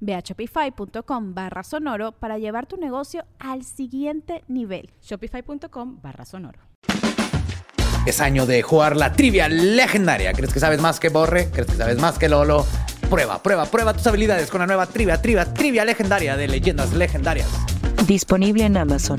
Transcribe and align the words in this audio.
Ve 0.00 0.14
a 0.14 0.20
shopify.com 0.20 1.34
barra 1.34 1.62
sonoro 1.62 2.12
para 2.12 2.38
llevar 2.38 2.66
tu 2.66 2.76
negocio 2.76 3.24
al 3.38 3.64
siguiente 3.64 4.44
nivel. 4.48 4.90
Shopify.com 5.02 6.00
barra 6.02 6.24
sonoro. 6.24 6.60
Es 8.06 8.20
año 8.20 8.46
de 8.46 8.62
jugar 8.62 8.96
la 8.96 9.12
trivia 9.12 9.48
legendaria. 9.48 10.32
¿Crees 10.32 10.52
que 10.52 10.60
sabes 10.60 10.80
más 10.80 10.98
que 10.98 11.10
Borre? 11.10 11.50
¿Crees 11.50 11.66
que 11.66 11.76
sabes 11.76 11.98
más 11.98 12.18
que 12.18 12.28
Lolo? 12.28 12.64
Prueba, 13.10 13.42
prueba, 13.42 13.66
prueba 13.66 13.92
tus 13.92 14.06
habilidades 14.06 14.50
con 14.50 14.60
la 14.60 14.66
nueva 14.66 14.86
trivia, 14.86 15.20
trivia, 15.20 15.52
trivia 15.52 15.84
legendaria 15.84 16.36
de 16.36 16.48
leyendas 16.48 16.92
legendarias. 16.92 17.48
Disponible 18.06 18.64
en 18.64 18.76
Amazon. 18.76 19.18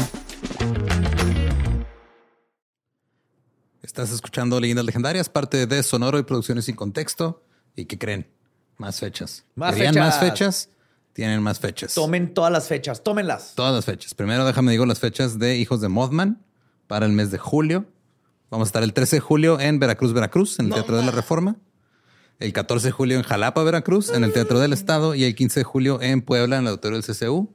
Estás 3.82 4.12
escuchando 4.12 4.60
Leyendas 4.60 4.86
Legendarias, 4.86 5.30
parte 5.30 5.66
de 5.66 5.84
Sonoro 5.84 6.20
y 6.20 6.24
Producciones 6.24 6.66
sin 6.66 6.76
Contexto. 6.76 7.44
¿Y 7.76 7.86
qué 7.86 7.98
creen? 7.98 8.39
Más 8.80 9.00
fechas. 9.00 9.46
Más 9.56 9.76
¿Querían 9.76 9.94
fechas. 9.94 10.08
más 10.08 10.20
fechas? 10.20 10.70
Tienen 11.14 11.44
más 11.44 11.60
fechas. 11.60 11.94
Tomen 11.94 12.34
todas 12.34 12.52
las 12.52 12.68
fechas, 12.68 13.04
tómenlas. 13.04 13.54
Todas 13.56 13.74
las 13.76 13.84
fechas. 13.84 14.14
Primero 14.14 14.46
déjame 14.46 14.72
digo 14.72 14.86
las 14.86 15.00
fechas 15.00 15.38
de 15.38 15.58
Hijos 15.58 15.82
de 15.82 15.90
Mothman 15.90 16.42
para 16.88 17.06
el 17.06 17.12
mes 17.12 17.30
de 17.30 17.38
julio. 17.38 17.86
Vamos 18.50 18.68
a 18.68 18.70
estar 18.70 18.84
el 18.84 18.94
13 18.94 19.18
de 19.18 19.20
julio 19.20 19.60
en 19.60 19.80
Veracruz, 19.80 20.14
Veracruz, 20.14 20.60
en 20.60 20.68
el 20.68 20.74
Teatro 20.74 20.96
de 20.96 21.04
la 21.04 21.12
Reforma. 21.12 21.58
El 22.40 22.54
14 22.54 22.88
de 22.88 22.92
julio 22.94 23.18
en 23.18 23.24
Jalapa, 23.24 23.62
Veracruz, 23.64 24.12
en 24.12 24.24
el 24.24 24.32
Teatro 24.32 24.60
del 24.60 24.72
Estado. 24.72 25.14
Y 25.14 25.26
el 25.26 25.36
15 25.36 25.60
de 25.60 25.64
julio 25.66 26.02
en 26.02 26.22
Puebla, 26.22 26.56
en 26.56 26.62
el 26.64 26.70
Auditorio 26.70 27.02
del 27.02 27.06
CCU. 27.06 27.54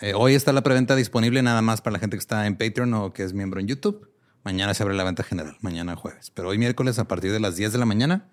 Eh, 0.00 0.12
hoy 0.14 0.34
está 0.34 0.52
la 0.52 0.62
preventa 0.62 0.94
disponible 0.94 1.42
nada 1.42 1.62
más 1.62 1.80
para 1.80 1.94
la 1.94 1.98
gente 1.98 2.16
que 2.16 2.20
está 2.20 2.46
en 2.46 2.56
Patreon 2.56 2.94
o 2.94 3.12
que 3.12 3.24
es 3.24 3.32
miembro 3.32 3.58
en 3.58 3.66
YouTube. 3.66 4.08
Mañana 4.44 4.72
se 4.72 4.84
abre 4.84 4.94
la 4.94 5.02
venta 5.02 5.24
general, 5.24 5.56
mañana 5.62 5.96
jueves. 5.96 6.30
Pero 6.30 6.50
hoy 6.50 6.58
miércoles 6.58 7.00
a 7.00 7.08
partir 7.08 7.32
de 7.32 7.40
las 7.40 7.56
10 7.56 7.72
de 7.72 7.78
la 7.78 7.86
mañana 7.86 8.28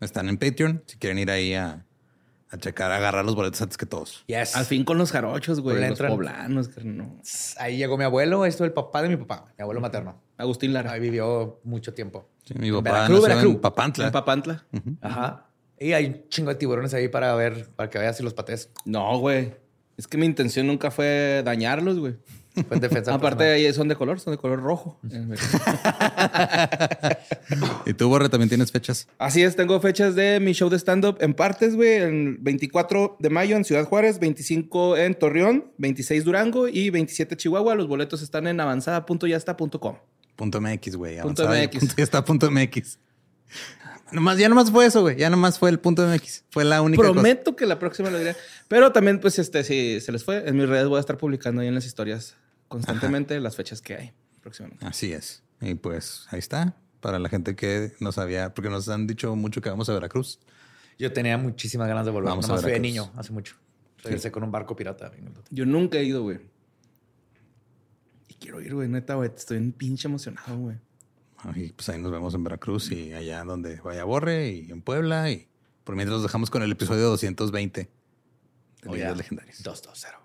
están 0.00 0.28
en 0.28 0.38
Patreon. 0.38 0.82
Si 0.86 0.96
quieren 0.98 1.18
ir 1.18 1.30
ahí 1.30 1.54
a, 1.54 1.84
a 2.50 2.56
checar, 2.58 2.90
a 2.92 2.96
agarrar 2.96 3.24
los 3.24 3.34
boletos 3.34 3.60
antes 3.62 3.76
que 3.76 3.86
todos. 3.86 4.24
Yes. 4.26 4.54
Al 4.56 4.64
fin 4.64 4.84
con 4.84 4.98
los 4.98 5.12
jarochos, 5.12 5.60
güey. 5.60 5.80
Los 5.80 5.98
entran- 5.98 6.08
poblanos, 6.10 6.68
que 6.68 6.84
no. 6.84 7.20
Ahí 7.58 7.76
llegó 7.76 7.96
mi 7.98 8.04
abuelo, 8.04 8.44
esto 8.44 8.64
es 8.64 8.68
el 8.68 8.74
papá 8.74 9.02
de 9.02 9.08
mi 9.08 9.16
papá, 9.16 9.52
mi 9.58 9.62
abuelo 9.62 9.80
materno. 9.80 10.20
Agustín 10.36 10.72
Lara. 10.72 10.92
Ahí 10.92 11.00
vivió 11.00 11.60
mucho 11.64 11.94
tiempo. 11.94 12.28
Sí, 12.44 12.54
mi 12.58 12.70
papá 12.70 12.82
Veracruz, 12.92 13.16
nació 13.20 13.28
Veracruz. 13.28 13.54
en 13.54 13.60
Papantla. 13.60 14.06
En 14.06 14.12
Papantla. 14.12 14.66
Ajá. 15.00 15.46
Y 15.78 15.92
hay 15.92 16.06
un 16.06 16.28
chingo 16.28 16.50
de 16.50 16.56
tiburones 16.56 16.92
ahí 16.94 17.08
para 17.08 17.34
ver, 17.34 17.68
para 17.76 17.90
que 17.90 17.98
veas 17.98 18.16
si 18.16 18.22
los 18.22 18.34
patees. 18.34 18.70
No, 18.84 19.18
güey. 19.18 19.54
Es 19.96 20.06
que 20.08 20.16
mi 20.18 20.26
intención 20.26 20.66
nunca 20.66 20.90
fue 20.90 21.42
dañarlos, 21.44 21.98
güey. 21.98 22.16
Fue 22.54 22.76
en 22.76 22.80
defensa. 22.80 23.12
Aparte, 23.12 23.44
ahí 23.44 23.72
son 23.72 23.88
de 23.88 23.96
color, 23.96 24.20
son 24.20 24.32
de 24.32 24.38
color 24.38 24.62
rojo. 24.62 24.98
¿Y 27.86 27.94
tú, 27.94 28.08
Borre, 28.08 28.28
también 28.28 28.48
tienes 28.48 28.70
fechas? 28.70 29.08
Así 29.18 29.42
es, 29.42 29.56
tengo 29.56 29.80
fechas 29.80 30.14
de 30.14 30.38
mi 30.40 30.52
show 30.52 30.68
de 30.70 30.78
stand-up 30.78 31.16
en 31.20 31.34
partes, 31.34 31.74
güey. 31.74 31.94
El 31.94 32.36
24 32.40 33.16
de 33.18 33.30
mayo 33.30 33.56
en 33.56 33.64
Ciudad 33.64 33.84
Juárez, 33.84 34.18
25 34.20 34.96
en 34.96 35.14
Torreón, 35.14 35.72
26 35.78 36.24
Durango 36.24 36.68
y 36.68 36.90
27 36.90 37.36
Chihuahua. 37.36 37.74
Los 37.74 37.88
boletos 37.88 38.22
están 38.22 38.46
en 38.46 38.60
avanzada.yasta.com. 38.60 39.96
Punto 40.36 40.60
MX, 40.60 40.96
güey. 40.96 41.20
Punto 41.20 41.48
MX. 41.48 41.78
punto- 41.78 41.94
ya 41.96 42.04
está 42.04 42.24
punto 42.24 42.50
MX. 42.50 42.98
Nomás, 44.12 44.38
ya 44.38 44.48
nomás 44.48 44.70
fue 44.70 44.86
eso, 44.86 45.00
güey. 45.02 45.16
Ya 45.16 45.28
nomás 45.30 45.58
fue 45.58 45.70
el 45.70 45.80
punto 45.80 46.06
MX. 46.06 46.44
Fue 46.50 46.64
la 46.64 46.82
única 46.82 47.02
cosa. 47.02 47.12
Prometo 47.14 47.56
que 47.56 47.66
la 47.66 47.78
próxima 47.78 48.10
lo 48.10 48.18
diré. 48.18 48.36
Pero 48.68 48.92
también, 48.92 49.18
pues, 49.18 49.38
este, 49.38 49.64
si 49.64 50.00
se 50.00 50.12
les 50.12 50.24
fue, 50.24 50.46
en 50.48 50.56
mis 50.56 50.68
redes 50.68 50.86
voy 50.86 50.98
a 50.98 51.00
estar 51.00 51.18
publicando 51.18 51.62
ahí 51.62 51.68
en 51.68 51.74
las 51.74 51.86
historias 51.86 52.36
constantemente 52.68 53.38
las 53.40 53.56
fechas 53.56 53.80
que 53.82 53.94
hay 53.94 54.12
próximamente. 54.40 54.84
Así 54.86 55.12
es. 55.12 55.42
Y 55.60 55.74
pues 55.74 56.26
ahí 56.30 56.38
está. 56.38 56.76
Para 57.00 57.18
la 57.18 57.28
gente 57.28 57.54
que 57.54 57.92
no 58.00 58.12
sabía, 58.12 58.54
porque 58.54 58.70
nos 58.70 58.88
han 58.88 59.06
dicho 59.06 59.36
mucho 59.36 59.60
que 59.60 59.68
vamos 59.68 59.88
a 59.88 59.94
Veracruz. 59.94 60.40
Yo 60.98 61.12
tenía 61.12 61.36
muchísimas 61.36 61.86
ganas 61.88 62.06
de 62.06 62.12
volver. 62.12 62.30
Vamos 62.30 62.46
a 62.46 62.48
Nomás 62.48 62.62
fui 62.62 62.72
de 62.72 62.80
niño, 62.80 63.12
hace 63.16 63.32
mucho. 63.32 63.56
Regresé 64.02 64.30
con 64.30 64.42
un 64.42 64.50
barco 64.50 64.74
pirata. 64.76 65.10
Yo 65.50 65.66
nunca 65.66 65.98
he 65.98 66.04
ido, 66.04 66.22
güey. 66.22 66.38
Y 68.28 68.34
quiero 68.34 68.60
ir, 68.60 68.74
güey, 68.74 68.88
neta, 68.88 69.14
güey. 69.14 69.30
Estoy 69.34 69.58
un 69.58 69.72
pinche 69.72 70.08
emocionado, 70.08 70.56
güey. 70.56 70.76
Y 71.56 71.72
pues 71.72 71.88
ahí 71.90 72.00
nos 72.00 72.10
vemos 72.10 72.34
en 72.34 72.42
Veracruz 72.42 72.90
y 72.90 73.12
allá 73.12 73.44
donde 73.44 73.76
vaya 73.80 74.04
Borre 74.04 74.48
y 74.50 74.70
en 74.70 74.80
Puebla. 74.80 75.30
Y 75.30 75.46
por 75.84 75.94
mientras 75.96 76.14
los 76.14 76.22
dejamos 76.22 76.48
con 76.50 76.62
el 76.62 76.72
episodio 76.72 77.02
220 77.10 77.80
de 77.82 77.90
Oh, 78.88 78.92
Leyendas. 78.92 79.18
Legendarias. 79.18 79.62
220. 79.62 80.23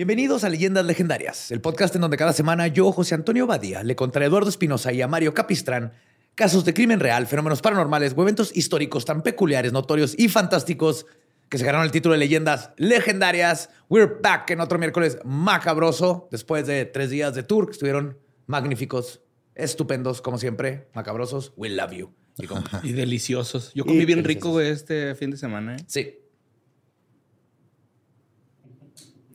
Bienvenidos 0.00 0.44
a 0.44 0.48
Leyendas 0.48 0.86
Legendarias, 0.86 1.50
el 1.50 1.60
podcast 1.60 1.94
en 1.94 2.00
donde 2.00 2.16
cada 2.16 2.32
semana 2.32 2.66
yo, 2.68 2.90
José 2.90 3.14
Antonio 3.14 3.46
Badía, 3.46 3.82
le 3.82 3.96
contra 3.96 4.24
Eduardo 4.24 4.48
Espinosa 4.48 4.94
y 4.94 5.02
a 5.02 5.08
Mario 5.08 5.34
Capistrán 5.34 5.92
casos 6.34 6.64
de 6.64 6.72
crimen 6.72 7.00
real, 7.00 7.26
fenómenos 7.26 7.60
paranormales 7.60 8.14
o 8.16 8.22
eventos 8.22 8.56
históricos 8.56 9.04
tan 9.04 9.22
peculiares, 9.22 9.74
notorios 9.74 10.18
y 10.18 10.30
fantásticos 10.30 11.04
que 11.50 11.58
se 11.58 11.66
ganaron 11.66 11.84
el 11.84 11.92
título 11.92 12.14
de 12.14 12.18
Leyendas 12.20 12.70
Legendarias. 12.78 13.68
We're 13.90 14.10
back 14.22 14.48
en 14.52 14.60
otro 14.60 14.78
miércoles 14.78 15.18
macabroso 15.22 16.28
después 16.30 16.66
de 16.66 16.86
tres 16.86 17.10
días 17.10 17.34
de 17.34 17.42
tour 17.42 17.66
que 17.66 17.72
estuvieron 17.72 18.16
magníficos, 18.46 19.20
estupendos, 19.54 20.22
como 20.22 20.38
siempre, 20.38 20.88
macabrosos. 20.94 21.52
We 21.58 21.68
love 21.68 21.92
you. 21.92 22.14
Y 22.82 22.88
Y 22.88 22.92
deliciosos. 22.92 23.70
Yo 23.74 23.84
comí 23.84 23.98
Y 23.98 24.06
bien 24.06 24.22
deliciosos. 24.22 24.54
rico, 24.54 24.60
este 24.62 25.14
fin 25.14 25.30
de 25.30 25.36
semana, 25.36 25.76
¿eh? 25.76 25.84
Sí, 25.86 26.19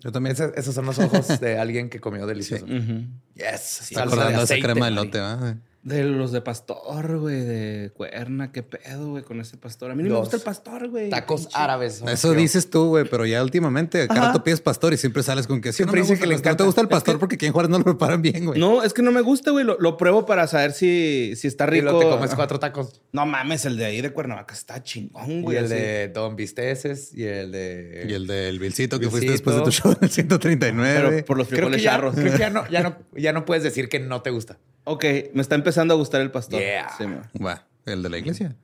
Yo 0.06 0.12
también 0.12 0.36
Ese- 0.36 0.54
esos 0.56 0.76
son 0.76 0.86
los 0.86 1.00
ojos 1.00 1.28
de 1.42 1.58
alguien 1.58 1.90
que 1.90 2.00
comió 2.00 2.28
delicioso. 2.28 2.64
Ujú. 2.66 3.08
Yes. 3.34 3.82
estoy 3.82 4.04
acordando 4.04 4.38
de 4.38 4.44
esa 4.46 4.56
crema 4.64 4.86
de 4.86 4.92
lote, 4.92 5.20
¿va? 5.20 5.58
De 5.86 6.04
los 6.04 6.32
de 6.32 6.42
pastor, 6.42 7.20
güey, 7.20 7.42
de 7.42 7.92
cuerna, 7.94 8.52
qué 8.52 8.64
pedo, 8.64 9.10
güey, 9.10 9.24
con 9.24 9.40
ese 9.40 9.56
pastor. 9.56 9.92
A 9.92 9.94
mí 9.96 10.02
no 10.02 10.10
me 10.10 10.16
gusta 10.20 10.38
el 10.38 10.42
pastor, 10.42 10.90
güey. 10.90 11.12
Tacos 11.12 11.48
Pinche- 11.48 11.52
árabes. 11.54 12.02
Eso 12.08 12.34
dices 12.34 12.72
tú, 12.72 12.88
güey, 12.88 13.06
pero 13.08 13.24
ya 13.28 13.44
últimamente, 13.44 14.08
cada 14.08 14.30
rato 14.30 14.44
pides 14.44 14.62
pastor 14.62 14.94
y 14.94 14.98
siempre 14.98 15.22
sales 15.22 15.46
con 15.46 15.62
que 15.62 15.72
sí, 15.72 15.78
Siempre 15.78 16.02
no 16.02 16.08
dice 16.08 16.20
que 16.20 16.26
le 16.26 16.34
el 16.34 16.42
pastor. 16.42 16.48
encanta. 16.54 16.58
te 16.58 16.66
gusta 16.66 16.82
el 16.82 16.88
Es 16.88 16.90
pastor 16.90 17.14
que- 17.16 17.20
porque 17.20 17.36
aquí 17.36 17.46
en 17.46 17.54
Juárez 17.54 17.70
no 17.70 17.78
lo 17.78 17.84
preparan 17.84 18.20
bien, 18.24 18.46
güey. 18.46 18.60
No, 18.60 18.82
es 18.84 18.94
que 18.96 19.04
no 19.04 19.12
me 19.12 19.22
gusta, 19.22 19.52
güey. 19.52 19.64
Lo, 19.64 19.78
lo 19.80 19.96
pruebo 19.96 20.26
para 20.26 20.48
saber 20.48 20.72
si, 20.72 21.34
si 21.36 21.48
está 21.48 21.66
Y 21.66 21.70
rico. 21.70 21.84
luego 21.84 22.00
te 22.00 22.06
comes 22.10 22.34
cuatro 22.34 22.60
tacos. 22.60 23.00
No 23.12 23.28
mames, 23.28 23.66
el 23.66 23.78
de 23.78 23.86
ahí 23.86 24.02
de 24.02 24.10
Cuernavaca 24.10 24.56
está 24.56 24.82
chingón, 24.82 25.30
Y 25.30 25.42
güey. 25.44 25.58
el 25.58 25.66
así. 25.66 25.76
de 25.76 26.08
Don 26.08 26.36
Visteces 26.36 27.14
y 27.14 27.26
el 27.26 27.52
de... 27.52 28.08
Y 28.10 28.14
el 28.16 28.26
del 28.26 28.58
Vilcito 28.58 28.98
que 29.00 29.06
Vilcito. 29.06 29.12
fuiste 29.18 29.32
después 29.34 29.56
de 29.56 29.62
tu 29.62 29.70
show 29.72 29.92
en 29.92 30.00
el 30.02 30.10
139. 30.10 31.10
Pero 31.12 31.26
por 31.26 31.38
los 31.38 31.48
frijoles 31.48 31.84
charros. 31.84 32.16
creo 32.16 32.32
que 32.34 32.40
ya 32.40 32.50
no, 32.50 32.68
ya, 32.72 32.82
no, 32.84 32.98
ya 33.16 33.34
no 33.34 33.46
puedes 33.46 33.64
decir 33.64 33.88
que 33.88 34.00
no 34.00 34.24
te 34.24 34.32
gusta. 34.32 34.58
Ok, 34.86 35.04
me 35.34 35.42
está 35.42 35.56
empezando 35.56 35.94
a 35.94 35.98
gustar 35.98 36.22
el 36.22 36.32
pastor. 36.32 36.60
Yeah. 36.60 36.90
Sí, 36.98 37.06
me- 37.08 37.22
Va, 37.46 37.68
el 37.86 38.02
de 38.04 38.10
la 38.10 38.18
iglesia. 38.18 38.56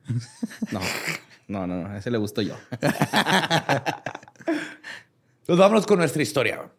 no, 0.70 0.80
no, 1.48 1.66
no, 1.66 1.82
no, 1.82 1.88
a 1.88 1.98
ese 1.98 2.10
le 2.10 2.18
gusto 2.18 2.40
yo. 2.42 2.56
Pues 5.44 5.58
vámonos 5.58 5.86
con 5.86 5.98
nuestra 5.98 6.22
historia. 6.22 6.70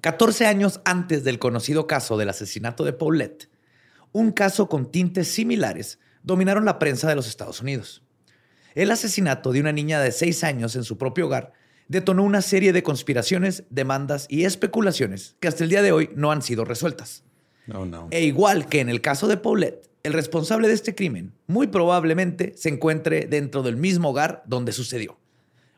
14 0.00 0.46
años 0.46 0.80
antes 0.84 1.24
del 1.24 1.38
conocido 1.38 1.86
caso 1.86 2.16
del 2.16 2.28
asesinato 2.28 2.84
de 2.84 2.92
Paulette, 2.92 3.48
un 4.12 4.32
caso 4.32 4.68
con 4.68 4.90
tintes 4.90 5.28
similares 5.28 5.98
dominaron 6.22 6.64
la 6.64 6.78
prensa 6.78 7.08
de 7.08 7.14
los 7.14 7.28
Estados 7.28 7.60
Unidos. 7.60 8.02
El 8.74 8.90
asesinato 8.90 9.52
de 9.52 9.60
una 9.60 9.72
niña 9.72 10.00
de 10.00 10.10
6 10.12 10.44
años 10.44 10.74
en 10.76 10.84
su 10.84 10.98
propio 10.98 11.26
hogar 11.26 11.52
detonó 11.88 12.24
una 12.24 12.42
serie 12.42 12.72
de 12.72 12.82
conspiraciones, 12.82 13.62
demandas 13.70 14.26
y 14.28 14.44
especulaciones 14.44 15.36
que 15.40 15.48
hasta 15.48 15.62
el 15.64 15.70
día 15.70 15.82
de 15.82 15.92
hoy 15.92 16.10
no 16.16 16.32
han 16.32 16.42
sido 16.42 16.64
resueltas. 16.64 17.22
No, 17.66 17.84
no. 17.86 18.08
E 18.10 18.22
igual 18.24 18.68
que 18.68 18.80
en 18.80 18.88
el 18.88 19.00
caso 19.00 19.26
de 19.28 19.36
Paulette, 19.36 19.88
el 20.02 20.12
responsable 20.12 20.68
de 20.68 20.74
este 20.74 20.94
crimen 20.94 21.32
muy 21.46 21.66
probablemente 21.66 22.52
se 22.56 22.68
encuentre 22.68 23.26
dentro 23.26 23.62
del 23.62 23.76
mismo 23.76 24.10
hogar 24.10 24.42
donde 24.46 24.72
sucedió. 24.72 25.18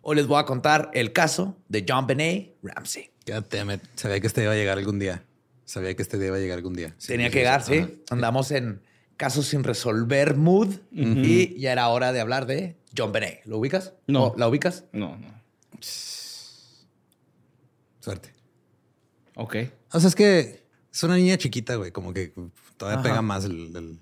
Hoy 0.03 0.17
les 0.17 0.27
voy 0.27 0.39
a 0.39 0.45
contar 0.45 0.91
el 0.95 1.13
caso 1.13 1.57
de 1.69 1.85
John 1.89 2.07
Benet 2.07 2.57
Ramsey. 2.63 3.11
God 3.27 3.45
damn 3.51 3.71
it. 3.71 3.81
Sabía 3.95 4.21
que 4.21 4.27
este 4.27 4.43
iba 4.43 4.53
a 4.53 4.57
llegar 4.57 4.79
algún 4.79 4.99
día. 4.99 5.25
Sabía 5.65 5.95
que 5.95 6.03
este 6.03 6.19
día 6.19 6.29
iba 6.29 6.37
a 6.37 6.41
llegar 6.41 6.57
algún 6.59 6.75
día. 6.75 6.95
Sí, 6.99 7.09
Tenía 7.09 7.31
que 7.31 7.39
llegar, 7.41 7.61
Ajá. 7.61 7.73
sí. 7.73 8.03
Andamos 8.11 8.51
en 8.53 8.81
casos 9.17 9.47
sin 9.47 9.65
resolver 9.65 10.37
mood 10.37 10.75
y 10.93 11.59
ya 11.59 11.73
era 11.73 11.89
hora 11.89 12.13
de 12.13 12.21
hablar 12.21 12.47
de 12.47 12.77
John 12.97 13.13
Benet. 13.13 13.45
¿Lo 13.45 13.59
ubicas? 13.59 13.93
No. 14.07 14.29
¿O 14.29 14.37
¿La 14.39 14.49
ubicas? 14.49 14.85
No, 14.93 15.17
no. 15.17 15.29
Suerte. 18.01 18.33
Ok. 19.35 19.57
O 19.93 20.01
sea, 20.01 20.09
es 20.09 20.15
que 20.15 20.63
es 20.93 21.03
una 21.03 21.17
niña 21.17 21.37
chiquita, 21.39 21.77
güey. 21.77 21.91
Como 21.93 22.13
que 22.13 22.33
todavía 22.77 23.01
Ajá. 23.01 23.09
pega 23.09 23.23
más 23.23 23.45
el... 23.45 23.75
el- 23.77 23.99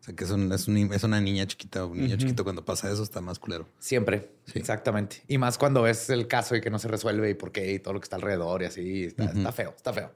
o 0.00 0.04
sea, 0.06 0.14
que 0.14 0.22
es, 0.22 0.30
un- 0.30 0.52
es, 0.52 0.68
un- 0.68 0.92
es 0.92 1.02
una 1.02 1.20
niña 1.20 1.46
chiquita 1.46 1.84
o 1.84 1.88
un 1.88 1.98
niño 2.00 2.16
chiquito. 2.16 2.44
Cuando 2.44 2.64
pasa 2.64 2.90
eso 2.92 3.02
está 3.02 3.20
más 3.20 3.40
culero. 3.40 3.68
Siempre. 3.80 4.30
Sí. 4.46 4.58
Exactamente. 4.60 5.22
Y 5.26 5.36
más 5.38 5.58
cuando 5.58 5.82
ves 5.82 6.10
el 6.10 6.28
caso 6.28 6.54
y 6.54 6.60
que 6.60 6.70
no 6.70 6.78
se 6.78 6.86
resuelve 6.86 7.30
y 7.30 7.34
por 7.34 7.50
qué 7.50 7.72
y 7.72 7.78
todo 7.80 7.94
lo 7.94 8.00
que 8.00 8.04
está 8.04 8.14
alrededor 8.16 8.62
y 8.62 8.66
así. 8.66 9.04
Está, 9.04 9.24
está 9.24 9.50
feo, 9.52 9.74
está 9.76 9.92
feo. 9.92 10.12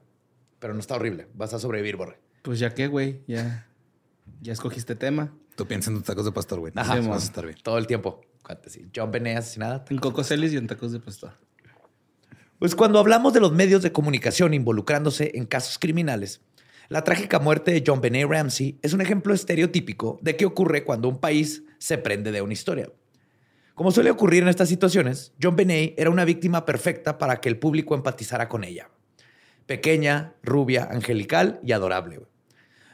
Pero 0.59 0.73
no 0.73 0.79
está 0.79 0.95
horrible. 0.95 1.27
Vas 1.33 1.53
a 1.53 1.59
sobrevivir, 1.59 1.97
Borre. 1.97 2.19
Pues 2.41 2.57
ya 2.59 2.73
qué, 2.73 2.87
güey. 2.87 3.21
Ya, 3.27 3.67
ya 4.41 4.53
escogiste 4.53 4.95
tema. 4.95 5.33
Tú 5.57 5.67
piensas 5.67 5.89
en 5.89 5.95
tus 5.97 6.05
tacos 6.05 6.23
de 6.23 6.31
pastor, 6.31 6.59
güey. 6.59 6.71
Ajá. 6.75 6.93
Vas 6.95 6.99
Sí, 7.01 7.05
a 7.05 7.09
mon. 7.09 7.17
estar 7.17 7.45
bien. 7.45 7.57
Todo 7.61 7.77
el 7.77 7.85
tiempo. 7.85 8.21
Cuate, 8.45 8.69
sí. 8.69 8.87
John 8.95 9.11
Benet 9.11 9.39
asesinada. 9.39 9.83
En 9.89 9.97
Coco 9.97 10.23
Celis 10.23 10.53
y 10.53 10.57
en 10.57 10.67
tacos 10.67 10.93
de 10.93 10.99
pastor. 11.01 11.33
Pues 12.61 12.75
cuando 12.75 12.99
hablamos 12.99 13.33
de 13.33 13.39
los 13.39 13.53
medios 13.53 13.81
de 13.81 13.91
comunicación 13.91 14.53
involucrándose 14.53 15.31
en 15.33 15.47
casos 15.47 15.79
criminales, 15.79 16.41
la 16.89 17.03
trágica 17.03 17.39
muerte 17.39 17.71
de 17.71 17.83
John 17.83 18.01
Benet 18.01 18.29
Ramsey 18.29 18.77
es 18.83 18.93
un 18.93 19.01
ejemplo 19.01 19.33
estereotípico 19.33 20.19
de 20.21 20.35
qué 20.35 20.45
ocurre 20.45 20.83
cuando 20.83 21.09
un 21.09 21.19
país 21.19 21.63
se 21.79 21.97
prende 21.97 22.31
de 22.31 22.43
una 22.43 22.53
historia. 22.53 22.91
Como 23.73 23.89
suele 23.89 24.11
ocurrir 24.11 24.43
en 24.43 24.49
estas 24.49 24.69
situaciones, 24.69 25.33
John 25.41 25.55
Benet 25.55 25.95
era 25.97 26.11
una 26.11 26.23
víctima 26.23 26.63
perfecta 26.63 27.17
para 27.17 27.41
que 27.41 27.49
el 27.49 27.57
público 27.57 27.95
empatizara 27.95 28.47
con 28.47 28.63
ella. 28.63 28.91
Pequeña, 29.65 30.35
rubia, 30.43 30.87
angelical 30.91 31.59
y 31.63 31.71
adorable. 31.71 32.21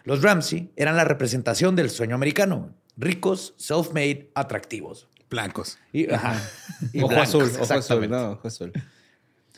Los 0.05 0.21
Ramsey 0.21 0.71
eran 0.77 0.95
la 0.95 1.03
representación 1.03 1.75
del 1.75 1.89
sueño 1.89 2.15
americano. 2.15 2.73
Ricos, 2.95 3.53
self-made, 3.57 4.31
atractivos. 4.33 5.09
Blancos. 5.29 5.77
Y, 5.91 6.09
ajá, 6.09 6.41
y 6.93 6.99
ojo 6.99 7.09
blancos, 7.09 7.27
azul, 7.27 7.41
ojo 7.41 7.63
azul. 7.65 7.75
exactamente. 7.75 8.15
No, 8.15 8.31
ojo 8.31 8.47
azul. 8.47 8.71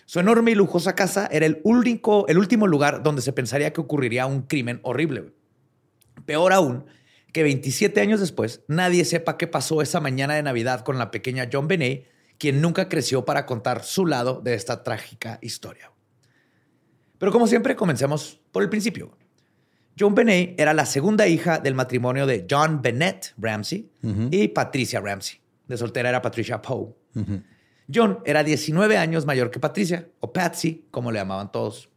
Su 0.10 0.20
enorme 0.20 0.50
y 0.50 0.56
lujosa 0.56 0.96
casa 0.96 1.30
era 1.32 1.46
el 1.46 1.62
único, 1.64 2.28
el 2.28 2.40
último 2.40 2.66
lugar 2.66 3.04
donde 3.04 3.22
se 3.22 3.32
pensaría 3.32 3.72
que 3.74 3.80
ocurriría 3.80 4.26
un 4.26 4.42
crimen 4.42 4.80
horrible. 4.82 5.36
Peor 6.26 6.52
aún, 6.52 6.86
que 7.32 7.44
27 7.44 8.02
años 8.02 8.20
después 8.20 8.64
nadie 8.68 9.06
sepa 9.06 9.38
qué 9.38 9.46
pasó 9.46 9.84
esa 9.84 10.00
mañana 10.00 10.34
de 10.34 10.42
Navidad 10.42 10.84
con 10.84 10.98
la 10.98 11.12
pequeña 11.12 11.48
John 11.54 11.68
Benet, 11.68 12.08
quien 12.40 12.60
nunca 12.60 12.90
creció 12.90 13.24
para 13.24 13.46
contar 13.46 13.84
su 13.84 14.08
lado 14.08 14.42
de 14.44 14.56
esta 14.56 14.82
trágica 14.82 15.38
historia. 15.44 15.92
Pero 17.20 17.32
como 17.32 17.46
siempre, 17.46 17.76
comencemos 17.76 18.42
por 18.52 18.64
el 18.64 18.70
principio. 18.70 19.16
John 20.00 20.16
Benet 20.16 20.60
era 20.60 20.74
la 20.74 20.88
segunda 20.88 21.28
hija 21.28 21.60
del 21.60 21.76
matrimonio 21.76 22.26
de 22.26 22.48
John 22.50 22.82
Bennett 22.82 23.36
Ramsey 23.38 23.92
y 24.32 24.48
Patricia 24.48 25.02
Ramsey. 25.02 25.40
De 25.68 25.78
soltera 25.78 26.10
era 26.10 26.20
Patricia 26.20 26.60
Poe. 26.60 26.96
John 27.94 28.20
era 28.26 28.44
19 28.44 28.98
años 28.98 29.26
mayor 29.26 29.52
que 29.52 29.60
Patricia, 29.60 30.10
o 30.20 30.32
Patsy, 30.32 30.86
como 30.92 31.12
le 31.12 31.20
llamaban 31.20 31.52
todos. 31.52 31.90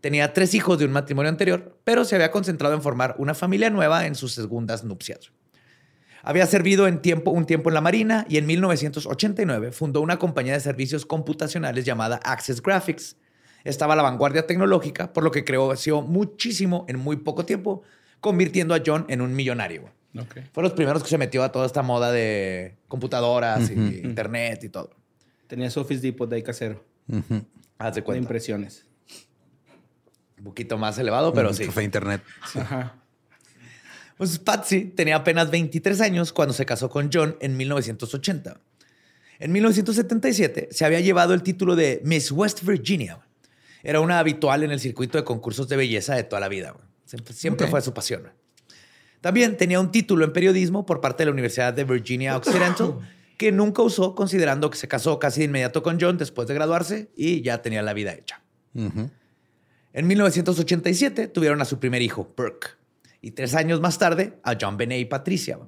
Tenía 0.00 0.32
tres 0.32 0.54
hijos 0.54 0.78
de 0.78 0.84
un 0.84 0.92
matrimonio 0.92 1.28
anterior, 1.28 1.76
pero 1.84 2.04
se 2.04 2.14
había 2.14 2.30
concentrado 2.30 2.74
en 2.74 2.82
formar 2.82 3.14
una 3.18 3.34
familia 3.34 3.70
nueva 3.70 4.06
en 4.06 4.14
sus 4.14 4.32
segundas 4.32 4.84
nupcias. 4.84 5.32
Había 6.22 6.46
servido 6.46 6.86
en 6.86 7.00
tiempo, 7.00 7.30
un 7.30 7.46
tiempo 7.46 7.70
en 7.70 7.74
la 7.74 7.80
Marina 7.80 8.26
y 8.28 8.38
en 8.38 8.46
1989 8.46 9.72
fundó 9.72 10.00
una 10.00 10.18
compañía 10.18 10.52
de 10.52 10.60
servicios 10.60 11.06
computacionales 11.06 11.84
llamada 11.84 12.20
Access 12.22 12.60
Graphics. 12.60 13.16
Estaba 13.64 13.94
a 13.94 13.96
la 13.96 14.02
vanguardia 14.02 14.46
tecnológica, 14.46 15.12
por 15.12 15.24
lo 15.24 15.30
que 15.30 15.44
creció 15.44 16.02
muchísimo 16.02 16.84
en 16.88 16.98
muy 16.98 17.16
poco 17.16 17.44
tiempo, 17.44 17.82
convirtiendo 18.20 18.74
a 18.74 18.82
John 18.84 19.04
en 19.08 19.20
un 19.20 19.34
millonario. 19.34 19.90
Ok. 20.16 20.38
Fue 20.52 20.62
los 20.62 20.72
primeros 20.72 21.02
que 21.02 21.08
se 21.08 21.18
metió 21.18 21.42
a 21.42 21.52
toda 21.52 21.66
esta 21.66 21.82
moda 21.82 22.10
de 22.12 22.76
computadoras 22.88 23.70
y 23.70 23.74
internet 23.74 24.64
y 24.64 24.68
todo. 24.68 24.90
Tenía 25.48 25.70
su 25.70 25.80
Office 25.80 26.00
Depot 26.00 26.28
de 26.28 26.36
ahí 26.36 26.42
casero. 26.42 26.84
Haz 27.78 27.94
de 27.94 28.02
De 28.02 28.18
impresiones. 28.18 28.84
Un 30.38 30.44
poquito 30.44 30.78
más 30.78 30.98
elevado, 30.98 31.32
pero 31.32 31.52
sí. 31.52 31.64
Fue 31.64 31.82
internet. 31.82 32.22
Ajá. 32.54 33.02
Pues 34.16 34.38
Patsy 34.38 34.84
tenía 34.84 35.16
apenas 35.16 35.50
23 35.50 36.00
años 36.00 36.32
cuando 36.32 36.52
se 36.52 36.66
casó 36.66 36.90
con 36.90 37.08
John 37.12 37.36
en 37.40 37.56
1980. 37.56 38.60
En 39.38 39.52
1977 39.52 40.68
se 40.70 40.84
había 40.84 41.00
llevado 41.00 41.34
el 41.34 41.42
título 41.42 41.76
de 41.76 42.00
Miss 42.04 42.32
West 42.32 42.64
Virginia. 42.64 43.20
Era 43.82 44.00
una 44.00 44.18
habitual 44.18 44.64
en 44.64 44.72
el 44.72 44.80
circuito 44.80 45.18
de 45.18 45.24
concursos 45.24 45.68
de 45.68 45.76
belleza 45.76 46.14
de 46.16 46.24
toda 46.24 46.40
la 46.40 46.48
vida. 46.48 46.76
Siempre, 47.30 47.68
fue 47.68 47.80
su 47.80 47.94
pasión. 47.94 48.28
También 49.20 49.56
tenía 49.56 49.80
un 49.80 49.90
título 49.90 50.24
en 50.24 50.32
periodismo 50.32 50.84
por 50.84 51.00
parte 51.00 51.22
de 51.22 51.26
la 51.26 51.32
Universidad 51.32 51.72
de 51.72 51.84
Virginia 51.84 52.36
Occidental 52.36 52.98
que 53.38 53.52
nunca 53.52 53.82
usó 53.82 54.14
considerando 54.14 54.68
que 54.68 54.76
se 54.76 54.88
casó 54.88 55.18
casi 55.18 55.40
de 55.40 55.46
inmediato 55.46 55.82
con 55.82 55.98
John 55.98 56.18
después 56.18 56.48
de 56.48 56.54
graduarse 56.54 57.10
y 57.16 57.40
ya 57.40 57.62
tenía 57.62 57.82
la 57.82 57.94
vida 57.94 58.12
hecha. 58.12 58.42
En 58.74 60.06
1987 60.06 61.28
tuvieron 61.28 61.62
a 61.62 61.64
su 61.64 61.78
primer 61.78 62.02
hijo, 62.02 62.34
Burke, 62.36 62.68
y 63.22 63.30
tres 63.30 63.54
años 63.54 63.80
más 63.80 63.98
tarde 63.98 64.38
a 64.42 64.56
John 64.60 64.76
Benet 64.76 65.00
y 65.00 65.04
Patricia. 65.06 65.58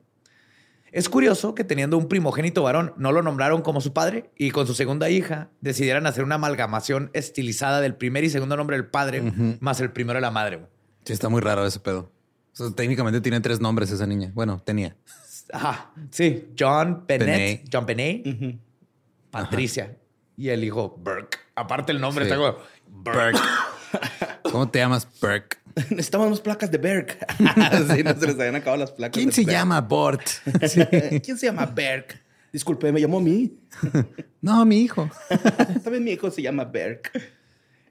Es 0.93 1.09
curioso 1.09 1.55
que 1.55 1.63
teniendo 1.63 1.97
un 1.97 2.09
primogénito 2.09 2.65
varón 2.65 2.93
no 2.97 3.13
lo 3.13 3.23
nombraron 3.23 3.63
como 3.63 3.81
su 3.81 3.93
padre 3.93 4.31
y 4.37 4.51
con 4.51 4.67
su 4.67 4.75
segunda 4.75 5.09
hija 5.09 5.51
decidieran 5.61 6.07
hacer 6.07 6.25
una 6.25 6.35
amalgamación 6.35 7.11
estilizada 7.13 7.81
del 7.81 7.95
primer 7.95 8.25
y 8.25 8.31
segundo 8.31 8.57
nombre 8.57 8.77
del 8.77 8.87
padre 8.87 9.33
más 9.61 9.81
el 9.81 9.93
primero 9.93 10.17
de 10.17 10.23
la 10.23 10.33
madre. 10.33 10.67
Sí, 11.05 11.13
está 11.13 11.29
muy 11.29 11.41
raro 11.41 11.65
ese 11.65 11.79
pedo. 11.79 12.11
O 12.53 12.57
sea, 12.57 12.71
técnicamente 12.75 13.21
tiene 13.21 13.41
tres 13.41 13.61
nombres 13.61 13.93
esa 13.93 14.07
niña. 14.09 14.33
Bueno, 14.35 14.61
tenía. 14.65 14.97
Ajá, 15.53 15.91
sí, 16.11 16.49
John 16.59 17.05
Bennett. 17.07 17.69
John 17.73 17.87
Benet, 17.87 18.59
Patricia 19.31 19.97
y 20.37 20.49
el 20.49 20.65
hijo 20.65 20.97
Burke. 21.03 21.39
Aparte 21.55 21.93
el 21.93 22.01
nombre 22.01 22.27
Sí. 22.27 22.33
como 22.35 22.57
Burke. 22.89 23.39
¿Cómo 24.43 24.69
te 24.69 24.79
llamas, 24.79 25.07
Burke? 25.21 25.59
Necesitamos 25.91 26.31
más 26.31 26.41
placas 26.41 26.71
de 26.71 26.79
Berg. 26.79 27.19
sí, 27.39 28.03
no 28.03 28.15
se 28.19 28.27
les 28.27 28.35
habían 28.39 28.57
acabado 28.57 28.79
las 28.79 28.93
placas. 28.93 29.15
¿Quién 29.15 29.33
se 29.33 29.45
llama 29.45 29.81
Bort? 29.81 30.23
¿Quién 31.23 31.39
se 31.39 31.47
llama 31.47 31.67
Berg? 31.67 32.07
Disculpe, 32.53 32.91
me 32.91 33.01
llamó 33.01 33.19
a 33.19 33.23
mí. 33.23 33.57
No, 34.41 34.65
mi 34.65 34.81
hijo. 34.83 35.09
También 35.85 36.03
mi 36.03 36.11
hijo 36.13 36.31
se 36.31 36.43
llama 36.43 36.65
Berg. 36.65 37.03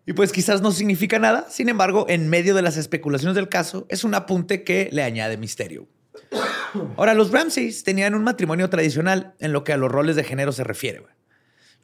Y 0.05 0.13
pues 0.13 0.31
quizás 0.31 0.61
no 0.61 0.71
significa 0.71 1.19
nada, 1.19 1.45
sin 1.49 1.69
embargo, 1.69 2.05
en 2.09 2.27
medio 2.29 2.55
de 2.55 2.61
las 2.61 2.75
especulaciones 2.75 3.35
del 3.35 3.47
caso, 3.47 3.85
es 3.89 4.03
un 4.03 4.15
apunte 4.15 4.63
que 4.63 4.89
le 4.91 5.03
añade 5.03 5.37
misterio. 5.37 5.87
Ahora, 6.97 7.13
los 7.13 7.31
Ramsays 7.31 7.83
tenían 7.83 8.15
un 8.15 8.23
matrimonio 8.23 8.69
tradicional 8.69 9.33
en 9.39 9.53
lo 9.53 9.63
que 9.63 9.73
a 9.73 9.77
los 9.77 9.91
roles 9.91 10.15
de 10.15 10.23
género 10.23 10.51
se 10.51 10.63
refiere. 10.63 10.99
güey. 10.99 11.13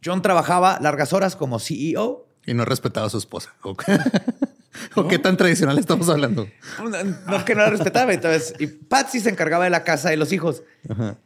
John 0.03 0.21
trabajaba 0.21 0.77
largas 0.81 1.13
horas 1.13 1.35
como 1.35 1.59
CEO. 1.59 2.27
Y 2.45 2.53
no 2.53 2.65
respetaba 2.65 3.07
a 3.07 3.09
su 3.09 3.17
esposa. 3.17 3.55
¿O 3.63 3.75
qué, 3.75 3.97
¿O 4.95 5.07
qué 5.07 5.17
tan 5.17 5.35
tradicional 5.37 5.79
estamos 5.79 6.09
hablando? 6.09 6.47
No, 6.79 6.89
no 7.27 7.37
es 7.37 7.43
que 7.43 7.55
no 7.55 7.61
la 7.61 7.69
respetaba. 7.69 8.13
Entonces, 8.13 8.53
y 8.59 8.67
Patsy 8.67 9.19
se 9.19 9.29
encargaba 9.29 9.63
de 9.63 9.69
la 9.71 9.83
casa 9.83 10.13
y 10.13 10.17
los 10.17 10.31
hijos. 10.31 10.61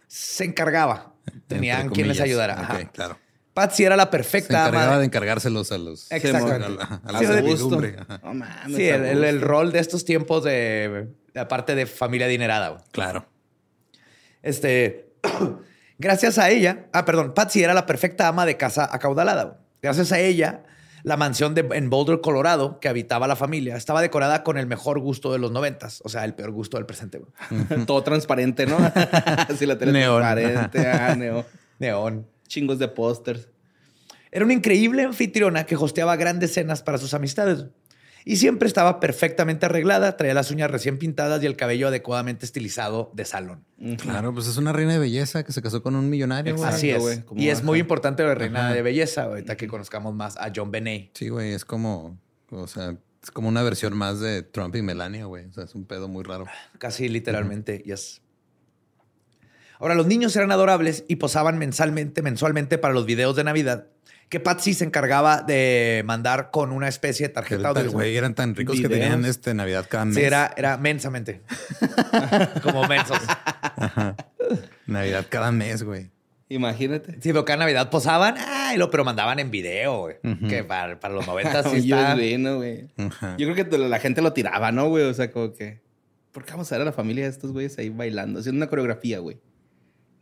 Se 0.08 0.46
encargaba. 0.46 1.13
Tenían 1.48 1.89
quien 1.89 2.08
les 2.08 2.22
ayudara. 2.22 2.60
Ajá. 2.62 2.74
Ok, 2.84 2.92
claro. 2.94 3.18
Patsy 3.54 3.84
era 3.84 3.98
la 3.98 4.04
Se 4.06 4.10
perfecta 4.12 4.60
ama 4.62 4.68
encargaba 4.70 4.94
de- 4.94 5.00
de 5.00 5.06
encargárselos 5.08 5.72
a 5.74 5.78
los... 5.78 6.10
Exactamente. 6.12 6.66
A 6.66 6.70
la, 6.70 7.01
a 7.04 7.12
la 7.12 7.20
Sí, 7.20 7.25
servidumbre. 7.25 7.98
No 8.24 8.34
mames. 8.34 8.75
Sí, 8.75 8.88
el, 8.88 9.24
el- 9.25 9.42
rol 9.42 9.72
de 9.74 9.80
estos 9.80 10.06
tiempos 10.06 10.46
de, 10.46 11.10
de 11.34 11.39
aparte 11.39 11.75
de 11.75 11.86
familia 11.86 12.28
adinerada. 12.28 12.70
güey. 12.70 12.82
Claro. 12.92 13.25
Este, 14.41 15.12
gracias 15.98 16.38
a 16.38 16.50
ella, 16.50 16.88
ah, 16.93 17.05
perdón, 17.05 17.34
Patsy 17.34 17.63
era 17.63 17.74
la 17.74 17.86
perfecta 17.86 18.27
ama 18.27 18.46
de 18.46 18.58
casa 18.58 18.88
acaudalada. 18.91 19.60
Gracias 19.81 20.12
a 20.12 20.19
ella, 20.19 20.63
la 21.03 21.17
mansión 21.17 21.55
de, 21.55 21.67
en 21.72 21.89
Boulder, 21.89 22.22
Colorado, 22.22 22.79
que 22.79 22.89
habitaba 22.89 23.27
la 23.27 23.36
familia, 23.36 23.75
estaba 23.75 24.01
decorada 24.01 24.43
con 24.43 24.58
el 24.58 24.67
mejor 24.67 25.00
gusto 25.00 25.31
de 25.31 25.39
los 25.39 25.51
noventas, 25.51 26.01
o 26.03 26.10
sea, 26.10 26.25
el 26.25 26.34
peor 26.34 26.51
gusto 26.51 26.77
del 26.77 26.86
presente. 26.86 27.22
Todo 27.86 28.03
transparente, 28.03 28.65
¿no? 28.65 28.77
Así 29.50 29.65
la 29.65 29.77
tele 29.77 29.91
Neón. 29.93 30.22
transparente. 30.22 30.88
Ah, 30.88 31.15
neo. 31.15 31.46
Neón. 31.79 32.27
Chingos 32.48 32.79
de 32.79 32.88
pósters. 32.88 33.48
Era 34.31 34.46
una 34.46 34.53
increíble 34.53 35.03
anfitriona 35.03 35.65
que 35.65 35.75
hosteaba 35.75 36.15
grandes 36.15 36.53
cenas 36.53 36.84
para 36.84 36.98
sus 36.98 37.13
amistades. 37.13 37.65
Y 38.26 38.36
siempre 38.36 38.68
estaba 38.68 39.00
perfectamente 39.00 39.66
arreglada, 39.66 40.18
traía 40.18 40.34
las 40.34 40.52
uñas 40.52 40.70
recién 40.70 40.98
pintadas 40.98 41.42
y 41.42 41.46
el 41.46 41.56
cabello 41.56 41.88
adecuadamente 41.88 42.46
estilizado 42.46 43.12
de 43.16 43.26
salón. 43.26 43.64
Claro, 43.98 44.34
pues 44.34 44.48
es 44.48 44.58
una 44.58 44.74
reina 44.74 44.94
de 44.94 45.00
belleza 45.00 45.44
que 45.44 45.52
se 45.54 45.62
casó 45.62 45.82
con 45.82 45.96
un 45.96 46.10
millonario. 46.10 46.56
güey. 46.56 46.70
Así 46.70 46.90
es. 46.92 47.00
güey, 47.02 47.22
como 47.24 47.42
Y 47.42 47.50
es 47.50 47.60
baja. 47.60 47.66
muy 47.66 47.80
importante 47.80 48.24
la 48.24 48.36
reina 48.36 48.74
de 48.74 48.82
belleza, 48.82 49.24
ahorita 49.24 49.56
que 49.58 49.68
conozcamos 49.68 50.14
más 50.14 50.36
a 50.38 50.52
John 50.56 50.70
Benet. 50.70 51.12
Sí, 51.14 51.30
güey, 51.30 51.54
es 51.54 51.64
como, 51.66 52.20
o 52.52 52.68
sea, 52.68 52.96
es 53.24 53.32
como 53.32 53.48
una 53.48 53.64
versión 53.64 53.98
más 53.98 54.20
de 54.20 54.44
Trump 54.44 54.76
y 54.76 54.82
Melania, 54.82 55.26
güey. 55.26 55.46
O 55.46 55.54
sea, 55.54 55.64
es 55.64 55.74
un 55.74 55.86
pedo 55.86 56.08
muy 56.08 56.24
raro. 56.24 56.46
Casi 56.78 57.08
literalmente, 57.10 57.80
yes. 57.86 58.22
Ahora, 59.82 59.96
los 59.96 60.08
niños 60.08 60.36
eran 60.36 60.52
adorables 60.52 61.06
y 61.08 61.16
posaban 61.16 61.58
mensalmente, 61.58 62.22
mensualmente 62.22 62.78
para 62.78 62.94
los 62.94 63.06
videos 63.06 63.38
de 63.38 63.46
Navidad 63.46 63.88
que 64.30 64.40
Patsy 64.40 64.74
se 64.76 64.86
encargaba 64.86 65.42
de 65.42 66.04
mandar 66.06 66.52
con 66.52 66.72
una 66.72 66.88
especie 66.88 67.28
de 67.28 67.34
tarjeta. 67.34 67.68
ahorita, 67.70 67.84
de- 67.84 67.90
güey, 67.90 68.16
eran 68.16 68.36
tan 68.36 68.56
ricos 68.56 68.80
que 68.80 68.88
tenían 68.88 69.26
este 69.26 69.54
Navidad 69.56 69.86
cada 69.90 70.06
mes. 70.06 70.16
Sí, 70.16 70.22
era, 70.22 70.54
era 70.56 70.78
mensamente. 70.78 71.42
Como 72.64 72.88
mensos. 72.88 73.18
Navidad 74.86 75.26
cada 75.30 75.52
mes, 75.52 75.84
güey. 75.84 76.10
Imagínate. 76.52 77.14
Sí, 77.22 77.30
pero 77.30 77.46
cada 77.46 77.58
Navidad 77.60 77.90
posaban, 77.92 78.36
ay, 78.40 78.78
lo, 78.78 78.90
pero 78.90 79.04
mandaban 79.06 79.40
en 79.40 79.52
video, 79.52 80.00
güey. 80.00 80.16
Que 80.48 80.64
para, 80.64 81.00
para 81.00 81.14
los 81.14 81.28
90 81.28 81.64
sí 81.70 81.78
está. 81.78 82.16
vi, 82.16 82.38
¿no, 82.38 82.58
güey? 82.58 82.88
Ajá. 82.98 83.36
Yo 83.38 83.52
creo 83.54 83.70
que 83.70 83.78
la 83.78 84.00
gente 84.00 84.22
lo 84.22 84.34
tiraba, 84.34 84.72
¿no, 84.72 84.90
güey? 84.90 85.04
O 85.06 85.14
sea, 85.14 85.32
como 85.32 85.54
que... 85.54 85.82
¿Por 86.32 86.46
qué 86.46 86.52
vamos 86.52 86.72
a 86.72 86.76
ver 86.76 86.84
a 86.84 86.86
la 86.86 86.92
familia 86.94 87.26
de 87.26 87.30
estos 87.32 87.52
güeyes 87.52 87.78
ahí 87.78 87.90
bailando? 87.90 88.40
Haciendo 88.40 88.58
una 88.58 88.68
coreografía, 88.70 89.20
güey. 89.20 89.40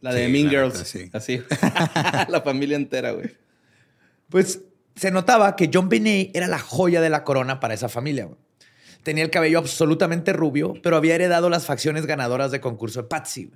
La 0.02 0.14
de 0.14 0.26
Sí, 0.26 0.32
Mean 0.32 0.46
la 0.46 0.52
Girls. 0.52 0.78
sí. 0.80 1.10
Así. 1.14 1.42
la 2.30 2.42
familia 2.42 2.76
entera, 2.78 3.12
güey. 3.12 3.32
Pues 4.30 4.62
se 4.96 5.12
notaba 5.12 5.56
que 5.56 5.70
John 5.74 5.90
Benet 5.90 6.36
era 6.36 6.48
la 6.48 6.60
joya 6.60 7.02
de 7.02 7.10
la 7.10 7.24
corona 7.24 7.60
para 7.60 7.74
esa 7.74 7.90
familia. 7.90 8.30
Tenía 9.04 9.24
el 9.24 9.30
cabello 9.30 9.60
absolutamente 9.60 10.34
rubio, 10.34 10.74
pero 10.84 10.98
había 10.98 11.16
heredado 11.16 11.50
las 11.50 11.66
facciones 11.66 12.06
ganadoras 12.06 12.52
de 12.52 12.60
concurso 12.60 13.04
de 13.04 13.08
Patsy, 13.08 13.52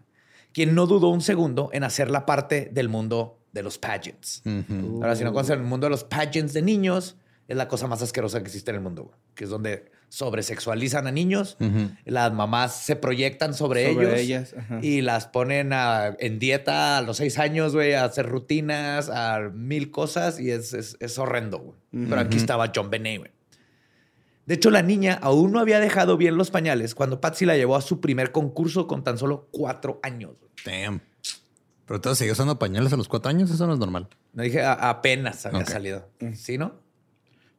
quien 0.53 0.75
no 0.75 0.85
dudó 0.85 1.09
un 1.09 1.21
segundo 1.21 1.69
en 1.73 1.83
hacerla 1.83 2.25
parte 2.25 2.69
del 2.71 2.89
mundo 2.89 3.39
de 3.51 3.63
los 3.63 3.77
pageants. 3.77 4.43
Ahora, 5.01 5.15
si 5.15 5.23
no 5.23 5.33
conocen 5.33 5.59
el 5.59 5.65
mundo 5.65 5.87
de 5.87 5.91
los 5.91 6.03
pageants 6.03 6.53
de 6.53 6.61
niños, 6.61 7.17
es 7.51 7.57
la 7.57 7.67
cosa 7.67 7.87
más 7.87 8.01
asquerosa 8.01 8.39
que 8.39 8.45
existe 8.47 8.71
en 8.71 8.77
el 8.77 8.81
mundo, 8.81 9.03
güey, 9.03 9.15
que 9.35 9.43
es 9.43 9.49
donde 9.49 9.91
sobresexualizan 10.09 11.07
a 11.07 11.11
niños, 11.11 11.57
las 12.05 12.33
mamás 12.33 12.75
se 12.75 12.95
proyectan 12.95 13.53
sobre, 13.53 13.93
Sobre 13.93 14.21
ellos 14.21 14.51
ellas, 14.51 14.55
y 14.81 15.01
las 15.01 15.27
ponen 15.27 15.71
a- 15.73 16.15
en 16.19 16.39
dieta 16.39 16.97
a 16.97 17.01
los 17.01 17.17
seis 17.17 17.37
años, 17.39 17.73
güey, 17.73 17.93
a 17.93 18.03
hacer 18.05 18.27
rutinas, 18.27 19.09
a 19.09 19.39
mil 19.53 19.91
cosas 19.91 20.39
y 20.39 20.51
es, 20.51 20.73
es- 20.73 20.97
es 20.99 21.17
horrendo, 21.17 21.59
güey. 21.59 21.77
Pero 22.09 22.21
aquí 22.21 22.37
estaba 22.37 22.71
John 22.75 22.89
Benet, 22.89 23.19
güey. 23.19 23.31
De 24.45 24.55
hecho, 24.55 24.69
la 24.71 24.81
niña 24.81 25.19
aún 25.21 25.51
no 25.51 25.59
había 25.59 25.79
dejado 25.79 26.17
bien 26.17 26.35
los 26.35 26.51
pañales 26.51 26.95
cuando 26.95 27.21
Patsy 27.21 27.45
la 27.45 27.55
llevó 27.55 27.75
a 27.75 27.81
su 27.81 28.01
primer 28.01 28.31
concurso 28.31 28.87
con 28.87 29.03
tan 29.03 29.17
solo 29.17 29.47
cuatro 29.51 29.99
años. 30.03 30.31
Damn. 30.65 31.01
Pero 31.85 31.95
entonces 31.97 32.17
siguió 32.19 32.33
usando 32.33 32.57
pañales 32.59 32.91
a 32.91 32.97
los 32.97 33.07
cuatro 33.07 33.29
años, 33.29 33.51
eso 33.51 33.67
no 33.67 33.73
es 33.73 33.79
normal. 33.79 34.07
No 34.33 34.43
dije, 34.43 34.61
a- 34.61 34.73
apenas 34.89 35.45
había 35.45 35.65
salido. 35.65 36.09
¿Sí, 36.35 36.57
no? 36.57 36.73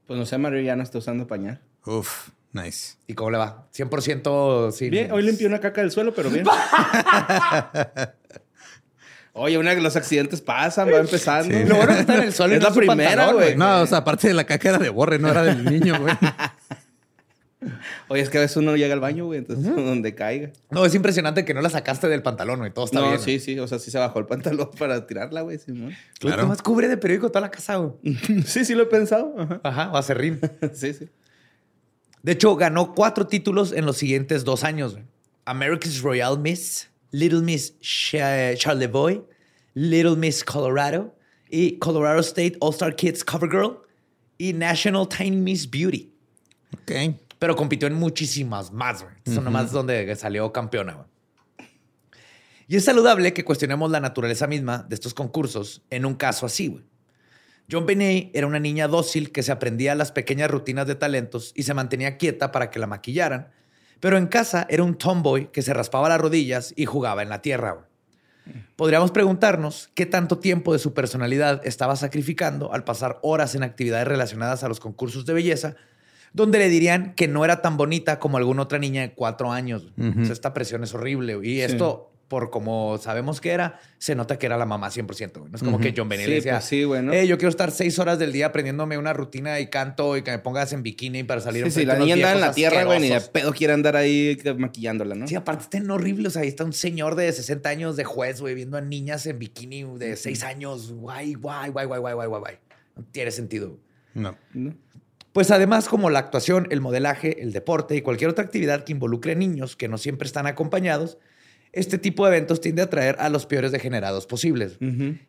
Pues 0.07 0.19
no 0.19 0.27
sé, 0.27 0.39
Mario 0.39 0.61
ya 0.61 0.77
no 0.77 0.83
está 0.83 0.99
usando 0.99 1.27
pañal. 1.27 1.61
Uf, 1.87 2.29
nice. 2.53 2.97
¿Y 3.07 3.15
cómo 3.15 3.31
le 3.31 3.39
va? 3.39 3.69
100% 3.75 4.73
sin... 4.73 4.91
Bien, 4.91 5.13
hoy 5.13 5.23
limpió 5.23 5.49
una 5.49 5.61
caca 5.61 5.81
del 5.81 5.91
suelo, 5.91 6.13
pero 6.15 6.31
bien. 6.31 6.45
Oye, 9.35 9.57
una 9.57 9.75
de 9.75 9.81
los 9.81 9.97
accidentes 9.97 10.43
pasan, 10.43 10.93
va 10.93 10.99
empezando. 10.99 11.57
Sí. 11.57 11.65
Lo 11.65 11.77
bueno 11.77 11.95
que 11.95 12.01
está 12.01 12.17
en 12.17 12.23
el 12.25 12.35
suelo 12.35 12.53
y 12.53 12.57
Es 12.59 12.63
no 12.63 12.69
la 12.69 12.75
primera, 12.75 13.33
güey. 13.33 13.57
No, 13.57 13.81
o 13.81 13.87
sea, 13.87 13.99
aparte 13.99 14.29
de 14.29 14.35
la 14.35 14.45
caca 14.45 14.69
era 14.71 14.79
de 14.79 14.91
borre, 14.91 15.19
no 15.19 15.29
era 15.29 15.43
del 15.43 15.65
niño, 15.65 15.99
güey. 15.99 16.15
Oye, 18.09 18.23
es 18.23 18.31
que 18.31 18.39
a 18.39 18.41
veces 18.41 18.57
uno 18.57 18.77
llega 18.77 18.95
al 18.95 19.01
baño, 19.01 19.27
güey, 19.27 19.39
entonces 19.39 19.65
donde 19.75 20.15
caiga. 20.15 20.51
No, 20.71 20.85
es 20.85 20.95
impresionante 20.95 21.45
que 21.45 21.55
no 21.55 21.61
la 21.63 21.71
sacaste 21.71 22.09
del 22.09 22.23
pantalón, 22.23 22.59
güey. 22.59 22.73
Todo 22.73 22.85
está 22.87 23.01
no, 23.01 23.09
bien. 23.09 23.21
sí, 23.21 23.39
sí, 23.39 23.59
o 23.59 23.67
sea, 23.69 23.79
sí 23.79 23.91
se 23.91 23.99
bajó 23.99 24.19
el 24.19 24.27
pantalón 24.27 24.71
para 24.79 25.07
tirarla, 25.07 25.43
güey. 25.43 25.59
Sí, 25.59 25.73
¿no? 25.73 25.89
Claro. 26.19 26.37
Claro. 26.37 26.47
más 26.49 26.63
cubre 26.63 26.89
de 26.89 26.97
periódico 26.97 27.29
toda 27.29 27.41
la 27.43 27.51
casa, 27.51 27.77
güey. 27.77 28.17
sí, 28.47 28.65
sí 28.65 28.75
lo 28.75 28.83
he 28.83 28.87
pensado. 28.87 29.35
Ajá. 29.39 29.61
Ajá, 29.63 29.93
o 29.93 29.97
acerrín. 29.97 30.41
Sí, 30.75 30.93
sí. 30.95 31.09
De 32.23 32.33
hecho, 32.33 32.55
ganó 32.57 32.95
cuatro 32.95 33.27
títulos 33.27 33.73
en 33.73 33.85
los 33.87 33.97
siguientes 33.97 34.45
dos 34.45 34.63
años. 34.65 34.93
güey. 34.93 35.05
America's 35.45 36.01
Royal 36.03 36.39
Miss, 36.39 36.89
Little 37.11 37.41
Miss 37.43 37.79
Cha- 37.81 38.55
Charlevoix, 38.55 39.21
Little 39.75 40.17
Miss 40.17 40.45
Colorado 40.45 41.15
y 41.51 41.79
Colorado 41.79 42.21
State 42.21 42.57
All-Star 42.61 42.95
Kids 42.95 43.25
Cover 43.25 43.51
Girl 43.51 43.79
y 44.39 44.53
National 44.53 45.09
Tiny 45.09 45.37
Miss 45.37 45.69
Beauty. 45.69 46.13
Ok. 46.75 47.17
Pero 47.43 47.57
compitió 47.57 47.89
en 47.89 47.95
muchísimas 47.95 48.71
más, 48.71 49.03
güey. 49.03 49.17
Son 49.25 49.43
nomás 49.43 49.73
donde 49.73 50.15
salió 50.15 50.53
campeona, 50.53 50.93
güey. 50.93 51.69
Y 52.69 52.77
es 52.77 52.85
saludable 52.85 53.35
que 53.35 53.45
cuestionemos 53.45 53.91
la 53.91 53.99
naturaleza 53.99 54.47
misma 54.47 54.87
de 54.89 54.95
estos 54.95 55.13
concursos 55.13 55.83
en 55.91 56.07
un 56.07 56.15
caso 56.15 56.47
así, 56.47 56.69
güey. 56.69 56.85
John 57.69 57.85
Benet 57.85 58.31
era 58.33 58.47
una 58.47 58.61
niña 58.61 58.87
dócil 58.87 59.33
que 59.33 59.43
se 59.43 59.51
aprendía 59.51 59.97
las 59.97 60.13
pequeñas 60.13 60.53
rutinas 60.53 60.87
de 60.87 60.95
talentos 60.95 61.53
y 61.57 61.65
se 61.65 61.75
mantenía 61.75 62.17
quieta 62.17 62.53
para 62.53 62.71
que 62.71 62.79
la 62.79 62.87
maquillaran, 62.87 63.51
pero 63.99 64.19
en 64.19 64.29
casa 64.29 64.65
era 64.71 64.85
un 64.85 64.95
tomboy 64.97 65.51
que 65.51 65.63
se 65.63 65.75
raspaba 65.75 66.09
las 66.09 66.21
rodillas 66.21 66.73
y 66.77 66.87
jugaba 66.87 67.25
en 67.25 67.29
la 67.29 67.43
tierra. 67.43 67.73
güey. 67.73 67.87
Podríamos 68.77 69.11
preguntarnos 69.11 69.91
qué 69.97 70.07
tanto 70.07 70.39
tiempo 70.39 70.73
de 70.73 70.79
su 70.79 70.95
personalidad 70.95 71.61
estaba 71.67 71.97
sacrificando 71.97 72.73
al 72.73 72.85
pasar 72.85 73.19
horas 73.23 73.57
en 73.57 73.65
actividades 73.65 74.07
relacionadas 74.07 74.63
a 74.63 74.69
los 74.69 74.79
concursos 74.79 75.27
de 75.27 75.35
belleza, 75.35 75.75
donde 76.33 76.59
le 76.59 76.69
dirían 76.69 77.15
que 77.15 77.29
no 77.29 77.45
era 77.45 77.61
tan 77.63 77.77
bonita 77.77 78.19
como 78.19 78.37
alguna 78.39 78.63
otra 78.63 78.79
niña 78.79 79.03
de 79.03 79.13
cuatro 79.13 79.53
años. 79.53 79.93
O 79.99 80.25
sea, 80.25 80.33
esta 80.33 80.55
presión 80.55 80.83
es 80.83 80.95
horrible. 80.95 81.39
Y 81.43 81.61
esto, 81.61 82.09
por 82.29 82.49
como 82.51 82.97
sabemos 82.97 83.43
que 83.43 83.51
era, 83.51 83.79
se 83.99 84.15
nota 84.15 84.39
que 84.39 84.47
era 84.47 84.57
la 84.57 84.65
mamá 84.65 84.89
100%. 84.91 85.39
güey. 85.41 85.51
No 85.51 85.57
es 85.57 85.63
como 85.63 85.79
que 85.79 85.93
John 85.95 86.09
Benet 86.09 86.25
Sí, 86.25 86.31
le 86.31 86.37
decía, 86.37 86.53
pues 86.55 86.65
sí, 86.65 86.85
güey, 86.85 87.03
¿no? 87.03 87.13
"Eh, 87.13 87.27
yo 87.27 87.37
quiero 87.37 87.51
estar 87.51 87.71
seis 87.71 87.99
horas 87.99 88.19
del 88.19 88.33
día 88.33 88.47
aprendiéndome 88.47 88.97
una 88.97 89.13
rutina 89.13 89.61
y 89.61 89.67
canto 89.67 90.17
y 90.17 90.23
que 90.23 90.31
me 90.31 90.39
pongas 90.39 90.73
en 90.73 90.83
bikini 90.83 91.25
para 91.25 91.43
salir 91.43 91.65
Sí, 91.67 91.81
sí, 91.81 91.85
la 91.85 91.97
niña 91.99 92.15
andaba 92.15 92.33
en 92.33 92.41
la 92.41 92.53
tierra, 92.53 92.85
güey, 92.85 93.01
ni 93.01 93.09
de 93.09 93.17
asquerosos". 93.17 93.29
pedo 93.43 93.53
quiere 93.53 93.75
andar 93.75 93.97
ahí 93.97 94.39
maquillándola, 94.57 95.15
¿no? 95.15 95.29
Sí, 95.29 95.35
aparte 95.35 95.65
están 95.65 95.91
horribles. 95.91 96.29
O 96.29 96.31
sea, 96.31 96.43
ahí 96.43 96.49
está 96.49 96.65
un 96.65 96.73
señor 96.73 97.15
de 97.17 97.31
60 97.31 97.69
años 97.69 97.97
de 97.97 98.05
juez, 98.05 98.41
güey, 98.41 98.55
viendo 98.55 98.79
a 98.79 98.81
niñas 98.81 99.27
en 99.27 99.39
bikini 99.39 99.85
de 99.99 100.17
6 100.17 100.43
años. 100.45 100.91
Guay, 100.93 101.35
guay, 101.35 101.69
guay, 101.69 101.85
guay, 101.87 102.01
guay, 102.01 102.15
guay, 102.15 102.29
guay, 102.29 102.41
guay. 102.41 102.55
No 102.97 103.05
tiene 103.13 103.31
sentido. 103.31 103.77
No. 104.15 104.35
¿No? 104.55 104.73
Pues 105.33 105.51
además, 105.51 105.89
como 105.89 106.11
la 106.11 106.19
actuación, 106.19 106.67
el 106.71 106.81
modelaje, 106.81 107.43
el 107.43 107.53
deporte 107.53 107.97
y 107.97 108.03
cualquier 108.03 108.31
otra 108.31 108.45
actividad 108.45 108.85
que 108.85 108.93
involucre 108.93 109.35
niños 109.35 109.77
que 109.77 109.89
no 109.89 109.97
siempre 109.99 110.27
están 110.27 110.47
acompañados, 110.47 111.19
este 111.73 111.97
tipo 111.97 112.27
de 112.27 112.37
eventos 112.37 112.61
tiende 112.61 112.83
a 112.83 112.85
atraer 112.85 113.17
a 113.19 113.31
los 113.31 113.47
peores 113.47 113.73
degenerados 113.73 114.27
posibles. 114.27 114.79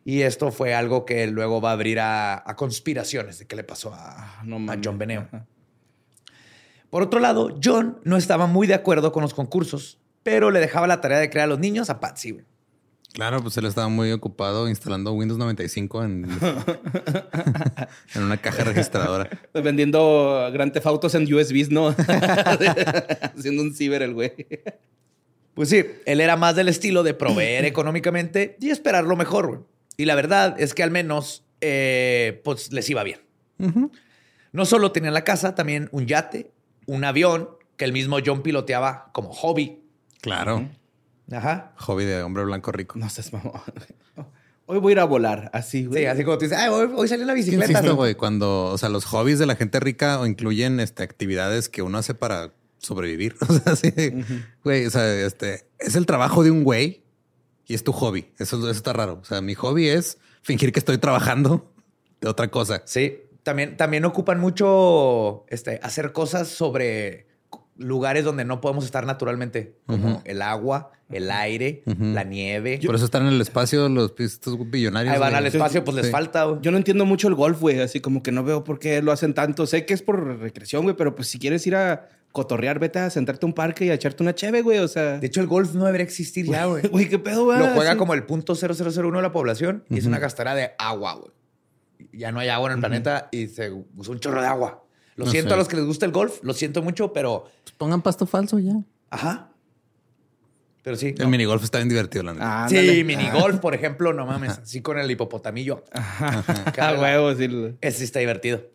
Y 0.04 0.20
esto 0.22 0.52
fue 0.52 0.74
algo 0.74 1.06
que 1.06 1.26
luego 1.26 1.62
va 1.62 1.70
a 1.70 1.72
abrir 1.72 2.00
a, 2.00 2.34
a 2.48 2.54
conspiraciones 2.54 3.38
de 3.38 3.46
qué 3.46 3.56
le 3.56 3.64
pasó 3.64 3.94
a, 3.94 4.40
Ah, 4.40 4.42
no 4.44 4.56
a. 4.70 4.76
John 4.82 4.98
Beneo. 4.98 5.22
Ajá. 5.22 5.46
Por 6.90 7.02
otro 7.02 7.18
lado, 7.18 7.58
John 7.60 7.98
no 8.04 8.16
estaba 8.16 8.46
muy 8.46 8.68
de 8.68 8.74
acuerdo 8.74 9.10
con 9.10 9.22
los 9.22 9.34
concursos, 9.34 9.98
pero 10.22 10.52
le 10.52 10.60
dejaba 10.60 10.86
la 10.86 11.00
tarea 11.00 11.18
de 11.18 11.28
crear 11.28 11.46
a 11.46 11.48
los 11.48 11.58
niños 11.58 11.90
a 11.90 11.98
Patsy. 11.98 12.38
Claro, 13.14 13.40
pues 13.42 13.56
él 13.56 13.64
estaba 13.66 13.86
muy 13.88 14.10
ocupado 14.10 14.68
instalando 14.68 15.12
Windows 15.12 15.38
95 15.38 16.02
en, 16.02 16.24
en 18.16 18.22
una 18.22 18.36
caja 18.38 18.64
registradora. 18.64 19.30
Vendiendo 19.54 20.50
Grand 20.52 20.72
Theft 20.72 20.86
Autos 20.86 21.14
en 21.14 21.32
USBs, 21.32 21.70
¿no? 21.70 21.94
Haciendo 23.38 23.62
un 23.62 23.72
ciber 23.72 24.02
el 24.02 24.14
güey. 24.14 24.32
Pues 25.54 25.68
sí, 25.68 25.84
él 26.06 26.20
era 26.20 26.36
más 26.36 26.56
del 26.56 26.66
estilo 26.68 27.04
de 27.04 27.14
proveer 27.14 27.64
económicamente 27.66 28.56
y 28.60 28.70
esperar 28.70 29.04
lo 29.04 29.14
mejor. 29.14 29.46
güey. 29.46 29.60
Y 29.96 30.06
la 30.06 30.16
verdad 30.16 30.56
es 30.58 30.74
que 30.74 30.82
al 30.82 30.90
menos 30.90 31.44
eh, 31.60 32.40
pues 32.42 32.72
les 32.72 32.90
iba 32.90 33.04
bien. 33.04 33.20
No 34.50 34.64
solo 34.66 34.90
tenía 34.90 35.12
la 35.12 35.22
casa, 35.22 35.54
también 35.54 35.88
un 35.92 36.06
yate, 36.06 36.50
un 36.86 37.04
avión 37.04 37.50
que 37.76 37.84
el 37.84 37.92
mismo 37.92 38.18
John 38.26 38.42
piloteaba 38.42 39.10
como 39.12 39.32
hobby. 39.32 39.84
Claro. 40.20 40.68
Ajá. 41.30 41.72
Hobby 41.78 42.04
de 42.04 42.22
hombre 42.22 42.44
blanco 42.44 42.72
rico. 42.72 42.98
No 42.98 43.08
seas 43.08 43.32
mamón. 43.32 43.52
Hoy 44.66 44.78
voy 44.78 44.92
a 44.92 44.94
ir 44.94 45.00
a 45.00 45.04
volar, 45.04 45.50
así, 45.52 45.84
güey. 45.84 46.02
Sí, 46.02 46.06
así 46.06 46.24
como 46.24 46.38
tú 46.38 46.44
dices, 46.44 46.58
"Ay, 46.58 46.70
hoy, 46.70 46.88
hoy 46.96 47.06
salí 47.06 47.20
en 47.22 47.26
la 47.28 47.34
bicicleta. 47.34 47.66
insisto, 47.70 47.90
¿no?". 47.90 47.96
güey, 47.96 48.14
cuando, 48.14 48.66
o 48.66 48.78
sea, 48.78 48.88
los 48.88 49.04
hobbies 49.04 49.38
de 49.38 49.44
la 49.44 49.56
gente 49.56 49.78
rica 49.78 50.18
o 50.20 50.26
incluyen 50.26 50.80
este, 50.80 51.02
actividades 51.02 51.68
que 51.68 51.82
uno 51.82 51.98
hace 51.98 52.14
para 52.14 52.52
sobrevivir. 52.78 53.36
O 53.48 53.52
sea, 53.52 53.76
sí, 53.76 53.92
güey, 54.62 54.86
o 54.86 54.90
sea, 54.90 55.12
este 55.26 55.66
es 55.78 55.96
el 55.96 56.06
trabajo 56.06 56.42
de 56.42 56.50
un 56.50 56.64
güey 56.64 57.02
y 57.66 57.74
es 57.74 57.84
tu 57.84 57.92
hobby. 57.92 58.32
Eso, 58.38 58.56
eso 58.56 58.70
está 58.70 58.92
raro. 58.94 59.18
O 59.20 59.24
sea, 59.24 59.42
mi 59.42 59.54
hobby 59.54 59.88
es 59.88 60.18
fingir 60.42 60.72
que 60.72 60.78
estoy 60.78 60.96
trabajando 60.98 61.70
de 62.22 62.28
otra 62.28 62.50
cosa. 62.50 62.82
Sí, 62.86 63.18
también, 63.42 63.76
también 63.76 64.06
ocupan 64.06 64.40
mucho 64.40 65.44
este, 65.48 65.78
hacer 65.82 66.12
cosas 66.12 66.48
sobre 66.48 67.26
lugares 67.76 68.24
donde 68.24 68.44
no 68.44 68.60
podemos 68.60 68.84
estar 68.84 69.04
naturalmente, 69.06 69.76
como 69.86 70.22
el 70.24 70.42
agua, 70.42 70.92
el 71.08 71.30
aire, 71.30 71.82
la 71.86 72.22
nieve. 72.24 72.80
Por 72.84 72.94
eso 72.94 73.04
están 73.04 73.26
en 73.26 73.32
el 73.34 73.40
espacio 73.40 73.88
los 73.88 74.12
estos 74.18 74.56
billonarios. 74.70 75.12
Ahí 75.14 75.20
van 75.20 75.30
güey. 75.30 75.38
al 75.38 75.46
espacio, 75.46 75.84
pues 75.84 75.96
les 75.96 76.10
falta. 76.10 76.44
güey. 76.44 76.60
Yo 76.62 76.70
no 76.70 76.76
entiendo 76.76 77.04
mucho 77.04 77.28
el 77.28 77.34
golf, 77.34 77.60
güey. 77.60 77.80
Así 77.80 78.00
como 78.00 78.22
que 78.22 78.30
no 78.32 78.44
veo 78.44 78.62
por 78.64 78.78
qué 78.78 79.02
lo 79.02 79.10
hacen 79.12 79.34
tanto. 79.34 79.66
Sé 79.66 79.86
que 79.86 79.94
es 79.94 80.02
por 80.02 80.24
recreación, 80.38 80.84
güey, 80.84 80.96
pero 80.96 81.14
pues 81.14 81.28
si 81.28 81.38
quieres 81.38 81.66
ir 81.66 81.74
a 81.76 82.08
cotorrear, 82.32 82.78
vete 82.80 82.98
a 82.98 83.10
sentarte 83.10 83.46
a 83.46 83.48
un 83.48 83.52
parque 83.54 83.84
y 83.84 83.90
a 83.90 83.94
echarte 83.94 84.22
una 84.22 84.34
cheve, 84.34 84.62
güey. 84.62 84.78
O 84.78 84.88
sea, 84.88 85.18
De 85.18 85.26
hecho, 85.26 85.40
el 85.40 85.46
golf 85.46 85.74
no 85.74 85.84
debería 85.84 86.04
existir 86.04 86.46
ya, 86.46 86.66
güey. 86.66 86.82
güey, 86.88 87.08
qué 87.08 87.18
pedo, 87.18 87.44
güey. 87.44 87.58
Lo 87.58 87.66
juega 87.74 87.92
Sí. 87.92 87.98
como 87.98 88.14
el 88.14 88.24
punto 88.24 88.54
0001 88.54 89.16
de 89.18 89.22
la 89.22 89.32
población 89.32 89.84
y 89.90 89.98
es 89.98 90.06
una 90.06 90.18
gastadera 90.18 90.54
de 90.54 90.70
agua, 90.78 91.14
güey. 91.14 91.30
Ya 92.12 92.30
no 92.32 92.40
hay 92.40 92.48
agua 92.48 92.68
en 92.70 92.74
el 92.74 92.80
planeta 92.80 93.28
y 93.32 93.46
se 93.48 93.70
usa 93.72 94.12
un 94.12 94.20
chorro 94.20 94.40
de 94.40 94.46
agua. 94.46 94.80
Lo 95.16 95.26
No 95.26 95.30
siento 95.30 95.50
sé. 95.50 95.54
a 95.54 95.56
los 95.58 95.68
que 95.68 95.76
les 95.76 95.84
gusta 95.84 96.06
el 96.06 96.10
golf, 96.12 96.40
lo 96.42 96.52
siento 96.54 96.82
mucho, 96.82 97.12
pero 97.12 97.44
pongan 97.76 98.02
pasto 98.02 98.26
falso 98.26 98.58
ya. 98.58 98.74
ajá. 99.10 99.50
Pero 100.82 100.96
sí. 100.96 101.14
El 101.16 101.28
minigolf 101.28 101.64
está 101.64 101.78
bien 101.78 101.88
divertido, 101.88 102.24
la 102.24 102.34
neta. 102.34 102.64
Ah, 102.64 102.68
Sí, 102.68 103.02
minigolf, 103.04 103.58
por 103.58 103.74
ejemplo, 103.74 104.12
no 104.12 104.26
mames, 104.26 104.58
así 104.58 104.82
con 104.82 104.98
el 104.98 105.10
hipopotamillo. 105.10 105.82
Ah, 106.78 106.94
huevo, 107.00 107.34
sí. 107.34 107.48
Ese 107.80 107.98
sí 108.00 108.04
está 108.04 108.18
divertido. 108.20 108.68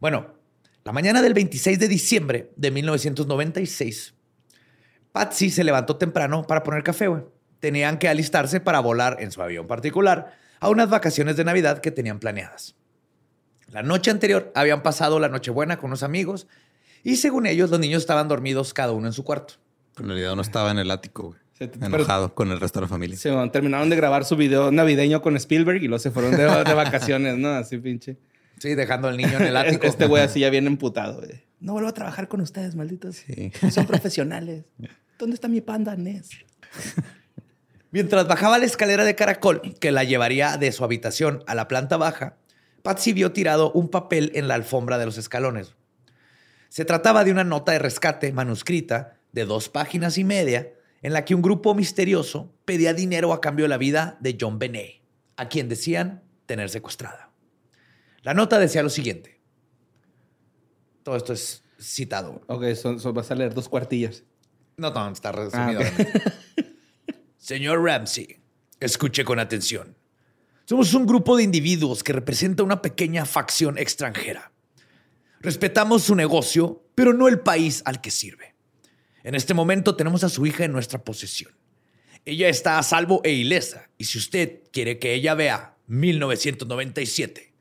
Bueno, 0.00 0.34
la 0.84 0.92
mañana 0.92 1.22
del 1.22 1.32
26 1.32 1.78
de 1.78 1.88
diciembre 1.88 2.50
de 2.56 2.70
1996, 2.70 4.14
Patsy 5.12 5.48
se 5.48 5.64
levantó 5.64 5.96
temprano 5.96 6.46
para 6.46 6.62
poner 6.62 6.82
café, 6.82 7.08
güey. 7.08 7.22
Tenían 7.58 7.96
que 7.96 8.08
alistarse 8.08 8.60
para 8.60 8.80
volar 8.80 9.16
en 9.20 9.32
su 9.32 9.40
avión 9.40 9.66
particular 9.66 10.36
a 10.60 10.68
unas 10.68 10.90
vacaciones 10.90 11.36
de 11.38 11.44
Navidad 11.44 11.78
que 11.78 11.90
tenían 11.90 12.18
planeadas. 12.18 12.76
La 13.68 13.82
noche 13.82 14.10
anterior 14.10 14.52
habían 14.54 14.82
pasado 14.82 15.18
la 15.20 15.30
Nochebuena 15.30 15.78
con 15.78 15.88
unos 15.88 16.02
amigos 16.02 16.48
y 17.04 17.16
según 17.16 17.46
ellos 17.46 17.70
los 17.70 17.78
niños 17.78 18.02
estaban 18.02 18.26
dormidos 18.26 18.74
cada 18.74 18.92
uno 18.92 19.06
en 19.06 19.12
su 19.12 19.22
cuarto. 19.22 19.54
En 19.98 20.08
realidad 20.08 20.34
no 20.34 20.42
estaba 20.42 20.72
en 20.72 20.78
el 20.78 20.90
ático, 20.90 21.28
güey. 21.28 21.38
Pero- 21.56 21.86
Enojado 21.86 22.34
con 22.34 22.50
el 22.50 22.58
resto 22.58 22.80
de 22.80 22.86
la 22.86 22.88
familia. 22.88 23.16
Se 23.16 23.30
terminaron 23.52 23.88
de 23.88 23.94
grabar 23.94 24.24
su 24.24 24.34
video 24.36 24.72
navideño 24.72 25.22
con 25.22 25.36
Spielberg 25.36 25.80
y 25.82 25.86
luego 25.86 26.00
se 26.00 26.10
fueron 26.10 26.32
de, 26.32 26.42
de 26.64 26.74
vacaciones, 26.74 27.38
¿no? 27.38 27.50
Así 27.50 27.78
pinche. 27.78 28.16
Sí, 28.58 28.74
dejando 28.74 29.06
al 29.06 29.16
niño 29.16 29.36
en 29.38 29.42
el 29.46 29.56
ático. 29.56 29.86
Este 29.86 30.06
güey 30.06 30.22
así 30.24 30.40
ya 30.40 30.50
viene 30.50 30.66
emputado, 30.66 31.18
güey. 31.20 31.44
No 31.60 31.72
vuelvo 31.74 31.88
a 31.88 31.94
trabajar 31.94 32.26
con 32.26 32.40
ustedes, 32.40 32.74
malditos. 32.74 33.16
Sí. 33.16 33.52
Son 33.70 33.86
profesionales. 33.86 34.64
¿Dónde 35.18 35.34
está 35.34 35.46
mi 35.46 35.60
panda 35.60 35.94
Ness? 35.96 36.30
Mientras 37.90 38.26
bajaba 38.26 38.58
la 38.58 38.64
escalera 38.64 39.04
de 39.04 39.14
caracol 39.14 39.62
que 39.78 39.92
la 39.92 40.02
llevaría 40.04 40.56
de 40.56 40.72
su 40.72 40.82
habitación 40.84 41.44
a 41.46 41.54
la 41.54 41.68
planta 41.68 41.96
baja, 41.96 42.36
Patsy 42.82 43.12
vio 43.12 43.32
tirado 43.32 43.70
un 43.72 43.88
papel 43.88 44.32
en 44.34 44.48
la 44.48 44.54
alfombra 44.54 44.98
de 44.98 45.06
los 45.06 45.16
escalones. 45.18 45.74
Se 46.74 46.84
trataba 46.84 47.22
de 47.22 47.30
una 47.30 47.44
nota 47.44 47.70
de 47.70 47.78
rescate 47.78 48.32
manuscrita 48.32 49.20
de 49.30 49.44
dos 49.44 49.68
páginas 49.68 50.18
y 50.18 50.24
media 50.24 50.72
en 51.02 51.12
la 51.12 51.24
que 51.24 51.36
un 51.36 51.40
grupo 51.40 51.72
misterioso 51.72 52.52
pedía 52.64 52.92
dinero 52.92 53.32
a 53.32 53.40
cambio 53.40 53.66
de 53.66 53.68
la 53.68 53.78
vida 53.78 54.18
de 54.18 54.36
John 54.40 54.58
Benet, 54.58 55.00
a 55.36 55.48
quien 55.48 55.68
decían 55.68 56.24
tener 56.46 56.68
secuestrada. 56.70 57.30
La 58.22 58.34
nota 58.34 58.58
decía 58.58 58.82
lo 58.82 58.90
siguiente. 58.90 59.40
Todo 61.04 61.14
esto 61.14 61.32
es 61.32 61.62
citado. 61.80 62.42
Ok, 62.48 62.64
son, 62.74 62.98
son- 62.98 63.14
vas 63.14 63.30
a 63.30 63.36
leer 63.36 63.54
dos 63.54 63.68
cuartillas. 63.68 64.24
No, 64.76 64.90
no, 64.90 65.12
está 65.12 65.30
resumido. 65.30 65.80
Ah, 65.80 66.32
Señor 67.38 67.84
Ramsey, 67.84 68.40
escuche 68.80 69.24
con 69.24 69.38
atención. 69.38 69.96
Somos 70.64 70.92
un 70.94 71.06
grupo 71.06 71.36
de 71.36 71.44
individuos 71.44 72.02
que 72.02 72.12
representa 72.12 72.64
una 72.64 72.82
pequeña 72.82 73.26
facción 73.26 73.78
extranjera. 73.78 74.50
Respetamos 75.44 76.02
su 76.02 76.14
negocio, 76.14 76.82
pero 76.94 77.12
no 77.12 77.28
el 77.28 77.40
país 77.40 77.82
al 77.84 78.00
que 78.00 78.10
sirve. 78.10 78.54
En 79.22 79.34
este 79.34 79.52
momento 79.52 79.94
tenemos 79.94 80.24
a 80.24 80.30
su 80.30 80.46
hija 80.46 80.64
en 80.64 80.72
nuestra 80.72 81.04
posesión. 81.04 81.52
Ella 82.24 82.48
está 82.48 82.78
a 82.78 82.82
salvo 82.82 83.20
e 83.24 83.32
ilesa, 83.32 83.90
y 83.98 84.04
si 84.04 84.16
usted 84.16 84.62
quiere 84.72 84.98
que 84.98 85.12
ella 85.12 85.34
vea 85.34 85.76
1997, 85.86 87.52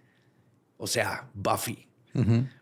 o 0.77 0.87
sea, 0.87 1.29
Buffy, 1.33 1.85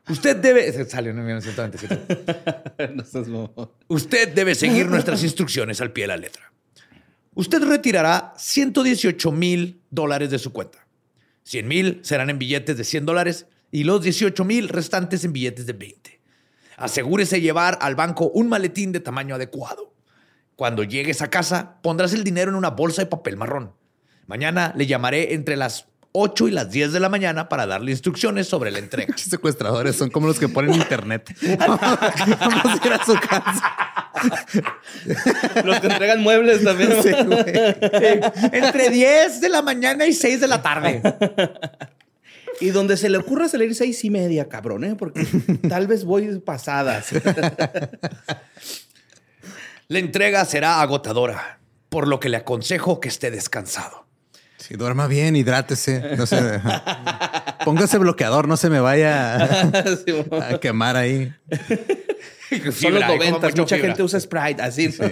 usted 0.09 0.37
debe... 0.37 0.71
Salió 0.85 1.11
en 1.11 1.17
1997. 1.17 2.91
no 2.95 3.05
seas 3.05 3.27
mamón. 3.27 3.71
Usted 3.89 4.33
debe 4.33 4.55
seguir 4.55 4.87
nuestras 4.87 5.21
instrucciones 5.23 5.81
al 5.81 5.91
pie 5.91 6.05
de 6.05 6.07
la 6.07 6.17
letra. 6.17 6.51
Usted 7.35 7.61
retirará 7.61 8.33
118 8.37 9.31
mil 9.31 9.81
dólares 9.91 10.31
de 10.31 10.39
su 10.39 10.51
cuenta. 10.51 10.87
100 11.43 11.67
mil 11.67 11.99
serán 12.01 12.31
en 12.31 12.39
billetes 12.39 12.75
de 12.75 12.83
100 12.83 13.05
dólares 13.05 13.45
y 13.71 13.83
los 13.83 14.01
18 14.01 14.43
mil 14.45 14.69
restantes 14.69 15.23
en 15.23 15.33
billetes 15.33 15.65
de 15.65 15.73
20. 15.73 16.21
Asegúrese 16.77 17.41
llevar 17.41 17.77
al 17.81 17.95
banco 17.95 18.29
un 18.33 18.49
maletín 18.49 18.91
de 18.91 18.99
tamaño 18.99 19.35
adecuado. 19.35 19.93
Cuando 20.55 20.83
llegues 20.83 21.21
a 21.21 21.29
casa, 21.29 21.77
pondrás 21.81 22.13
el 22.13 22.23
dinero 22.23 22.51
en 22.51 22.55
una 22.55 22.69
bolsa 22.69 23.01
de 23.01 23.07
papel 23.07 23.37
marrón. 23.37 23.73
Mañana 24.27 24.73
le 24.75 24.85
llamaré 24.87 25.33
entre 25.33 25.55
las 25.55 25.87
8 26.13 26.49
y 26.49 26.51
las 26.51 26.69
10 26.69 26.91
de 26.91 26.99
la 26.99 27.09
mañana 27.09 27.47
para 27.47 27.65
darle 27.65 27.91
instrucciones 27.91 28.47
sobre 28.47 28.71
la 28.71 28.79
entrega. 28.79 29.07
Pinches 29.07 29.29
secuestradores 29.29 29.95
son 29.95 30.09
como 30.09 30.27
los 30.27 30.39
que 30.39 30.49
ponen 30.49 30.73
internet. 30.73 31.33
Vamos 31.59 31.81
a 31.81 32.81
ir 32.85 32.93
a 32.93 33.05
su 33.05 33.13
casa. 33.15 34.01
Los 35.63 35.79
que 35.79 35.87
entregan 35.87 36.21
muebles 36.21 36.63
también. 36.63 36.91
Sí, 37.01 37.11
güey. 37.11 37.43
Entre 38.51 38.89
10 38.89 39.41
de 39.41 39.49
la 39.49 39.61
mañana 39.61 40.05
y 40.05 40.13
6 40.13 40.41
de 40.41 40.47
la 40.47 40.61
tarde. 40.61 41.01
Y 42.61 42.69
donde 42.69 42.95
se 42.95 43.09
le 43.09 43.17
ocurra 43.17 43.49
salir 43.49 43.75
seis 43.75 44.03
y 44.05 44.09
media, 44.09 44.47
cabrón, 44.47 44.83
¿eh? 44.83 44.95
Porque 44.97 45.25
tal 45.69 45.87
vez 45.87 46.05
voy 46.05 46.39
pasadas. 46.39 47.09
La 49.87 49.99
entrega 49.99 50.45
será 50.45 50.81
agotadora, 50.81 51.59
por 51.89 52.07
lo 52.07 52.19
que 52.19 52.29
le 52.29 52.37
aconsejo 52.37 52.99
que 53.01 53.09
esté 53.09 53.31
descansado. 53.31 54.05
Sí, 54.57 54.75
duerma 54.75 55.07
bien, 55.07 55.35
hidrátese. 55.35 56.15
No 56.15 56.27
se. 56.27 56.61
Póngase 57.65 57.97
bloqueador, 57.97 58.47
no 58.47 58.57
se 58.57 58.69
me 58.69 58.79
vaya 58.79 59.35
a, 59.43 60.49
a 60.53 60.59
quemar 60.59 60.95
ahí. 60.95 61.33
Son 62.51 62.59
los 62.65 62.75
Fibra, 62.75 62.99
y 62.99 63.01
como 63.01 63.15
90, 63.17 63.47
mucho 63.47 63.61
mucha 63.63 63.75
fibra. 63.75 63.89
gente 63.89 64.03
usa 64.03 64.19
Sprite, 64.19 64.61
así. 64.61 64.87
¿no? 64.99 65.07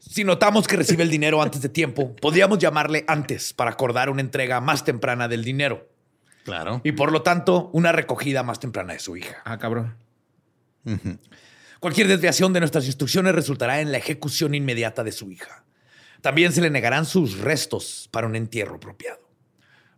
Si 0.00 0.24
notamos 0.24 0.66
que 0.66 0.76
recibe 0.76 1.02
el 1.02 1.10
dinero 1.10 1.42
antes 1.42 1.60
de 1.60 1.68
tiempo, 1.68 2.16
podríamos 2.16 2.58
llamarle 2.58 3.04
antes 3.06 3.52
para 3.52 3.70
acordar 3.70 4.08
una 4.08 4.22
entrega 4.22 4.60
más 4.60 4.82
temprana 4.82 5.28
del 5.28 5.44
dinero 5.44 5.86
Claro. 6.44 6.80
y 6.84 6.92
por 6.92 7.12
lo 7.12 7.20
tanto 7.22 7.68
una 7.74 7.92
recogida 7.92 8.42
más 8.42 8.58
temprana 8.58 8.94
de 8.94 8.98
su 8.98 9.16
hija. 9.16 9.42
Ah, 9.44 9.58
cabrón. 9.58 9.96
Cualquier 11.80 12.08
desviación 12.08 12.52
de 12.54 12.60
nuestras 12.60 12.86
instrucciones 12.86 13.34
resultará 13.34 13.80
en 13.82 13.92
la 13.92 13.98
ejecución 13.98 14.54
inmediata 14.54 15.04
de 15.04 15.12
su 15.12 15.30
hija. 15.30 15.64
También 16.22 16.52
se 16.52 16.62
le 16.62 16.70
negarán 16.70 17.04
sus 17.04 17.38
restos 17.38 18.08
para 18.10 18.26
un 18.26 18.36
entierro 18.36 18.76
apropiado. 18.76 19.20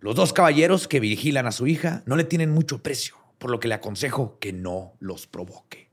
Los 0.00 0.16
dos 0.16 0.32
caballeros 0.32 0.88
que 0.88 0.98
vigilan 1.00 1.46
a 1.46 1.52
su 1.52 1.68
hija 1.68 2.02
no 2.06 2.16
le 2.16 2.24
tienen 2.24 2.50
mucho 2.50 2.82
precio, 2.82 3.16
por 3.38 3.50
lo 3.52 3.60
que 3.60 3.68
le 3.68 3.74
aconsejo 3.74 4.38
que 4.40 4.52
no 4.52 4.94
los 4.98 5.28
provoque. 5.28 5.90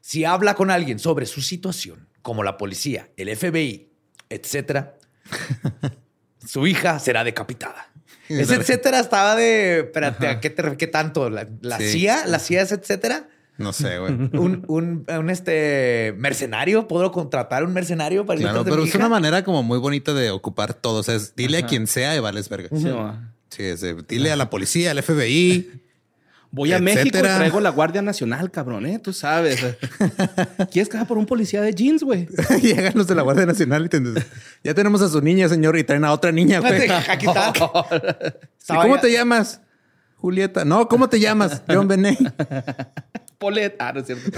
Si 0.00 0.24
habla 0.24 0.54
con 0.54 0.70
alguien 0.70 0.98
sobre 0.98 1.26
su 1.26 1.42
situación, 1.42 2.08
como 2.26 2.42
la 2.42 2.56
policía, 2.56 3.08
el 3.16 3.28
FBI, 3.36 3.88
etcétera, 4.30 4.96
su 6.44 6.66
hija 6.66 6.98
será 6.98 7.22
decapitada. 7.22 7.92
Ese 8.28 8.56
etcétera 8.56 8.98
estaba 8.98 9.36
de. 9.36 9.78
Espérate, 9.82 10.26
¿a 10.26 10.40
qué, 10.40 10.50
te, 10.50 10.76
qué 10.76 10.88
tanto? 10.88 11.30
¿La, 11.30 11.46
la 11.60 11.78
Sí. 11.78 12.00
CIA? 12.00 12.26
¿La 12.26 12.40
CIA 12.40 12.62
es 12.62 12.72
etcétera? 12.72 13.28
No 13.58 13.72
sé, 13.72 14.00
güey. 14.00 14.12
un, 14.32 14.64
un, 14.66 15.06
un, 15.08 15.30
este 15.30 16.12
mercenario, 16.18 16.88
puedo 16.88 17.12
contratar 17.12 17.62
un 17.62 17.72
mercenario 17.72 18.26
para 18.26 18.40
Claro, 18.40 18.64
pero 18.64 18.78
mi 18.78 18.82
es 18.82 18.88
hija? 18.88 18.98
una 18.98 19.08
manera 19.08 19.44
como 19.44 19.62
muy 19.62 19.78
bonita 19.78 20.12
de 20.12 20.32
ocupar 20.32 20.74
todo. 20.74 20.98
O 20.98 21.02
sea, 21.04 21.14
es 21.14 21.36
dile 21.36 21.58
a 21.58 21.66
quien 21.66 21.86
sea 21.86 22.16
y 22.16 22.18
vales 22.18 22.48
verga. 22.48 22.68
Sí. 22.76 22.90
Sí, 23.50 23.62
es 23.62 23.84
dile 24.08 24.32
a 24.32 24.36
la 24.36 24.50
policía, 24.50 24.90
al 24.90 25.00
FBI. 25.00 25.70
Voy 26.50 26.72
a 26.72 26.78
México 26.78 27.18
y 27.18 27.20
traigo 27.20 27.60
la 27.60 27.70
Guardia 27.70 28.02
Nacional, 28.02 28.50
cabrón, 28.50 28.86
¿eh? 28.86 28.98
Tú 28.98 29.12
sabes. 29.12 29.60
¿Quieres 30.70 30.88
que 30.88 30.96
haga 30.96 31.06
por 31.06 31.18
un 31.18 31.26
policía 31.26 31.60
de 31.60 31.74
jeans, 31.74 32.02
güey? 32.02 32.28
Llegan 32.62 32.92
los 32.94 33.06
de 33.06 33.14
la 33.14 33.22
Guardia 33.22 33.46
Nacional 33.46 33.86
y 33.86 33.88
te 33.88 34.00
ya 34.62 34.74
tenemos 34.74 35.02
a 35.02 35.08
su 35.08 35.20
niña, 35.20 35.48
señor, 35.48 35.76
y 35.76 35.84
traen 35.84 36.04
a 36.04 36.12
otra 36.12 36.32
niña, 36.32 36.60
güey. 36.60 36.90
Aquí 36.90 37.26
está. 37.26 37.52
¿Y 38.68 38.74
¿Cómo 38.74 38.98
te 39.00 39.12
llamas? 39.12 39.60
Julieta. 40.16 40.64
No, 40.64 40.88
¿cómo 40.88 41.08
te 41.08 41.20
llamas? 41.20 41.62
John 41.68 41.88
Benet. 41.88 42.18
Polet. 43.38 43.76
Ah, 43.78 43.92
no 43.92 44.00
es 44.00 44.06
cierto. 44.06 44.30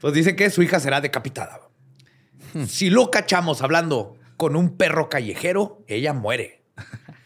Pues 0.00 0.14
dice 0.14 0.36
que 0.36 0.50
su 0.50 0.62
hija 0.62 0.78
será 0.78 1.00
decapitada. 1.00 1.60
Si 2.66 2.90
lo 2.90 3.10
cachamos 3.10 3.62
hablando 3.62 4.16
con 4.36 4.56
un 4.56 4.76
perro 4.76 5.08
callejero, 5.08 5.84
ella 5.88 6.12
muere. 6.12 6.62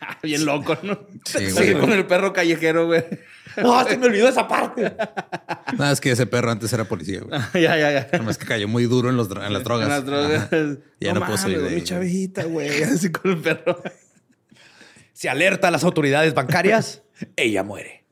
Bien 0.23 0.45
loco, 0.45 0.77
¿no? 0.83 1.07
Sí, 1.25 1.51
güey. 1.53 1.75
con 1.79 1.93
el 1.93 2.07
perro 2.07 2.33
callejero, 2.33 2.87
güey. 2.87 3.05
No, 3.57 3.85
se 3.85 3.99
me 3.99 4.07
olvidó 4.07 4.29
esa 4.29 4.47
parte. 4.47 4.95
Nada, 5.77 5.91
es 5.91 6.01
que 6.01 6.13
ese 6.13 6.25
perro 6.25 6.53
antes 6.53 6.73
era 6.73 6.85
policía, 6.85 7.21
güey. 7.21 7.41
ya, 7.55 7.77
ya, 7.77 8.09
ya. 8.09 8.19
Nomás 8.19 8.39
que 8.39 8.47
cayó 8.47 8.69
muy 8.69 8.85
duro 8.85 9.11
en, 9.11 9.17
los, 9.17 9.29
en 9.29 9.53
las 9.53 9.65
drogas. 9.65 9.87
En 9.87 9.93
las 9.93 10.07
drogas. 10.07 10.43
Ajá. 10.45 10.77
Ya 11.01 11.13
no, 11.13 11.19
puedo 11.19 11.33
mames, 11.33 11.41
salir 11.41 11.57
de 11.57 11.63
güey, 11.65 11.75
ahí. 11.75 11.81
Mi 11.81 11.85
chavita, 11.85 12.45
güey. 12.45 12.83
Así 12.85 13.11
con 13.11 13.33
el 13.33 13.39
perro. 13.39 13.83
Si 15.13 15.27
alerta 15.27 15.67
a 15.67 15.71
las 15.73 15.83
autoridades 15.83 16.33
bancarias, 16.33 17.03
ella 17.35 17.65
muere. 17.65 18.05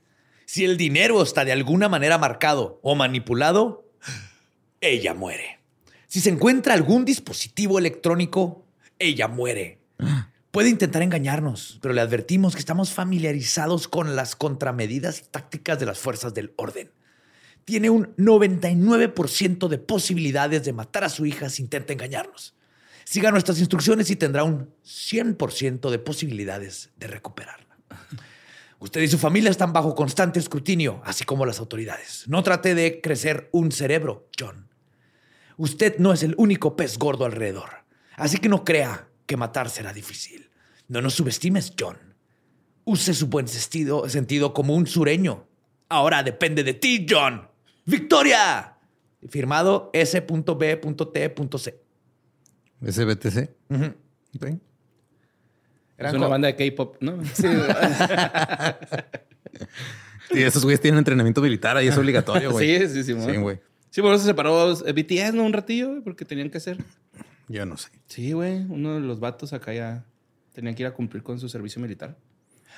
Si 0.45 0.65
el 0.65 0.77
dinero 0.77 1.23
está 1.23 1.45
de 1.45 1.53
alguna 1.53 1.89
manera 1.89 2.19
marcado 2.19 2.81
o 2.83 2.97
manipulado, 2.97 3.89
ella 4.81 5.15
muere. 5.15 5.61
Si 6.09 6.21
se 6.21 6.31
encuentra 6.31 6.75
algún 6.75 7.05
dispositivo 7.05 7.79
electrónico, 7.79 8.67
ella 8.99 9.29
muere. 9.29 9.79
Puede 10.59 10.71
intentar 10.71 11.03
engañarnos, 11.03 11.79
pero 11.81 11.95
le 11.95 12.01
advertimos 12.01 12.55
que 12.55 12.59
estamos 12.59 12.93
familiarizados 12.93 13.87
con 13.87 14.17
las 14.17 14.35
contramedidas 14.35 15.21
y 15.21 15.31
tácticas 15.31 15.79
de 15.79 15.87
las 15.87 16.01
fuerzas 16.01 16.35
del 16.35 16.53
orden. 16.57 16.91
Tiene 17.65 17.91
un 17.91 18.17
99% 18.17 19.69
de 19.69 19.79
posibilidades 19.79 20.65
de 20.65 20.73
matar 20.73 21.05
a 21.05 21.11
su 21.11 21.27
hija 21.27 21.49
si 21.49 21.63
intenta 21.63 21.93
engañarnos. 21.93 22.57
Siga 23.05 23.31
nuestras 23.31 23.61
instrucciones 23.61 24.11
y 24.11 24.17
tendrá 24.17 24.43
un 24.43 24.75
100% 24.85 25.91
de 25.91 25.99
posibilidades 26.01 26.91
de 26.97 27.07
recuperarla. 27.07 27.79
Usted 28.81 29.03
y 29.03 29.07
su 29.07 29.19
familia 29.19 29.53
están 29.53 29.73
bajo 29.73 29.95
constante 29.95 30.41
escrutinio, 30.41 31.01
así 31.05 31.23
como 31.23 31.47
las 31.47 31.61
autoridades. 31.61 32.25
No 32.27 32.43
trate 32.43 32.75
de 32.75 33.01
crecer 33.01 33.49
un 33.53 33.71
cerebro, 33.71 34.29
John. 34.37 34.67
Usted 35.57 35.99
no 35.99 36.13
es 36.13 36.25
el 36.25 36.35
único 36.37 36.75
pez 36.75 36.99
gordo 36.99 37.27
alrededor, 37.27 37.85
así 38.17 38.39
que 38.39 38.49
no 38.49 38.65
crea 38.65 39.07
que 39.25 39.37
matar 39.37 39.71
será 39.71 39.93
difícil. 39.93 40.48
No 40.89 41.01
nos 41.03 41.15
subestimes, 41.15 41.75
John. 41.79 41.97
Use 42.85 43.15
su 43.15 43.27
buen 43.29 43.47
sentido, 43.49 44.09
sentido 44.09 44.55
como 44.55 44.75
un 44.75 44.87
sureño. 44.87 45.47
Ahora 45.89 46.23
depende 46.23 46.65
de 46.65 46.75
ti, 46.75 47.07
John. 47.09 47.49
¡Victoria! 47.85 48.79
Firmado 49.29 49.91
S.B.T.C. 49.93 51.81
SBTC. 52.87 53.51
Eran 55.99 56.11
es 56.11 56.15
una 56.15 56.29
banda 56.29 56.47
de 56.49 56.57
K-pop, 56.57 56.97
¿no? 57.01 57.19
Y 60.31 60.43
esos 60.43 60.63
güeyes 60.63 60.81
tienen 60.81 60.99
entrenamiento 60.99 61.41
militar 61.41 61.77
ahí, 61.77 61.89
es 61.89 61.97
obligatorio, 61.97 62.53
güey. 62.53 62.79
Sí, 62.89 63.03
sí, 63.03 63.05
sí. 63.05 63.21
Sí, 63.21 63.37
güey. 63.37 63.61
Sí, 63.91 64.03
por 64.03 64.13
eso 64.13 64.23
se 64.23 64.29
separó 64.29 64.75
BTS, 64.77 65.35
¿no? 65.35 65.45
Un 65.45 65.53
ratillo, 65.53 65.89
güey, 65.89 66.01
porque 66.03 66.25
tenían 66.25 66.51
que 66.51 66.59
hacer. 66.59 66.79
Yo 67.49 67.65
no 67.65 67.77
sé. 67.77 67.89
Sí, 68.07 68.33
güey. 68.33 68.67
Uno 68.69 68.95
de 68.95 69.01
los 69.01 69.21
vatos 69.21 69.53
acá 69.53 69.73
ya 69.73 70.05
tenían 70.59 70.75
que 70.75 70.83
ir 70.83 70.89
a 70.89 70.93
cumplir 70.93 71.23
con 71.23 71.39
su 71.39 71.49
servicio 71.49 71.81
militar. 71.81 72.17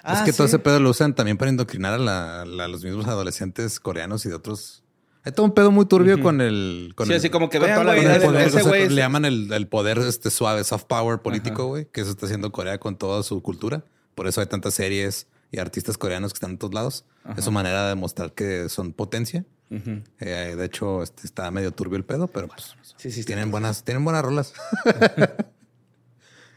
Ah, 0.02 0.12
es 0.18 0.20
que 0.20 0.32
todo 0.34 0.46
sí. 0.46 0.50
ese 0.50 0.58
pedo 0.58 0.78
lo 0.80 0.90
usan 0.90 1.14
también 1.14 1.38
para 1.38 1.50
indoctrinar 1.50 1.94
a, 1.94 1.98
la- 1.98 2.44
la- 2.44 2.68
los 2.68 2.84
mismos 2.84 3.06
adolescentes 3.06 3.80
coreanos 3.80 4.26
y 4.26 4.28
de 4.28 4.34
otros. 4.34 4.82
Hay 5.24 5.32
todo 5.32 5.46
un 5.46 5.52
pedo 5.54 5.70
muy 5.70 5.86
turbio 5.86 6.20
con 6.20 6.42
el. 6.42 6.92
Con 6.94 7.06
Sí, 7.06 7.12
el, 7.14 7.18
así 7.18 7.30
como 7.30 7.48
que 7.48 7.58
vean, 7.58 7.80
toda 7.80 7.94
la- 7.94 7.96
ese- 8.16 8.26
poder, 8.26 8.48
ese 8.48 8.56
o 8.58 8.60
sea, 8.60 8.68
güey 8.68 8.82
es- 8.82 8.92
le 8.92 9.00
llaman 9.00 9.24
el, 9.24 9.50
el 9.50 9.66
poder 9.66 9.96
este 9.98 10.30
suave, 10.30 10.62
soft 10.64 10.84
power 10.84 11.20
político, 11.20 11.66
güey, 11.68 11.86
que 11.90 12.02
eso 12.02 12.10
está 12.10 12.26
haciendo 12.26 12.52
Corea 12.52 12.78
con 12.78 12.96
toda 12.98 13.22
su 13.22 13.40
cultura. 13.40 13.82
Por 14.14 14.26
eso 14.26 14.42
hay 14.42 14.46
tantas 14.46 14.74
series 14.74 15.26
y 15.50 15.58
artistas 15.58 15.96
coreanos 15.96 16.32
que 16.34 16.36
están 16.36 16.50
en 16.50 16.58
todos 16.58 16.74
lados. 16.74 17.04
Es 17.36 17.44
su 17.44 17.50
manera 17.50 17.84
de 17.84 17.88
demostrar 17.90 18.32
que 18.32 18.68
son 18.68 18.92
potencia. 18.92 19.46
Eh, 19.70 20.54
de 20.56 20.64
hecho, 20.66 21.02
este, 21.02 21.26
está 21.26 21.50
medio 21.50 21.70
turbio 21.72 21.96
el 21.96 22.04
pedo, 22.04 22.26
pero 22.26 22.48
pues, 22.48 22.74
Sí, 22.96 23.10
sí, 23.10 23.24
tienen 23.24 23.50
buenas, 23.50 23.84
tienen 23.84 24.04
buenas 24.04 24.22
rolas. 24.24 24.52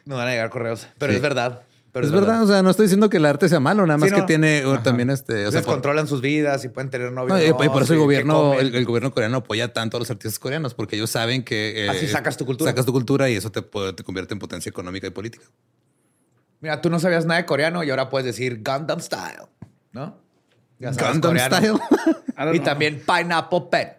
No 0.05 0.17
van 0.17 0.27
a 0.27 0.31
llegar 0.31 0.49
correos, 0.49 0.87
pero 0.97 1.11
Sí. 1.11 1.17
es 1.17 1.21
verdad. 1.21 1.61
Pero 1.91 2.07
es 2.07 2.11
verdad, 2.11 2.41
o 2.41 2.47
sea, 2.47 2.63
no 2.63 2.71
estoy 2.71 2.85
diciendo 2.85 3.07
que 3.07 3.17
el 3.17 3.25
arte 3.25 3.47
sea 3.47 3.59
malo, 3.59 3.85
nada 3.85 3.99
más 3.99 4.09
Sí, 4.09 4.15
que 4.15 4.21
no. 4.21 4.25
tiene 4.25 4.63
también 4.83 5.11
este. 5.11 5.45
O 5.45 5.51
sea, 5.51 5.61
por- 5.61 5.75
controlan 5.75 6.07
sus 6.07 6.21
vidas 6.21 6.65
y 6.65 6.69
pueden 6.69 6.89
tener 6.89 7.11
No, 7.11 7.25
novios. 7.27 7.39
y, 7.39 7.49
y 7.49 7.69
por 7.69 7.83
eso 7.83 7.93
el 7.93 7.99
gobierno, 7.99 8.55
el, 8.55 8.73
el 8.73 8.83
gobierno 8.85 9.11
coreano 9.11 9.37
apoya 9.37 9.73
tanto 9.73 9.97
a 9.97 9.99
los 9.99 10.09
artistas 10.09 10.39
coreanos, 10.39 10.73
porque 10.73 10.95
ellos 10.95 11.11
saben 11.11 11.43
que 11.43 11.85
eh, 11.85 11.89
Así 11.89 12.07
sacas 12.07 12.35
tu 12.35 12.47
cultura. 12.47 12.71
Sacas 12.71 12.87
tu 12.87 12.91
cultura 12.93 13.29
y 13.29 13.35
eso 13.35 13.51
te, 13.51 13.61
te 13.61 14.03
convierte 14.03 14.33
en 14.33 14.39
potencia 14.39 14.71
económica 14.71 15.05
y 15.05 15.11
política. 15.11 15.45
Mira, 16.61 16.81
tú 16.81 16.89
no 16.89 16.99
sabías 16.99 17.25
nada 17.25 17.41
de 17.41 17.45
coreano 17.45 17.83
y 17.83 17.91
ahora 17.91 18.09
puedes 18.09 18.25
decir 18.25 18.63
Gundam 18.65 18.99
Style, 18.99 19.43
¿no? 19.91 20.17
Ya 20.79 20.93
sabes 20.93 21.11
Gundam 21.21 21.31
coreano. 21.31 21.55
Style. 21.57 21.79
Y 22.35 22.55
know. 22.55 22.63
también 22.65 23.03
Pineapple 23.05 23.61
Pen. 23.69 23.89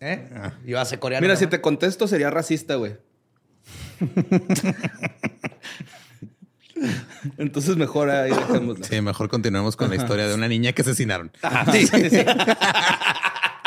¿Eh? 0.00 0.28
Y 0.66 0.72
va 0.72 0.80
a 0.80 0.84
ser 0.84 0.98
coreano. 0.98 1.22
Mira, 1.22 1.34
¿no? 1.34 1.38
si 1.40 1.46
te 1.46 1.60
contesto 1.60 2.08
sería 2.08 2.28
racista, 2.28 2.74
güey. 2.74 2.96
Entonces 7.38 7.76
mejor 7.76 8.10
ahí 8.10 8.30
dejémosla. 8.30 8.86
Sí, 8.86 9.00
mejor 9.00 9.28
continuemos 9.28 9.76
con 9.76 9.90
la 9.90 9.96
historia 9.96 10.26
de 10.28 10.34
una 10.34 10.48
niña 10.48 10.72
que 10.72 10.82
asesinaron. 10.82 11.30
Ajá, 11.42 11.72
sí, 11.72 11.86
sí, 11.86 12.10
sí. 12.10 12.24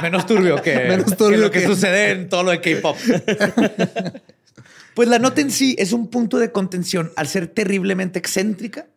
Menos 0.01 0.25
turbio 0.25 0.61
que, 0.61 0.75
Menos 0.87 1.05
que 1.11 1.15
turbio 1.15 1.37
lo 1.39 1.51
que, 1.51 1.61
que- 1.61 1.65
sucede 1.65 2.11
en 2.11 2.29
todo 2.29 2.43
lo 2.43 2.51
de 2.51 2.61
K-pop. 2.61 2.97
pues 4.93 5.09
la 5.09 5.17
nota 5.19 5.41
en 5.41 5.49
sí 5.51 5.75
es 5.79 5.91
un 5.93 6.09
punto 6.09 6.37
de 6.37 6.51
contención 6.51 7.11
al 7.15 7.27
ser 7.27 7.47
terriblemente 7.47 8.19
excéntrica 8.19 8.87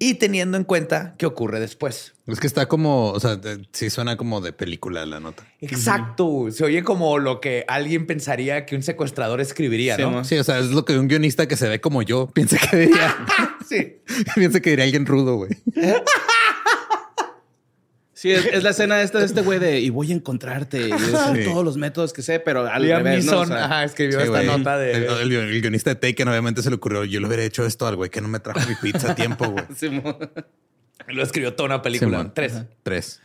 y 0.00 0.14
teniendo 0.14 0.56
en 0.56 0.64
cuenta 0.64 1.14
qué 1.16 1.26
ocurre 1.26 1.60
después. 1.60 2.14
Es 2.26 2.40
que 2.40 2.46
está 2.46 2.66
como, 2.66 3.10
o 3.10 3.20
sea, 3.20 3.36
de- 3.36 3.68
sí 3.72 3.88
suena 3.90 4.16
como 4.16 4.40
de 4.40 4.52
película 4.52 5.04
la 5.06 5.20
nota. 5.20 5.44
Exacto. 5.60 6.46
Se 6.50 6.64
oye 6.64 6.82
como 6.82 7.18
lo 7.18 7.40
que 7.40 7.64
alguien 7.68 8.06
pensaría 8.06 8.66
que 8.66 8.74
un 8.76 8.82
secuestrador 8.82 9.40
escribiría, 9.40 9.96
Sí, 9.96 10.02
¿no? 10.02 10.10
mo. 10.10 10.24
Sí, 10.24 10.36
o 10.38 10.44
sea, 10.44 10.58
es 10.58 10.70
lo 10.70 10.84
que 10.84 10.98
un 10.98 11.06
guionista 11.06 11.46
que 11.46 11.56
se 11.56 11.68
ve 11.68 11.80
como 11.80 12.02
yo 12.02 12.26
piensa 12.34 12.58
que 12.58 12.76
diría. 12.76 13.16
Sí. 13.66 13.96
piensa 14.34 14.60
que 14.60 14.70
diría 14.70 14.84
alguien 14.84 15.06
rudo, 15.06 15.36
güey. 15.36 15.50
Sí, 18.24 18.30
es, 18.32 18.46
es 18.46 18.62
la 18.62 18.70
escena 18.70 19.02
esta 19.02 19.18
de 19.18 19.26
este 19.26 19.42
güey 19.42 19.58
de 19.58 19.80
y 19.80 19.90
voy 19.90 20.10
a 20.10 20.14
encontrarte 20.14 20.88
y 20.88 20.92
usar 20.94 21.36
Sí. 21.36 21.44
todos 21.44 21.62
los 21.62 21.76
métodos 21.76 22.14
que 22.14 22.22
sé, 22.22 22.40
pero 22.40 22.66
al 22.66 22.80
Liam 22.82 23.02
revés, 23.04 23.26
¿no? 23.26 23.32
O 23.32 23.34
Neeson 23.40 23.48
sea, 23.54 23.64
ajá, 23.66 23.84
escribió 23.84 24.18
Sí, 24.18 24.24
esta 24.24 24.42
güey. 24.42 24.46
nota 24.58 24.78
de... 24.78 24.92
El, 24.92 25.04
el- 25.04 25.32
el 25.32 25.60
guionista 25.60 25.90
de 25.90 25.96
Taken 25.96 26.28
obviamente 26.28 26.62
se 26.62 26.70
le 26.70 26.76
ocurrió, 26.76 27.04
yo 27.04 27.20
le 27.20 27.26
hubiera 27.26 27.44
hecho 27.44 27.66
esto 27.66 27.86
al 27.86 27.96
güey 27.96 28.08
que 28.08 28.22
no 28.22 28.28
me 28.28 28.40
trajo 28.40 28.60
mi 28.66 28.76
pizza 28.76 29.12
a 29.12 29.14
tiempo, 29.14 29.46
güey. 29.50 29.64
Lo 31.08 31.22
escribió 31.22 31.52
toda 31.54 31.66
una 31.66 31.82
película. 31.82 32.12
Simón. 32.18 32.32
Tres. 32.34 32.62
Tres. 32.82 33.20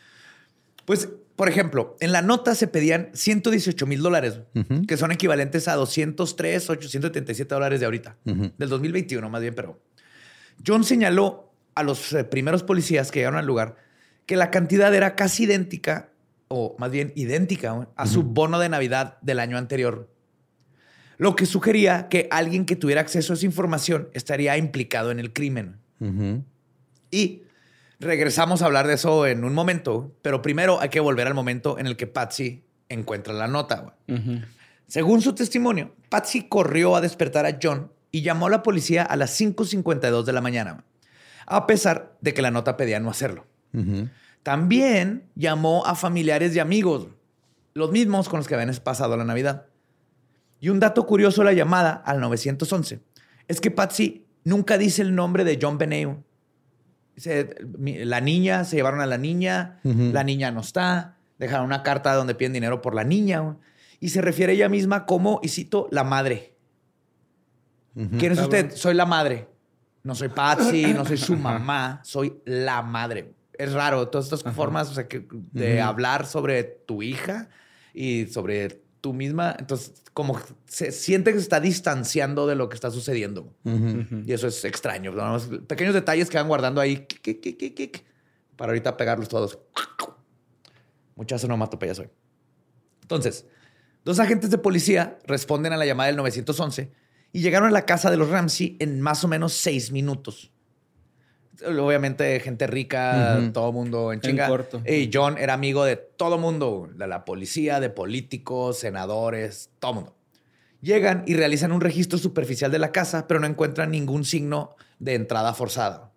Pues, 0.84 1.08
por 1.38 1.48
ejemplo, 1.48 1.96
en 2.02 2.12
la 2.12 2.22
nota 2.22 2.54
se 2.54 2.68
pedían 2.68 3.10
118 3.14 3.86
mil 3.88 4.02
dólares, 4.02 4.42
que 4.86 4.98
son 4.98 5.14
equivalentes 5.14 5.70
a 5.70 5.76
203, 5.76 6.70
877 6.70 7.56
dólares 7.56 7.80
de 7.80 7.86
ahorita, 7.86 8.18
del 8.26 8.68
2021 8.70 9.30
más 9.30 9.42
bien, 9.42 9.56
pero 9.56 9.80
John 10.68 10.84
señaló 10.84 11.54
a 11.76 11.84
los 11.84 12.12
eh, 12.12 12.26
primeros 12.26 12.64
policías 12.64 13.12
que 13.12 13.20
llegaron 13.20 13.40
al 13.40 13.46
lugar 13.46 13.78
que 14.30 14.36
la 14.36 14.52
cantidad 14.52 14.94
era 14.94 15.16
casi 15.16 15.46
idéntica, 15.46 16.12
o 16.50 16.76
más 16.78 16.92
bien 16.92 17.12
idéntica, 17.16 17.88
a 17.96 18.06
su 18.06 18.22
bono 18.22 18.60
de 18.60 18.70
Navidad 18.70 19.18
del 19.24 19.40
año 19.40 19.58
anterior. 19.58 20.08
Lo 21.18 21.36
que 21.36 21.48
sugería 21.48 22.10
que 22.10 22.28
alguien 22.30 22.68
que 22.68 22.76
tuviera 22.76 23.02
acceso 23.02 23.34
a 23.34 23.36
esa 23.36 23.48
información 23.48 24.10
estaría 24.14 24.56
implicado 24.56 25.10
en 25.10 25.20
el 25.20 25.34
crimen. 25.34 25.78
Y 27.10 27.42
regresamos 28.00 28.62
a 28.62 28.68
hablar 28.68 28.86
de 28.86 28.94
eso 28.94 29.26
en 29.26 29.44
un 29.44 29.56
momento, 29.56 30.16
pero 30.22 30.44
primero 30.44 30.80
hay 30.80 30.90
que 30.90 31.00
volver 31.00 31.26
al 31.26 31.34
momento 31.34 31.80
en 31.80 31.88
el 31.88 31.98
que 31.98 32.06
Patsy 32.06 32.64
encuentra 32.88 33.34
la 33.34 33.48
nota. 33.48 33.96
Según 34.86 35.24
su 35.24 35.34
testimonio, 35.34 35.96
Patsy 36.10 36.44
corrió 36.44 36.96
a 36.96 37.02
despertar 37.02 37.48
a 37.48 37.58
John 37.60 37.92
y 38.12 38.22
llamó 38.22 38.46
a 38.46 38.52
la 38.52 38.62
policía 38.62 39.02
a 39.02 39.16
las 39.16 39.42
5.52 39.42 40.24
de 40.24 40.34
la 40.34 40.42
mañana, 40.42 40.84
a 41.48 41.66
pesar 41.66 42.16
de 42.22 42.36
que 42.36 42.44
la 42.44 42.52
nota 42.52 42.78
pedía 42.78 43.00
no 43.00 43.10
hacerlo. 43.10 43.48
También 44.44 45.30
llamó 45.36 45.86
a 45.86 45.96
familiares 45.96 46.56
y 46.56 46.60
amigos, 46.60 47.08
los 47.74 47.92
mismos 47.92 48.30
con 48.30 48.40
los 48.40 48.48
que 48.48 48.56
habían 48.56 48.74
pasado 48.84 49.16
la 49.18 49.24
Navidad. 49.26 49.66
Y 50.60 50.70
un 50.70 50.80
dato 50.80 51.06
curioso 51.06 51.42
de 51.42 51.46
la 51.46 51.54
llamada 51.54 51.92
al 52.06 52.20
911 52.20 53.00
es 53.48 53.62
que 53.62 53.72
Patsy 53.72 54.26
nunca 54.44 54.78
dice 54.78 55.02
el 55.02 55.14
nombre 55.16 55.44
de 55.44 55.60
John 55.62 55.78
"Mi- 57.78 58.04
la 58.06 58.22
niña, 58.22 58.64
se 58.64 58.76
llevaron 58.78 59.02
a 59.02 59.06
la 59.06 59.18
niña, 59.18 59.80
la 59.84 60.24
niña 60.24 60.52
no 60.52 60.62
está, 60.62 61.18
dejaron 61.38 61.66
una 61.66 61.84
carta 61.84 62.14
donde 62.16 62.36
piden 62.36 62.54
dinero 62.54 62.82
por 62.82 62.96
la 62.96 63.04
niña. 63.04 63.58
Y 64.00 64.10
se 64.10 64.22
refiere 64.22 64.54
a 64.54 64.56
ella 64.56 64.70
misma 64.70 65.06
como, 65.06 65.40
y 65.44 65.50
cito, 65.50 65.88
la 65.92 66.04
madre. 66.04 66.56
¿Quién 68.18 68.32
es 68.32 68.40
usted? 68.40 68.72
Soy 68.76 68.94
la 68.94 69.06
madre. 69.06 69.48
No 70.04 70.16
soy 70.16 70.30
Patsy, 70.30 70.94
no 70.94 71.06
soy 71.06 71.18
su 71.18 71.36
mamá, 71.36 72.00
soy 72.04 72.34
la 72.46 72.82
madre. 72.82 73.34
Es 73.60 73.74
raro, 73.74 74.08
todas 74.08 74.32
estas 74.32 74.56
formas 74.56 74.90
o 74.90 74.94
sea, 74.94 75.10
que, 75.10 75.28
de 75.52 75.82
hablar 75.82 76.26
sobre 76.26 76.64
tu 76.64 77.04
hija 77.04 77.50
y 77.94 78.26
sobre 78.28 78.82
tú 79.02 79.14
misma. 79.14 79.54
Entonces, 79.60 80.02
como 80.14 80.40
se 80.66 80.94
siente 80.94 81.34
que 81.34 81.40
se 81.40 81.44
está 81.44 81.60
distanciando 81.60 82.48
de 82.48 82.56
lo 82.56 82.70
que 82.70 82.76
está 82.76 82.90
sucediendo. 82.90 83.54
Y 84.26 84.32
eso 84.32 84.48
es 84.48 84.64
extraño. 84.64 85.14
Pequeños 85.68 85.94
detalles 85.94 86.30
que 86.30 86.38
van 86.38 86.48
guardando 86.48 86.80
ahí 86.80 87.06
kic, 87.06 87.22
kic, 87.22 87.42
kic, 87.42 87.58
kic, 87.58 87.76
kic, 87.76 88.06
para 88.56 88.72
ahorita 88.72 88.96
pegarlos 88.96 89.28
todos. 89.28 89.60
Muchas 91.18 91.44
onomatopeyas 91.44 92.00
hoy. 92.00 92.08
Entonces, 93.02 93.46
dos 94.06 94.22
agentes 94.22 94.52
de 94.52 94.58
policía 94.58 95.20
responden 95.26 95.74
a 95.74 95.78
la 95.78 95.86
llamada 95.86 96.08
del 96.08 96.16
911 96.16 96.94
y 97.34 97.42
llegaron 97.42 97.68
a 97.68 97.72
la 97.72 97.86
casa 97.86 98.10
de 98.10 98.16
los 98.16 98.30
Ramsey 98.30 98.78
en 98.80 99.02
más 99.02 99.26
o 99.26 99.28
menos 99.28 99.52
seis 99.52 99.92
minutos. 99.92 100.54
Obviamente, 101.66 102.40
gente 102.40 102.68
rica, 102.68 103.38
Ujú. 103.40 103.52
todo 103.52 103.72
mundo 103.72 104.14
en 104.14 104.22
chinga. 104.22 104.50
Y 104.86 105.10
John 105.14 105.38
era 105.38 105.54
amigo 105.54 105.84
de 105.84 105.96
todo 105.98 106.38
mundo, 106.38 106.90
de 106.94 107.08
la 107.08 107.26
policía, 107.26 107.80
de 107.80 107.90
políticos, 107.90 108.80
senadores, 108.80 109.70
todo 109.80 109.94
mundo. 109.94 110.16
Llegan 110.82 111.24
y 111.28 111.34
realizan 111.34 111.72
un 111.72 111.82
registro 111.82 112.18
superficial 112.18 112.72
de 112.72 112.80
la 112.80 112.92
casa, 112.92 113.28
pero 113.28 113.40
no 113.40 113.48
encuentran 113.48 113.92
ningún 113.92 114.24
signo 114.24 114.76
de 115.00 115.16
entrada 115.16 115.54
forzada. 115.54 116.12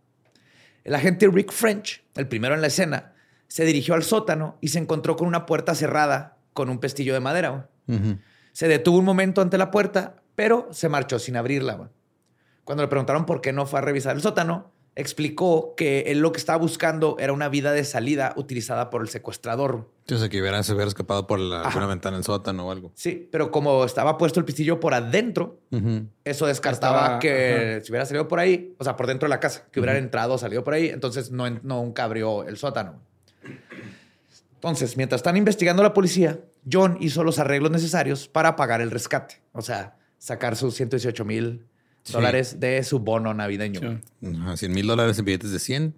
El 0.85 0.94
agente 0.94 1.28
Rick 1.28 1.52
French, 1.52 2.05
el 2.14 2.28
primero 2.28 2.55
en 2.55 2.61
la 2.61 2.68
escena, 2.68 3.12
se 3.48 3.64
dirigió 3.64 3.94
al 3.94 4.02
sótano 4.02 4.57
y 4.61 4.68
se 4.68 4.78
encontró 4.78 5.16
con 5.16 5.28
una 5.28 5.46
puerta 5.46 5.74
cerrada 5.74 6.38
con 6.52 6.70
un 6.70 6.78
pestillo 6.78 7.14
de 7.14 7.20
madera. 7.20 7.68
Se 8.52 8.68
detuvo 8.68 8.98
un 8.98 9.05
momento 9.05 9.40
ante 9.40 9.59
la 9.59 9.70
puerta, 9.70 10.16
pero 10.35 10.68
se 10.72 10.88
marchó 10.88 11.18
sin 11.18 11.37
abrirla. 11.37 11.90
Cuando 12.64 12.83
le 12.83 12.88
preguntaron 12.88 13.26
por 13.26 13.40
qué 13.40 13.52
no 13.52 13.66
fue 13.66 13.81
a 13.81 13.83
revisar 13.83 14.16
el 14.16 14.22
sótano, 14.22 14.71
explicó 14.94 15.74
que 15.76 16.00
él 16.09 16.20
lo 16.20 16.33
que 16.33 16.38
estaba 16.38 16.59
buscando 16.59 17.16
era 17.18 17.33
una 17.33 17.48
vida 17.48 17.72
de 17.72 17.83
salida 17.85 18.35
utilizada 18.37 18.90
por 18.90 19.00
el 19.00 19.09
secuestrador. 19.09 19.88
Yo 20.07 20.18
sé 20.18 20.28
que 20.28 20.40
hubiera, 20.40 20.62
se 20.62 20.72
hubiera 20.74 20.88
escapado 20.88 21.26
por 21.26 21.38
la, 21.38 21.61
Ajá. 21.61 21.68
alguna 21.68 21.87
ventana 21.87 22.16
del 22.18 22.24
sótano 22.24 22.66
o 22.66 22.70
algo. 22.70 22.92
Sí, 22.94 23.28
pero 23.33 23.50
como 23.50 23.85
estaba 23.85 24.18
puesto 24.18 24.38
el 24.38 24.44
pistillo 24.44 24.81
por 24.81 24.92
adentro, 24.94 25.61
eso 26.24 26.46
descartaba 26.46 27.02
Estaba- 27.02 27.18
que 27.20 27.81
si 27.85 27.90
hubiera 27.90 28.05
salido 28.05 28.28
por 28.28 28.38
ahí, 28.38 28.74
o 28.78 28.85
sea, 28.85 28.96
por 28.96 29.07
dentro 29.07 29.26
de 29.26 29.31
la 29.31 29.40
casa, 29.40 29.64
que 29.72 29.81
hubiera 29.81 29.96
entrado 29.96 30.35
o 30.35 30.38
salido 30.38 30.62
por 30.62 30.74
ahí, 30.74 30.88
entonces 30.88 31.31
no, 31.31 31.46
en- 31.46 31.61
no 31.62 31.83
nunca 31.83 32.05
abrió 32.05 32.44
el 32.46 32.59
sótano. 32.59 33.00
Entonces, 34.55 34.96
mientras 34.96 35.20
están 35.20 35.37
investigando 35.37 35.83
la 35.83 35.92
policía, 35.92 36.38
John 36.70 36.96
hizo 37.00 37.24
los 37.24 37.38
arreglos 37.38 37.70
necesarios 37.70 38.28
para 38.28 38.55
pagar 38.57 38.81
el 38.81 38.90
rescate, 38.90 39.40
o 39.52 39.62
sea, 39.62 39.96
sacar 40.18 40.55
sus 40.55 40.74
118 40.74 41.24
mil 41.24 41.66
Sí. 42.05 42.12
dólares 42.12 42.59
de 42.59 42.83
su 42.85 42.99
bono 42.99 43.33
navideño. 43.35 43.81
Sí. 44.21 44.33
Ajá, 44.37 44.57
100 44.57 44.73
mil 44.73 44.87
dólares 44.87 45.19
en 45.19 45.25
billetes 45.25 45.53
de 45.53 45.59
100, 45.59 45.95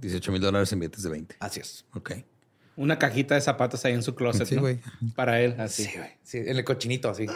18 0.00 0.32
mil 0.32 0.40
dólares 0.40 0.72
en 0.72 0.80
billetes 0.80 1.02
de 1.02 1.10
20. 1.10 1.36
Así 1.40 1.60
es. 1.60 1.84
Ok. 1.94 2.12
Una 2.76 2.98
cajita 2.98 3.34
de 3.34 3.40
zapatos 3.40 3.84
ahí 3.84 3.92
en 3.92 4.02
su 4.02 4.14
closet. 4.14 4.46
Sí, 4.46 4.54
¿no? 4.54 4.62
güey. 4.62 4.80
Para 5.14 5.40
él, 5.40 5.54
así. 5.58 5.84
Sí, 5.84 5.90
güey. 5.96 6.08
Sí, 6.22 6.38
en 6.38 6.56
el 6.56 6.64
cochinito, 6.64 7.10
así. 7.10 7.26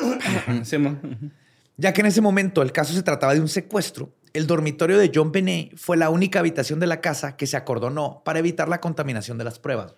Sí, 0.65 0.79
mo. 0.79 0.99
Ya 1.77 1.93
que 1.93 2.01
en 2.01 2.07
ese 2.07 2.21
momento 2.21 2.63
el 2.63 2.73
caso 2.73 2.95
se 2.95 3.03
trataba 3.03 3.35
de 3.35 3.41
un 3.41 3.49
secuestro, 3.49 4.13
el 4.33 4.47
dormitorio 4.47 4.97
de 4.97 5.11
John 5.15 5.33
Benet 5.33 5.77
fue 5.77 5.97
la 5.97 6.09
única 6.11 6.39
habitación 6.39 6.81
de 6.81 6.87
la 6.87 7.01
casa 7.01 7.37
que 7.37 7.47
se 7.47 7.57
acordonó 7.57 8.23
para 8.25 8.39
evitar 8.39 8.69
la 8.69 8.81
contaminación 8.81 9.39
de 9.39 9.45
las 9.45 9.59
pruebas. 9.59 9.95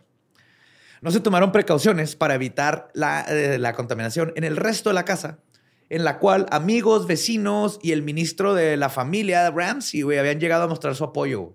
No 1.02 1.10
se 1.10 1.20
tomaron 1.20 1.52
precauciones 1.52 2.16
para 2.16 2.34
evitar 2.34 2.88
la, 2.94 3.20
eh, 3.28 3.58
la 3.58 3.74
contaminación 3.74 4.32
en 4.36 4.44
el 4.44 4.56
resto 4.56 4.90
de 4.90 4.94
la 4.94 5.04
casa, 5.04 5.38
en 5.88 6.04
la 6.04 6.18
cual 6.18 6.46
amigos, 6.50 7.06
vecinos 7.06 7.78
y 7.82 7.92
el 7.92 8.02
ministro 8.02 8.54
de 8.54 8.76
la 8.76 8.88
familia, 8.88 9.50
Ramsey, 9.50 10.02
güey, 10.02 10.18
habían 10.18 10.40
llegado 10.40 10.64
a 10.64 10.68
mostrar 10.68 10.94
su 10.94 11.04
apoyo. 11.04 11.54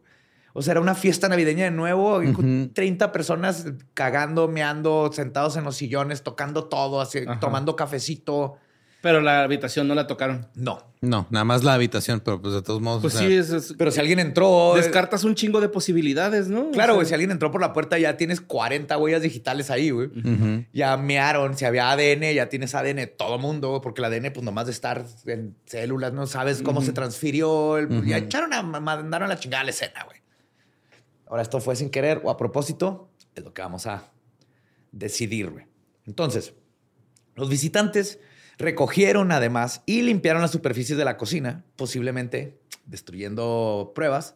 O 0.54 0.62
sea, 0.62 0.72
era 0.72 0.82
una 0.82 0.96
fiesta 0.96 1.30
navideña 1.30 1.66
de 1.66 1.72
nuevo, 1.72 2.22
y 2.24 2.34
con 2.34 2.64
Ujú. 2.64 2.74
30 2.74 3.12
personas 3.12 3.66
cagando, 3.94 4.48
meando, 4.48 5.10
sentados 5.14 5.56
en 5.56 5.64
los 5.64 5.78
sillones, 5.78 6.24
tocando 6.24 6.66
todo, 6.66 7.00
así, 7.00 7.20
Ajá. 7.20 7.40
tomando 7.40 7.76
cafecito. 7.76 8.58
Pero 9.02 9.20
la 9.20 9.42
habitación 9.44 9.88
no 9.88 9.96
la 9.96 10.06
tocaron. 10.06 10.48
No, 10.54 10.84
No, 11.02 11.26
nada 11.32 11.44
más 11.44 11.64
la 11.64 11.74
habitación, 11.74 12.20
pero 12.20 12.40
pues 12.40 12.54
de 12.54 12.62
todos 12.62 12.80
modos. 12.82 13.02
Pues 13.02 13.16
o 13.16 13.18
sea, 13.18 13.28
sí, 13.28 13.34
es, 13.34 13.50
es- 13.50 13.74
Pero 13.76 13.90
si 13.90 14.00
alguien 14.00 14.20
entró. 14.20 14.78
eh, 14.78 14.82
descartas 14.84 15.24
un 15.24 15.34
chingo 15.34 15.60
de 15.60 15.70
posibilidades, 15.70 16.48
¿no? 16.50 16.68
O 16.68 16.72
Claro, 16.72 16.94
sea, 16.94 16.96
güey. 16.98 17.08
Si 17.08 17.14
alguien 17.16 17.32
entró 17.32 17.50
por 17.50 17.60
la 17.62 17.74
puerta, 17.74 17.98
ya 17.98 18.16
tienes 18.18 18.40
40 18.42 18.96
huellas 19.00 19.24
digitales 19.24 19.72
ahí, 19.72 19.90
güey. 19.90 20.10
Ya 20.72 20.96
mearon. 20.98 21.58
Si 21.58 21.66
había 21.66 21.90
ADN, 21.92 22.32
ya 22.36 22.48
tienes 22.50 22.76
ADN 22.76 22.98
de 22.98 23.08
todo 23.08 23.40
mundo, 23.40 23.70
güey, 23.70 23.82
porque 23.82 24.02
el 24.02 24.06
ADN, 24.06 24.32
pues 24.32 24.44
nomás 24.44 24.68
de 24.68 24.72
estar 24.74 25.04
en 25.26 25.56
células, 25.66 26.14
no 26.14 26.28
sabes 26.28 26.62
cómo 26.62 26.82
se 26.84 26.94
transfirió. 26.94 27.80
el- 27.80 28.06
Ya 28.06 28.18
echaron 28.18 28.54
a 28.54 28.62
mandaron 28.62 29.28
la 29.30 29.40
chingada 29.40 29.62
a 29.62 29.66
la 29.66 29.72
escena, 29.72 30.04
güey. 30.06 30.20
Ahora, 31.26 31.42
esto 31.42 31.60
fue 31.60 31.76
sin 31.76 31.90
querer 31.90 32.22
o 32.24 32.30
a 32.30 32.38
propósito, 32.38 33.10
es 33.34 33.44
lo 33.44 33.52
que 33.54 33.64
vamos 33.64 33.88
a 33.88 34.12
decidir, 34.92 35.50
güey. 35.50 35.66
Entonces, 36.06 36.54
los 37.36 37.50
visitantes 37.50 38.20
recogieron 38.62 39.32
además 39.32 39.84
y 39.86 40.02
limpiaron 40.02 40.42
las 40.42 40.52
superficies 40.52 40.98
de 40.98 41.06
la 41.06 41.18
cocina, 41.18 41.64
posiblemente 41.76 42.58
destruyendo 42.86 43.92
pruebas 43.96 44.36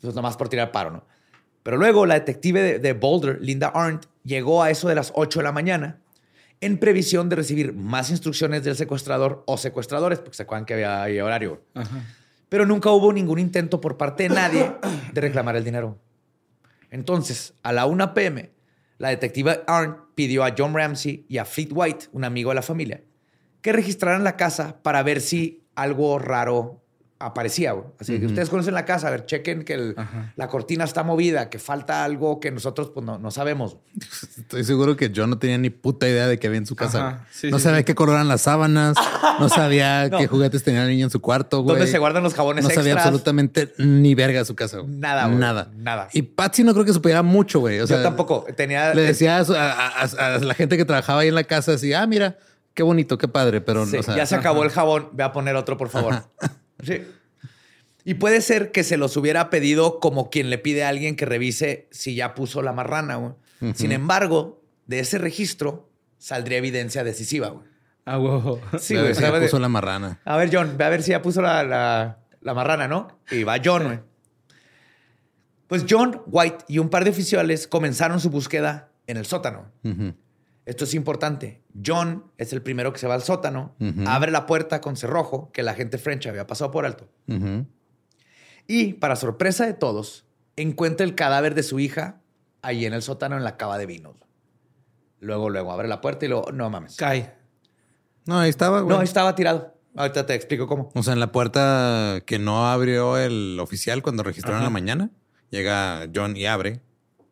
pues 0.00 0.14
nomás 0.14 0.36
por 0.36 0.48
tirar 0.48 0.72
paro, 0.72 0.90
¿no? 0.90 1.04
Pero 1.62 1.76
luego 1.76 2.06
la 2.06 2.14
detective 2.14 2.62
de, 2.62 2.78
de 2.78 2.92
Boulder, 2.92 3.38
Linda 3.40 3.68
Arndt, 3.68 4.06
llegó 4.24 4.62
a 4.62 4.70
eso 4.70 4.88
de 4.88 4.94
las 4.94 5.12
8 5.14 5.40
de 5.40 5.42
la 5.42 5.52
mañana 5.52 6.00
en 6.60 6.78
previsión 6.78 7.28
de 7.28 7.36
recibir 7.36 7.74
más 7.74 8.10
instrucciones 8.10 8.64
del 8.64 8.76
secuestrador 8.76 9.42
o 9.46 9.56
secuestradores, 9.58 10.18
porque 10.18 10.36
se 10.36 10.42
acuerdan 10.42 10.64
que 10.64 10.74
había 10.74 11.02
ahí 11.02 11.20
horario. 11.20 11.62
Ajá. 11.74 12.04
Pero 12.48 12.64
nunca 12.64 12.90
hubo 12.90 13.12
ningún 13.12 13.38
intento 13.38 13.80
por 13.80 13.96
parte 13.96 14.24
de 14.24 14.28
nadie 14.30 14.72
de 15.12 15.20
reclamar 15.20 15.56
el 15.56 15.64
dinero. 15.64 15.98
Entonces, 16.90 17.54
a 17.62 17.72
la 17.72 17.86
1 17.86 18.14
p.m., 18.14 18.50
la 18.96 19.10
detective 19.10 19.62
Arndt 19.66 19.98
pidió 20.14 20.44
a 20.44 20.54
John 20.56 20.74
Ramsey 20.74 21.26
y 21.28 21.38
a 21.38 21.44
Fleet 21.44 21.68
White, 21.70 22.06
un 22.12 22.24
amigo 22.24 22.50
de 22.50 22.56
la 22.56 22.62
familia, 22.62 23.02
que 23.68 23.72
registraran 23.74 24.24
la 24.24 24.34
casa 24.34 24.76
para 24.82 25.02
ver 25.02 25.20
si 25.20 25.62
algo 25.74 26.18
raro 26.18 26.82
aparecía. 27.20 27.74
Así 28.00 28.18
que 28.18 28.24
ustedes 28.26 28.48
conocen 28.48 28.72
la 28.72 28.86
casa, 28.86 29.08
a 29.08 29.10
ver, 29.10 29.26
chequen 29.26 29.62
que 29.64 29.74
el- 29.74 29.96
la 30.36 30.48
cortina 30.48 30.84
está 30.84 31.02
movida, 31.02 31.50
que 31.50 31.58
falta 31.58 32.02
algo 32.04 32.40
que 32.40 32.50
nosotros 32.50 32.90
pues, 32.94 33.04
no, 33.04 33.18
no 33.18 33.30
sabemos. 33.30 33.76
Estoy 34.38 34.64
seguro 34.64 34.96
que 34.96 35.10
yo 35.10 35.26
no 35.26 35.36
tenía 35.38 35.58
ni 35.58 35.68
puta 35.68 36.08
idea 36.08 36.28
de 36.28 36.38
que 36.38 36.46
había 36.46 36.60
en 36.60 36.64
su 36.66 36.76
casa. 36.76 37.26
Sí, 37.30 37.50
no 37.50 37.58
sí, 37.58 37.64
sabía 37.64 37.78
sí. 37.80 37.84
qué 37.84 37.94
color 37.94 38.14
eran 38.14 38.28
las 38.28 38.40
sábanas. 38.42 38.96
No 39.38 39.48
sabía 39.50 40.08
No. 40.08 40.16
qué 40.18 40.28
juguetes 40.28 40.62
tenía 40.62 40.84
el 40.84 40.88
niño 40.88 41.04
en 41.06 41.10
su 41.10 41.20
cuarto, 41.20 41.60
güey. 41.62 41.76
¿Dónde 41.76 41.90
se 41.92 41.98
guardan 41.98 42.22
los 42.22 42.32
jabones 42.34 42.64
No 42.64 42.70
sabía 42.70 42.94
absolutamente 42.94 43.74
ni 43.76 44.14
verga 44.14 44.44
su 44.46 44.54
casa. 44.54 44.78
güey. 44.78 44.94
Nada, 44.94 45.26
güey. 45.26 45.38
Nada. 45.38 45.70
Nada. 45.76 46.08
Y 46.14 46.22
Patsy 46.22 46.64
no 46.64 46.72
creo 46.72 46.86
que 46.86 46.94
supiera 46.94 47.22
mucho, 47.22 47.60
güey. 47.60 47.80
O 47.80 47.86
sea, 47.86 47.98
Yo 47.98 48.02
tampoco. 48.04 48.46
Tenía... 48.56 48.94
Le 48.94 49.02
decía 49.02 49.38
a, 49.38 49.44
su- 49.44 49.54
a- 49.54 49.72
a- 49.72 50.34
a 50.36 50.38
la 50.38 50.54
gente 50.54 50.76
que 50.78 50.84
trabajaba 50.86 51.20
ahí 51.22 51.28
en 51.28 51.34
la 51.34 51.44
casa 51.44 51.72
así, 51.74 51.92
ah, 51.92 52.06
mira, 52.06 52.38
qué 52.78 52.84
bonito, 52.84 53.18
qué 53.18 53.26
padre, 53.26 53.60
pero 53.60 53.84
Sí, 53.86 53.96
o 53.96 54.02
sea, 54.04 54.14
ya 54.16 54.24
se 54.24 54.36
acabó 54.36 54.62
el 54.62 54.70
jabón. 54.70 55.08
Ve 55.12 55.24
a 55.24 55.32
poner 55.32 55.56
otro, 55.56 55.76
por 55.76 55.88
favor. 55.88 56.22
Sí. 56.84 57.02
Y 58.04 58.14
puede 58.14 58.40
ser 58.40 58.70
que 58.70 58.84
se 58.84 58.96
los 58.96 59.16
hubiera 59.16 59.50
pedido 59.50 59.98
como 59.98 60.30
quien 60.30 60.48
le 60.48 60.58
pide 60.58 60.84
a 60.84 60.88
alguien 60.90 61.16
que 61.16 61.26
revise 61.26 61.88
si 61.90 62.14
ya 62.14 62.34
puso 62.36 62.62
la 62.62 62.72
marrana. 62.72 63.16
güey. 63.16 63.32
Sin 63.74 63.90
embargo, 63.90 64.62
de 64.86 65.00
ese 65.00 65.18
registro 65.18 65.90
saldría 66.18 66.58
evidencia 66.58 67.02
decisiva. 67.02 67.48
güey. 67.48 67.66
Ah, 68.04 68.18
huevo. 68.20 68.60
Sí, 68.78 68.94
güey. 68.94 69.12
sea, 69.16 69.32
de- 69.32 69.40
puso 69.40 69.58
la 69.58 69.68
marrana. 69.68 70.20
A 70.24 70.36
ver, 70.36 70.50
John, 70.52 70.76
ve 70.78 70.84
a 70.84 70.88
ver 70.88 71.02
si 71.02 71.10
ya 71.10 71.20
puso 71.20 71.42
la, 71.42 71.64
la- 71.64 72.18
la 72.42 72.54
marrana, 72.54 72.86
¿no? 72.86 73.18
Y 73.32 73.42
va 73.42 73.56
John, 73.62 73.82
güey. 73.84 73.98
Pues 75.66 75.84
John, 75.90 76.22
White 76.28 76.64
y 76.68 76.78
un 76.78 76.88
par 76.90 77.02
de 77.02 77.10
oficiales 77.10 77.66
comenzaron 77.66 78.20
su 78.20 78.30
búsqueda 78.30 78.90
en 79.08 79.16
el 79.16 79.26
sótano. 79.26 79.72
Ujú. 79.82 80.14
Esto 80.68 80.84
es 80.84 80.92
importante. 80.92 81.62
John 81.82 82.30
es 82.36 82.52
el 82.52 82.60
primero 82.60 82.92
que 82.92 82.98
se 82.98 83.06
va 83.06 83.14
al 83.14 83.22
sótano, 83.22 83.74
abre 84.06 84.30
la 84.30 84.44
puerta 84.44 84.82
con 84.82 84.98
cerrojo 84.98 85.50
que 85.50 85.62
la 85.62 85.72
gente 85.72 85.96
French 85.96 86.26
había 86.26 86.46
pasado 86.46 86.70
por 86.70 86.84
alto. 86.84 87.08
Y, 88.66 88.92
para 88.92 89.16
sorpresa 89.16 89.64
de 89.64 89.72
todos, 89.72 90.26
encuentra 90.56 91.06
el 91.06 91.14
cadáver 91.14 91.54
de 91.54 91.62
su 91.62 91.80
hija 91.80 92.20
ahí 92.60 92.84
en 92.84 92.92
el 92.92 93.00
sótano 93.00 93.38
en 93.38 93.44
la 93.44 93.56
cava 93.56 93.78
de 93.78 93.86
vinos. 93.86 94.16
Luego, 95.20 95.48
luego 95.48 95.72
abre 95.72 95.88
la 95.88 96.02
puerta 96.02 96.26
y 96.26 96.28
luego, 96.28 96.52
no 96.52 96.68
mames. 96.68 96.96
Cae. 96.96 97.34
No, 98.26 98.40
ahí 98.40 98.50
estaba, 98.50 98.82
güey. 98.82 98.94
No, 98.94 99.02
estaba 99.02 99.34
tirado. 99.34 99.74
Ahorita 99.96 100.26
te 100.26 100.34
explico 100.34 100.66
cómo. 100.66 100.90
O 100.94 101.02
sea, 101.02 101.14
en 101.14 101.20
la 101.20 101.32
puerta 101.32 102.20
que 102.26 102.38
no 102.38 102.68
abrió 102.70 103.16
el 103.16 103.58
oficial 103.58 104.02
cuando 104.02 104.22
registraron 104.22 104.58
en 104.58 104.64
la 104.64 104.70
mañana, 104.70 105.10
llega 105.48 106.10
John 106.14 106.36
y 106.36 106.44
abre. 106.44 106.82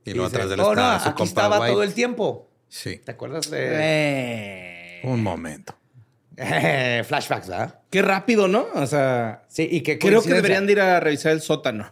Y 0.06 0.14
luego 0.14 0.30
dice, 0.30 0.36
atrás 0.36 0.48
de 0.48 0.54
él 0.54 0.60
oh, 0.62 0.70
está 0.70 0.94
no, 0.94 1.00
su 1.00 1.08
aquí 1.10 1.18
compa 1.18 1.24
estaba 1.28 1.60
White. 1.60 1.72
todo 1.74 1.82
el 1.82 1.92
tiempo. 1.92 2.50
Sí. 2.68 2.98
¿Te 3.04 3.12
acuerdas 3.12 3.50
de 3.50 3.68
Eh. 3.72 5.00
Un 5.04 5.22
momento. 5.22 5.74
flashbacks, 6.36 7.48
verdad? 7.48 7.80
Qué 7.90 8.02
rápido, 8.02 8.48
¿no? 8.48 8.66
O 8.74 8.86
sea, 8.86 9.44
Sí, 9.48 9.66
y 9.70 9.80
que 9.82 9.98
creo 9.98 10.22
que 10.22 10.34
deberían 10.34 10.66
de 10.66 10.72
ir 10.72 10.80
a 10.80 11.00
revisar 11.00 11.32
el 11.32 11.40
sótano. 11.40 11.90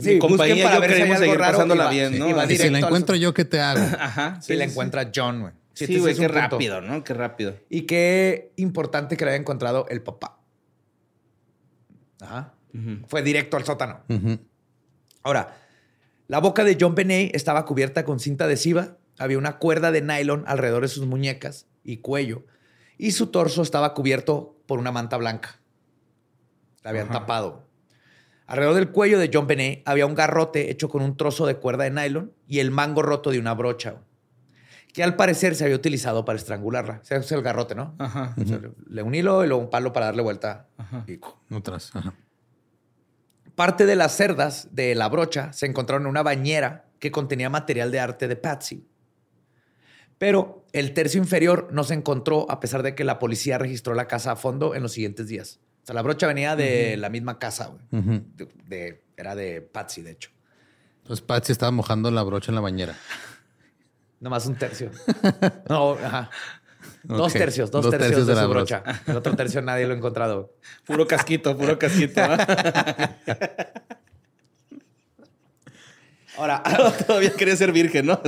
Sí, 0.00 0.14
Mi 0.14 0.18
compañía 0.18 0.64
para 0.64 0.74
yo 0.76 0.80
ver 0.80 0.90
si 0.90 0.94
hay 0.94 1.00
queremos 1.02 1.16
algo 1.18 1.24
seguir 1.26 1.40
raro 1.40 1.52
pasándola 1.52 1.90
bien, 1.90 2.18
¿no? 2.18 2.26
si 2.26 2.32
la 2.32 2.42
al 2.42 2.84
encuentro 2.84 3.14
yo, 3.16 3.32
¿qué 3.32 3.44
te 3.44 3.60
hago? 3.60 3.80
Ajá. 4.00 4.40
Sí, 4.40 4.54
la 4.56 4.64
encuentra 4.64 5.10
John, 5.14 5.40
güey. 5.42 5.52
Sí, 5.74 5.98
güey, 5.98 6.14
qué 6.16 6.22
punto. 6.26 6.40
rápido, 6.40 6.80
¿no? 6.80 7.04
Qué 7.04 7.14
rápido. 7.14 7.54
Y 7.68 7.82
qué 7.82 8.52
importante 8.56 9.16
que 9.16 9.24
le 9.24 9.30
haya 9.32 9.40
encontrado 9.40 9.86
el 9.88 10.02
papá. 10.02 10.40
Ajá. 12.20 12.54
Fue 13.06 13.22
directo 13.22 13.56
al 13.56 13.64
sótano. 13.64 14.00
Ahora, 15.22 15.56
la 16.26 16.40
boca 16.40 16.64
de 16.64 16.76
John 16.80 16.94
Benet 16.94 17.34
estaba 17.34 17.64
cubierta 17.64 18.04
con 18.04 18.18
cinta 18.18 18.44
adhesiva. 18.44 18.96
Había 19.18 19.38
una 19.38 19.58
cuerda 19.58 19.90
de 19.92 20.02
nylon 20.02 20.44
alrededor 20.46 20.82
de 20.82 20.88
sus 20.88 21.06
muñecas 21.06 21.66
y 21.84 21.98
cuello. 21.98 22.44
Y 22.96 23.12
su 23.12 23.28
torso 23.28 23.62
estaba 23.62 23.94
cubierto 23.94 24.56
por 24.66 24.78
una 24.78 24.92
manta 24.92 25.16
blanca. 25.16 25.60
La 26.82 26.90
habían 26.90 27.06
Ajá. 27.10 27.20
tapado. 27.20 27.66
Alrededor 28.46 28.76
del 28.76 28.90
cuello 28.90 29.18
de 29.18 29.30
John 29.32 29.46
Benet 29.46 29.82
había 29.86 30.06
un 30.06 30.14
garrote 30.14 30.70
hecho 30.70 30.88
con 30.88 31.02
un 31.02 31.16
trozo 31.16 31.46
de 31.46 31.56
cuerda 31.56 31.84
de 31.84 31.90
nylon 31.90 32.32
y 32.46 32.60
el 32.60 32.70
mango 32.70 33.02
roto 33.02 33.30
de 33.30 33.38
una 33.38 33.52
brocha, 33.54 33.96
que 34.94 35.02
al 35.02 35.16
parecer 35.16 35.54
se 35.54 35.64
había 35.64 35.76
utilizado 35.76 36.24
para 36.24 36.38
estrangularla. 36.38 37.00
O 37.02 37.04
sea, 37.04 37.18
es 37.18 37.30
el 37.30 37.42
garrote, 37.42 37.74
¿no? 37.74 37.94
Ajá. 37.98 38.34
O 38.40 38.44
sea, 38.46 38.58
le 38.88 39.02
un 39.02 39.14
hilo 39.14 39.44
y 39.44 39.48
luego 39.48 39.62
un 39.62 39.68
palo 39.70 39.92
para 39.92 40.06
darle 40.06 40.22
vuelta. 40.22 40.66
Ajá. 40.78 41.04
Y- 41.06 41.20
Otras. 41.54 41.94
Ajá. 41.94 42.14
Parte 43.54 43.86
de 43.86 43.96
las 43.96 44.16
cerdas 44.16 44.68
de 44.72 44.94
la 44.94 45.08
brocha 45.08 45.52
se 45.52 45.66
encontraron 45.66 46.04
en 46.04 46.10
una 46.10 46.22
bañera 46.22 46.86
que 47.00 47.10
contenía 47.10 47.50
material 47.50 47.90
de 47.90 48.00
arte 48.00 48.28
de 48.28 48.36
Patsy. 48.36 48.86
Pero 50.18 50.64
el 50.72 50.92
tercio 50.94 51.18
inferior 51.20 51.68
no 51.72 51.84
se 51.84 51.94
encontró 51.94 52.50
a 52.50 52.58
pesar 52.60 52.82
de 52.82 52.94
que 52.94 53.04
la 53.04 53.18
policía 53.18 53.56
registró 53.58 53.94
la 53.94 54.06
casa 54.08 54.32
a 54.32 54.36
fondo 54.36 54.74
en 54.74 54.82
los 54.82 54.92
siguientes 54.92 55.28
días. 55.28 55.60
O 55.84 55.86
sea, 55.86 55.94
la 55.94 56.02
brocha 56.02 56.26
venía 56.26 56.56
de 56.56 56.96
la 56.96 57.08
misma 57.08 57.38
casa, 57.38 57.68
güey. 57.68 58.22
De- 58.36 58.48
de- 58.66 59.02
era 59.16 59.34
de 59.34 59.62
Patsy, 59.62 60.02
de 60.02 60.10
hecho. 60.12 60.30
Pues 61.06 61.20
Patsy 61.20 61.52
estaba 61.52 61.70
mojando 61.72 62.10
la 62.10 62.22
brocha 62.22 62.50
en 62.50 62.56
la 62.56 62.60
bañera. 62.60 62.94
Nomás 64.20 64.46
un 64.46 64.56
tercio. 64.56 64.90
No, 65.68 65.92
ajá. 65.92 66.30
Dos 67.04 67.32
tercios, 67.32 67.70
dos, 67.70 67.82
Dos 67.84 67.90
tercios, 67.92 68.10
tercios 68.10 68.26
de, 68.26 68.32
de 68.34 68.36
la 68.40 68.42
su 68.46 68.50
brocha. 68.50 68.80
brocha. 68.80 69.02
El 69.06 69.16
otro 69.16 69.34
tercio 69.36 69.62
nadie 69.62 69.86
lo 69.86 69.94
ha 69.94 69.96
encontrado. 69.96 70.52
Puro 70.84 71.06
casquito, 71.06 71.56
puro 71.56 71.78
casquito. 71.78 72.20
Ahora, 76.38 76.62
Todavía 77.06 77.32
quería 77.32 77.56
ser 77.56 77.72
virgen, 77.72 78.06
¿no? 78.06 78.20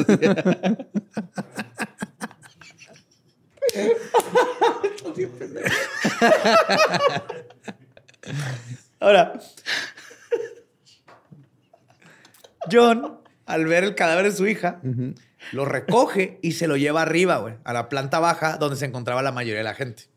ahora. 8.98 9.34
John, 12.70 13.20
al 13.46 13.66
ver 13.66 13.84
el 13.84 13.94
cadáver 13.94 14.24
de 14.24 14.32
su 14.32 14.48
hija, 14.48 14.80
lo 15.52 15.64
recoge 15.64 16.40
y 16.42 16.52
se 16.52 16.66
lo 16.66 16.76
lleva 16.76 17.02
arriba, 17.02 17.36
güey, 17.38 17.54
a 17.62 17.72
la 17.72 17.88
planta 17.88 18.18
baja 18.18 18.56
donde 18.56 18.76
se 18.76 18.86
encontraba 18.86 19.22
la 19.22 19.30
mayoría 19.30 19.58
de 19.58 19.64
la 19.64 19.74
gente. 19.74 20.09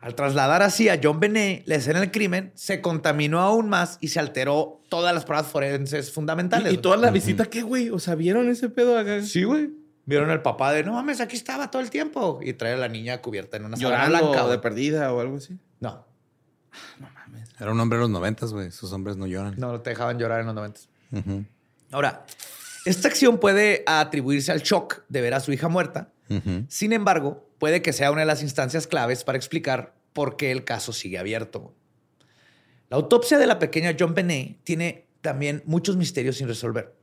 Al 0.00 0.14
trasladar 0.14 0.62
así 0.62 0.88
a 0.88 0.98
John 1.02 1.20
Benet 1.20 1.62
la 1.66 1.74
escena 1.74 2.00
del 2.00 2.10
crimen, 2.10 2.52
se 2.54 2.80
contaminó 2.80 3.40
aún 3.40 3.68
más 3.68 3.98
y 4.00 4.08
se 4.08 4.18
alteró 4.18 4.80
todas 4.88 5.14
las 5.14 5.24
pruebas 5.26 5.46
forenses 5.48 6.10
fundamentales. 6.10 6.72
¿Y, 6.72 6.76
y 6.76 6.78
toda 6.78 6.96
la 6.96 7.10
visita 7.10 7.44
qué, 7.46 7.62
güey? 7.62 7.90
O 7.90 7.98
sea, 7.98 8.14
¿vieron 8.14 8.48
ese 8.48 8.70
pedo 8.70 8.98
acá? 8.98 9.22
Sí, 9.22 9.44
güey. 9.44 9.70
Vieron 10.06 10.30
al 10.30 10.40
papá 10.42 10.72
de, 10.72 10.82
no 10.82 10.94
mames, 10.94 11.20
aquí 11.20 11.36
estaba 11.36 11.70
todo 11.70 11.82
el 11.82 11.90
tiempo. 11.90 12.40
Y 12.42 12.54
trae 12.54 12.72
a 12.72 12.76
la 12.78 12.88
niña 12.88 13.20
cubierta 13.20 13.58
en 13.58 13.66
una 13.66 13.76
sábana 13.76 14.04
Llorando 14.06 14.28
blanca. 14.30 14.40
de 14.42 14.46
güey. 14.48 14.60
perdida 14.60 15.12
o 15.12 15.20
algo 15.20 15.36
así. 15.36 15.58
No, 15.80 16.04
Era 17.60 17.70
un 17.70 17.78
hombre 17.78 17.98
de 17.98 18.02
los 18.02 18.10
noventas, 18.10 18.52
güey. 18.52 18.68
Esos 18.68 18.90
hombres 18.92 19.16
no 19.18 19.26
lloran. 19.26 19.54
no 19.58 19.80
te 19.82 19.90
dejaban 19.90 20.18
llorar 20.18 20.40
en 20.40 20.46
los 20.46 20.54
90. 20.54 20.80
Ujú. 21.12 21.44
Ahora, 21.92 22.24
esta 22.86 23.08
acción 23.08 23.38
puede 23.38 23.82
atribuirse 23.86 24.50
al 24.50 24.62
shock 24.62 25.02
de 25.08 25.20
ver 25.20 25.34
a 25.34 25.40
su 25.40 25.52
hija 25.52 25.68
muerta. 25.68 26.08
Sin 26.68 26.92
embargo, 26.92 27.49
puede 27.60 27.82
que 27.82 27.92
sea 27.92 28.10
una 28.10 28.22
de 28.22 28.26
las 28.26 28.42
instancias 28.42 28.88
claves 28.88 29.22
para 29.22 29.38
explicar 29.38 29.94
por 30.12 30.36
qué 30.36 30.50
el 30.50 30.64
caso 30.64 30.92
sigue 30.92 31.18
abierto. 31.18 31.72
La 32.88 32.96
autopsia 32.96 33.38
de 33.38 33.46
la 33.46 33.60
pequeña 33.60 33.94
John 33.96 34.14
Benet 34.14 34.56
tiene 34.64 35.06
también 35.20 35.62
muchos 35.66 35.96
misterios 35.96 36.38
sin 36.38 36.48
resolver. 36.48 36.96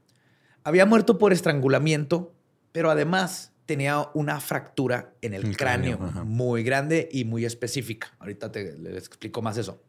Había 0.63 0.85
muerto 0.85 1.17
por 1.17 1.31
estrangulamiento, 1.31 2.35
pero 2.73 2.91
además 2.91 3.53
tenía 3.65 4.09
una 4.15 4.41
fractura 4.41 5.13
en 5.21 5.33
el, 5.33 5.45
El 5.45 5.55
cráneo, 5.55 5.97
muy 6.25 6.63
grande 6.63 7.07
y 7.11 7.23
muy 7.23 7.45
específica. 7.45 8.13
Ahorita 8.19 8.51
te 8.51 8.77
les 8.77 9.07
explico 9.07 9.41
más 9.41 9.57
eso. 9.57 9.81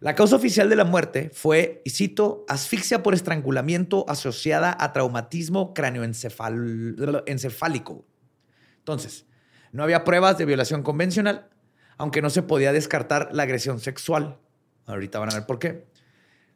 La 0.00 0.14
causa 0.14 0.36
oficial 0.36 0.68
de 0.68 0.76
la 0.76 0.84
muerte 0.84 1.30
fue, 1.32 1.80
y 1.84 1.90
cito, 1.90 2.44
asfixia 2.48 3.02
por 3.02 3.14
estrangulamiento 3.14 4.04
asociada 4.08 4.76
a 4.78 4.92
traumatismo 4.92 5.72
cráneoencefálico. 5.72 8.04
Entonces, 8.78 9.24
no 9.76 9.82
había 9.82 10.04
pruebas 10.04 10.38
de 10.38 10.46
violación 10.46 10.82
convencional, 10.82 11.48
aunque 11.98 12.22
no 12.22 12.30
se 12.30 12.42
podía 12.42 12.72
descartar 12.72 13.28
la 13.32 13.42
agresión 13.42 13.78
sexual. 13.78 14.38
Ahorita 14.86 15.18
van 15.18 15.30
a 15.30 15.34
ver 15.34 15.46
por 15.46 15.58
qué. 15.58 15.84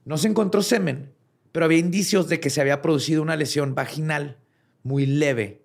No 0.06 0.16
se 0.16 0.28
encontró 0.28 0.62
semen, 0.62 1.12
pero 1.52 1.66
había 1.66 1.78
indicios 1.78 2.28
de 2.28 2.40
que 2.40 2.48
se 2.48 2.62
había 2.62 2.80
producido 2.80 3.20
una 3.20 3.36
lesión 3.36 3.74
vaginal 3.74 4.38
muy 4.82 5.04
leve. 5.04 5.62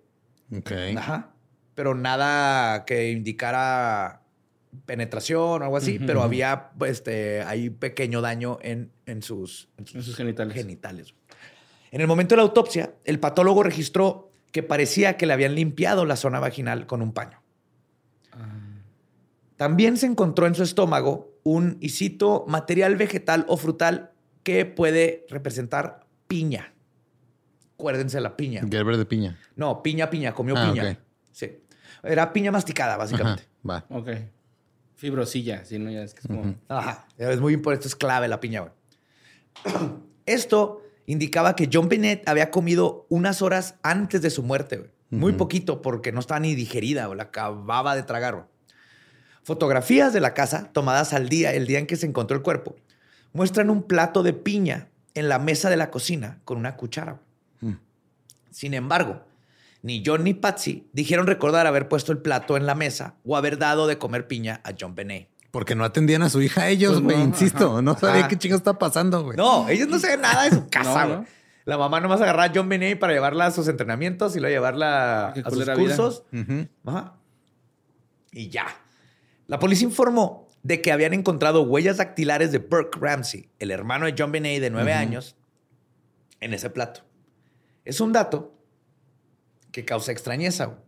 Ok. 0.54 0.70
Ajá. 0.98 1.32
Pero 1.74 1.94
nada 1.94 2.84
que 2.84 3.10
indicara 3.10 4.20
penetración 4.84 5.62
o 5.62 5.64
algo 5.64 5.78
así, 5.78 5.98
pero 5.98 6.22
había 6.22 6.70
este, 6.86 7.42
ahí 7.42 7.70
pequeño 7.70 8.20
daño 8.20 8.58
en, 8.60 8.92
en 9.06 9.22
sus, 9.22 9.70
en 9.78 9.86
En 9.94 10.02
sus 10.02 10.14
genitales. 10.14 10.54
genitales. 10.54 11.14
En 11.90 12.02
el 12.02 12.06
momento 12.06 12.34
de 12.34 12.36
la 12.36 12.42
autopsia, 12.42 12.92
el 13.04 13.18
patólogo 13.18 13.62
registró 13.62 14.30
que 14.52 14.62
parecía 14.62 15.16
que 15.16 15.24
le 15.24 15.32
habían 15.32 15.54
limpiado 15.54 16.04
la 16.04 16.16
zona 16.16 16.38
vaginal 16.40 16.86
con 16.86 17.00
un 17.00 17.12
paño. 17.14 17.40
También 19.56 19.96
se 19.96 20.06
encontró 20.06 20.46
en 20.46 20.54
su 20.54 20.62
estómago 20.62 21.32
un, 21.42 21.78
y 21.80 21.90
cito, 21.90 22.44
material 22.48 22.96
vegetal 22.96 23.44
o 23.48 23.56
frutal 23.56 24.12
que 24.42 24.64
puede 24.66 25.26
representar 25.30 26.06
piña. 26.28 26.72
Acuérdense 27.74 28.20
la 28.20 28.36
piña. 28.36 28.62
Gerber 28.70 28.96
de 28.96 29.04
piña. 29.06 29.38
No, 29.54 29.82
piña, 29.82 30.08
piña, 30.10 30.32
comió 30.34 30.54
Ah, 30.56 30.70
piña. 30.72 30.98
Sí. 31.32 31.58
Era 32.02 32.32
piña 32.32 32.50
masticada, 32.52 32.96
básicamente. 32.96 33.42
Ajá, 33.42 33.84
va. 33.90 33.96
Ok. 33.96 34.08
Fibrosilla, 34.94 35.64
si 35.64 35.78
no, 35.78 35.90
ya 35.90 36.02
es 36.02 36.14
que 36.14 36.20
es 36.20 36.26
como... 36.26 36.54
Ajá. 36.68 37.06
Es 37.18 37.40
muy 37.40 37.52
importante, 37.52 37.86
esto 37.86 37.88
es 37.88 37.96
clave 37.96 38.28
la 38.28 38.40
piña, 38.40 38.60
güey. 38.60 38.72
Esto 40.26 40.82
indicaba 41.06 41.54
que 41.54 41.68
John 41.72 41.88
Bennett 41.88 42.28
había 42.28 42.50
comido 42.50 43.06
unas 43.08 43.42
horas 43.42 43.76
antes 43.82 44.22
de 44.22 44.30
su 44.30 44.42
muerte, 44.42 44.76
güey. 44.78 44.90
Muy 45.10 45.34
poquito, 45.34 45.82
porque 45.82 46.10
no 46.10 46.18
estaba 46.18 46.40
ni 46.40 46.54
digerida, 46.56 47.08
o 47.08 47.14
la 47.14 47.24
acababa 47.24 47.94
de 47.94 48.02
tragar. 48.02 48.34
güey. 48.34 48.46
Fotografías 49.46 50.12
de 50.12 50.18
la 50.18 50.34
casa, 50.34 50.70
tomadas 50.72 51.12
al 51.12 51.28
día, 51.28 51.52
el 51.54 51.68
día 51.68 51.78
en 51.78 51.86
que 51.86 51.94
se 51.94 52.04
encontró 52.04 52.36
el 52.36 52.42
cuerpo, 52.42 52.74
muestran 53.32 53.70
un 53.70 53.84
plato 53.84 54.24
de 54.24 54.32
piña 54.32 54.88
en 55.14 55.28
la 55.28 55.38
mesa 55.38 55.70
de 55.70 55.76
la 55.76 55.88
cocina 55.92 56.40
con 56.44 56.58
una 56.58 56.74
cuchara. 56.74 57.20
güey. 57.60 57.72
Mm. 57.74 57.78
Sin 58.50 58.74
embargo, 58.74 59.22
ni 59.82 60.02
John 60.04 60.24
ni 60.24 60.34
Patsy 60.34 60.88
dijeron 60.92 61.28
recordar 61.28 61.64
haber 61.68 61.86
puesto 61.88 62.10
el 62.10 62.18
plato 62.18 62.56
en 62.56 62.66
la 62.66 62.74
mesa 62.74 63.14
o 63.24 63.36
haber 63.36 63.56
dado 63.56 63.86
de 63.86 63.98
comer 63.98 64.26
piña 64.26 64.60
a 64.64 64.72
John 64.76 64.96
Benet. 64.96 65.28
Porque 65.52 65.76
no 65.76 65.84
atendían 65.84 66.22
a 66.22 66.28
su 66.28 66.42
hija 66.42 66.68
ellos, 66.68 66.94
Pues 66.94 67.04
güey. 67.04 67.16
no, 67.18 67.22
insisto, 67.22 67.80
no 67.82 67.96
sabía 67.96 68.22
Ajá. 68.22 68.28
qué 68.28 68.36
chingo 68.38 68.56
está 68.56 68.76
pasando, 68.80 69.22
güey. 69.22 69.36
No, 69.36 69.68
ellos 69.68 69.86
no 69.86 70.00
saben 70.00 70.22
nada 70.22 70.42
de 70.42 70.50
su 70.50 70.68
casa, 70.70 71.04
No, 71.04 71.06
güey. 71.14 71.20
no. 71.20 71.26
La 71.66 71.78
mamá 71.78 72.00
nomás 72.00 72.20
agarraba 72.20 72.44
a 72.44 72.52
John 72.52 72.68
Benet 72.68 72.98
para 72.98 73.12
llevarla 73.12 73.46
a 73.46 73.50
sus 73.52 73.68
entrenamientos 73.68 74.34
y 74.34 74.40
luego 74.40 74.52
llevarla 74.54 75.28
a 75.28 75.50
sus 75.50 75.64
cursos. 75.70 76.24
Ajá. 76.84 77.14
Y 78.32 78.48
ya. 78.48 78.66
La 79.46 79.58
policía 79.58 79.88
informó 79.88 80.48
de 80.62 80.82
que 80.82 80.90
habían 80.90 81.14
encontrado 81.14 81.62
huellas 81.62 81.98
dactilares 81.98 82.50
de 82.50 82.58
Burke 82.58 82.98
Ramsey, 82.98 83.48
el 83.58 83.70
hermano 83.70 84.06
de 84.06 84.14
John 84.18 84.32
Benet 84.32 84.60
de 84.60 84.70
nueve 84.70 84.92
años, 84.92 85.36
en 86.40 86.54
ese 86.54 86.70
plato. 86.70 87.02
Es 87.84 88.00
un 88.00 88.12
dato 88.12 88.54
que 89.70 89.84
causa 89.84 90.10
extrañeza. 90.10 90.78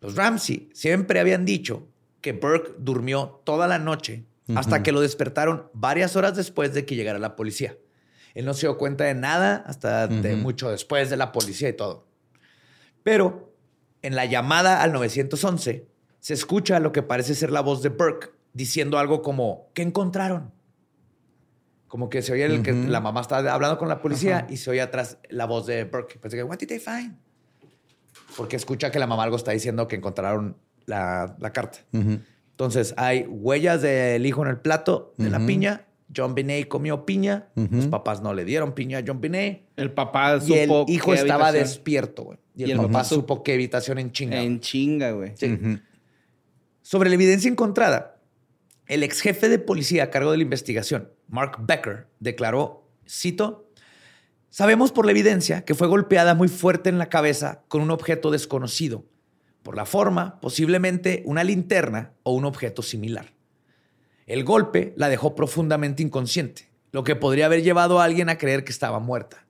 Los 0.00 0.16
Ramsey 0.16 0.68
siempre 0.74 1.20
habían 1.20 1.44
dicho 1.44 1.88
que 2.20 2.32
Burke 2.32 2.74
durmió 2.78 3.40
toda 3.44 3.66
la 3.66 3.78
noche 3.78 4.24
hasta 4.54 4.82
que 4.82 4.92
lo 4.92 5.00
despertaron 5.00 5.70
varias 5.72 6.14
horas 6.14 6.36
después 6.36 6.74
de 6.74 6.84
que 6.84 6.94
llegara 6.94 7.18
la 7.18 7.36
policía. 7.36 7.76
Él 8.34 8.44
no 8.44 8.52
se 8.52 8.66
dio 8.66 8.76
cuenta 8.76 9.04
de 9.04 9.14
nada 9.14 9.64
hasta 9.66 10.08
de 10.08 10.36
mucho 10.36 10.70
después 10.70 11.08
de 11.08 11.16
la 11.16 11.32
policía 11.32 11.70
y 11.70 11.72
todo. 11.74 12.06
Pero 13.02 13.54
en 14.02 14.14
la 14.14 14.26
llamada 14.26 14.82
al 14.82 14.92
911 14.92 15.86
se 16.22 16.34
escucha 16.34 16.78
lo 16.78 16.92
que 16.92 17.02
parece 17.02 17.34
ser 17.34 17.50
la 17.50 17.60
voz 17.62 17.82
de 17.82 17.88
Burke 17.88 18.30
diciendo 18.54 18.98
algo 18.98 19.22
como, 19.22 19.70
¿qué 19.74 19.82
encontraron? 19.82 20.52
Como 21.88 22.08
que 22.08 22.22
se 22.22 22.32
oye 22.32 22.44
el 22.46 22.62
que 22.62 22.72
Ujú. 22.72 22.88
la 22.90 23.00
mamá 23.00 23.20
está 23.20 23.38
hablando 23.52 23.76
con 23.76 23.88
la 23.88 24.00
policía 24.00 24.46
y 24.48 24.56
se 24.56 24.70
oye 24.70 24.80
atrás 24.80 25.18
la 25.28 25.46
voz 25.46 25.66
de 25.66 25.84
Burke. 25.84 26.18
Parece 26.20 26.36
que, 26.38 26.42
what 26.44 26.58
did 26.58 26.68
they 26.68 26.78
find? 26.78 27.16
Porque 28.36 28.56
escucha 28.56 28.90
que 28.92 28.98
la 29.00 29.06
mamá 29.06 29.24
algo 29.24 29.36
está 29.36 29.50
diciendo 29.50 29.88
que 29.88 29.96
encontraron 29.96 30.56
la, 30.86 31.34
la 31.40 31.52
carta. 31.52 31.80
Entonces 31.92 32.94
hay 32.96 33.26
huellas 33.28 33.82
del 33.82 34.24
hijo 34.24 34.42
en 34.42 34.48
el 34.50 34.58
plato 34.58 35.12
de 35.18 35.28
la 35.28 35.44
piña. 35.44 35.86
John 36.14 36.34
Binet 36.34 36.68
comió 36.68 37.04
piña. 37.04 37.48
Ujú. 37.56 37.74
Los 37.76 37.86
papás 37.88 38.22
no 38.22 38.32
le 38.32 38.44
dieron 38.44 38.72
piña 38.74 38.98
a 38.98 39.02
John 39.06 39.20
Binet. 39.20 39.62
El 39.76 39.90
papá 39.92 40.38
Y 40.46 40.52
el 40.52 40.68
supo 40.68 40.84
hijo 40.88 41.10
qué 41.12 41.18
estaba 41.18 41.48
habitación- 41.48 41.68
despierto, 41.68 42.22
güey. 42.24 42.38
Y 42.54 42.62
el, 42.64 42.68
Y 42.68 42.72
el 42.72 42.76
papá 42.78 42.88
papá 42.92 43.04
supo- 43.04 43.14
supo 43.22 43.42
qué 43.42 43.54
habitación 43.54 43.98
en 43.98 44.12
chinga. 44.12 44.40
En 44.42 44.60
chinga, 44.60 45.10
güey. 45.12 45.32
Sí. 45.36 45.58
Sobre 46.82 47.08
la 47.08 47.14
evidencia 47.14 47.50
encontrada, 47.50 48.20
el 48.86 49.02
ex 49.02 49.20
jefe 49.20 49.48
de 49.48 49.58
policía 49.58 50.04
a 50.04 50.10
cargo 50.10 50.32
de 50.32 50.36
la 50.36 50.42
investigación, 50.42 51.12
Mark 51.28 51.56
Becker, 51.60 52.08
declaró, 52.20 52.88
cito, 53.08 53.68
Sabemos 54.52 54.92
por 54.92 55.06
la 55.06 55.12
evidencia 55.12 55.64
que 55.64 55.74
fue 55.74 55.88
golpeada 55.88 56.34
muy 56.34 56.48
fuerte 56.48 56.90
en 56.90 56.98
la 56.98 57.08
cabeza 57.08 57.62
con 57.68 57.80
un 57.80 57.90
objeto 57.90 58.30
desconocido. 58.30 59.06
Por 59.62 59.76
la 59.76 59.86
forma, 59.86 60.40
posiblemente 60.40 61.22
una 61.24 61.42
linterna 61.42 62.12
o 62.22 62.34
un 62.34 62.44
objeto 62.44 62.82
similar. 62.82 63.32
El 64.26 64.44
golpe 64.44 64.92
la 64.98 65.08
dejó 65.08 65.34
profundamente 65.34 66.02
inconsciente, 66.02 66.68
lo 66.90 67.02
que 67.02 67.16
podría 67.16 67.46
haber 67.46 67.62
llevado 67.62 67.98
a 67.98 68.04
alguien 68.04 68.28
a 68.28 68.36
creer 68.36 68.62
que 68.62 68.72
estaba 68.72 68.98
muerta. 68.98 69.46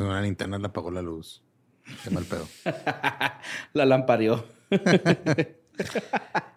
Una 0.00 0.20
linterna 0.20 0.58
le 0.58 0.66
apagó 0.66 0.90
la 0.90 1.02
luz. 1.02 1.44
Qué 2.02 2.10
mal 2.10 2.24
pedo. 2.24 2.48
La 3.72 3.86
lampareó. 3.86 4.44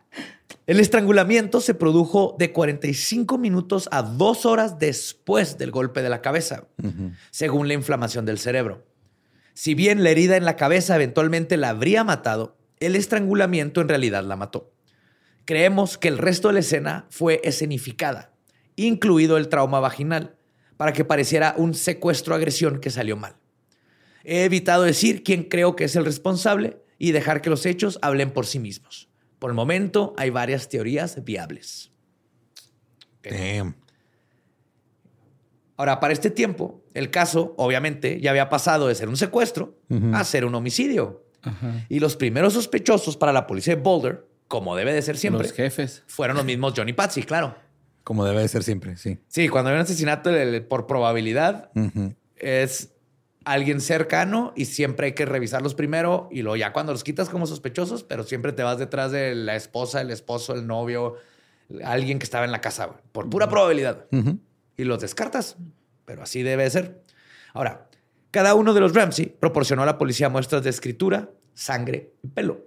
El 0.66 0.80
estrangulamiento 0.80 1.59
se 1.59 1.74
produjo 1.74 2.38
de 2.39 2.53
45 2.53 3.38
minutos 3.38 3.89
a 3.91 4.01
dos 4.01 4.45
horas 4.45 4.80
después 4.80 5.57
del 5.57 5.72
golpe 5.72 6.01
de 6.01 6.07
la 6.07 6.22
cabeza, 6.22 6.68
según 7.32 7.68
la 7.68 7.74
inflamación 7.74 8.26
del 8.26 8.39
cerebro. 8.39 8.86
Si 9.53 9.76
bien 9.76 10.03
la 10.03 10.11
herida 10.11 10.38
en 10.38 10.45
la 10.45 10.55
cabeza 10.55 10.95
eventualmente 10.95 11.57
la 11.57 11.70
habría 11.70 12.05
matado, 12.05 12.57
el 12.80 12.95
estrangulamiento 12.95 13.82
en 13.82 13.89
realidad 13.89 14.24
la 14.24 14.38
mató. 14.38 14.72
Creemos 15.43 15.97
que 15.97 16.07
el 16.07 16.18
resto 16.18 16.47
de 16.47 16.53
la 16.53 16.59
escena 16.61 17.07
fue 17.09 17.41
escenificada, 17.43 18.32
incluido 18.78 19.36
el 19.36 19.49
trauma 19.49 19.82
vaginal, 19.82 20.38
para 20.78 20.93
que 20.93 21.03
pareciera 21.03 21.55
un 21.57 21.74
secuestro-agresión 21.74 22.80
que 22.80 22.89
salió 22.89 23.18
mal. 23.18 23.36
He 24.24 24.45
evitado 24.45 24.84
decir 24.84 25.24
quién 25.24 25.43
creo 25.43 25.76
que 25.76 25.84
es 25.84 25.95
el 25.97 26.05
responsable 26.05 26.78
y 26.97 27.11
dejar 27.11 27.41
que 27.41 27.49
los 27.49 27.66
hechos 27.66 27.99
hablen 28.01 28.32
por 28.32 28.45
sí 28.45 28.59
mismos. 28.59 29.09
Por 29.44 29.50
el 29.52 29.56
momento 29.56 30.14
hay 30.16 30.30
varias 30.30 30.70
teorías 30.70 31.22
viables. 31.22 31.91
Damn. 33.30 33.76
Ahora, 35.76 36.00
para 36.00 36.14
este 36.14 36.30
tiempo, 36.32 36.82
el 36.94 37.12
caso 37.12 37.54
obviamente 37.58 38.22
ya 38.22 38.30
había 38.30 38.48
pasado 38.48 38.88
de 38.88 38.96
ser 38.96 39.10
un 39.10 39.18
secuestro 39.18 39.78
a 40.14 40.24
ser 40.24 40.46
un 40.46 40.56
homicidio. 40.56 41.26
Y 41.89 42.00
los 42.00 42.16
primeros 42.16 42.54
sospechosos 42.54 43.18
para 43.18 43.34
la 43.34 43.46
policía 43.46 43.76
de 43.76 43.82
Boulder, 43.82 44.26
como 44.48 44.78
debe 44.78 44.94
de 44.94 45.02
ser 45.02 45.18
siempre, 45.18 45.44
Los 45.44 45.52
jefes. 45.52 46.04
fueron 46.08 46.38
los 46.38 46.46
mismos 46.46 46.74
Johnny 46.74 46.94
Patsy, 46.94 47.24
claro. 47.24 47.54
Como 48.06 48.24
debe 48.24 48.44
de 48.44 48.48
ser 48.48 48.64
siempre, 48.64 48.96
sí. 48.96 49.18
Sí, 49.28 49.50
cuando 49.50 49.72
hay 49.72 49.76
un 49.76 49.82
asesinato 49.82 50.30
el- 50.30 50.64
por 50.66 50.88
probabilidad, 50.88 51.70
es 52.38 52.93
alguien 53.46 53.82
cercano 53.82 54.54
y 54.56 54.66
siempre 54.66 55.08
hay 55.08 55.14
que 55.14 55.26
revisarlos 55.26 55.76
primero 55.76 56.30
y 56.32 56.41
luego 56.41 56.56
ya 56.56 56.74
cuando 56.74 56.91
los 56.94 57.04
quitas 57.04 57.30
como 57.30 57.46
sospechosos, 57.48 58.04
pero 58.04 58.24
siempre 58.24 58.54
te 58.54 58.64
vas 58.64 58.78
detrás 58.78 59.12
de 59.12 59.36
la 59.36 59.56
esposa, 59.56 60.02
el 60.02 60.12
esposo, 60.12 60.54
el 60.54 60.66
novio, 60.68 61.16
alguien 61.84 62.20
que 62.20 62.24
estaba 62.24 62.46
en 62.46 62.52
la 62.52 62.62
casa, 62.62 63.02
por 63.12 63.30
pura 63.30 63.50
probabilidad. 63.50 64.06
Y 64.78 64.84
los 64.86 65.00
descartas, 65.00 65.58
pero 66.06 66.24
así 66.24 66.44
debe 66.44 66.64
de 66.64 66.70
ser. 66.70 67.02
Ahora, 67.54 67.89
cada 68.32 68.56
uno 68.56 68.74
de 68.74 68.80
los 68.80 68.94
Ramsey 68.94 69.28
proporcionó 69.28 69.84
a 69.84 69.86
la 69.86 69.98
policía 69.98 70.30
muestras 70.30 70.64
de 70.64 70.70
escritura, 70.70 71.30
sangre 71.54 72.14
y 72.24 72.28
pelo. 72.28 72.66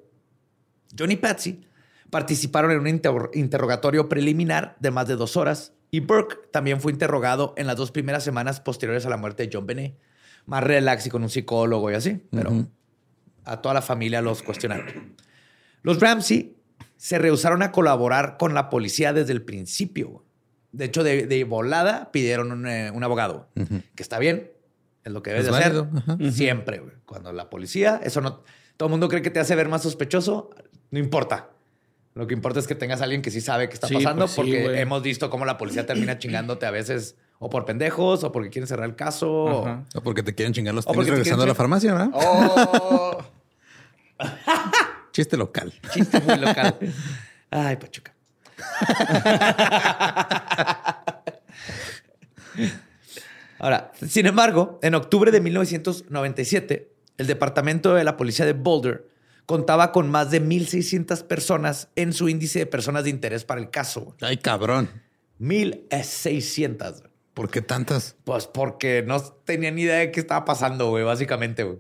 Johnny 0.97 1.15
y 1.15 1.17
Patsy 1.17 1.67
participaron 2.11 2.71
en 2.71 2.79
un 2.79 2.87
inter- 2.87 3.31
interrogatorio 3.35 4.09
preliminar 4.09 4.77
de 4.79 4.93
más 4.93 5.09
de 5.09 5.17
dos 5.17 5.37
horas 5.37 5.73
y 5.91 6.01
Burke 6.01 6.37
también 6.53 6.81
fue 6.81 6.93
interrogado 6.93 7.55
en 7.57 7.67
las 7.67 7.77
dos 7.77 7.91
primeras 7.91 8.23
semanas 8.23 8.61
posteriores 8.61 9.07
a 9.07 9.11
la 9.11 9.17
muerte 9.17 9.45
de 9.45 9.51
John 9.53 9.67
Benet. 9.67 9.97
Más 10.47 10.63
relax 10.63 11.07
y 11.07 11.11
con 11.11 11.23
un 11.23 11.29
psicólogo 11.31 11.91
y 11.91 11.95
así, 11.95 12.23
pero 12.31 12.67
a 13.45 13.61
toda 13.61 13.75
la 13.75 13.83
familia 13.83 14.23
los 14.23 14.43
cuestionaron. 14.43 15.15
Los 15.83 16.01
Ramsey 16.01 16.57
se 16.97 17.19
rehusaron 17.19 17.63
a 17.63 17.73
colaborar 17.73 18.37
con 18.39 18.55
la 18.55 18.71
policía 18.71 19.13
desde 19.13 19.33
el 19.33 19.43
principio. 19.43 20.25
De 20.73 20.85
hecho, 20.87 21.03
de, 21.05 21.27
de 21.27 21.45
volada 21.45 22.11
pidieron 22.13 22.53
un, 22.53 22.67
eh, 22.67 22.91
un 22.91 23.03
abogado, 23.05 23.49
que 23.95 24.03
está 24.03 24.19
bien, 24.19 24.51
es 25.05 25.13
lo 25.13 25.23
que 25.23 25.31
debes 25.31 25.47
Es 25.47 25.53
de 25.53 25.59
hacer 25.59 25.85
ajá. 25.97 26.19
siempre. 26.33 26.83
Cuando 27.07 27.33
la 27.33 27.49
policía, 27.51 28.01
eso 28.03 28.21
no, 28.21 28.43
todo 28.77 28.89
el 28.89 28.91
mundo 28.91 29.09
cree 29.09 29.23
que 29.23 29.31
te 29.31 29.41
hace 29.41 29.55
ver 29.55 29.69
más 29.69 29.83
sospechoso, 29.83 30.51
no 30.91 30.99
importa. 30.99 31.51
Lo 32.15 32.27
que 32.27 32.35
importa 32.35 32.59
es 32.61 32.67
que 32.67 32.75
tengas 32.75 33.01
a 33.01 33.05
alguien 33.05 33.21
que 33.23 33.31
sí 33.31 33.41
sabe 33.41 33.69
qué 33.69 33.75
está 33.75 33.89
Sí, 33.89 33.95
pasando, 33.95 34.23
pues 34.25 34.33
sí, 34.33 34.41
porque 34.41 34.81
hemos 34.81 35.03
visto 35.03 35.29
cómo 35.31 35.45
la 35.45 35.57
policía 35.59 35.87
termina 35.87 36.19
chingándote 36.19 36.67
a 36.67 36.71
veces 36.71 37.17
o 37.39 37.51
por 37.51 37.65
pendejos 37.65 38.25
o 38.25 38.33
porque 38.33 38.51
quieren 38.51 38.67
cerrar 38.69 38.89
el 38.89 38.97
caso. 38.97 39.31
o- 39.33 39.85
porque 40.03 40.23
te 40.23 40.35
quieren 40.35 40.53
chingar 40.55 40.75
los 40.75 40.85
tenis 40.85 40.97
porque 40.97 41.11
te 41.11 41.17
regresando 41.17 41.45
a 41.45 41.47
la 41.47 41.55
farmacia, 41.55 41.93
¿verdad? 41.93 42.11
Oh, 42.13 43.19
Chiste 45.13 45.37
local. 45.37 45.73
chiste 45.93 46.21
muy 46.21 46.37
local. 46.39 46.77
Ay, 47.51 47.77
Pachuca. 47.77 48.13
Ahora, 53.59 53.93
sin 54.07 54.27
embargo, 54.27 54.79
en 54.83 54.95
octubre 54.95 55.31
de 55.31 55.41
1997, 55.41 56.91
el 57.19 57.27
departamento 57.27 57.95
de 57.95 58.05
la 58.05 58.17
policía 58.17 58.45
de 58.45 58.53
Boulder 58.53 59.09
contaba 59.47 59.93
con 59.93 60.11
más 60.11 60.31
de 60.31 60.43
1.600 60.43 61.23
personas 61.25 61.89
en 61.97 62.13
su 62.13 62.29
índice 62.29 62.59
de 62.61 62.67
personas 62.67 63.05
de 63.05 63.11
interés 63.11 63.45
para 63.45 63.61
el 63.61 63.71
caso. 63.71 64.15
Ay, 64.21 64.37
cabrón. 64.37 64.91
1.600. 65.41 67.05
¿Por 67.37 67.51
qué 67.51 67.61
tantas? 67.61 68.17
Pues 68.25 68.47
porque 68.47 69.05
no 69.07 69.21
tenía 69.21 69.71
ni 69.71 69.83
idea 69.83 69.97
de 69.97 70.11
qué 70.11 70.21
estaba 70.21 70.47
pasando, 70.47 70.89
güey, 70.89 71.05
básicamente, 71.05 71.65
güey. 71.65 71.79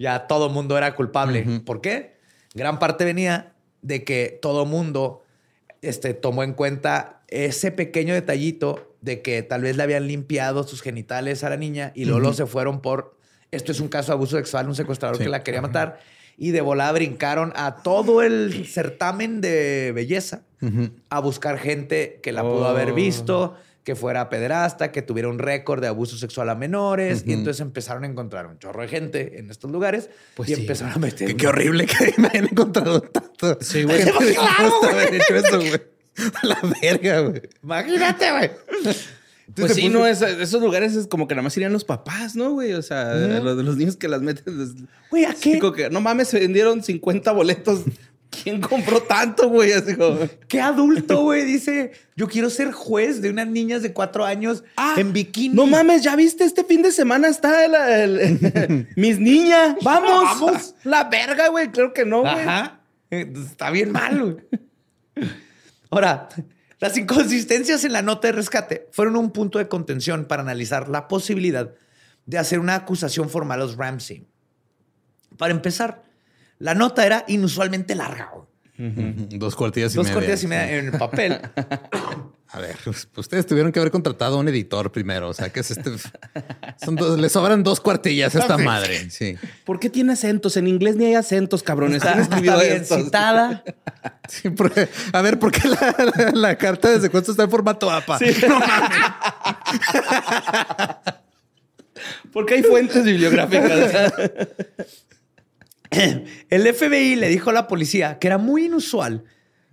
Ya 0.00 0.26
todo 0.26 0.48
mundo 0.50 0.76
era 0.76 0.96
culpable. 0.96 1.46
¿Por 1.64 1.80
qué? 1.80 2.16
Gran 2.54 2.80
parte 2.80 3.04
venía 3.04 3.54
de 3.82 4.02
que 4.02 4.36
todo 4.42 4.66
mundo 4.66 5.22
este, 5.80 6.12
tomó 6.12 6.42
en 6.42 6.54
cuenta 6.54 7.22
ese 7.28 7.70
pequeño 7.70 8.14
detallito 8.14 8.96
de 9.00 9.22
que 9.22 9.44
tal 9.44 9.62
vez 9.62 9.76
le 9.76 9.84
habían 9.84 10.08
limpiado 10.08 10.64
sus 10.64 10.82
genitales 10.82 11.44
a 11.44 11.50
la 11.50 11.56
niña 11.56 11.92
y 11.94 12.04
luego 12.06 12.32
se 12.32 12.44
fueron 12.46 12.80
por 12.80 13.16
esto 13.52 13.70
es 13.70 13.78
un 13.78 13.86
caso 13.88 14.08
de 14.08 14.14
abuso 14.14 14.36
sexual, 14.36 14.66
un 14.68 14.74
secuestrador 14.74 15.18
Sí. 15.18 15.22
que 15.22 15.28
la 15.28 15.44
quería 15.44 15.62
matar 15.62 16.00
y 16.36 16.50
de 16.50 16.60
volada 16.62 16.90
brincaron 16.90 17.52
a 17.54 17.76
todo 17.84 18.22
el 18.22 18.66
certamen 18.66 19.40
de 19.40 19.92
belleza 19.94 20.42
a 21.10 21.20
buscar 21.20 21.58
gente 21.58 22.18
que 22.24 22.32
la 22.32 22.42
pudo 22.42 22.66
haber 22.66 22.90
Oh. 22.90 22.94
visto, 22.94 23.54
que 23.86 23.94
fuera 23.94 24.28
pederasta, 24.28 24.90
que 24.90 25.00
tuviera 25.00 25.28
un 25.28 25.38
récord 25.38 25.80
de 25.80 25.86
abuso 25.86 26.18
sexual 26.18 26.48
a 26.50 26.56
menores. 26.56 27.22
Y 27.24 27.32
entonces 27.32 27.60
empezaron 27.60 28.02
a 28.02 28.08
encontrar 28.08 28.48
un 28.48 28.58
chorro 28.58 28.82
de 28.82 28.88
gente 28.88 29.38
en 29.38 29.48
estos 29.48 29.70
lugares 29.70 30.10
Pues 30.34 30.48
y 30.50 30.56
sí. 30.56 30.62
empezaron 30.62 30.92
a 30.94 30.98
meter. 30.98 31.28
Qué, 31.28 31.36
qué 31.36 31.46
horrible 31.46 31.86
que 31.86 32.12
me 32.18 32.26
hayan 32.26 32.46
encontrado 32.50 33.00
tanto. 33.00 33.56
Sí, 33.60 33.84
güey. 33.84 34.02
A 34.02 34.88
haber 34.90 35.14
hecho 35.14 35.36
eso, 35.36 35.58
güey. 35.58 35.80
A 36.42 36.46
la 36.46 36.58
verga, 36.82 37.20
güey. 37.20 37.42
Imagínate, 37.62 38.30
güey. 38.32 38.50
Pues 38.82 39.06
Entonces, 39.46 39.76
sí, 39.76 39.88
no, 39.88 40.04
es- 40.04 40.20
esos 40.20 40.60
lugares 40.60 40.96
es 40.96 41.06
como 41.06 41.28
que 41.28 41.36
nada 41.36 41.44
más 41.44 41.56
irían 41.56 41.72
los 41.72 41.84
papás, 41.84 42.34
¿no, 42.34 42.50
güey? 42.54 42.72
O 42.72 42.82
sea, 42.82 43.14
los 43.14 43.56
de 43.56 43.62
los 43.62 43.76
niños 43.76 43.96
que 43.96 44.08
las 44.08 44.20
meten. 44.20 44.88
Güey, 45.10 45.26
¿a 45.26 45.34
qué? 45.40 45.60
que, 45.76 45.90
no 45.90 46.00
mames, 46.00 46.26
se 46.26 46.40
vendieron 46.40 46.82
50 46.82 47.30
boletos. 47.30 47.82
¿Quién 48.30 48.60
compró 48.60 49.02
tanto, 49.02 49.48
güey? 49.48 49.72
Así 49.72 49.96
como. 49.96 50.18
¿Qué 50.48 50.60
adulto, 50.60 51.22
güey? 51.22 51.44
Dice, 51.44 51.92
yo 52.16 52.28
quiero 52.28 52.50
ser 52.50 52.72
juez 52.72 53.22
de 53.22 53.30
unas 53.30 53.46
niñas 53.48 53.82
de 53.82 53.92
cuatro 53.92 54.24
años 54.24 54.62
en 54.96 55.12
bikini. 55.12 55.48
Ah, 55.50 55.56
No 55.56 55.66
mames, 55.66 56.02
ya 56.02 56.14
viste, 56.16 56.44
este 56.44 56.64
fin 56.64 56.82
de 56.82 56.92
semana 56.92 57.28
está 57.28 57.64
el, 57.64 57.74
el- 58.14 58.88
mis 58.96 59.18
niñas. 59.18 59.76
Vamos, 59.82 60.10
Vamos. 60.24 60.74
La 60.84 61.04
verga, 61.04 61.48
güey. 61.48 61.70
Claro 61.70 61.92
que 61.92 62.04
no, 62.04 62.20
güey. 62.20 62.32
Ajá. 62.34 62.80
Eh, 63.10 63.32
Está 63.34 63.70
bien 63.70 63.92
mal, 63.92 64.20
güey. 64.22 65.28
Ahora, 65.90 66.28
las 66.80 66.96
inconsistencias 66.98 67.84
en 67.84 67.92
la 67.92 68.02
nota 68.02 68.28
de 68.28 68.32
rescate 68.32 68.88
fueron 68.92 69.16
un 69.16 69.30
punto 69.30 69.58
de 69.58 69.68
contención 69.68 70.24
para 70.26 70.42
analizar 70.42 70.88
la 70.88 71.08
posibilidad 71.08 71.72
de 72.26 72.38
hacer 72.38 72.58
una 72.58 72.74
acusación 72.74 73.30
formal 73.30 73.60
a 73.60 73.64
los 73.64 73.76
Ramsey. 73.76 74.26
Para 75.38 75.52
empezar, 75.54 76.02
la 76.58 76.74
nota 76.74 77.04
era 77.06 77.24
inusualmente 77.28 77.94
larga. 77.94 78.30
Dos 78.78 79.56
cuartillas 79.56 79.94
y 79.94 79.96
Dos 79.96 80.04
media. 80.04 80.14
cuartillas 80.14 80.42
y 80.42 80.46
media 80.48 80.76
en 80.76 80.86
el 80.86 80.92
papel. 80.98 81.40
A 82.48 82.60
ver, 82.60 82.76
pues, 82.84 83.08
ustedes 83.16 83.46
tuvieron 83.46 83.72
que 83.72 83.78
haber 83.80 83.90
contratado 83.90 84.36
a 84.36 84.38
un 84.40 84.48
editor 84.48 84.92
primero. 84.92 85.30
O 85.30 85.34
sea, 85.34 85.50
que 85.50 85.60
es 85.60 85.70
este. 85.70 85.90
Son 86.84 86.94
dos, 86.94 87.18
le 87.18 87.28
sobran 87.30 87.62
dos 87.62 87.80
cuartillas 87.80 88.36
a 88.36 88.40
esta 88.40 88.58
madre. 88.58 89.10
Sí. 89.10 89.36
¿Por 89.64 89.80
qué 89.80 89.88
tiene 89.90 90.12
acentos? 90.12 90.56
En 90.58 90.66
inglés 90.68 90.96
ni 90.96 91.06
hay 91.06 91.14
acentos, 91.14 91.62
cabrones. 91.62 92.02
¿Quién 92.02 92.20
Está, 92.20 92.38
está 92.38 92.56
bien 92.62 92.84
citada. 92.84 93.64
Sí, 94.28 94.50
porque- 94.50 94.88
a 95.12 95.22
ver, 95.22 95.38
¿por 95.38 95.52
qué 95.52 95.66
la, 95.68 95.94
la- 96.16 96.30
la 96.32 96.58
carta 96.58 96.90
de 96.90 97.00
secuestro 97.00 97.32
está 97.32 97.44
en 97.44 97.50
formato 97.50 97.90
APA? 97.90 98.18
No 98.48 98.60
mames. 98.60 98.98
Porque 102.32 102.54
hay 102.54 102.62
fuentes 102.62 103.02
bibliográficas. 103.04 104.12
El 106.50 106.74
FBI 106.74 107.16
le 107.16 107.28
dijo 107.28 107.50
a 107.50 107.52
la 107.52 107.68
policía 107.68 108.18
que 108.18 108.26
era 108.26 108.38
muy 108.38 108.66
inusual 108.66 109.24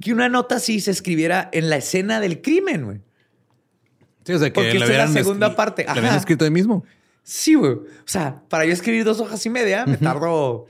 que 0.02 0.12
una 0.12 0.30
nota 0.30 0.56
así 0.56 0.80
se 0.80 0.92
escribiera 0.92 1.50
en 1.54 1.70
la 1.70 1.78
escena 1.78 2.20
del 2.20 2.42
crimen, 2.42 2.86
güey. 2.86 3.02
Sí, 4.26 4.34
o 4.34 4.40
sea, 4.40 4.50
que 4.50 4.54
Porque 4.54 4.80
la 4.80 4.86
hubieran 4.86 5.14
segunda 5.14 5.56
parte. 5.56 5.84
Le 5.84 5.90
habían 5.90 6.06
Ajá. 6.06 6.18
escrito 6.18 6.46
ahí 6.46 6.52
mismo. 6.52 6.86
Sí, 7.24 7.56
güey. 7.56 7.74
O 7.74 7.88
sea, 8.06 8.42
para 8.50 8.66
yo 8.66 8.74
escribir 8.74 9.04
dos 9.06 9.20
hojas 9.20 9.46
y 9.46 9.50
media, 9.50 9.86
me 9.86 9.98
tardo 9.98 10.66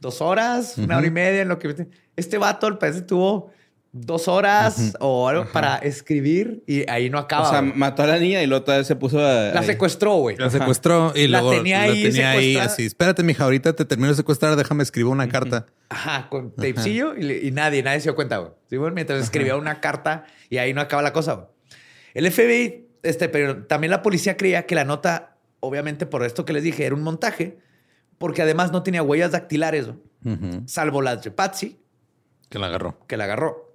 dos 0.00 0.20
horas, 0.20 0.76
una 0.78 0.98
hora 0.98 1.06
y 1.06 1.10
media 1.10 1.42
en 1.42 1.48
lo 1.48 1.58
que... 1.58 1.88
Este 2.16 2.38
vato, 2.38 2.66
al 2.66 2.78
parecer, 2.78 3.06
tuvo 3.06 3.50
dos 4.00 4.28
horas 4.28 4.94
o 5.00 5.28
algo 5.28 5.46
para 5.52 5.76
escribir 5.78 6.62
y 6.66 6.88
ahí 6.90 7.10
no 7.10 7.18
acaba. 7.18 7.48
o 7.48 7.50
sea, 7.50 7.60
güey. 7.60 7.72
mató 7.74 8.02
a 8.02 8.06
la 8.06 8.18
niña 8.18 8.42
y 8.42 8.46
luego 8.46 8.64
todavía 8.64 8.84
se 8.84 8.96
puso 8.96 9.18
a. 9.18 9.52
la 9.52 9.60
ahí. 9.60 9.66
secuestró, 9.66 10.14
güey. 10.16 10.36
La 10.36 10.50
secuestró 10.50 11.12
y 11.14 11.26
La 11.28 11.40
luego 11.40 11.56
tenía 11.56 11.78
la 11.78 11.84
ahí 11.92 12.02
tenía 12.02 12.30
ahí 12.30 12.38
secuestrada. 12.52 12.72
así. 12.72 12.84
Espérate, 12.86 13.22
mija, 13.22 13.44
ahorita 13.44 13.72
te 13.74 13.84
termino 13.84 14.08
de 14.10 14.14
secuestrar, 14.16 14.54
déjame 14.56 14.82
escribir 14.82 15.10
una 15.12 15.28
carta. 15.28 15.66
Ajá, 15.88 16.28
con 16.28 16.50
tapecillo 16.54 17.16
y, 17.16 17.50
nadie, 17.52 17.82
nadie 17.82 18.00
se 18.00 18.04
dio 18.04 18.14
cuenta, 18.16 18.38
güey. 18.38 18.52
Sí, 18.68 18.76
güey, 18.76 18.92
mientras 18.92 19.22
escribía 19.22 19.56
una 19.56 19.80
carta 19.80 20.24
y 20.50 20.58
ahí 20.58 20.72
no 20.74 20.80
acaba 20.80 21.02
la 21.02 21.12
cosa, 21.12 21.32
güey. 21.34 21.46
El 22.14 22.30
FBI, 22.30 22.86
este, 23.02 23.28
pero 23.28 23.64
también 23.64 23.90
la 23.90 24.02
policía 24.02 24.36
creía 24.36 24.66
que 24.66 24.74
la 24.74 24.84
nota, 24.84 25.36
obviamente 25.60 26.06
por 26.06 26.24
esto 26.24 26.44
que 26.44 26.52
les 26.52 26.62
dije, 26.62 26.84
era 26.86 26.94
un 26.94 27.02
montaje, 27.02 27.58
porque 28.18 28.42
además 28.42 28.72
no 28.72 28.82
tenía 28.82 29.02
huellas 29.02 29.32
dactilares, 29.32 29.86
güey, 29.86 29.98
salvo 30.66 31.02
las 31.02 31.22
de 31.22 31.30
Patsy, 31.30 31.78
Que 32.48 32.58
la 32.58 32.66
agarró. 32.68 32.98
que 33.06 33.16
la 33.16 33.24
agarró, 33.24 33.65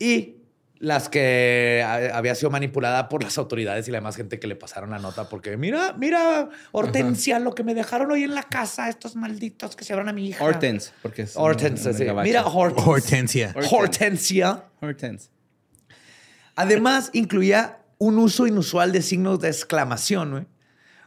y 0.00 0.40
las 0.80 1.10
que 1.10 1.84
había 1.84 2.34
sido 2.34 2.50
manipulada 2.50 3.10
por 3.10 3.22
las 3.22 3.36
autoridades 3.36 3.86
y 3.86 3.90
la 3.90 3.98
demás 3.98 4.16
gente 4.16 4.40
que 4.40 4.46
le 4.46 4.56
pasaron 4.56 4.90
la 4.90 4.98
nota, 4.98 5.28
porque 5.28 5.58
mira, 5.58 5.92
mira, 5.92 6.48
Hortensia, 6.72 7.38
lo 7.38 7.54
que 7.54 7.62
me 7.62 7.74
dejaron 7.74 8.10
hoy 8.10 8.24
en 8.24 8.34
la 8.34 8.44
casa, 8.44 8.88
estos 8.88 9.14
malditos 9.14 9.76
que 9.76 9.84
se 9.84 9.92
llevaron 9.92 10.08
a 10.08 10.14
mi 10.14 10.28
hija. 10.28 10.42
Hortense, 10.42 10.92
porque 11.02 11.22
es. 11.22 11.36
Hortensia, 11.36 11.92
sí. 11.92 12.04
gabacho. 12.06 12.26
Mira, 12.26 12.46
Hortensia. 12.46 13.54
Hortensia. 13.54 13.70
Hortensia. 13.70 14.64
Hortense. 14.80 15.28
Además, 16.56 17.10
incluía 17.12 17.80
un 17.98 18.18
uso 18.18 18.46
inusual 18.46 18.92
de 18.92 19.02
signos 19.02 19.38
de 19.40 19.48
exclamación, 19.48 20.30
güey, 20.30 20.46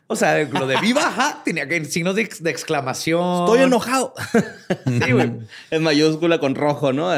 O 0.08 0.16
sea, 0.16 0.44
lo 0.44 0.68
de 0.68 0.80
viva, 0.82 1.08
ajá, 1.08 1.42
tenía 1.46 1.68
que 1.68 1.84
signos 1.86 2.16
de, 2.16 2.30
de 2.40 2.50
exclamación. 2.52 3.46
Estoy 3.46 3.62
enojado. 3.62 4.14
Sí, 4.86 5.12
güey. 5.12 5.32
en 5.72 5.84
mayúscula 5.84 6.40
con 6.40 6.56
rojo, 6.56 6.92
¿no? 6.94 7.10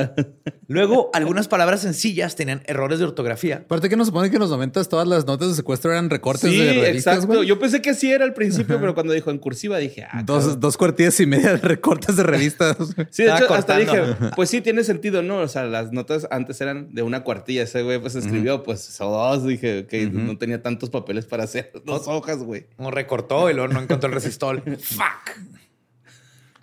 Luego, 0.68 1.10
algunas 1.14 1.48
palabras 1.48 1.82
sencillas 1.82 2.36
tenían 2.36 2.62
errores 2.66 3.00
de 3.00 3.06
ortografía. 3.06 3.58
Aparte 3.66 3.90
que 3.90 3.96
nos 3.96 4.08
supone 4.08 4.30
que 4.30 4.36
en 4.38 4.42
los 4.42 4.50
noventas 4.50 4.88
todas 4.90 5.08
las 5.08 5.26
notas 5.26 5.50
de 5.50 5.56
secuestro 5.56 5.92
eran 5.92 6.10
recortes 6.10 6.50
Sí, 6.50 6.58
de 6.58 6.74
revistas, 6.74 7.16
exacto. 7.18 7.44
Yo 7.44 7.60
pensé 7.60 7.82
que 7.82 7.94
sí 7.94 8.12
era 8.12 8.24
al 8.24 8.34
principio, 8.34 8.80
pero 8.80 8.94
cuando 8.94 9.14
dijo 9.14 9.30
en 9.32 9.40
cursiva 9.40 9.78
dije, 9.78 10.06
ah, 10.10 10.24
Dos, 10.24 10.44
cabrón. 10.44 10.60
dos 10.60 10.78
cuartillas 10.78 11.20
y 11.20 11.26
media 11.26 11.52
de 11.54 11.58
recortes 11.58 12.16
de 12.16 12.24
revistas. 12.24 12.78
Sí, 13.10 13.24
de 13.24 13.34
hecho, 13.34 13.54
hasta 13.54 13.78
dije, 13.78 14.16
pues 14.36 14.50
sí, 14.50 14.62
tiene 14.62 14.84
sentido, 14.84 15.22
¿no? 15.22 15.38
O 15.40 15.48
sea, 15.48 15.64
las 15.64 15.92
notas 15.92 16.28
antes 16.32 16.60
eran 16.62 16.94
de 16.94 17.02
una 17.04 17.24
cuartilla. 17.24 17.64
Ese 17.64 17.84
güey 17.84 18.00
pues 18.00 18.16
escribió, 18.16 18.64
pues, 18.64 19.00
o 19.02 19.10
dos. 19.10 19.46
Dije 19.46 19.86
que 19.88 20.08
no 20.08 20.38
tenía 20.38 20.62
tantos 20.62 20.90
papeles 20.90 21.26
para 21.26 21.44
hacer 21.44 21.72
dos 21.86 22.08
hojas, 22.08 22.40
güey. 22.44 22.66
No 22.78 22.92
recortó 22.92 23.50
y 23.50 23.54
luego 23.54 23.74
no 23.74 23.80
encontró 23.80 24.08
el 24.08 24.14
resistol. 24.14 24.62
Fuck. 24.80 25.38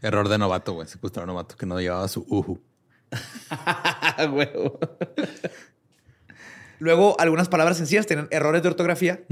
Error 0.03 0.29
de 0.29 0.39
novato, 0.39 0.73
güey. 0.73 0.89
Secuestrador 0.89 1.29
novato 1.29 1.57
que 1.57 1.67
no 1.67 1.81
llevaba 1.81 2.09
su 2.09 2.25
uhu. 2.29 2.61
Huevo. 4.33 4.79
Luego, 6.79 7.17
algunas 7.21 7.49
palabras 7.49 7.77
sencillas 7.77 8.07
tenían 8.07 8.29
errores 8.31 8.63
de 8.63 8.69
ortografía. 8.69 9.23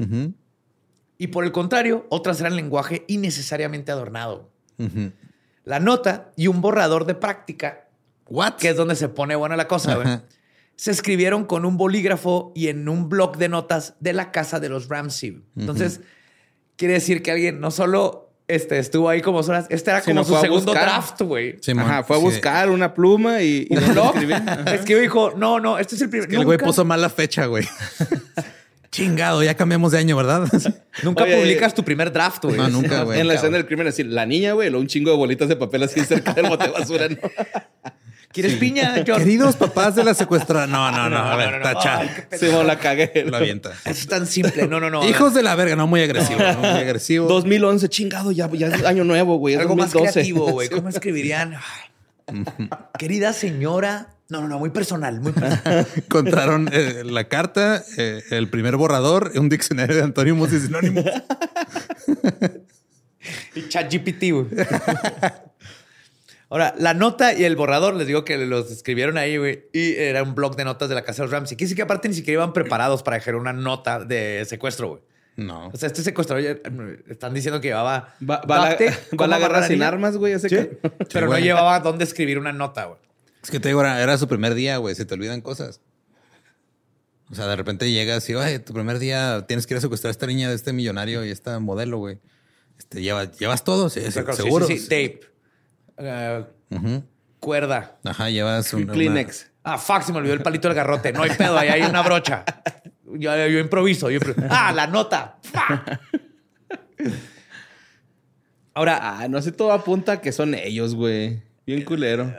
Y 1.18 1.26
por 1.26 1.44
el 1.44 1.52
contrario, 1.52 2.06
otras 2.08 2.40
eran 2.40 2.56
lenguaje 2.56 3.04
innecesariamente 3.08 3.90
adornado. 3.90 4.50
La 5.64 5.80
nota 5.80 6.32
y 6.36 6.46
un 6.46 6.60
borrador 6.60 7.04
de 7.04 7.14
práctica, 7.14 7.88
What? 8.26 8.54
que 8.54 8.70
es 8.70 8.76
donde 8.76 8.94
se 8.96 9.08
pone 9.08 9.36
buena 9.36 9.56
la 9.56 9.68
cosa, 9.68 9.96
güey, 9.96 10.20
se 10.76 10.90
escribieron 10.92 11.44
con 11.44 11.66
un 11.66 11.76
bolígrafo 11.76 12.52
y 12.54 12.68
en 12.68 12.88
un 12.88 13.08
bloc 13.10 13.36
de 13.36 13.50
notas 13.50 13.96
de 14.00 14.14
la 14.14 14.32
casa 14.32 14.60
de 14.60 14.70
los 14.70 14.88
Ramsey. 14.88 15.44
Entonces, 15.56 16.00
quiere 16.80 16.94
decir 16.94 17.22
que 17.22 17.30
alguien 17.30 17.60
no 17.60 17.70
solo 17.70 18.30
este, 18.48 18.78
estuvo 18.78 19.10
ahí 19.10 19.20
como 19.20 19.40
horas, 19.40 19.66
este 19.68 19.90
era 19.90 20.00
Sí, 20.00 20.06
como 20.06 20.22
no 20.22 20.24
su 20.24 20.34
segundo 20.40 20.72
buscar. 20.72 20.84
draft, 20.84 21.20
güey. 21.20 21.56
Ajá, 21.76 22.02
fue 22.04 22.16
a 22.16 22.20
sí. 22.20 22.24
buscar 22.24 22.70
una 22.70 22.94
pluma 22.94 23.42
y, 23.42 23.66
y. 23.68 23.76
Ajá. 23.76 24.64
Es 24.74 24.80
que 24.80 24.98
dijo, 24.98 25.34
no, 25.36 25.60
no, 25.60 25.78
este 25.78 25.94
es 25.94 26.00
el 26.00 26.08
primer. 26.08 26.26
Que 26.26 26.36
el 26.36 26.44
güey 26.46 26.56
puso 26.56 26.86
mal 26.86 27.02
la 27.02 27.10
fecha, 27.10 27.44
güey. 27.44 27.68
Chingado, 28.90 29.42
ya 29.42 29.54
cambiamos 29.54 29.92
de 29.92 29.98
año, 29.98 30.16
¿verdad? 30.16 30.48
Nunca 31.02 31.24
Oye, 31.24 31.36
publicas 31.36 31.74
tu 31.74 31.84
primer 31.84 32.10
draft, 32.10 32.42
güey. 32.44 32.56
No, 32.56 32.68
nunca, 32.68 33.02
güey. 33.02 33.20
En 33.20 33.28
la 33.28 33.34
escena 33.34 33.58
del 33.58 33.66
crimen, 33.66 33.86
así, 33.86 34.02
la 34.02 34.24
niña, 34.24 34.54
güey, 34.54 34.70
lo 34.70 34.80
un 34.80 34.86
chingo 34.86 35.10
de 35.10 35.16
bolitas 35.18 35.48
de 35.48 35.56
papel 35.56 35.82
así 35.82 36.00
cerca 36.00 36.32
del 36.32 36.48
bote 36.48 36.64
de 36.64 36.70
basura, 36.70 37.08
¿no? 37.08 37.18
¿Quieres 38.32 38.54
piña, 38.54 38.94
John? 39.06 39.18
Queridos 39.18 39.56
papás 39.56 39.96
de 39.96 40.04
la 40.04 40.14
secuestrada. 40.14 40.66
No, 40.66 40.90
no, 40.92 41.10
no. 41.10 41.18
A 41.18 41.36
ver, 41.36 41.50
no, 41.52 41.58
no. 41.58 41.62
tacha. 41.64 42.26
Qué 42.30 42.38
Sí, 42.38 42.46
no, 42.50 42.62
la 42.62 42.78
cagué. 42.78 43.24
Lo 43.26 43.36
avienta. 43.36 43.72
Es 43.84 44.06
tan 44.06 44.26
simple. 44.26 44.68
No, 44.68 44.78
no, 44.78 44.88
no. 44.88 45.06
Hijos 45.08 45.34
de 45.34 45.42
la 45.42 45.54
verga, 45.56 45.74
no 45.74 45.86
muy 45.86 46.00
agresivo, 46.02 46.40
no 46.40 46.58
muy 46.60 46.68
agresivo. 46.80 47.26
2011, 47.26 47.88
chingado, 47.88 48.30
ya, 48.30 48.48
ya 48.52 48.68
es 48.68 48.84
año 48.84 49.04
nuevo, 49.04 49.36
güey. 49.38 49.56
Algo 49.56 49.74
más 49.74 49.92
2012. 49.92 50.12
creativo, 50.12 50.52
güey. 50.52 50.68
¿Cómo 50.68 50.88
escribirían? 50.88 51.56
Querida 52.98 53.32
señora. 53.32 54.14
No, 54.28 54.40
no, 54.40 54.46
no, 54.46 54.60
muy 54.60 54.70
personal, 54.70 55.20
muy 55.20 55.32
personal. 55.32 55.84
Encontraron 55.96 56.70
eh, 56.72 57.02
la 57.04 57.24
carta, 57.24 57.82
eh, 57.98 58.22
el 58.30 58.48
primer 58.48 58.76
borrador, 58.76 59.32
un 59.34 59.48
diccionario 59.48 59.96
de 59.96 60.02
antónimos 60.04 60.52
y 60.52 60.60
sinónimos. 60.60 61.04
Y 63.56 63.68
ChatGPT, 63.68 64.30
güey. 64.30 64.46
Ahora, 66.50 66.74
la 66.78 66.94
nota 66.94 67.32
y 67.32 67.44
el 67.44 67.54
borrador, 67.54 67.94
les 67.94 68.08
digo 68.08 68.24
que 68.24 68.36
los 68.36 68.72
escribieron 68.72 69.16
ahí, 69.16 69.36
güey. 69.36 69.68
Y 69.72 69.94
era 69.94 70.24
un 70.24 70.34
blog 70.34 70.56
de 70.56 70.64
notas 70.64 70.88
de 70.88 70.96
la 70.96 71.02
casa 71.02 71.22
de 71.22 71.26
los 71.26 71.30
Ramsey. 71.30 71.56
Que 71.56 71.68
sí 71.68 71.76
que 71.76 71.82
aparte 71.82 72.08
ni 72.08 72.14
siquiera 72.14 72.42
iban 72.42 72.52
preparados 72.52 73.04
para 73.04 73.18
dejar 73.18 73.36
una 73.36 73.52
nota 73.52 74.04
de 74.04 74.44
secuestro, 74.44 74.88
güey. 74.88 75.02
No. 75.36 75.68
O 75.68 75.76
sea, 75.76 75.86
este 75.86 76.02
secuestrador 76.02 76.42
ya, 76.42 76.56
están 77.08 77.34
diciendo 77.34 77.60
que 77.60 77.68
llevaba. 77.68 78.16
Va, 78.28 78.42
va, 78.42 78.70
la, 78.70 78.78
va 79.20 79.26
la 79.28 79.38
guerra 79.38 79.66
sin 79.68 79.80
armas, 79.82 80.16
güey. 80.16 80.32
Ese 80.32 80.48
Sí, 80.48 80.56
que... 80.56 80.78
pero 81.12 81.28
no 81.28 81.38
llevaba 81.38 81.78
dónde 81.78 82.02
escribir 82.02 82.36
una 82.36 82.52
nota, 82.52 82.86
güey. 82.86 82.98
Es 83.44 83.50
que 83.50 83.60
te 83.60 83.68
digo, 83.68 83.80
era, 83.80 84.02
era 84.02 84.18
su 84.18 84.26
primer 84.26 84.54
día, 84.54 84.76
güey. 84.78 84.96
Se 84.96 85.04
te 85.04 85.14
olvidan 85.14 85.42
cosas. 85.42 85.80
O 87.30 87.34
sea, 87.36 87.46
de 87.46 87.54
repente 87.54 87.90
llegas 87.92 88.28
y, 88.28 88.34
oye, 88.34 88.58
tu 88.58 88.74
primer 88.74 88.98
día 88.98 89.46
tienes 89.46 89.68
que 89.68 89.74
ir 89.74 89.78
a 89.78 89.80
secuestrar 89.80 90.08
a 90.08 90.10
esta 90.10 90.26
niña 90.26 90.48
de 90.48 90.56
este 90.56 90.72
millonario 90.72 91.24
y 91.24 91.30
esta 91.30 91.60
modelo, 91.60 91.98
güey. 91.98 92.18
Este, 92.76 93.02
¿llevas, 93.02 93.38
¿Llevas 93.38 93.62
todo? 93.62 93.88
Sí, 93.88 94.00
sí, 94.00 94.10
Sí, 94.10 94.20
seguro. 94.34 94.66
Sí, 94.66 94.78
sí, 94.78 94.84
tape. 94.88 95.29
Eh, 96.00 96.44
cuerda. 97.38 97.98
Ajá, 98.04 98.30
llevas 98.30 98.72
un, 98.74 98.84
una- 98.84 98.92
Kleenex. 98.92 99.50
Ah, 99.62 99.76
fuck, 99.78 100.02
se 100.02 100.12
me 100.12 100.18
olvidó 100.18 100.32
el 100.34 100.42
palito 100.42 100.68
del 100.68 100.74
garrote. 100.76 101.12
No 101.12 101.22
hay 101.22 101.30
pedo, 101.36 101.58
ahí 101.58 101.68
hay 101.68 101.82
una 101.82 102.02
brocha. 102.02 102.44
Yo, 103.12 103.34
yo 103.48 103.58
improviso, 103.58 104.08
yo 104.08 104.16
improviso. 104.16 104.46
Ah, 104.50 104.72
la 104.72 104.86
nota. 104.86 105.36
Fuck. 105.42 105.98
Ahora, 108.74 109.20
Ah, 109.20 109.28
no 109.28 109.42
sé, 109.42 109.52
todo 109.52 109.72
apunta 109.72 110.12
a 110.12 110.20
que 110.20 110.32
son 110.32 110.54
ellos, 110.54 110.94
güey. 110.94 111.42
Bien 111.66 111.84
culero. 111.84 112.32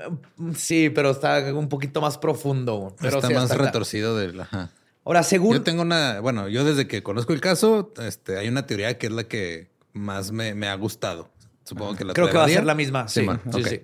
sí, 0.56 0.90
pero 0.90 1.12
está 1.12 1.54
un 1.54 1.70
poquito 1.70 2.02
más 2.02 2.18
profundo. 2.18 2.96
Pero 3.00 3.18
está 3.18 3.28
sí, 3.28 3.34
más 3.34 3.52
acá. 3.52 3.66
retorcido 3.66 4.18
del. 4.18 4.40
Ajá. 4.42 4.70
Ahora, 5.06 5.24
según. 5.24 5.54
Yo 5.58 5.62
tengo 5.64 5.82
una, 5.84 6.20
bueno, 6.22 6.48
yo 6.48 6.64
desde 6.64 6.88
que 6.88 7.04
conozco 7.04 7.34
el 7.34 7.42
caso, 7.42 7.94
este, 8.02 8.38
hay 8.38 8.48
una 8.48 8.66
teoría 8.66 8.98
que 8.98 9.08
es 9.08 9.14
la 9.14 9.24
que 9.26 9.70
más 9.94 10.32
me, 10.32 10.54
me 10.56 10.68
ha 10.68 10.76
gustado. 10.76 11.30
Supongo 11.64 11.96
que 11.96 12.06
la 12.06 12.14
Creo 12.14 12.30
que 12.30 12.38
va 12.38 12.46
a 12.46 12.50
ser 12.50 12.66
la 12.66 12.76
misma. 12.76 13.08
Sí, 13.08 13.28
sí, 13.54 13.64
sí. 13.64 13.82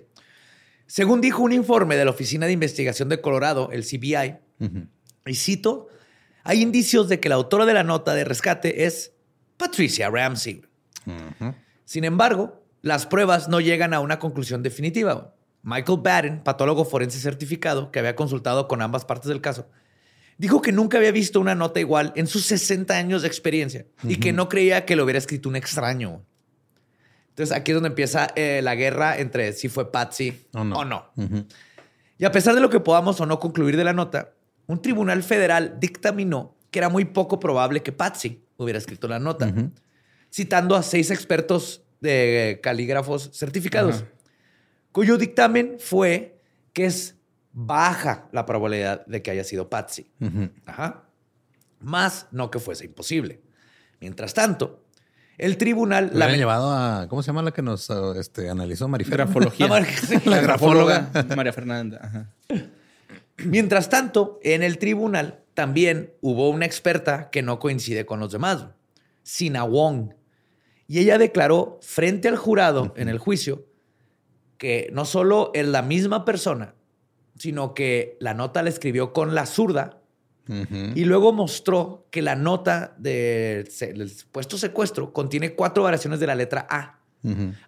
Según 0.86 1.20
dijo 1.20 1.42
un 1.42 1.52
informe 1.52 1.96
de 1.96 2.04
la 2.04 2.10
Oficina 2.10 2.46
de 2.46 2.52
Investigación 2.52 3.08
de 3.08 3.20
Colorado, 3.20 3.70
el 3.72 3.84
CBI, 3.84 4.36
y 5.26 5.34
cito, 5.34 5.88
hay 6.44 6.62
indicios 6.62 7.08
de 7.08 7.20
que 7.20 7.28
la 7.28 7.34
autora 7.34 7.66
de 7.66 7.74
la 7.74 7.84
nota 7.84 8.14
de 8.14 8.24
rescate 8.24 8.86
es 8.86 9.12
Patricia 9.58 10.08
Ramsey. 10.08 10.62
Sin 11.84 12.04
embargo, 12.04 12.64
las 12.80 13.06
pruebas 13.06 13.48
no 13.48 13.60
llegan 13.60 13.92
a 13.92 14.00
una 14.00 14.18
conclusión 14.18 14.62
definitiva. 14.62 15.34
Michael 15.62 16.00
Batten, 16.02 16.42
patólogo 16.42 16.84
forense 16.84 17.18
certificado, 17.18 17.90
que 17.90 17.98
había 17.98 18.16
consultado 18.16 18.68
con 18.68 18.80
ambas 18.80 19.04
partes 19.04 19.28
del 19.28 19.42
caso, 19.42 19.68
dijo 20.38 20.62
que 20.62 20.72
nunca 20.72 20.96
había 20.98 21.12
visto 21.12 21.40
una 21.40 21.54
nota 21.54 21.80
igual 21.80 22.12
en 22.16 22.26
sus 22.26 22.46
60 22.46 22.96
años 22.96 23.22
de 23.22 23.28
experiencia 23.28 23.86
y 24.04 24.16
que 24.16 24.32
no 24.32 24.48
creía 24.48 24.86
que 24.86 24.96
lo 24.96 25.04
hubiera 25.04 25.18
escrito 25.18 25.48
un 25.48 25.56
extraño. 25.56 26.22
Entonces 27.38 27.56
aquí 27.56 27.70
es 27.70 27.76
donde 27.76 27.90
empieza 27.90 28.26
eh, 28.34 28.62
la 28.64 28.74
guerra 28.74 29.16
entre 29.16 29.52
si 29.52 29.68
fue 29.68 29.92
Patsy 29.92 30.46
O 30.54 30.64
no. 30.64 30.76
o 30.78 30.84
no. 30.84 31.04
Ujú. 31.14 31.46
Y 32.18 32.24
a 32.24 32.32
pesar 32.32 32.56
de 32.56 32.60
lo 32.60 32.68
que 32.68 32.80
podamos 32.80 33.20
o 33.20 33.26
no 33.26 33.38
concluir 33.38 33.76
de 33.76 33.84
la 33.84 33.92
nota, 33.92 34.32
un 34.66 34.82
tribunal 34.82 35.22
federal 35.22 35.76
dictaminó 35.78 36.56
que 36.72 36.80
era 36.80 36.88
muy 36.88 37.04
poco 37.04 37.38
probable 37.38 37.80
que 37.84 37.92
Patsy 37.92 38.42
hubiera 38.56 38.76
escrito 38.80 39.06
la 39.06 39.20
nota, 39.20 39.54
citando 40.32 40.74
a 40.74 40.82
seis 40.82 41.12
expertos 41.12 41.84
de 42.00 42.58
calígrafos 42.60 43.30
certificados, 43.32 44.04
cuyo 44.90 45.16
dictamen 45.16 45.76
fue 45.78 46.40
que 46.72 46.86
es 46.86 47.14
baja 47.52 48.28
la 48.32 48.46
probabilidad 48.46 49.06
de 49.06 49.22
que 49.22 49.30
haya 49.30 49.44
sido 49.44 49.70
Patsy. 49.70 50.10
Ajá. 50.66 51.04
Más 51.78 52.26
no 52.32 52.50
que 52.50 52.58
fuese 52.58 52.84
imposible. 52.84 53.40
Mientras 54.00 54.34
tanto, 54.34 54.87
el 55.38 55.56
tribunal... 55.56 56.10
La 56.12 56.28
llevado 56.28 56.70
a, 56.70 57.06
¿cómo 57.08 57.22
se 57.22 57.28
llama 57.28 57.42
la 57.42 57.52
que 57.52 57.62
nos 57.62 57.88
uh, 57.90 58.14
este, 58.18 58.50
analizó 58.50 58.88
Marifer? 58.88 59.14
Grafología. 59.14 59.66
La 59.66 59.72
mar- 59.72 59.86
sí. 60.08 60.16
La 60.24 60.40
grafóloga. 60.40 61.10
María 61.36 61.52
Fernanda. 61.52 62.00
Ajá. 62.02 62.32
Mientras 63.44 63.88
tanto, 63.88 64.40
en 64.42 64.62
el 64.62 64.78
tribunal 64.78 65.44
también 65.54 66.12
hubo 66.20 66.50
una 66.50 66.66
experta 66.66 67.30
que 67.30 67.42
no 67.42 67.58
coincide 67.58 68.04
con 68.04 68.20
los 68.20 68.32
demás, 68.32 68.66
Sina 69.22 69.62
Wong. 69.62 70.14
Y 70.88 70.98
ella 70.98 71.18
declaró 71.18 71.78
frente 71.82 72.28
al 72.28 72.36
jurado 72.36 72.92
en 72.96 73.08
el 73.08 73.18
juicio 73.18 73.66
que 74.56 74.90
no 74.92 75.04
solo 75.04 75.52
es 75.54 75.66
la 75.66 75.82
misma 75.82 76.24
persona, 76.24 76.74
sino 77.38 77.74
que 77.74 78.16
la 78.18 78.34
nota 78.34 78.62
la 78.62 78.70
escribió 78.70 79.12
con 79.12 79.34
la 79.34 79.46
zurda 79.46 79.97
Y 80.94 81.04
luego 81.04 81.32
mostró 81.32 82.06
que 82.10 82.22
la 82.22 82.34
nota 82.34 82.94
del 82.98 83.64
del 83.64 84.10
supuesto 84.10 84.56
secuestro 84.56 85.12
contiene 85.12 85.54
cuatro 85.54 85.82
variaciones 85.82 86.20
de 86.20 86.26
la 86.26 86.34
letra 86.34 86.66
A. 86.70 86.98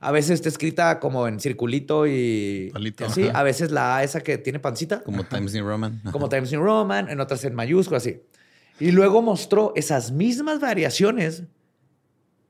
A 0.00 0.12
veces 0.12 0.32
está 0.32 0.48
escrita 0.48 1.00
como 1.00 1.26
en 1.28 1.40
circulito 1.40 2.06
y 2.06 2.70
Palito, 2.72 3.04
así. 3.04 3.28
ajá. 3.28 3.38
A 3.38 3.42
veces 3.42 3.70
la 3.70 3.96
A 3.96 4.04
esa 4.04 4.20
que 4.20 4.38
tiene 4.38 4.60
pancita 4.60 5.02
Como 5.02 5.24
Times 5.24 5.52
New 5.52 5.66
Roman. 5.66 6.00
Ajá. 6.02 6.12
como 6.12 6.28
Times 6.28 6.52
New 6.52 6.62
Roman, 6.62 7.08
en 7.10 7.20
otras 7.20 7.44
en 7.44 7.54
mayúsculas, 7.54 8.04
así. 8.04 8.22
Y 8.78 8.92
luego 8.92 9.20
mostró 9.20 9.72
esas 9.76 10.12
mismas 10.12 10.60
variaciones 10.60 11.42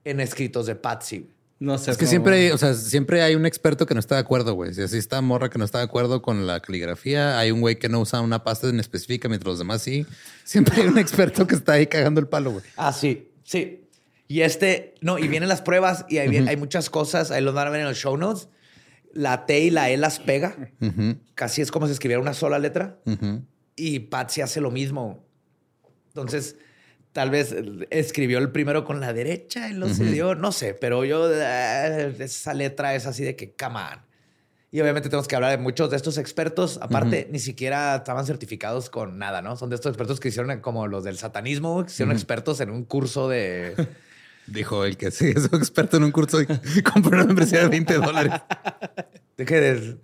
en 0.04 0.20
escritos 0.20 0.66
de 0.66 0.76
Patsy. 0.76 1.28
No 1.60 1.76
sé. 1.78 1.90
Es 1.92 1.98
que 1.98 2.06
siempre 2.06 2.34
hay, 2.36 2.50
o 2.50 2.58
sea, 2.58 2.74
siempre 2.74 3.20
hay 3.22 3.34
un 3.34 3.44
experto 3.46 3.84
que 3.86 3.92
no 3.94 4.00
está 4.00 4.14
de 4.16 4.22
acuerdo, 4.22 4.54
güey. 4.54 4.72
Si 4.74 4.80
así 4.82 4.96
está 4.96 5.20
morra 5.20 5.50
que 5.50 5.58
no 5.58 5.64
está 5.64 5.78
de 5.78 5.84
acuerdo 5.84 6.22
con 6.22 6.46
la 6.46 6.58
caligrafía, 6.60 7.38
hay 7.38 7.50
un 7.52 7.60
güey 7.60 7.78
que 7.78 7.88
no 7.90 8.00
usa 8.00 8.20
una 8.22 8.42
pasta 8.42 8.68
en 8.68 8.80
específica 8.80 9.28
mientras 9.28 9.50
los 9.52 9.58
demás 9.58 9.82
sí. 9.82 10.06
Siempre 10.44 10.80
hay 10.82 10.88
un 10.88 10.98
experto 10.98 11.46
que 11.46 11.54
está 11.54 11.74
ahí 11.74 11.86
cagando 11.86 12.18
el 12.20 12.26
palo, 12.28 12.50
güey. 12.52 12.64
Ah, 12.76 12.92
sí, 12.94 13.30
sí. 13.44 13.84
Y 14.26 14.40
este, 14.40 14.94
no, 15.02 15.18
y 15.18 15.28
vienen 15.28 15.48
las 15.50 15.60
pruebas 15.60 16.06
y 16.08 16.18
ahí 16.18 16.28
viene- 16.28 16.48
hay 16.50 16.56
muchas 16.56 16.88
cosas, 16.88 17.30
ahí 17.30 17.42
lo 17.42 17.52
van 17.52 17.66
a 17.66 17.70
ver 17.70 17.80
en 17.80 17.86
los 17.88 17.98
show 17.98 18.16
notes. 18.16 18.48
La 19.12 19.44
T 19.44 19.58
y 19.58 19.70
la 19.70 19.90
E 19.90 19.96
las 19.96 20.18
pega. 20.20 20.56
Ujú, 20.80 21.16
Casi 21.34 21.60
es 21.62 21.70
como 21.72 21.86
si 21.86 21.92
escribiera 21.92 22.22
una 22.22 22.32
sola 22.32 22.58
letra. 22.60 23.00
ujú. 23.04 23.42
Y 23.76 23.98
Patsy 23.98 24.40
hace 24.40 24.60
lo 24.60 24.70
mismo. 24.70 25.26
Entonces, 26.08 26.56
tal 27.20 27.28
vez 27.28 27.54
escribió 27.90 28.38
el 28.38 28.50
primero 28.50 28.82
con 28.82 28.98
la 28.98 29.12
derecha 29.12 29.68
y 29.68 29.74
lo 29.74 29.90
cedió, 29.90 30.34
no 30.34 30.52
sé, 30.52 30.72
pero 30.72 31.04
yo 31.04 31.30
eh, 31.30 32.16
esa 32.18 32.54
letra 32.54 32.94
es 32.94 33.04
así 33.04 33.22
de 33.22 33.36
que, 33.36 33.54
come 33.54 33.76
on. 33.78 34.00
Y 34.72 34.80
obviamente 34.80 35.10
tenemos 35.10 35.28
que 35.28 35.36
hablar 35.36 35.50
de 35.50 35.58
muchos 35.58 35.90
de 35.90 35.98
estos 35.98 36.16
expertos. 36.16 36.78
Aparte, 36.80 37.28
ni 37.30 37.38
siquiera 37.38 37.96
estaban 37.96 38.24
certificados 38.24 38.88
con 38.88 39.18
nada, 39.18 39.42
¿no? 39.42 39.54
Son 39.58 39.68
de 39.68 39.74
estos 39.74 39.90
expertos 39.90 40.18
que 40.18 40.28
hicieron 40.28 40.60
como 40.60 40.86
los 40.86 41.04
del 41.04 41.18
satanismo, 41.18 41.84
que 41.84 41.90
hicieron 41.92 42.14
expertos 42.14 42.58
en 42.62 42.70
un 42.70 42.84
curso 42.84 43.28
de... 43.28 43.74
Dijo 44.46 44.86
el 44.86 44.96
que 44.96 45.10
sí 45.10 45.26
es 45.36 45.44
experto 45.52 45.98
en 45.98 46.04
un 46.04 46.12
curso 46.12 46.40
y 46.40 46.46
compró 46.90 47.18
una 47.18 47.26
membresía 47.26 47.60
de 47.60 47.68
20 47.68 47.94
dólares. 47.96 48.32
¿De 49.36 49.44
qué? 49.44 49.60
De- 49.60 49.96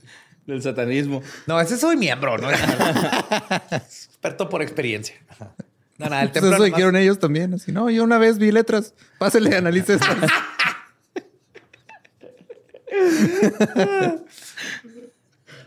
Del 0.47 0.61
satanismo. 0.61 1.23
No, 1.47 1.59
ese 1.59 1.79
soy 1.79 1.97
miembro, 1.97 2.37
¿no? 2.37 2.51
experto 2.51 4.51
por 4.51 4.61
experiencia. 4.61 5.15
No, 5.99 6.09
nada, 6.09 6.23
el 6.23 6.31
Pues 6.31 6.45
eso 6.45 6.65
dijeron 6.65 6.97
ellos 6.97 7.19
también. 7.19 7.55
Así, 7.55 7.73
no, 7.73 7.91
yo 7.91 8.05
una 8.05 8.19
vez 8.19 8.39
vi 8.39 8.53
letras. 8.53 8.95
Pásele, 9.19 9.57
analice 9.57 9.95
estas. 9.95 10.31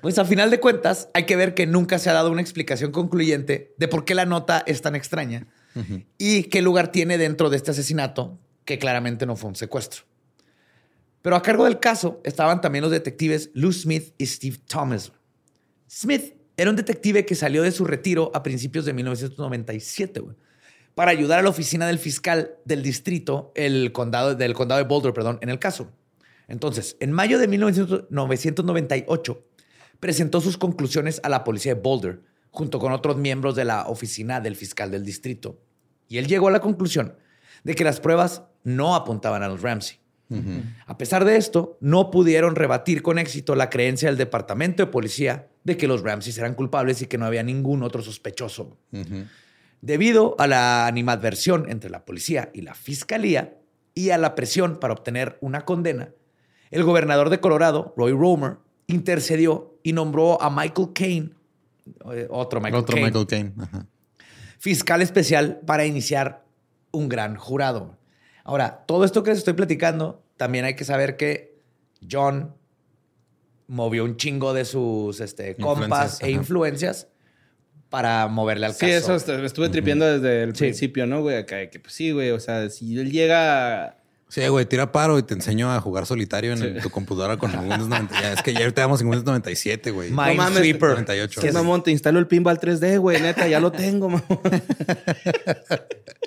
Pues 0.01 0.17
a 0.17 0.25
final 0.25 0.49
de 0.49 0.59
cuentas, 0.59 1.09
hay 1.13 1.25
que 1.25 1.35
ver 1.35 1.53
que 1.53 1.65
nunca 1.65 1.99
se 1.99 2.09
ha 2.09 2.13
dado 2.13 2.31
una 2.31 2.41
explicación 2.41 2.91
concluyente 2.91 3.73
de 3.77 3.87
por 3.87 4.05
qué 4.05 4.15
la 4.15 4.25
nota 4.25 4.63
es 4.65 4.81
tan 4.81 4.95
extraña 4.95 5.47
y 6.17 6.43
qué 6.43 6.61
lugar 6.61 6.91
tiene 6.91 7.17
dentro 7.17 7.49
de 7.49 7.57
este 7.57 7.71
asesinato, 7.71 8.37
que 8.65 8.79
claramente 8.79 9.25
no 9.25 9.35
fue 9.35 9.49
un 9.49 9.55
secuestro. 9.55 10.03
Pero 11.21 11.35
a 11.35 11.41
cargo 11.41 11.65
del 11.65 11.79
caso 11.79 12.21
estaban 12.23 12.61
también 12.61 12.81
los 12.81 12.91
detectives 12.91 13.51
Lou 13.53 13.73
Smith 13.73 14.13
y 14.17 14.25
Steve 14.25 14.57
Thomas. 14.67 15.11
Smith 15.89 16.33
era 16.59 16.69
un 16.69 16.75
detective 16.75 17.25
que 17.25 17.35
salió 17.35 17.63
de 17.63 17.71
su 17.71 17.85
retiro 17.85 18.31
a 18.33 18.43
principios 18.43 18.83
de 18.83 18.91
1997 18.91 20.19
güey, 20.19 20.35
para 20.93 21.11
ayudar 21.11 21.39
a 21.39 21.41
la 21.41 21.47
oficina 21.47 21.87
del 21.87 21.99
fiscal 21.99 22.57
del 22.65 22.83
distrito, 22.83 23.53
el 23.55 23.93
condado, 23.93 24.35
del 24.35 24.53
condado 24.53 24.79
de 24.79 24.87
Boulder, 24.87 25.13
perdón, 25.13 25.39
en 25.41 25.47
el 25.47 25.57
caso. 25.57 25.89
Entonces, 26.49 26.97
en 26.99 27.13
mayo 27.13 27.39
de 27.39 27.47
1998, 27.47 29.45
presentó 30.01 30.41
sus 30.41 30.57
conclusiones 30.57 31.21
a 31.23 31.29
la 31.29 31.45
policía 31.45 31.75
de 31.75 31.81
Boulder, 31.81 32.23
junto 32.51 32.77
con 32.79 32.91
otros 32.91 33.15
miembros 33.15 33.55
de 33.55 33.63
la 33.63 33.87
oficina 33.87 34.41
del 34.41 34.57
fiscal 34.57 34.91
del 34.91 35.05
distrito. 35.05 35.61
Y 36.09 36.17
él 36.17 36.27
llegó 36.27 36.49
a 36.49 36.51
la 36.51 36.59
conclusión 36.59 37.15
de 37.63 37.73
que 37.73 37.85
las 37.85 38.01
pruebas 38.01 38.43
no 38.65 38.95
apuntaban 38.95 39.43
a 39.43 39.47
los 39.47 39.61
Ramsey. 39.61 39.99
A 40.85 40.97
pesar 40.97 41.25
de 41.25 41.37
esto, 41.37 41.77
no 41.81 42.11
pudieron 42.11 42.55
rebatir 42.55 43.01
con 43.01 43.17
éxito 43.17 43.55
la 43.55 43.69
creencia 43.69 44.09
del 44.09 44.17
departamento 44.17 44.85
de 44.85 44.91
policía 44.91 45.47
de 45.63 45.77
que 45.77 45.87
los 45.87 46.01
Ramsey 46.03 46.33
eran 46.37 46.53
culpables 46.53 47.01
y 47.01 47.07
que 47.07 47.17
no 47.17 47.25
había 47.25 47.43
ningún 47.43 47.83
otro 47.83 48.01
sospechoso. 48.01 48.77
Debido 49.81 50.35
a 50.37 50.47
la 50.47 50.87
animadversión 50.87 51.69
entre 51.69 51.89
la 51.89 52.05
policía 52.05 52.49
y 52.53 52.61
la 52.61 52.75
fiscalía 52.75 53.57
y 53.95 54.11
a 54.11 54.17
la 54.17 54.35
presión 54.35 54.79
para 54.79 54.93
obtener 54.93 55.37
una 55.41 55.65
condena, 55.65 56.09
el 56.71 56.83
gobernador 56.83 57.29
de 57.29 57.39
Colorado, 57.39 57.93
Roy 57.97 58.11
Romer, 58.11 58.57
intercedió 58.87 59.79
y 59.83 59.93
nombró 59.93 60.41
a 60.41 60.49
Michael 60.49 60.89
Caine, 60.93 61.29
eh, 62.11 62.27
otro 62.29 62.59
Michael 62.59 62.83
Otro 62.83 62.95
Caine, 62.95 63.07
Michael 63.07 63.27
Caine. 63.27 63.53
Ajá. 63.57 63.87
fiscal 64.59 65.01
especial 65.01 65.61
para 65.65 65.85
iniciar 65.85 66.45
un 66.91 67.09
gran 67.09 67.35
jurado. 67.35 67.98
Ahora, 68.49 68.83
todo 68.87 69.05
esto 69.05 69.21
que 69.21 69.29
les 69.29 69.37
estoy 69.37 69.53
platicando, 69.53 70.23
también 70.35 70.65
hay 70.65 70.73
que 70.75 70.83
saber 70.83 71.17
que 71.17 71.59
John 72.09 72.55
movió 73.67 74.03
un 74.03 74.17
chingo 74.17 74.55
de 74.55 74.65
sus 74.65 75.19
este, 75.19 75.55
compas 75.55 76.19
e 76.23 76.31
influencias 76.31 77.07
para 77.91 78.27
moverle 78.27 78.65
al 78.65 78.73
Sí, 78.73 78.87
caso. 78.87 79.15
eso 79.15 79.15
est- 79.15 79.29
estuve 79.45 79.69
tripiendo 79.69 80.03
desde 80.05 80.41
el 80.41 80.55
Sí. 80.55 80.63
principio, 80.63 81.05
¿no, 81.05 81.21
güey? 81.21 81.37
Acá, 81.37 81.69
que 81.69 81.79
pues 81.79 81.93
sí, 81.93 82.11
güey. 82.11 82.31
O 82.31 82.39
sea, 82.39 82.71
si 82.71 82.97
él 82.97 83.11
llega. 83.11 83.97
Sí, 84.29 84.47
güey, 84.47 84.65
tira 84.65 84.91
paro 84.91 85.19
y 85.19 85.23
te 85.23 85.35
enseño 85.35 85.71
a 85.71 85.79
jugar 85.79 86.07
solitario 86.07 86.53
en 86.53 86.61
el- 86.63 86.81
tu 86.81 86.89
computadora 86.89 87.37
con 87.37 87.51
el 87.51 87.59
Windows 87.59 87.87
90. 87.87 88.19
Ya, 88.19 88.33
es 88.33 88.41
que 88.41 88.53
ya 88.53 88.61
ahorita 88.61 88.81
vamos 88.81 89.01
en 89.01 89.07
Windows 89.09 89.25
97, 89.25 89.91
güey. 89.91 90.09
Minesweeper. 90.09 90.37
mames, 90.37 90.79
98. 90.95 91.39
Que 91.39 91.45
¿Qué 91.45 91.47
es- 91.49 91.53
mamón? 91.53 91.83
Te 91.83 91.91
instalo 91.91 92.17
el 92.17 92.25
pinball 92.25 92.59
3D, 92.59 92.97
güey. 92.97 93.21
Neta, 93.21 93.47
ya 93.47 93.59
lo 93.59 93.71
tengo, 93.71 94.09
mamón. 94.09 94.23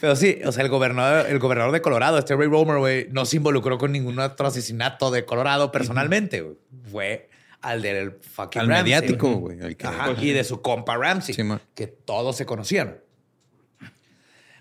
Pero 0.00 0.16
sí, 0.16 0.38
o 0.44 0.52
sea, 0.52 0.64
el 0.64 0.70
gobernador, 0.70 1.26
el 1.28 1.38
gobernador 1.38 1.72
de 1.72 1.80
Colorado, 1.82 2.18
este 2.18 2.34
Ray 2.36 2.48
Romer, 2.48 2.78
güey, 2.78 3.08
no 3.10 3.24
se 3.26 3.36
involucró 3.36 3.78
con 3.78 3.92
ningún 3.92 4.18
otro 4.18 4.46
asesinato 4.46 5.10
de 5.10 5.24
Colorado 5.24 5.70
personalmente. 5.70 6.40
güey. 6.40 6.56
Fue 6.90 7.28
al 7.60 7.82
del 7.82 8.12
fucking 8.12 8.62
Al 8.62 8.68
Ramsey, 8.68 8.84
mediático, 8.84 9.34
güey. 9.34 9.58
y 10.20 10.30
de 10.30 10.44
su 10.44 10.62
compa 10.62 10.96
Ramsey, 10.96 11.34
Sí, 11.34 11.42
que 11.74 11.86
todos 11.86 12.36
se 12.36 12.46
conocían. 12.46 13.00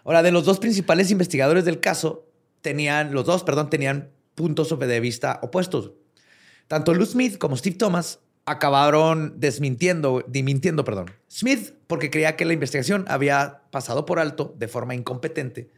Ahora, 0.04 0.24
de 0.24 0.32
los 0.32 0.46
dos 0.46 0.60
principales 0.60 1.12
investigadores 1.12 1.66
del 1.66 1.80
caso, 1.80 2.26
tenían, 2.62 3.14
los 3.14 3.26
dos, 3.26 3.44
perdón, 3.44 3.70
tenían 3.70 4.10
puntos 4.36 4.78
de 4.78 5.00
vista 5.00 5.40
opuestos. 5.44 5.92
Tanto 6.68 6.94
Lou 6.94 7.06
Smith 7.06 7.38
como 7.38 7.56
Steve 7.58 7.76
Thomas 7.78 8.20
acabaron 8.48 9.40
desmintiendo, 9.40 10.24
dimintiendo, 10.28 10.84
perdón. 10.84 11.12
Smith, 11.30 11.74
porque 11.86 12.10
creía 12.10 12.36
que 12.36 12.46
la 12.46 12.54
investigación 12.54 13.06
había 13.08 13.62
pasado 13.72 14.06
por 14.06 14.20
alto 14.20 14.56
de 14.58 14.68
forma 14.68 14.96
incompetente 14.96 15.70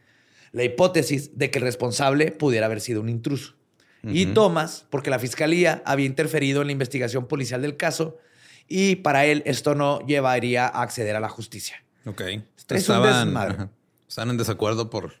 la 0.52 0.64
hipótesis 0.64 1.38
de 1.38 1.50
que 1.50 1.58
el 1.58 1.64
responsable 1.64 2.32
pudiera 2.32 2.66
haber 2.66 2.80
sido 2.80 3.00
un 3.00 3.08
intruso. 3.08 3.54
Y 4.02 4.26
Thomas, 4.26 4.86
porque 4.88 5.10
la 5.10 5.18
fiscalía 5.18 5.82
había 5.84 6.06
interferido 6.06 6.62
en 6.62 6.68
la 6.68 6.72
investigación 6.72 7.26
policial 7.28 7.60
del 7.60 7.76
caso 7.76 8.16
y 8.66 8.96
para 8.96 9.26
él 9.26 9.42
esto 9.44 9.74
no 9.74 10.00
llevaría 10.06 10.66
a 10.66 10.82
acceder 10.82 11.16
a 11.16 11.20
la 11.20 11.28
justicia. 11.28 11.84
Ok. 12.06 12.20
Es 12.22 12.40
un 12.70 12.76
Estaban, 12.76 13.26
desmadre. 13.26 13.54
ajá. 13.54 13.70
Estaban 14.08 14.30
en 14.30 14.36
desacuerdo 14.38 14.88
por 14.88 15.14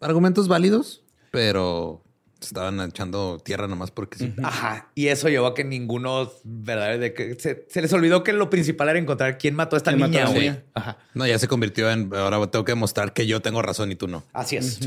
argumentos 0.00 0.48
válidos, 0.48 1.04
pero 1.30 2.02
estaban 2.40 2.80
echando 2.80 3.38
tierra 3.38 3.66
nomás 3.66 3.90
porque 3.90 4.18
sí. 4.18 4.34
Ajá. 4.42 4.90
Y 4.94 5.08
eso 5.08 5.28
llevó 5.28 5.46
a 5.46 5.54
que 5.54 5.64
ninguno, 5.64 6.30
¿verdad? 6.44 6.98
De 6.98 7.14
que 7.14 7.34
se, 7.38 7.66
se 7.68 7.82
les 7.82 7.92
olvidó 7.92 8.22
que 8.22 8.32
lo 8.32 8.50
principal 8.50 8.88
era 8.88 8.98
encontrar 8.98 9.38
quién 9.38 9.54
mató 9.54 9.76
a 9.76 9.78
esta 9.78 9.90
¿Quién 9.90 10.00
mató 10.00 10.18
a 10.18 10.24
niña, 10.26 10.38
niña? 10.38 10.64
Ajá. 10.74 10.98
No, 11.14 11.26
ya 11.26 11.38
se 11.38 11.48
convirtió 11.48 11.90
en 11.90 12.10
ahora 12.14 12.46
tengo 12.50 12.64
que 12.64 12.72
demostrar 12.72 13.12
que 13.12 13.26
yo 13.26 13.40
tengo 13.40 13.62
razón 13.62 13.90
y 13.92 13.96
tú 13.96 14.08
no. 14.08 14.24
Así 14.32 14.56
es. 14.56 14.80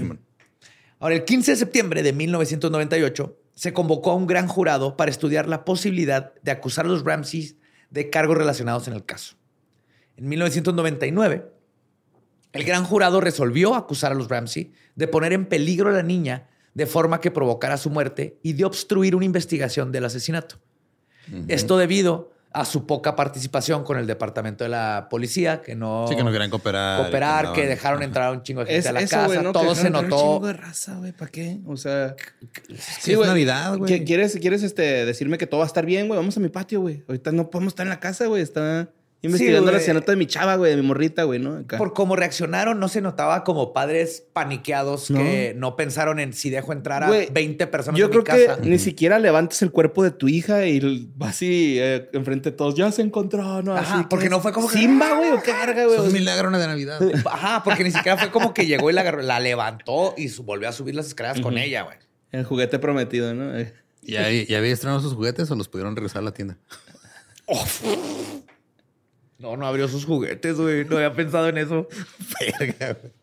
Ahora, 0.99 1.15
el 1.15 1.25
15 1.25 1.51
de 1.51 1.57
septiembre 1.57 2.03
de 2.03 2.13
1998 2.13 3.37
se 3.53 3.73
convocó 3.73 4.11
a 4.11 4.15
un 4.15 4.27
gran 4.27 4.47
jurado 4.47 4.97
para 4.97 5.11
estudiar 5.11 5.47
la 5.47 5.65
posibilidad 5.65 6.33
de 6.41 6.51
acusar 6.51 6.85
a 6.85 6.89
los 6.89 7.03
Ramsey 7.03 7.57
de 7.89 8.09
cargos 8.09 8.37
relacionados 8.37 8.87
en 8.87 8.93
el 8.93 9.05
caso. 9.05 9.35
En 10.15 10.27
1999, 10.29 11.45
el 12.53 12.63
gran 12.63 12.83
jurado 12.83 13.21
resolvió 13.21 13.75
acusar 13.75 14.11
a 14.11 14.15
los 14.15 14.29
Ramsey 14.29 14.73
de 14.95 15.07
poner 15.07 15.33
en 15.33 15.45
peligro 15.45 15.89
a 15.89 15.93
la 15.93 16.03
niña 16.03 16.47
de 16.77 16.85
forma 16.85 17.19
que 17.19 17.31
provocara 17.31 17.75
su 17.75 17.89
muerte 17.89 18.37
y 18.43 18.53
de 18.53 18.63
obstruir 18.63 19.15
una 19.15 19.25
investigación 19.25 19.91
del 19.91 20.05
asesinato. 20.05 20.57
Esto 21.47 21.75
debido 21.77 22.31
a 22.53 22.65
su 22.65 22.85
poca 22.85 23.15
participación 23.15 23.83
con 23.83 23.97
el 23.97 24.05
departamento 24.07 24.63
de 24.63 24.69
la 24.69 25.07
policía, 25.09 25.61
que 25.63 25.75
no, 25.75 26.05
Sí, 26.07 26.15
que 26.15 26.23
no 26.23 26.31
querían 26.31 26.49
cooperar. 26.51 27.01
cooperar, 27.01 27.45
andaban- 27.47 27.53
que 27.55 27.67
dejaron 27.67 28.03
entrar 28.03 28.27
a 28.27 28.31
un 28.31 28.43
chingo 28.43 28.61
de 28.61 28.67
gente 28.67 28.79
Es 28.79 28.85
a 28.87 28.91
la 28.93 29.01
eso, 29.01 29.15
casa. 29.15 29.25
güey, 29.27 29.41
¿no? 29.43 29.51
Todo 29.51 29.69
Que 29.69 29.75
se 29.75 29.87
entrar 29.87 30.03
Un 30.05 30.09
notó. 30.11 30.21
chingo 30.21 30.47
de 30.47 30.53
raza, 30.53 30.95
güey. 30.97 31.11
¿Para 31.13 31.31
qué? 31.31 31.57
O 31.65 31.75
sea. 31.77 32.15
Sí, 33.01 33.11
es 33.13 33.19
Navidad, 33.19 33.75
güey. 33.77 33.91
¿Qui- 34.01 34.05
¿Quieres, 34.05 34.37
quieres 34.39 34.61
este, 34.63 35.05
decirme 35.05 35.37
que 35.39 35.45
todo 35.47 35.59
va 35.59 35.65
a 35.65 35.67
estar 35.67 35.85
bien, 35.85 36.07
güey? 36.07 36.17
Vamos 36.19 36.37
a 36.37 36.39
mi 36.39 36.49
patio, 36.49 36.79
güey. 36.81 37.03
Ahorita 37.07 37.31
no 37.31 37.49
podemos 37.49 37.71
estar 37.71 37.85
en 37.85 37.89
la 37.89 37.99
casa, 37.99 38.27
güey. 38.27 38.41
Está 38.41 38.89
investigando 39.21 39.63
güey. 39.63 39.73
la 39.73 39.77
asesinato 39.77 40.11
de 40.11 40.15
mi 40.17 40.25
chava, 40.27 40.55
güey, 40.55 40.71
de 40.75 40.81
mi 40.81 40.87
morrita, 40.87 41.23
güey, 41.23 41.39
¿no? 41.39 41.55
Acá. 41.57 41.77
Por 41.77 41.93
cómo 41.93 42.15
reaccionaron, 42.15 42.79
no 42.79 42.87
se 42.87 43.01
notaba 43.01 43.43
como 43.43 43.73
padres 43.73 44.23
paniqueados 44.33 45.09
No. 45.09 45.19
que 45.19 45.53
no 45.57 45.75
pensaron 45.75 46.19
en 46.19 46.33
si 46.33 46.49
dejo 46.49 46.71
entrar 46.71 47.03
a 47.03 47.07
Güey, 47.07 47.29
20 47.31 47.67
personas 47.67 47.99
Yo 47.99 48.05
en 48.05 48.11
creo 48.11 48.21
mi 48.21 48.25
casa. 48.45 48.61
que 48.61 48.69
ni 48.69 48.77
siquiera 48.79 49.17
levantes 49.19 49.61
el 49.61 49.71
cuerpo 49.71 50.03
de 50.03 50.11
tu 50.11 50.27
hija 50.27 50.65
y 50.67 51.09
vas 51.15 51.31
así 51.31 51.77
eh, 51.79 52.09
enfrente 52.13 52.51
de 52.51 52.57
todos. 52.57 52.75
Ya 52.75 52.91
se 52.91 53.01
encontró, 53.01 53.61
¿no? 53.63 53.75
Ajá, 53.75 53.95
Así 53.95 54.03
que 54.03 54.09
porque 54.09 54.29
no 54.29 54.39
fue 54.39 54.51
como 54.53 54.67
que- 54.69 54.77
Simba, 54.77 55.15
güey, 55.17 55.31
o 55.31 55.35
Es 55.37 55.47
un 55.47 55.95
güey. 55.97 56.13
milagro 56.13 56.51
de 56.51 56.67
Navidad. 56.67 56.99
Ajá, 57.25 57.63
porque 57.63 57.83
ni 57.83 57.91
siquiera 57.91 58.17
fue 58.17 58.29
como 58.31 58.53
que 58.53 58.65
llegó 58.67 58.89
y 58.89 58.93
la, 58.93 59.01
agarró- 59.01 59.23
la 59.23 59.39
levantó 59.39 60.13
y 60.17 60.29
volvió 60.41 60.69
a 60.69 60.71
subir 60.71 60.95
las 60.95 61.07
escaleras 61.07 61.39
con 61.41 61.57
ella, 61.57 61.81
güey. 61.83 61.97
El 62.31 62.43
juguete 62.45 62.77
prometido, 62.77 63.33
¿no? 63.33 63.51
¿Ya, 64.03 64.29
¿Ya 64.31 64.57
había 64.59 64.71
estrenado 64.71 65.01
sus 65.01 65.13
juguetes 65.15 65.49
o 65.51 65.55
los 65.55 65.67
pudieron 65.67 65.95
regresar 65.95 66.19
a 66.21 66.25
la 66.25 66.31
tienda? 66.33 66.57
No, 69.39 69.55
no 69.57 69.67
abrió 69.67 69.87
sus 69.87 70.05
juguetes, 70.05 70.57
güey. 70.57 70.85
No 70.85 70.95
había 70.97 71.13
pensado 71.13 71.47
en 71.49 71.57
eso. 71.57 71.87
Verga, 72.59 72.97
güey. 73.01 73.13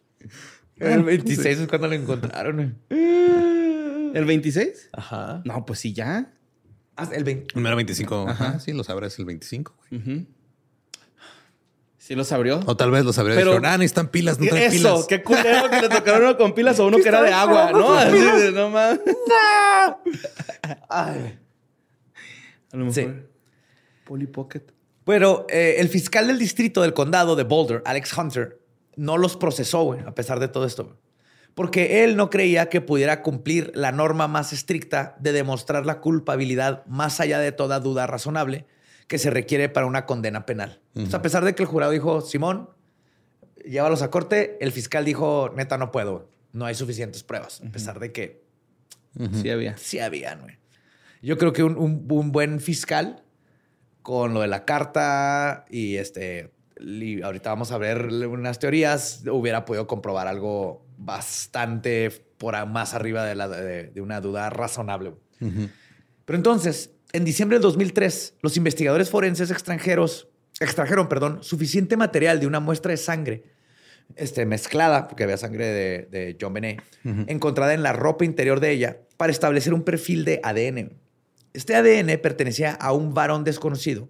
El 0.92 1.02
26 1.04 1.58
es 1.60 1.68
cuando 1.68 1.88
lo 1.88 1.94
encontraron. 1.94 2.56
güey. 2.56 3.00
¿El 4.14 4.24
26? 4.24 4.90
Ajá. 4.92 5.42
No, 5.44 5.64
pues 5.66 5.80
sí, 5.80 5.92
ya. 5.92 6.32
Ah, 6.96 7.08
el 7.12 7.24
20. 7.24 7.54
Número 7.56 7.74
25. 7.76 8.26
Ajá, 8.28 8.60
sí, 8.60 8.72
los 8.72 8.88
abres 8.90 9.18
el 9.18 9.24
25. 9.24 9.74
güey. 9.90 10.26
Sí 11.98 12.14
los 12.14 12.30
abrió. 12.32 12.60
O 12.66 12.76
tal 12.76 12.90
vez 12.90 13.02
los 13.04 13.18
abría 13.18 13.34
Pero- 13.34 13.52
y 13.52 13.54
dijeron, 13.54 13.72
ah, 13.72 13.78
necesitan 13.78 14.08
pilas, 14.08 14.38
no 14.38 14.46
traen 14.46 14.64
Eso, 14.72 14.76
pilas. 14.76 15.06
qué 15.08 15.22
culero 15.22 15.70
que 15.70 15.80
le 15.80 15.88
tocaron 15.88 16.22
uno 16.28 16.36
con 16.36 16.54
pilas 16.54 16.78
o 16.78 16.86
uno 16.86 16.98
que 16.98 17.08
era 17.08 17.22
de 17.22 17.32
agua, 17.32 17.72
¿no? 17.72 17.94
Así 17.94 18.18
de, 18.18 18.52
no 18.52 18.68
mames. 18.68 19.00
Ay. 20.90 21.38
A 22.72 22.76
lo 22.76 22.84
mejor. 22.84 22.94
Sí. 22.94 23.08
Polly 24.04 24.26
Pocket. 24.26 24.62
Bueno, 25.04 25.46
eh, 25.48 25.76
el 25.78 25.88
fiscal 25.88 26.26
del 26.26 26.38
distrito 26.38 26.82
del 26.82 26.94
condado 26.94 27.36
de 27.36 27.44
Boulder, 27.44 27.82
Alex 27.84 28.16
Hunter, 28.16 28.60
no 28.96 29.18
los 29.18 29.36
procesó, 29.36 29.82
güey, 29.84 30.00
a 30.00 30.14
pesar 30.14 30.40
de 30.40 30.48
todo 30.48 30.64
esto. 30.66 30.84
güey. 30.84 30.96
Porque 31.54 32.02
él 32.04 32.16
no 32.16 32.30
creía 32.30 32.68
que 32.68 32.80
pudiera 32.80 33.22
cumplir 33.22 33.70
la 33.74 33.92
norma 33.92 34.26
más 34.28 34.52
estricta 34.52 35.16
de 35.20 35.32
demostrar 35.32 35.86
la 35.86 36.00
culpabilidad 36.00 36.84
más 36.86 37.20
allá 37.20 37.38
de 37.38 37.52
toda 37.52 37.78
duda 37.80 38.06
razonable 38.06 38.66
que 39.06 39.18
se 39.18 39.30
requiere 39.30 39.68
para 39.68 39.86
una 39.86 40.06
condena 40.06 40.46
penal. 40.46 40.80
A 41.12 41.22
pesar 41.22 41.44
de 41.44 41.54
que 41.54 41.62
el 41.62 41.68
jurado 41.68 41.92
dijo, 41.92 42.22
Simón, 42.22 42.70
llévalos 43.64 44.02
a 44.02 44.10
corte, 44.10 44.56
el 44.60 44.72
fiscal 44.72 45.04
dijo, 45.04 45.52
neta, 45.54 45.76
no 45.78 45.90
puedo, 45.92 46.12
güey. 46.12 46.24
no 46.52 46.64
hay 46.66 46.74
suficientes 46.74 47.22
pruebas, 47.22 47.60
a 47.66 47.70
pesar 47.70 47.98
de 48.00 48.10
que 48.12 48.42
Sí 49.40 49.48
había. 49.50 49.76
sí 49.76 49.98
habían, 50.00 50.40
güey. 50.40 50.56
Yo 51.22 51.38
creo 51.38 51.52
que 51.52 51.62
un, 51.62 51.76
un- 51.78 52.06
un 52.10 52.32
buen 52.32 52.58
fiscal 52.60 53.22
con 54.04 54.34
lo 54.34 54.42
de 54.42 54.48
la 54.48 54.66
carta 54.66 55.64
y 55.70 55.96
este, 55.96 56.52
y 56.78 57.22
ahorita 57.22 57.48
vamos 57.48 57.72
a 57.72 57.78
ver 57.78 58.06
unas 58.06 58.58
teorías, 58.58 59.24
hubiera 59.32 59.64
podido 59.64 59.86
comprobar 59.86 60.28
algo 60.28 60.84
bastante 60.98 62.10
por 62.36 62.66
más 62.66 62.92
arriba 62.92 63.24
de, 63.24 63.34
la, 63.34 63.48
de, 63.48 63.84
de 63.84 64.00
una 64.02 64.20
duda 64.20 64.50
razonable. 64.50 65.14
Pero 65.40 66.36
entonces, 66.36 66.90
en 67.14 67.24
diciembre 67.24 67.56
del 67.56 67.62
2003, 67.62 68.34
los 68.42 68.58
investigadores 68.58 69.08
forenses 69.08 69.50
extranjeros 69.50 70.28
extrajeron, 70.60 71.08
perdón, 71.08 71.42
suficiente 71.42 71.96
material 71.96 72.40
de 72.40 72.46
una 72.46 72.60
muestra 72.60 72.90
de 72.90 72.98
sangre 72.98 73.44
este, 74.16 74.44
mezclada, 74.44 75.08
porque 75.08 75.24
había 75.24 75.38
sangre 75.38 75.64
de, 75.64 76.08
de 76.10 76.36
John 76.38 76.52
Benet, 76.52 76.82
encontrada 77.26 77.72
en 77.72 77.82
la 77.82 77.94
ropa 77.94 78.26
interior 78.26 78.60
de 78.60 78.70
ella 78.70 78.98
para 79.16 79.32
establecer 79.32 79.72
un 79.72 79.82
perfil 79.82 80.26
de 80.26 80.40
ADN. 80.42 80.92
Este 81.54 81.76
ADN 81.76 82.20
pertenecía 82.20 82.72
a 82.72 82.92
un 82.92 83.14
varón 83.14 83.44
desconocido 83.44 84.08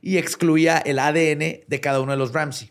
y 0.00 0.16
excluía 0.16 0.78
el 0.78 1.00
ADN 1.00 1.64
de 1.66 1.80
cada 1.82 2.00
uno 2.00 2.12
de 2.12 2.18
los 2.18 2.32
Ramsey. 2.32 2.70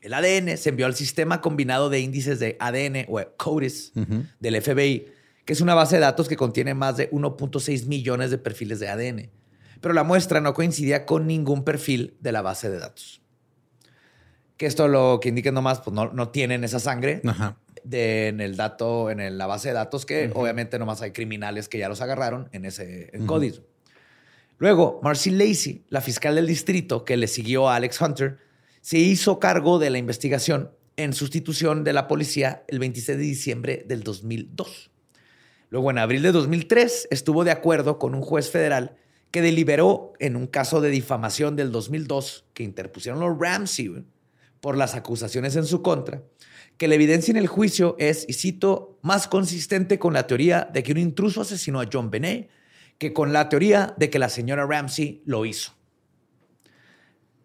El 0.00 0.14
ADN 0.14 0.56
se 0.56 0.70
envió 0.70 0.86
al 0.86 0.94
sistema 0.94 1.40
combinado 1.40 1.90
de 1.90 2.00
índices 2.00 2.38
de 2.38 2.56
ADN 2.60 3.06
o 3.08 3.20
CODIS 3.36 3.92
del 4.40 4.62
FBI, 4.62 5.06
que 5.44 5.52
es 5.52 5.60
una 5.60 5.74
base 5.74 5.96
de 5.96 6.02
datos 6.02 6.28
que 6.28 6.36
contiene 6.36 6.74
más 6.74 6.96
de 6.96 7.10
1.6 7.10 7.86
millones 7.86 8.30
de 8.30 8.38
perfiles 8.38 8.78
de 8.78 8.88
ADN. 8.88 9.30
Pero 9.80 9.94
la 9.94 10.04
muestra 10.04 10.40
no 10.40 10.54
coincidía 10.54 11.04
con 11.04 11.26
ningún 11.26 11.64
perfil 11.64 12.16
de 12.20 12.30
la 12.30 12.42
base 12.42 12.70
de 12.70 12.78
datos. 12.78 13.20
Que 14.56 14.66
esto 14.66 14.86
lo 14.86 15.18
que 15.20 15.28
indica 15.28 15.50
nomás, 15.50 15.80
pues 15.80 15.94
no, 15.94 16.12
no 16.12 16.28
tienen 16.28 16.62
esa 16.62 16.78
sangre 16.78 17.20
Ajá. 17.26 17.56
De- 17.84 18.28
en 18.28 18.40
el 18.40 18.56
dato, 18.56 19.10
en 19.10 19.20
el- 19.20 19.38
la 19.38 19.46
base 19.46 19.68
de 19.68 19.74
datos, 19.74 20.06
que 20.06 20.30
obviamente 20.34 20.78
nomás 20.78 21.02
hay 21.02 21.12
criminales 21.12 21.68
que 21.68 21.78
ya 21.78 21.88
los 21.88 22.00
agarraron 22.00 22.48
en 22.52 22.64
ese 22.64 23.10
en 23.12 23.26
CODIS. 23.26 23.62
Luego, 24.58 25.00
Marcy 25.02 25.30
Lacey, 25.30 25.82
la 25.88 26.00
fiscal 26.00 26.34
del 26.36 26.46
distrito 26.46 27.04
que 27.04 27.16
le 27.16 27.26
siguió 27.26 27.68
a 27.68 27.76
Alex 27.76 28.00
Hunter, 28.00 28.38
se 28.80 28.98
hizo 28.98 29.38
cargo 29.40 29.78
de 29.78 29.90
la 29.90 29.98
investigación 29.98 30.70
en 30.96 31.12
sustitución 31.14 31.84
de 31.84 31.92
la 31.92 32.06
policía 32.06 32.64
el 32.68 32.78
26 32.78 33.18
de 33.18 33.24
diciembre 33.24 33.84
del 33.88 34.02
2002. 34.02 34.90
Luego, 35.70 35.90
en 35.90 35.98
abril 35.98 36.22
de 36.22 36.32
2003, 36.32 37.08
estuvo 37.10 37.44
de 37.44 37.50
acuerdo 37.50 37.98
con 37.98 38.14
un 38.14 38.20
juez 38.22 38.50
federal 38.50 38.94
que 39.30 39.40
deliberó 39.40 40.12
en 40.18 40.36
un 40.36 40.46
caso 40.46 40.80
de 40.82 40.90
difamación 40.90 41.56
del 41.56 41.72
2002 41.72 42.44
que 42.52 42.62
interpusieron 42.62 43.20
los 43.20 43.38
Ramsey 43.38 44.04
por 44.60 44.76
las 44.76 44.94
acusaciones 44.94 45.56
en 45.56 45.64
su 45.64 45.80
contra, 45.80 46.22
que 46.76 46.88
la 46.88 46.94
evidencia 46.94 47.30
en 47.30 47.36
el 47.36 47.46
juicio 47.46 47.96
es, 47.98 48.24
y 48.28 48.32
cito, 48.32 48.98
más 49.02 49.28
consistente 49.28 49.98
con 49.98 50.12
la 50.12 50.26
teoría 50.26 50.68
de 50.72 50.82
que 50.82 50.92
un 50.92 50.98
intruso 50.98 51.42
asesinó 51.42 51.80
a 51.80 51.88
John 51.90 52.10
Benet 52.10 52.48
que 52.98 53.12
con 53.12 53.32
la 53.32 53.48
teoría 53.48 53.94
de 53.96 54.10
que 54.10 54.20
la 54.20 54.28
señora 54.28 54.64
Ramsey 54.64 55.22
lo 55.24 55.44
hizo. 55.44 55.72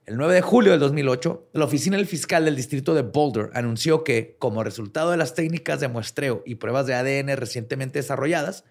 El 0.05 0.15
9 0.15 0.35
de 0.35 0.41
julio 0.41 0.71
del 0.71 0.79
2008, 0.79 1.49
la 1.53 1.65
oficina 1.65 1.97
del 1.97 2.05
fiscal 2.05 2.45
del 2.45 2.55
distrito 2.55 2.93
de 2.93 3.01
Boulder 3.01 3.49
anunció 3.53 4.03
que, 4.03 4.35
como 4.39 4.63
resultado 4.63 5.11
de 5.11 5.17
las 5.17 5.33
técnicas 5.33 5.79
de 5.79 5.87
muestreo 5.87 6.43
y 6.45 6.55
pruebas 6.55 6.85
de 6.85 6.93
ADN 6.93 7.35
recientemente 7.35 7.99
desarrolladas, 7.99 8.63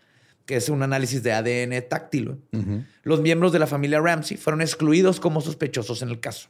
que 0.47 0.57
es 0.57 0.69
un 0.69 0.83
análisis 0.83 1.23
de 1.23 1.33
ADN 1.33 1.89
táctil, 1.89 2.37
los 3.03 3.21
miembros 3.21 3.53
de 3.53 3.59
la 3.59 3.67
familia 3.67 4.01
Ramsey 4.01 4.37
fueron 4.37 4.63
excluidos 4.63 5.19
como 5.19 5.41
sospechosos 5.41 6.03
en 6.03 6.09
el 6.09 6.21
caso, 6.21 6.49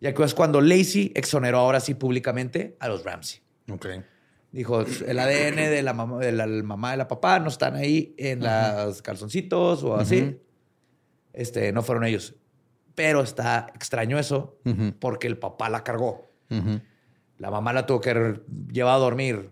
ya 0.00 0.14
que 0.14 0.22
es 0.22 0.34
cuando 0.34 0.60
Lacey 0.60 1.12
exoneró 1.14 1.58
ahora 1.58 1.80
sí 1.80 1.94
públicamente 1.94 2.76
a 2.80 2.88
los 2.88 3.04
Ramsey. 3.04 3.40
Ok. 3.70 3.86
Dijo, 4.50 4.80
el 4.80 5.18
ADN 5.18 5.56
de 5.56 5.82
la 5.82 5.92
mamá 5.92 6.18
de 6.20 6.32
la 6.32 6.46
mamá 6.46 6.92
de 6.92 6.96
la 6.96 7.06
papá 7.06 7.38
no 7.38 7.48
están 7.48 7.76
ahí 7.76 8.14
en 8.16 8.40
los 8.40 9.02
calzoncitos 9.02 9.82
o 9.82 9.96
así. 9.96 10.40
Este, 11.32 11.72
no 11.72 11.82
fueron 11.82 12.04
ellos. 12.04 12.34
Pero 12.94 13.22
está 13.22 13.66
extraño 13.74 14.18
eso 14.18 14.58
porque 15.00 15.26
el 15.26 15.38
papá 15.38 15.68
la 15.68 15.84
cargó. 15.84 16.30
La 17.36 17.50
mamá 17.50 17.72
la 17.72 17.86
tuvo 17.86 18.00
que 18.00 18.40
llevar 18.72 18.94
a 18.94 18.98
dormir 18.98 19.50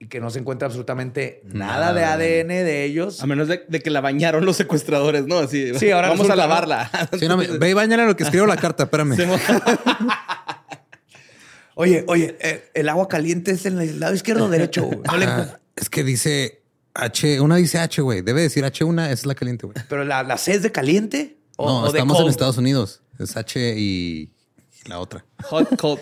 y 0.00 0.06
que 0.06 0.20
no 0.20 0.30
se 0.30 0.38
encuentra 0.38 0.66
absolutamente 0.66 1.42
nada, 1.44 1.92
Nada 1.92 1.92
de 1.92 2.04
ADN 2.42 2.48
de 2.48 2.84
ellos. 2.84 3.20
A 3.22 3.26
menos 3.26 3.48
de, 3.48 3.64
de 3.68 3.80
que 3.80 3.90
la 3.90 4.00
bañaron 4.00 4.44
los 4.44 4.56
secuestradores, 4.56 5.26
¿no? 5.26 5.38
Así, 5.38 5.74
Sí, 5.78 5.90
ahora 5.90 6.08
vamos 6.10 6.30
a 6.30 6.36
lavarla. 6.36 6.90
Sí, 7.18 7.26
no, 7.26 7.36
me- 7.36 7.46
ve 7.46 7.70
y 7.70 7.72
bañale 7.72 8.06
lo 8.06 8.14
que 8.16 8.22
escribo 8.24 8.46
la 8.46 8.56
carta, 8.56 8.84
espérame. 8.84 9.16
Oye, 11.74 12.04
oye, 12.08 12.36
eh, 12.40 12.70
el 12.74 12.88
agua 12.88 13.06
caliente 13.06 13.52
es 13.52 13.64
en 13.64 13.78
el 13.80 14.00
lado 14.00 14.12
izquierdo 14.14 14.46
o 14.46 14.48
derecho. 14.48 14.82
güey? 14.84 14.98
No 15.04 15.16
le 15.16 15.26
Ah, 15.26 15.60
es 15.76 15.88
que 15.88 16.02
dice 16.02 16.62
H, 16.94 17.40
una 17.40 17.54
dice 17.56 17.78
H, 17.78 18.02
güey. 18.02 18.20
Debe 18.22 18.42
decir 18.42 18.64
H1, 18.64 19.00
esa 19.04 19.12
es 19.12 19.26
la 19.26 19.36
caliente, 19.36 19.66
güey. 19.66 19.76
Pero 19.88 20.04
la, 20.04 20.24
la 20.24 20.36
C 20.38 20.54
es 20.54 20.62
de 20.64 20.72
caliente 20.72 21.38
o, 21.56 21.68
No, 21.68 21.78
o 21.82 21.92
de 21.92 21.98
estamos 22.00 22.20
en? 22.20 22.26
Estados 22.28 22.58
Unidos. 22.58 23.02
Es 23.20 23.36
H 23.36 23.74
y, 23.78 24.32
y 24.84 24.88
la 24.88 24.98
otra. 24.98 25.24
Hot 25.44 25.76
cold. 25.76 26.00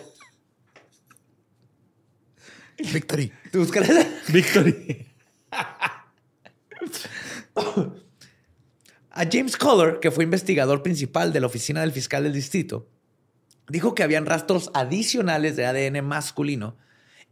Victory. 2.79 3.33
¿Tú 3.53 3.61
buscas? 3.61 3.89
Victory. 4.29 5.07
A 9.11 9.25
James 9.31 9.57
Collar, 9.57 10.01
que 10.01 10.11
fue 10.11 10.25
investigador 10.25 10.83
principal 10.83 11.33
de 11.33 11.41
la 11.41 11.47
oficina 11.47 11.81
del 11.81 11.93
fiscal 11.93 12.25
del 12.25 12.35
distrito, 12.35 12.89
dijo 13.69 13.95
que 13.95 14.03
habían 14.03 14.27
rastros 14.27 14.71
adicionales 14.75 15.57
de 15.57 15.67
ADN 15.67 16.05
masculino 16.05 16.77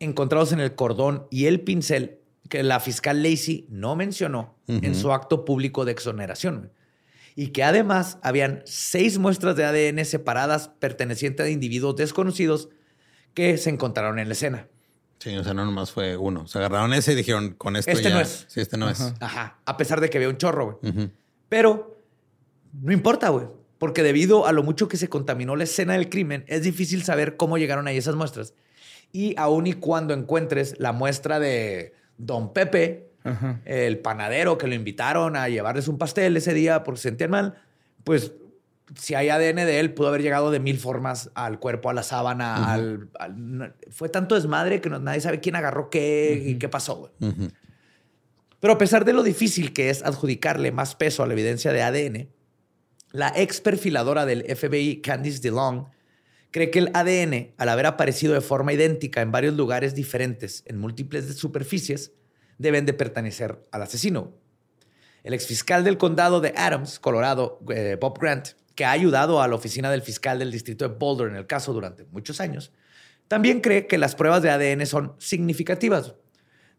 encontrados 0.01 0.53
en 0.53 0.61
el 0.61 0.75
cordón 0.75 1.27
y 1.31 1.47
el 1.47 1.61
pincel 1.61 2.21
que 2.49 2.63
la 2.63 2.81
fiscal 2.81 3.23
Lacey 3.23 3.67
no 3.71 3.97
mencionó 3.97 4.59
en 4.67 4.95
su 4.95 5.13
acto 5.13 5.45
público 5.45 5.85
de 5.85 5.93
exoneración. 5.93 6.73
Y 7.37 7.49
que 7.49 7.65
además 7.65 8.19
habían 8.23 8.63
seis 8.65 9.19
muestras 9.19 9.57
de 9.57 9.65
ADN 9.65 10.05
separadas 10.05 10.69
pertenecientes 10.69 11.47
a 11.47 11.51
individuos 11.51 11.97
desconocidos 11.97 12.69
que 13.35 13.57
se 13.59 13.71
encontraron 13.71 14.19
en 14.19 14.29
la 14.29 14.35
escena. 14.35 14.69
Sí, 15.25 15.35
o 15.39 15.43
sea, 15.43 15.55
no 15.55 15.65
nomás 15.65 15.91
fue 15.91 16.19
uno. 16.19 16.47
Se 16.47 16.59
agarraron 16.59 16.93
ese 16.93 17.13
y 17.13 17.15
dijeron, 17.15 17.55
con 17.55 17.77
esto 17.77 17.91
Este 17.91 18.11
ya. 18.11 18.15
no 18.15 18.21
es. 18.21 18.45
Sí, 18.47 18.61
este 18.61 18.77
no 18.77 18.87
Ajá. 19.21 19.57
A 19.65 19.77
pesar 19.79 20.03
de 20.03 20.11
que 20.11 20.19
había 20.19 20.29
un 20.29 20.37
chorro, 20.37 20.79
güey. 20.83 20.93
es. 20.95 21.09
Pero 21.49 21.99
no 22.83 22.93
importa, 22.93 23.31
güey. 23.31 23.47
Porque 23.79 24.03
debido 24.03 24.47
a 24.47 24.53
lo 24.53 24.63
mucho 24.63 24.87
que 24.87 24.99
se 24.99 25.09
contaminó 25.09 25.57
la 25.57 25.65
escena 25.65 25.95
del 25.95 26.11
crimen, 26.11 26.45
es 26.47 26.63
difícil 26.63 27.05
saber 27.05 27.39
cómo 27.39 27.57
llegaron 27.57 27.89
ahí 27.89 27.97
esas 27.97 28.17
muestras. 28.17 28.53
Y 29.13 29.35
aun 29.39 29.67
y 29.67 29.73
cuando 29.73 30.13
encuentres 30.13 30.79
la 30.79 30.93
muestra 30.93 31.41
de 31.41 31.95
Don 32.19 32.53
Pepe, 32.53 33.09
Ajá. 33.25 33.61
el 33.65 34.01
panadero 34.01 34.59
que 34.59 34.67
lo 34.67 34.75
invitaron 34.75 35.37
a 35.37 35.49
llevarles 35.49 35.89
un 35.89 35.97
pastel 35.97 36.37
ese 36.37 36.53
día 36.53 36.85
porque 36.85 37.01
se 37.01 37.09
sentían 37.09 37.31
mal, 37.31 37.55
pues 38.05 38.33
si 39.01 39.15
hay 39.15 39.29
ADN 39.31 39.57
de 39.65 39.81
él, 39.81 39.95
pudo 39.95 40.09
haber 40.09 40.23
llegado 40.23 40.51
de 40.51 40.61
mil 40.61 40.79
formas 40.79 41.31
al 41.35 41.59
cuerpo, 41.59 41.89
a 41.91 41.95
la 41.95 42.03
sábana, 42.03 42.73
al, 42.73 43.09
al- 43.19 43.57
no- 43.59 43.73
Fue 43.91 44.09
tanto 44.09 44.35
desmadre 44.35 44.81
que 44.81 44.91
no- 44.91 44.99
nadie 44.99 45.21
sabe 45.21 45.41
quién 45.41 45.57
agarró 45.57 45.89
qué 45.91 46.43
y 46.47 46.59
qué 46.59 46.69
pasó. 46.69 47.13
Pero 48.61 48.73
a 48.73 48.79
pesar 48.79 49.05
de 49.05 49.13
lo 49.13 49.23
difícil 49.23 49.73
que 49.73 49.91
es 49.91 50.03
adjudicarle 50.03 50.73
más 50.73 50.95
peso 50.95 51.23
a 51.23 51.27
la 51.27 51.33
evidencia 51.35 51.73
de 51.73 51.83
ADN, 51.83 52.29
la 53.13 53.33
ex 53.37 53.61
perfiladora 53.61 54.27
del 54.27 54.43
FBI, 54.57 55.01
Candice 55.03 55.41
DeLong, 55.41 55.87
cree 56.51 56.71
que 56.71 56.79
el 56.79 56.91
ADN, 56.95 57.53
al 57.59 57.69
haber 57.69 57.87
aparecido 57.87 58.33
de 58.35 58.41
forma 58.41 58.73
idéntica 58.73 59.21
en 59.23 59.33
varios 59.33 59.55
lugares 59.55 59.95
diferentes, 59.95 60.63
en 60.67 60.79
múltiples 60.79 61.37
superficies, 61.37 62.13
deben 62.59 62.87
de 62.87 62.93
pertenecer 62.93 63.67
al 63.73 63.83
asesino. 63.83 64.33
El 65.25 65.35
exfiscal 65.35 65.85
del 65.85 65.99
condado 65.99 66.41
de 66.41 66.53
Adams, 66.57 66.99
Colorado, 67.01 67.61
eh, 67.75 67.97
Bob 68.01 68.19
Grant, 68.19 68.49
que 68.75 68.85
ha 68.85 68.91
ayudado 68.91 69.41
a 69.41 69.49
la 69.49 69.55
oficina 69.55 69.91
del 69.91 70.03
fiscal 70.03 70.39
del 70.39 70.51
distrito 70.51 70.89
de 70.89 70.95
Boulder 70.97 71.29
en 71.29 71.37
el 71.37 71.47
caso 71.47 71.73
durante 71.73 72.05
muchos 72.07 72.41
años, 72.41 72.73
también 73.29 73.61
cree 73.61 73.87
que 73.87 73.99
las 73.99 74.15
pruebas 74.15 74.43
de 74.43 74.51
ADN 74.51 74.85
son 74.87 75.15
significativas, 75.19 76.15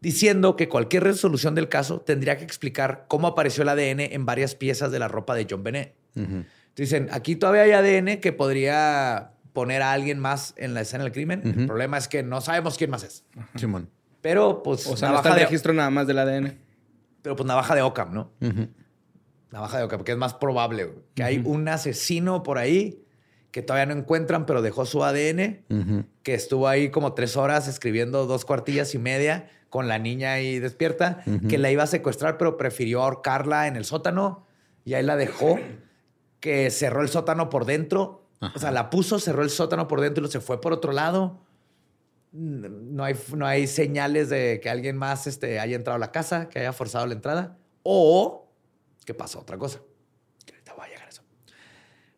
diciendo 0.00 0.56
que 0.56 0.68
cualquier 0.68 1.04
resolución 1.04 1.54
del 1.54 1.68
caso 1.68 2.00
tendría 2.00 2.36
que 2.36 2.44
explicar 2.44 3.06
cómo 3.08 3.26
apareció 3.28 3.62
el 3.62 3.70
ADN 3.70 4.00
en 4.12 4.26
varias 4.26 4.54
piezas 4.54 4.92
de 4.92 4.98
la 4.98 5.08
ropa 5.08 5.34
de 5.34 5.46
John 5.50 5.62
Benet. 5.62 5.94
Ujú. 6.14 6.44
Dicen, 6.76 7.08
aquí 7.10 7.36
todavía 7.36 7.62
hay 7.62 7.72
ADN 7.72 8.20
que 8.20 8.32
podría 8.32 9.32
poner 9.54 9.80
a 9.80 9.92
alguien 9.92 10.18
más 10.18 10.52
en 10.58 10.74
la 10.74 10.82
escena 10.82 11.04
del 11.04 11.12
crimen. 11.14 11.40
El 11.44 11.56
Ujú. 11.56 11.66
problema 11.66 11.96
es 11.96 12.08
que 12.08 12.22
no 12.22 12.42
sabemos 12.42 12.76
quién 12.76 12.90
más 12.90 13.02
es. 13.02 13.24
Simón. 13.54 13.88
Pero 14.20 14.62
pues 14.62 14.86
O 14.86 14.96
sea, 14.96 15.08
no 15.08 15.14
navaja, 15.14 15.30
está 15.30 15.38
el 15.38 15.40
de, 15.40 15.44
registro 15.46 15.72
nada 15.72 15.88
más 15.88 16.06
del 16.06 16.18
ADN. 16.18 16.58
pero 17.22 17.34
pues 17.36 17.46
navaja 17.46 17.74
de 17.74 17.80
Ockham, 17.82 18.12
¿no? 18.12 18.30
Navaja 19.50 19.78
de 19.78 19.84
Ockham, 19.84 19.98
porque 19.98 20.12
es 20.12 20.18
más 20.18 20.34
probable 20.34 20.84
güey, 20.84 20.98
que 21.14 21.22
hay 21.22 21.42
un 21.44 21.68
asesino 21.68 22.42
por 22.42 22.58
ahí 22.58 23.02
que 23.56 23.62
todavía 23.62 23.86
no 23.86 23.98
encuentran, 23.98 24.44
pero 24.44 24.60
dejó 24.60 24.84
su 24.84 25.02
ADN, 25.02 25.64
que 26.22 26.34
estuvo 26.34 26.68
ahí 26.68 26.90
como 26.90 27.14
tres 27.14 27.38
horas 27.38 27.68
escribiendo 27.68 28.26
dos 28.26 28.44
cuartillas 28.44 28.94
y 28.94 28.98
media 28.98 29.48
con 29.70 29.88
la 29.88 29.98
niña 29.98 30.34
ahí 30.34 30.58
despierta, 30.58 31.22
que 31.48 31.56
la 31.56 31.70
iba 31.70 31.82
a 31.82 31.86
secuestrar, 31.86 32.36
pero 32.36 32.58
prefirió 32.58 33.02
ahorcarla 33.02 33.66
en 33.66 33.76
el 33.76 33.86
sótano 33.86 34.46
y 34.84 34.92
ahí 34.92 35.02
la 35.02 35.16
dejó, 35.16 35.58
que 36.40 36.70
cerró 36.70 37.00
el 37.00 37.08
sótano 37.08 37.48
por 37.48 37.64
dentro. 37.64 38.28
O 38.54 38.58
sea, 38.58 38.70
la 38.72 38.90
puso, 38.90 39.18
cerró 39.18 39.42
el 39.42 39.50
sótano 39.50 39.88
por 39.88 40.02
dentro 40.02 40.26
y 40.26 40.30
se 40.30 40.40
fue 40.40 40.60
por 40.60 40.72
otro 40.72 40.92
lado. 40.92 41.40
No 42.32 43.04
hay, 43.04 43.14
no 43.34 43.46
hay 43.46 43.66
señales 43.66 44.28
de 44.28 44.60
que 44.62 44.68
alguien 44.68 44.96
más 44.98 45.26
este, 45.26 45.60
haya 45.60 45.76
entrado 45.76 45.96
a 45.96 45.98
la 45.98 46.12
casa, 46.12 46.50
que 46.50 46.58
haya 46.58 46.74
forzado 46.74 47.06
la 47.06 47.14
entrada. 47.14 47.56
O 47.82 48.45
que 49.06 49.14
pasó 49.14 49.40
otra 49.40 49.56
cosa. 49.56 49.80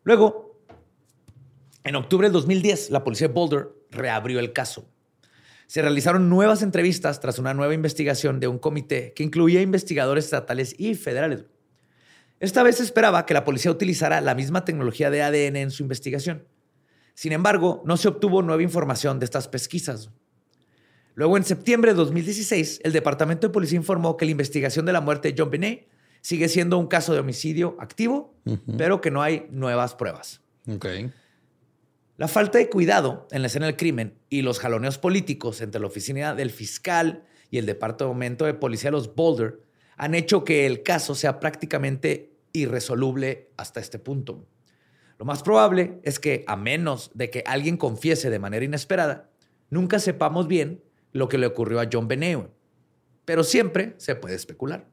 Luego, 0.03 0.59
en 1.83 1.95
octubre 1.95 2.25
del 2.25 2.33
2010, 2.33 2.89
la 2.89 3.03
policía 3.03 3.27
de 3.27 3.33
Boulder 3.33 3.69
reabrió 3.91 4.39
el 4.39 4.53
caso. 4.53 4.89
Se 5.67 5.83
realizaron 5.83 6.29
nuevas 6.29 6.63
entrevistas 6.63 7.19
tras 7.19 7.37
una 7.37 7.53
nueva 7.53 7.75
investigación 7.75 8.39
de 8.39 8.47
un 8.47 8.57
comité 8.57 9.13
que 9.13 9.23
incluía 9.23 9.61
investigadores 9.61 10.25
estatales 10.25 10.73
y 10.79 10.95
federales. 10.95 11.45
Esta 12.39 12.63
vez 12.63 12.77
se 12.77 12.83
esperaba 12.83 13.25
que 13.25 13.35
la 13.35 13.43
policía 13.43 13.69
utilizara 13.69 14.19
la 14.19 14.33
misma 14.33 14.65
tecnología 14.65 15.11
de 15.11 15.21
ADN 15.21 15.57
en 15.57 15.71
su 15.71 15.83
investigación. 15.83 16.47
Sin 17.13 17.31
embargo, 17.31 17.83
no 17.85 17.97
se 17.97 18.07
obtuvo 18.07 18.41
nueva 18.41 18.63
información 18.63 19.19
de 19.19 19.25
estas 19.25 19.47
pesquisas. 19.47 20.09
Luego, 21.13 21.37
en 21.37 21.43
septiembre 21.43 21.91
de 21.91 21.97
2016, 21.97 22.79
el 22.83 22.93
Departamento 22.93 23.45
de 23.45 23.53
Policía 23.53 23.77
informó 23.77 24.17
que 24.17 24.25
la 24.25 24.31
investigación 24.31 24.85
de 24.85 24.93
la 24.93 25.01
muerte 25.01 25.31
de 25.31 25.35
John 25.37 25.51
Benet 25.51 25.87
sigue 26.21 26.49
siendo 26.49 26.77
un 26.77 26.87
caso 26.87 27.13
de 27.13 27.19
homicidio 27.19 27.75
activo, 27.79 28.35
pero 28.77 29.01
que 29.01 29.11
no 29.11 29.21
hay 29.21 29.47
nuevas 29.51 29.95
pruebas. 29.95 30.41
La 32.17 32.27
falta 32.27 32.57
de 32.57 32.69
cuidado 32.69 33.27
en 33.31 33.41
la 33.41 33.47
escena 33.47 33.67
del 33.67 33.77
crimen 33.77 34.17
y 34.29 34.41
los 34.41 34.59
jaloneos 34.59 34.97
políticos 34.97 35.61
entre 35.61 35.79
la 35.79 35.87
oficina 35.87 36.35
del 36.35 36.51
fiscal 36.51 37.23
y 37.49 37.59
el 37.59 37.65
departamento 37.65 38.45
de 38.45 38.53
policía 38.53 38.89
de 38.89 38.97
los 38.97 39.15
Boulder 39.15 39.61
han 39.95 40.15
hecho 40.15 40.43
que 40.43 40.65
el 40.65 40.83
caso 40.83 41.15
sea 41.15 41.39
prácticamente 41.39 42.33
irresoluble 42.51 43.51
hasta 43.57 43.79
este 43.79 43.99
punto. 43.99 44.45
Lo 45.17 45.25
más 45.25 45.43
probable 45.43 45.99
es 46.03 46.19
que, 46.19 46.43
a 46.47 46.55
menos 46.55 47.11
de 47.13 47.29
que 47.29 47.43
alguien 47.45 47.77
confiese 47.77 48.29
de 48.29 48.39
manera 48.39 48.65
inesperada, 48.65 49.29
nunca 49.69 49.99
sepamos 49.99 50.47
bien 50.47 50.81
lo 51.11 51.27
que 51.27 51.37
le 51.37 51.45
ocurrió 51.45 51.79
a 51.81 51.89
John 51.91 52.07
Benet. 52.07 52.49
Pero 53.25 53.43
siempre 53.43 53.95
se 53.97 54.15
puede 54.15 54.35
especular. 54.35 54.87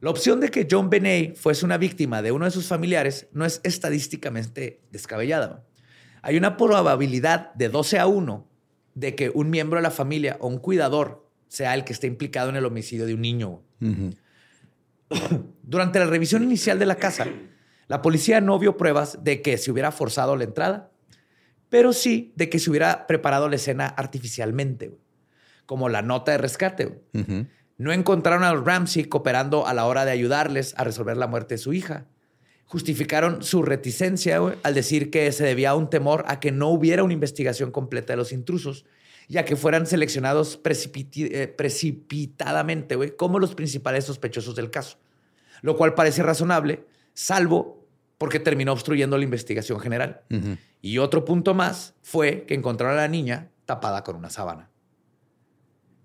La 0.00 0.10
opción 0.10 0.38
de 0.38 0.50
que 0.50 0.68
John 0.70 0.90
Benet 0.90 1.36
fuese 1.36 1.64
una 1.64 1.76
víctima 1.76 2.22
de 2.22 2.30
uno 2.30 2.44
de 2.44 2.52
sus 2.52 2.68
familiares 2.68 3.28
no 3.32 3.44
es 3.44 3.60
estadísticamente 3.64 4.80
descabellada. 4.92 5.64
Hay 6.22 6.36
una 6.36 6.56
probabilidad 6.56 7.52
de 7.54 7.68
12 7.68 7.98
a 7.98 8.06
1 8.06 8.48
de 8.94 9.14
que 9.14 9.30
un 9.30 9.50
miembro 9.50 9.78
de 9.78 9.82
la 9.82 9.90
familia 9.90 10.36
o 10.40 10.46
un 10.48 10.58
cuidador 10.58 11.28
sea 11.48 11.74
el 11.74 11.84
que 11.84 11.92
esté 11.92 12.06
implicado 12.06 12.50
en 12.50 12.56
el 12.56 12.64
homicidio 12.64 13.06
de 13.06 13.14
un 13.14 13.22
niño. 13.22 13.62
Durante 15.62 15.98
la 15.98 16.06
revisión 16.06 16.44
inicial 16.44 16.78
de 16.78 16.86
la 16.86 16.96
casa, 16.96 17.26
la 17.88 18.02
policía 18.02 18.40
no 18.40 18.58
vio 18.58 18.76
pruebas 18.76 19.24
de 19.24 19.42
que 19.42 19.58
se 19.58 19.70
hubiera 19.70 19.90
forzado 19.90 20.36
la 20.36 20.44
entrada, 20.44 20.92
pero 21.70 21.92
sí 21.92 22.32
de 22.36 22.48
que 22.48 22.58
se 22.58 22.70
hubiera 22.70 23.06
preparado 23.06 23.48
la 23.48 23.56
escena 23.56 23.86
artificialmente, 23.86 24.96
como 25.66 25.88
la 25.88 26.02
nota 26.02 26.32
de 26.32 26.38
rescate. 26.38 27.02
No 27.78 27.92
encontraron 27.92 28.44
a 28.44 28.52
los 28.52 28.64
Ramsey 28.64 29.04
cooperando 29.04 29.66
a 29.66 29.72
la 29.72 29.86
hora 29.86 30.04
de 30.04 30.10
ayudarles 30.10 30.74
a 30.76 30.84
resolver 30.84 31.16
la 31.16 31.26
muerte 31.26 31.54
de 31.54 31.58
su 31.58 31.72
hija. 31.72 32.06
Justificaron 32.66 33.42
su 33.42 33.62
reticencia 33.62 34.40
al 34.62 34.74
decir 34.74 35.10
que 35.10 35.32
se 35.32 35.44
debía 35.44 35.70
a 35.70 35.74
un 35.74 35.88
temor 35.88 36.24
a 36.28 36.38
que 36.40 36.52
no 36.52 36.68
hubiera 36.68 37.02
una 37.02 37.14
investigación 37.14 37.70
completa 37.70 38.12
de 38.12 38.18
los 38.18 38.32
intrusos 38.32 38.84
ya 39.28 39.44
que 39.44 39.56
fueran 39.56 39.86
seleccionados 39.86 40.60
eh, 40.64 41.54
precipitadamente 41.56 43.16
como 43.16 43.38
los 43.38 43.54
principales 43.54 44.06
sospechosos 44.06 44.56
del 44.56 44.70
caso, 44.70 44.98
lo 45.60 45.76
cual 45.76 45.94
parece 45.94 46.22
razonable, 46.22 46.86
salvo 47.12 47.86
porque 48.16 48.40
terminó 48.40 48.72
obstruyendo 48.72 49.16
la 49.18 49.24
investigación 49.24 49.78
general. 49.78 50.22
Y 50.80 50.98
otro 50.98 51.24
punto 51.24 51.54
más 51.54 51.94
fue 52.02 52.44
que 52.46 52.54
encontraron 52.54 52.98
a 52.98 53.02
la 53.02 53.08
niña 53.08 53.50
tapada 53.64 54.02
con 54.02 54.16
una 54.16 54.30
sábana. 54.30 54.70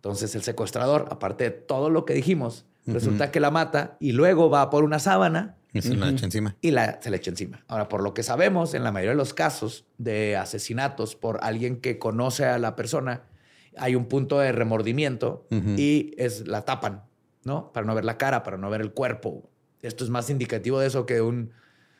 Entonces 0.03 0.35
el 0.35 0.43
secuestrador, 0.43 1.07
aparte 1.11 1.45
de 1.45 1.51
todo 1.51 1.89
lo 1.89 2.03
que 2.03 2.13
dijimos, 2.13 2.65
resulta 2.85 3.31
que 3.31 3.39
la 3.39 3.51
mata 3.51 3.95
y 4.01 4.11
luego 4.11 4.49
va 4.49 4.69
por 4.69 4.83
una 4.83 4.99
sábana. 4.99 5.55
Y 5.71 5.81
se 5.81 5.95
la 5.95 6.09
echa 6.09 6.25
encima. 6.25 6.57
Y 6.59 6.71
la, 6.71 7.01
se 7.01 7.09
la 7.09 7.15
echa 7.15 7.31
encima. 7.31 7.63
Ahora, 7.69 7.87
por 7.87 8.03
lo 8.03 8.13
que 8.13 8.21
sabemos, 8.21 8.73
en 8.73 8.83
la 8.83 8.91
mayoría 8.91 9.11
de 9.11 9.17
los 9.17 9.33
casos 9.33 9.85
de 9.97 10.35
asesinatos 10.35 11.15
por 11.15 11.39
alguien 11.41 11.79
que 11.79 11.99
conoce 11.99 12.43
a 12.43 12.59
la 12.59 12.75
persona, 12.75 13.23
hay 13.77 13.95
un 13.95 14.07
punto 14.07 14.39
de 14.39 14.51
remordimiento 14.51 15.47
y 15.49 16.13
es 16.17 16.49
la 16.49 16.63
tapan, 16.63 17.03
¿no? 17.45 17.71
Para 17.71 17.85
no 17.85 17.95
ver 17.95 18.03
la 18.03 18.17
cara, 18.17 18.43
para 18.43 18.57
no 18.57 18.69
ver 18.69 18.81
el 18.81 18.91
cuerpo. 18.91 19.49
Esto 19.81 20.03
es 20.03 20.09
más 20.09 20.29
indicativo 20.29 20.81
de 20.81 20.87
eso 20.87 21.05
que 21.05 21.21
un 21.21 21.51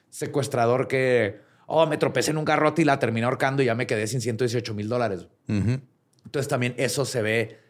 secuestrador 0.09 0.89
que, 0.89 1.39
oh, 1.67 1.87
me 1.87 1.95
tropecé 1.95 2.31
en 2.31 2.37
un 2.37 2.43
garrote 2.43 2.81
y 2.81 2.85
la 2.85 2.99
terminé 2.99 3.25
ahorcando 3.25 3.63
y 3.63 3.67
ya 3.67 3.75
me 3.75 3.87
quedé 3.87 4.07
sin 4.07 4.19
118 4.19 4.73
mil 4.73 4.89
dólares. 4.89 5.29
Entonces 5.47 6.49
también 6.49 6.75
eso 6.77 7.05
se 7.05 7.21
ve 7.21 7.63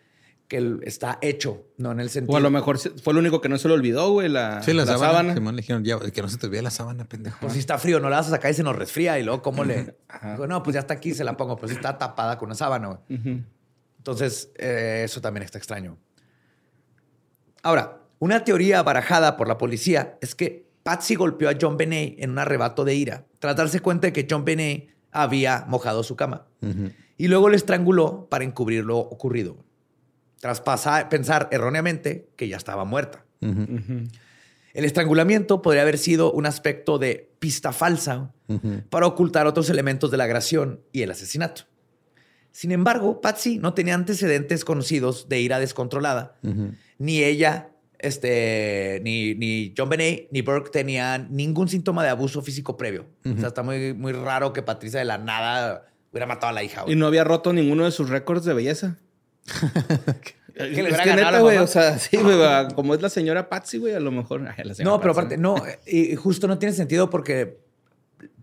que 0.54 0.78
está 0.84 1.18
hecho, 1.22 1.66
no 1.78 1.94
en 1.94 2.00
el 2.00 2.12
sentido. 2.12 2.36
O 2.36 2.38
a 2.38 2.40
lo 2.40 2.52
mejor 2.52 2.78
fue 2.78 3.16
lo 3.16 3.20
único 3.22 3.42
que 3.42 3.50
no 3.50 3.58
se 3.58 3.68
le 3.68 3.74
olvidó, 3.74 4.12
güey, 4.12 4.30
la, 4.30 4.62
sí, 4.62 4.72
la, 4.72 4.86
sábana. 4.86 5.34
le 5.34 5.52
dijeron, 5.54 5.84
ya, 5.84 6.00
que 6.00 6.22
no 6.22 6.28
se 6.28 6.38
te 6.38 6.46
olvide 6.46 6.62
la 6.62 6.70
sábana, 6.70 7.06
pendejo. 7.06 7.40
Pues 7.42 7.54
si 7.54 7.60
está 7.60 7.80
frío, 7.80 8.00
no 8.00 8.08
la 8.08 8.18
vas 8.18 8.28
a 8.28 8.30
sacar 8.30 8.52
y 8.52 8.54
se 8.54 8.62
nos 8.62 8.76
resfría. 8.76 9.18
Y 9.18 9.24
luego, 9.24 9.42
¿cómo 9.42 9.64
le...? 9.64 9.98
no, 10.48 10.62
pues 10.62 10.76
ya 10.76 10.82
está 10.82 10.94
aquí, 10.94 11.16
se 11.16 11.24
la 11.24 11.36
pongo. 11.36 11.56
Pero 11.56 11.70
si 11.70 11.74
está 11.74 11.98
tapada 11.98 12.38
con 12.38 12.50
una 12.50 12.56
sábana, 12.56 13.00
Entonces, 13.98 14.52
eh, 14.60 15.02
eso 15.06 15.22
también 15.22 15.44
está 15.44 15.58
extraño. 15.58 15.98
Ahora, 17.64 18.02
una 18.20 18.44
teoría 18.44 18.84
barajada 18.84 19.38
por 19.38 19.48
la 19.48 19.58
policía 19.58 20.20
es 20.22 20.36
que 20.36 20.68
Patsy 20.84 21.16
golpeó 21.16 21.50
a 21.50 21.56
John 21.60 21.78
Benet 21.78 22.18
en 22.20 22.30
un 22.30 22.38
arrebato 22.38 22.86
de 22.86 22.94
ira, 22.94 23.26
tras 23.40 23.56
darse 23.56 23.80
cuenta 23.80 24.06
de 24.06 24.14
que 24.14 24.28
John 24.30 24.46
Benet 24.46 24.90
había 25.12 25.66
mojado 25.68 26.04
su 26.04 26.16
cama. 26.16 26.46
Y 27.18 27.28
luego 27.28 27.50
le 27.50 27.56
estranguló 27.56 28.28
para 28.30 28.44
encubrir 28.44 28.86
lo 28.86 29.00
ocurrido 29.00 29.58
tras 30.44 30.62
pensar 31.10 31.48
erróneamente 31.54 32.28
que 32.36 32.50
ya 32.50 32.58
estaba 32.58 32.84
muerta. 32.84 33.24
El 33.40 34.84
estrangulamiento 34.84 35.62
podría 35.62 35.84
haber 35.84 35.98
sido 35.98 36.34
un 36.34 36.46
aspecto 36.46 37.00
de 37.00 37.32
pista 37.40 37.72
falsa 37.72 38.34
para 38.90 39.08
ocultar 39.08 39.48
otros 39.48 39.70
elementos 39.70 40.12
de 40.12 40.18
la 40.18 40.26
agresión 40.26 40.82
y 40.92 41.04
el 41.04 41.12
asesinato. 41.12 41.62
Sin 42.52 42.74
embargo, 42.74 43.22
Patsy 43.22 43.58
no 43.58 43.74
tenía 43.74 43.96
antecedentes 43.96 44.66
conocidos 44.66 45.30
de 45.30 45.40
ira 45.40 45.60
descontrolada. 45.60 46.36
Ni 46.98 47.24
ella, 47.24 47.70
este, 48.00 49.00
ni, 49.02 49.36
ni 49.36 49.74
John 49.78 49.88
Benet, 49.88 50.28
ni 50.32 50.42
Burke 50.42 50.72
tenían 50.72 51.30
ningún 51.32 51.70
síntoma 51.70 52.04
de 52.04 52.10
abuso 52.10 52.42
físico 52.42 52.76
previo. 52.76 53.06
O 53.24 53.38
sea, 53.38 53.48
está 53.48 53.64
muy, 53.64 53.94
muy 53.94 54.12
raro 54.12 54.52
que 54.52 54.62
Patricia 54.62 55.00
de 55.00 55.06
la 55.06 55.18
nada 55.18 55.86
hubiera 56.12 56.26
matado 56.26 56.50
a 56.50 56.54
la 56.54 56.64
hija. 56.66 56.84
Y 56.86 56.98
no 56.98 57.08
había 57.08 57.24
roto 57.24 57.54
ninguno 57.54 57.86
de 57.86 57.92
sus 57.92 58.10
récords 58.10 58.44
de 58.44 58.54
belleza. 58.54 58.98
que 60.54 60.84
le 60.84 60.90
es 60.90 61.02
que 61.02 61.16
neta, 61.16 61.40
güey, 61.40 61.58
o 61.58 61.68
sea, 61.68 61.98
sí, 61.98 62.18
güey, 62.18 62.38
como 62.76 62.94
es 62.94 63.02
la 63.02 63.10
señora 63.10 63.50
Patsy, 63.50 63.78
güey, 63.78 63.94
a 63.94 64.00
lo 64.00 64.12
mejor. 64.12 64.42
no, 64.84 65.00
pero 65.00 65.12
aparte, 65.12 65.38
no, 65.38 65.56
y 65.86 66.16
justo 66.16 66.48
no 66.48 66.58
tiene 66.58 66.74
sentido 66.74 67.10
porque 67.10 67.60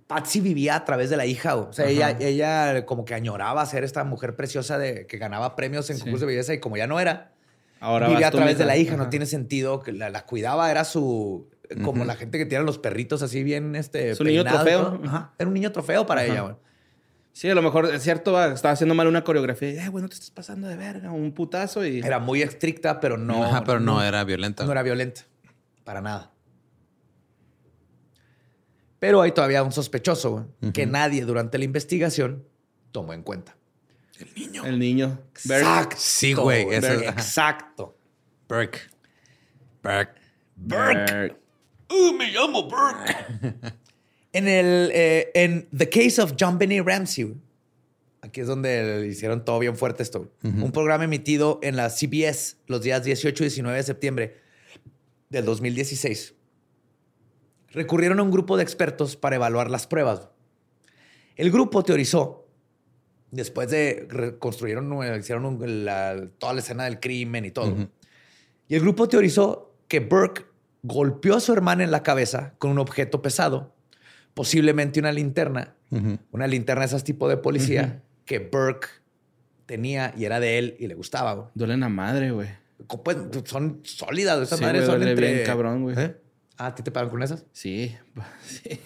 Patsy 0.07 0.41
vivía 0.41 0.77
a 0.77 0.85
través 0.85 1.09
de 1.11 1.17
la 1.17 1.27
hija, 1.27 1.57
o 1.57 1.73
sea, 1.73 1.87
ella, 1.87 2.17
ella 2.19 2.85
como 2.85 3.05
que 3.05 3.15
añoraba 3.15 3.65
ser 3.67 3.85
esta 3.85 4.05
mujer 4.05 4.37
preciosa 4.37 4.77
de 4.79 5.07
que 5.07 5.19
ganaba 5.19 5.57
premios 5.57 5.89
en 5.91 5.99
concursos 5.99 6.21
de 6.21 6.27
belleza 6.27 6.55
y 6.55 6.61
como 6.61 6.77
ya 6.77 6.87
no 6.87 7.01
era, 7.01 7.33
Ahora 7.81 8.09
vivía 8.09 8.29
a 8.29 8.31
través 8.31 8.59
de 8.59 8.67
la 8.67 8.77
hija, 8.77 8.97
no 8.97 9.09
tiene 9.09 9.27
sentido 9.27 9.81
que 9.81 9.93
la, 9.93 10.27
cuidaba, 10.27 10.71
era 10.71 10.85
su 10.85 11.49
como 11.85 12.05
la 12.05 12.17
gente 12.17 12.37
que 12.37 12.47
tiene 12.47 12.65
los 12.65 12.79
perritos 12.79 13.23
así 13.23 13.45
bien 13.45 13.77
este 13.77 14.15
su 14.15 14.25
niño 14.25 14.45
trofeo. 14.45 15.01
Era 15.39 15.49
un 15.49 15.55
niño 15.55 15.73
trofeo 15.73 16.05
para 16.07 16.25
ella, 16.25 16.43
güey. 16.43 16.57
Sí, 17.33 17.49
a 17.49 17.55
lo 17.55 17.63
mejor 17.63 17.87
es 17.87 18.03
cierto, 18.03 18.43
estaba 18.45 18.73
haciendo 18.73 18.95
mal 18.95 19.07
una 19.07 19.25
coreografía. 19.25 19.87
Eh, 19.87 19.89
bueno, 19.89 20.09
te 20.09 20.15
estás 20.15 20.31
pasando 20.31 20.69
de 20.69 20.77
verga, 20.77 21.13
un 21.13 21.33
putazo 21.33 21.85
y. 21.85 22.01
Era 22.01 22.19
muy 22.19 22.43
estricta, 22.43 23.01
pero 23.01 23.17
no. 23.17 23.45
Ajá, 23.45 23.65
pero 23.65 23.81
no, 23.81 24.03
era 24.03 24.25
violenta. 24.25 24.65
No 24.65 24.73
era 24.73 24.83
violenta. 24.83 25.23
Para 25.85 26.01
nada. 26.01 26.33
Pero 28.99 29.23
hay 29.23 29.33
todavía 29.33 29.63
un 29.63 29.73
sospechoso 29.73 30.47
que 30.75 30.85
nadie 30.85 31.25
durante 31.25 31.57
la 31.57 31.65
investigación 31.65 32.45
tomó 32.93 33.15
en 33.15 33.23
cuenta. 33.23 33.57
El 34.19 34.35
niño. 34.35 34.65
El 34.67 34.79
niño. 34.79 35.19
Exacto. 35.31 35.97
Sí, 35.99 36.35
güey. 36.35 36.67
Exacto. 36.75 37.97
Burke. 38.47 38.81
Burke. 39.83 40.21
Burke. 40.57 41.37
Uh, 41.89 42.13
me 42.13 42.31
llamo 42.31 42.69
Burke. 42.69 43.57
En 44.33 44.47
el 44.49 44.91
eh, 44.95 45.31
en 45.35 45.69
The 45.77 45.89
Case 45.89 46.23
of 46.23 46.35
John 46.39 46.59
Benny 46.59 46.81
Ramsey, 46.81 47.35
aquí 48.23 48.41
es 48.43 48.47
donde 48.47 49.07
hicieron 49.11 49.45
todo 49.45 49.59
bien 49.59 49.77
fuerte 49.77 50.03
esto. 50.03 50.31
Un 50.43 50.71
programa 50.73 51.05
emitido 51.05 51.59
en 51.63 51.77
la 51.77 51.91
CBS 51.91 52.57
los 52.67 52.83
días 52.83 53.03
18 53.05 53.43
y 53.43 53.47
19 53.47 53.77
de 53.77 53.83
septiembre 53.83 54.37
del 55.31 55.45
2016. 55.45 56.35
Recurrieron 57.73 58.19
a 58.19 58.23
un 58.23 58.31
grupo 58.31 58.57
de 58.57 58.63
expertos 58.63 59.17
para 59.17 59.37
evaluar 59.37 59.71
las 59.71 59.87
pruebas. 59.87 60.29
El 61.37 61.51
grupo 61.53 61.83
teorizó, 61.85 62.47
después 63.31 63.69
de 63.71 64.07
reconstruyeron, 64.09 64.93
hicieron 65.19 65.45
un- 65.45 65.85
la- 65.85 66.29
toda 66.39 66.53
la 66.55 66.61
escena 66.61 66.85
del 66.85 66.99
crimen 67.01 67.45
y 67.45 67.51
todo. 67.51 67.89
Y 68.69 68.75
el 68.75 68.81
grupo 68.81 69.09
teorizó 69.09 69.75
que 69.89 70.01
Burke 70.01 70.47
golpeó 70.83 71.37
a 71.37 71.41
su 71.41 71.53
hermana 71.53 71.85
en 71.85 71.91
la 71.91 72.03
cabeza 72.03 72.55
con 72.59 72.71
un 72.71 72.79
objeto 72.79 73.23
pesado, 73.23 73.73
posiblemente 74.35 75.01
una 75.01 75.13
linterna, 75.13 75.75
una 76.31 76.47
linterna 76.47 76.83
de 76.83 76.87
esas 76.87 77.05
tipo 77.05 77.29
de 77.29 77.37
policía 77.37 78.03
que 78.25 78.39
Burke 78.39 78.89
tenía 79.67 80.15
y 80.17 80.25
era 80.25 80.41
de 80.41 80.59
él 80.59 80.77
y 80.79 80.87
le 80.87 80.95
gustaba. 80.95 81.33
güey. 81.35 81.49
Duelen 81.55 81.83
a 81.83 81.89
madre, 81.89 82.31
güey. 82.31 82.49
Co- 82.87 83.03
pues, 83.03 83.17
son 83.45 83.81
sólidas, 83.85 84.41
esas 84.41 84.59
Sí, 84.59 84.65
madres 84.65 84.87
güey, 84.87 84.99
son 85.01 85.09
entre... 85.09 85.33
bien 85.35 85.47
cabrón, 85.47 85.83
güey. 85.83 85.99
¿Eh? 85.99 86.17
Ah, 86.57 86.67
¿a 86.67 86.75
ti 86.75 86.83
te 86.83 86.91
pagan 86.91 87.11
con 87.11 87.23
esas? 87.23 87.45
Sí. 87.53 87.95
Sí. 88.47 88.63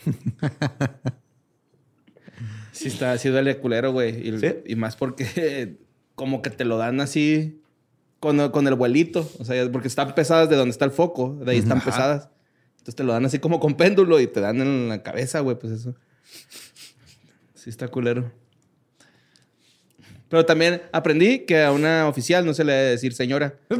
sí 2.72 2.88
está, 2.88 3.16
sí 3.18 3.28
duele 3.28 3.59
culero, 3.59 3.92
güey. 3.92 4.28
Y, 4.28 4.38
¿Sí? 4.38 4.55
y 4.66 4.76
más 4.76 4.97
porque 4.97 5.76
como 6.14 6.42
que 6.42 6.51
te 6.51 6.64
lo 6.64 6.76
dan 6.76 7.01
así 7.01 7.61
con, 8.20 8.51
con 8.51 8.66
el 8.66 8.74
vuelito. 8.74 9.28
O 9.38 9.45
sea, 9.45 9.70
porque 9.70 9.88
están 9.88 10.14
pesadas 10.14 10.49
de 10.49 10.57
donde 10.57 10.70
está 10.70 10.84
el 10.84 10.90
foco. 10.90 11.36
De 11.45 11.53
ahí 11.53 11.59
están 11.59 11.80
pesadas. 11.80 12.28
Entonces 12.85 12.97
te 12.97 13.05
lo 13.05 13.14
dan 13.14 13.24
así 13.24 13.39
como 13.39 13.61
con 13.61 13.78
péndulo 13.78 14.20
y 14.20 14.26
te 14.26 14.43
dan 14.43 14.61
en 14.61 14.91
la 14.91 15.03
cabeza, 15.03 15.41
güey. 15.41 15.59
Pues 15.59 15.72
eso. 15.72 15.95
Sí 17.55 17.70
está 17.70 17.89
culero. 17.89 18.30
Pero 20.28 20.45
también 20.45 20.82
aprendí 20.93 21.47
que 21.47 21.62
a 21.62 21.72
una 21.72 22.07
oficial 22.09 22.45
no 22.45 22.53
se 22.53 22.62
le 22.62 22.74
debe 22.74 22.91
decir 22.91 23.14
señora. 23.14 23.55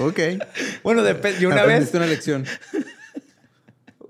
Ok. 0.00 0.18
Bueno, 0.82 1.02
depende. 1.02 1.40
Yo 1.40 1.48
una 1.48 1.64
vez, 1.64 1.94
una 1.94 2.06
lección. 2.06 2.44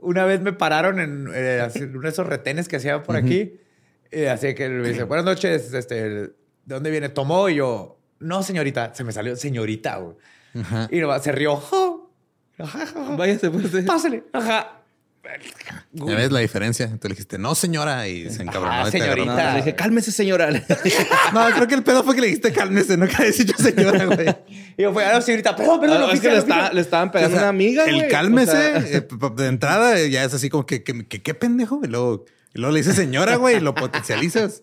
una 0.01 0.25
vez 0.25 0.41
me 0.41 0.53
pararon 0.53 0.99
en 0.99 1.29
eh, 1.33 1.69
uno 1.93 2.01
de 2.01 2.09
esos 2.09 2.27
retenes 2.27 2.69
que 2.69 2.77
hacía 2.77 3.03
por 3.03 3.17
aquí. 3.17 3.61
Eh, 4.11 4.29
así 4.31 4.55
que 4.55 4.69
me 4.69 4.89
dice, 4.89 5.05
buenas 5.05 5.27
noches, 5.27 5.73
este, 5.75 5.95
¿de 6.11 6.33
dónde 6.65 6.91
viene? 6.91 7.11
Tomó 7.11 7.49
y 7.49 7.57
yo, 7.57 7.96
no, 8.21 8.43
señorita. 8.43 8.95
Se 8.95 9.05
me 9.05 9.13
salió 9.13 9.37
señorita, 9.37 9.97
güey. 9.97 10.17
Ajá. 10.61 10.89
Y 10.91 10.99
nomás 11.01 11.23
se 11.23 11.33
rió. 11.33 11.55
"Oh, 11.71 12.11
pues. 13.17 13.41
sí. 13.71 13.83
Pásale. 13.83 14.25
Ajá. 14.33 14.73
Ya 15.93 16.15
ves 16.15 16.31
la 16.31 16.39
diferencia. 16.39 16.87
Tú 17.01 17.09
le 17.09 17.15
dijiste, 17.15 17.37
no, 17.37 17.57
señora, 17.57 18.07
y 18.07 18.31
se 18.31 18.43
encabronó. 18.45 18.73
Ah, 18.73 18.91
señorita. 18.91 19.35
No, 19.49 19.51
le 19.53 19.57
dije, 19.57 19.75
cálmese, 19.75 20.13
señora. 20.13 20.49
No, 21.35 21.47
creo 21.53 21.67
que 21.67 21.75
el 21.75 21.83
pedo 21.83 22.05
fue 22.05 22.15
que 22.15 22.21
le 22.21 22.27
dijiste 22.29 22.53
cálmese, 22.53 22.97
no 22.97 23.09
que 23.09 23.25
decir 23.25 23.45
yo 23.47 23.57
señora, 23.57 24.05
güey. 24.05 24.29
Y 24.79 24.83
yo 24.83 24.93
fui, 24.93 25.03
ah, 25.03 25.15
no, 25.15 25.21
señorita, 25.23 25.57
perdón, 25.57 25.81
perdón, 25.81 26.03
Ah, 26.09 26.13
es 26.13 26.21
que 26.21 26.29
le, 26.29 26.39
oficial". 26.39 26.59
está- 26.61 26.73
le 26.73 26.81
estaban 26.81 27.11
pegando 27.11 27.35
O 27.35 27.39
sea, 27.39 27.43
una 27.43 27.49
amiga, 27.49 27.85
El 27.87 27.97
güey. 27.97 28.09
cálmese, 28.09 28.51
O 28.77 28.81
sea, 28.83 28.99
eh, 28.99 29.09
de 29.37 29.47
entrada 29.49 29.99
eh, 29.99 30.11
ya 30.11 30.23
es 30.23 30.33
así 30.33 30.49
como 30.49 30.65
que, 30.65 30.85
que, 30.85 31.07
que- 31.09 31.21
qué 31.23 31.35
pendejo. 31.35 31.81
Y 31.83 31.89
luego, 31.89 32.25
y 32.55 32.59
luego 32.61 32.73
le 32.73 32.79
dices 32.81 32.95
señora, 32.95 33.35
güey, 33.35 33.57
y 33.57 33.61
lo 33.61 33.75
potencializas. 33.75 34.63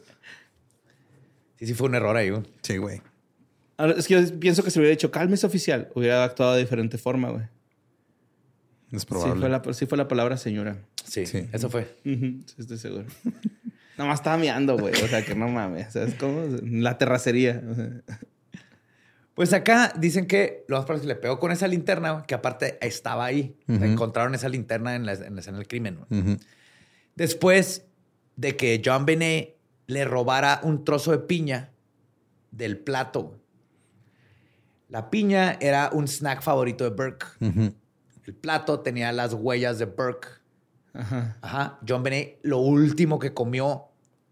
Sí, 1.59 1.67
sí 1.67 1.73
fue 1.73 1.87
un 1.89 1.95
error 1.95 2.15
ahí, 2.15 2.29
güey. 2.29 2.43
Sí, 2.61 2.77
güey. 2.77 3.01
Ahora, 3.77 3.93
es 3.97 4.07
que 4.07 4.13
yo 4.21 4.39
pienso 4.39 4.63
que 4.63 4.71
si 4.71 4.79
hubiera 4.79 4.91
dicho 4.91 5.11
cálmese 5.11 5.45
oficial, 5.45 5.89
hubiera 5.95 6.23
actuado 6.23 6.53
de 6.53 6.61
diferente 6.61 6.97
forma, 6.97 7.29
güey. 7.29 7.43
Es 8.91 9.01
Sí 9.01 9.07
probable. 9.07 9.39
fue, 9.39 9.49
la, 9.49 9.73
sí 9.73 9.85
fue 9.87 9.97
la 9.97 10.07
palabra 10.07 10.37
señora. 10.37 10.77
Sí, 11.03 11.25
Sí. 11.25 11.47
eso 11.51 11.69
fue. 11.69 11.95
Sí, 12.03 12.43
estoy 12.59 12.77
seguro. 12.77 13.05
Nada 13.97 14.09
más 14.09 14.19
estaba 14.19 14.37
meando, 14.37 14.77
güey. 14.77 14.93
O 15.03 15.07
sea, 15.07 15.23
que 15.25 15.35
no 15.35 15.47
mames. 15.47 15.93
¿Sabes 15.93 16.15
cómo? 16.15 16.45
La 16.63 16.97
terracería. 16.97 17.61
o 17.69 17.75
sea. 17.75 17.89
Pues 19.35 19.51
acá 19.53 19.93
dicen 19.97 20.27
que 20.27 20.63
lo 20.67 20.77
más 20.77 20.85
probable 20.85 21.01
es 21.01 21.07
que 21.07 21.13
le 21.15 21.19
pegó 21.19 21.39
con 21.39 21.51
esa 21.51 21.67
linterna, 21.67 22.11
güey, 22.11 22.25
que 22.27 22.35
aparte 22.35 22.77
estaba 22.85 23.25
ahí. 23.25 23.55
O 23.67 23.75
sea, 23.77 23.87
encontraron 23.87 24.35
esa 24.35 24.47
linterna 24.49 24.95
en 24.95 25.05
la, 25.07 25.13
en 25.13 25.33
la 25.35 25.41
escena 25.41 25.57
del 25.57 25.67
crimen. 25.67 25.97
Después 27.15 27.85
de 28.35 28.55
que 28.55 28.81
John 28.83 29.05
Benet 29.05 29.55
le 29.87 30.05
robara 30.05 30.59
un 30.63 30.83
trozo 30.85 31.11
de 31.11 31.19
piña 31.19 31.71
del 32.51 32.77
plato. 32.77 33.39
La 34.93 35.09
piña 35.09 35.57
era 35.59 35.89
un 35.91 36.07
snack 36.07 36.43
favorito 36.43 36.83
de 36.83 36.91
Burke. 36.91 37.25
El 37.41 38.35
plato 38.35 38.81
tenía 38.81 39.11
las 39.11 39.33
huellas 39.33 39.79
de 39.79 39.85
Burke. 39.85 40.27
Ajá. 40.93 41.35
Ajá. 41.41 41.79
John 41.87 42.03
Benet, 42.03 42.37
lo 42.43 42.59
último 42.59 43.17
que 43.17 43.33
comió 43.33 43.85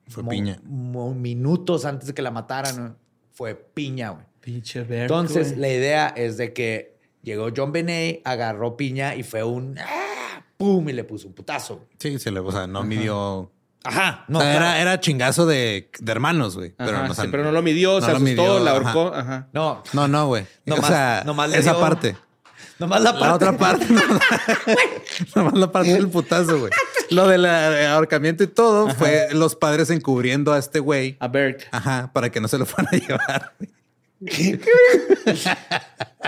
Fue 0.07 0.21
mo- 0.21 0.29
piña. 0.29 0.61
mo- 0.63 1.15
minutos 1.15 1.83
antes 1.85 2.05
de 2.07 2.13
que 2.13 2.21
la 2.21 2.29
mataran 2.29 2.95
fue 3.31 3.55
piña, 3.55 4.11
güey. 4.11 4.25
Pinche 4.39 4.83
verga. 4.83 5.01
Entonces, 5.05 5.57
la 5.57 5.67
idea 5.69 6.09
es 6.09 6.37
de 6.37 6.53
que 6.53 6.95
llegó 7.23 7.47
John 7.57 7.71
Benet, 7.71 8.21
agarró 8.23 8.77
piña 8.77 9.15
y 9.15 9.23
fue 9.23 9.43
un 9.43 9.79
¡ah! 9.79 10.45
¡pum! 10.57 10.87
y 10.89 10.93
le 10.93 11.03
puso 11.03 11.27
un 11.27 11.33
putazo. 11.33 11.87
Sí, 11.97 12.19
se 12.19 12.29
le, 12.29 12.39
o 12.39 12.51
sea, 12.51 12.67
no 12.67 12.83
midió. 12.83 13.51
Ajá. 13.83 14.25
o 14.31 14.39
sea, 14.39 14.55
era, 14.55 14.79
era 14.79 14.99
chingazo 14.99 15.45
de, 15.45 15.89
de 15.99 16.11
hermanos, 16.11 16.55
güey. 16.55 16.73
Pero, 16.77 17.03
no, 17.03 17.11
o 17.11 17.13
sea, 17.15 17.25
sí, 17.25 17.29
pero 17.31 17.43
no 17.43 17.51
lo 17.51 17.61
midió, 17.61 17.95
no 17.99 18.01
se 18.05 18.11
lo 18.11 18.17
asustó, 18.17 18.23
midió, 18.23 18.59
la 18.59 18.71
ahorcó. 18.71 19.13
Ajá. 19.15 19.47
No, 19.53 19.83
No, 19.93 20.07
no, 20.07 20.27
güey. 20.27 20.43
O 20.43 20.47
Nomás- 20.75 20.87
sea, 20.87 21.23
nomás 21.25 21.49
le 21.49 21.57
esa 21.57 21.71
dio- 21.71 21.79
parte. 21.81 22.15
nomás 22.79 23.01
la 23.01 23.11
parte. 23.13 23.25
La 23.27 23.33
otra 23.35 23.57
parte. 23.57 23.85
nomás 25.35 25.53
la 25.59 25.71
parte 25.71 25.93
del 25.93 26.07
putazo, 26.09 26.59
güey. 26.59 26.71
Lo 27.09 27.27
del 27.27 27.45
eh, 27.45 27.87
ahorcamiento 27.87 28.43
y 28.43 28.47
todo 28.47 28.89
fue 28.89 29.27
los 29.33 29.55
padres 29.55 29.89
encubriendo 29.89 30.53
a 30.53 30.59
este 30.59 30.79
güey. 30.79 31.17
A 31.19 31.27
Berg. 31.27 31.57
Ajá, 31.71 32.09
para 32.13 32.29
que 32.29 32.39
no 32.39 32.47
se 32.47 32.57
lo 32.57 32.65
fueran 32.65 32.93
a 32.93 32.97
llevar. 33.05 33.53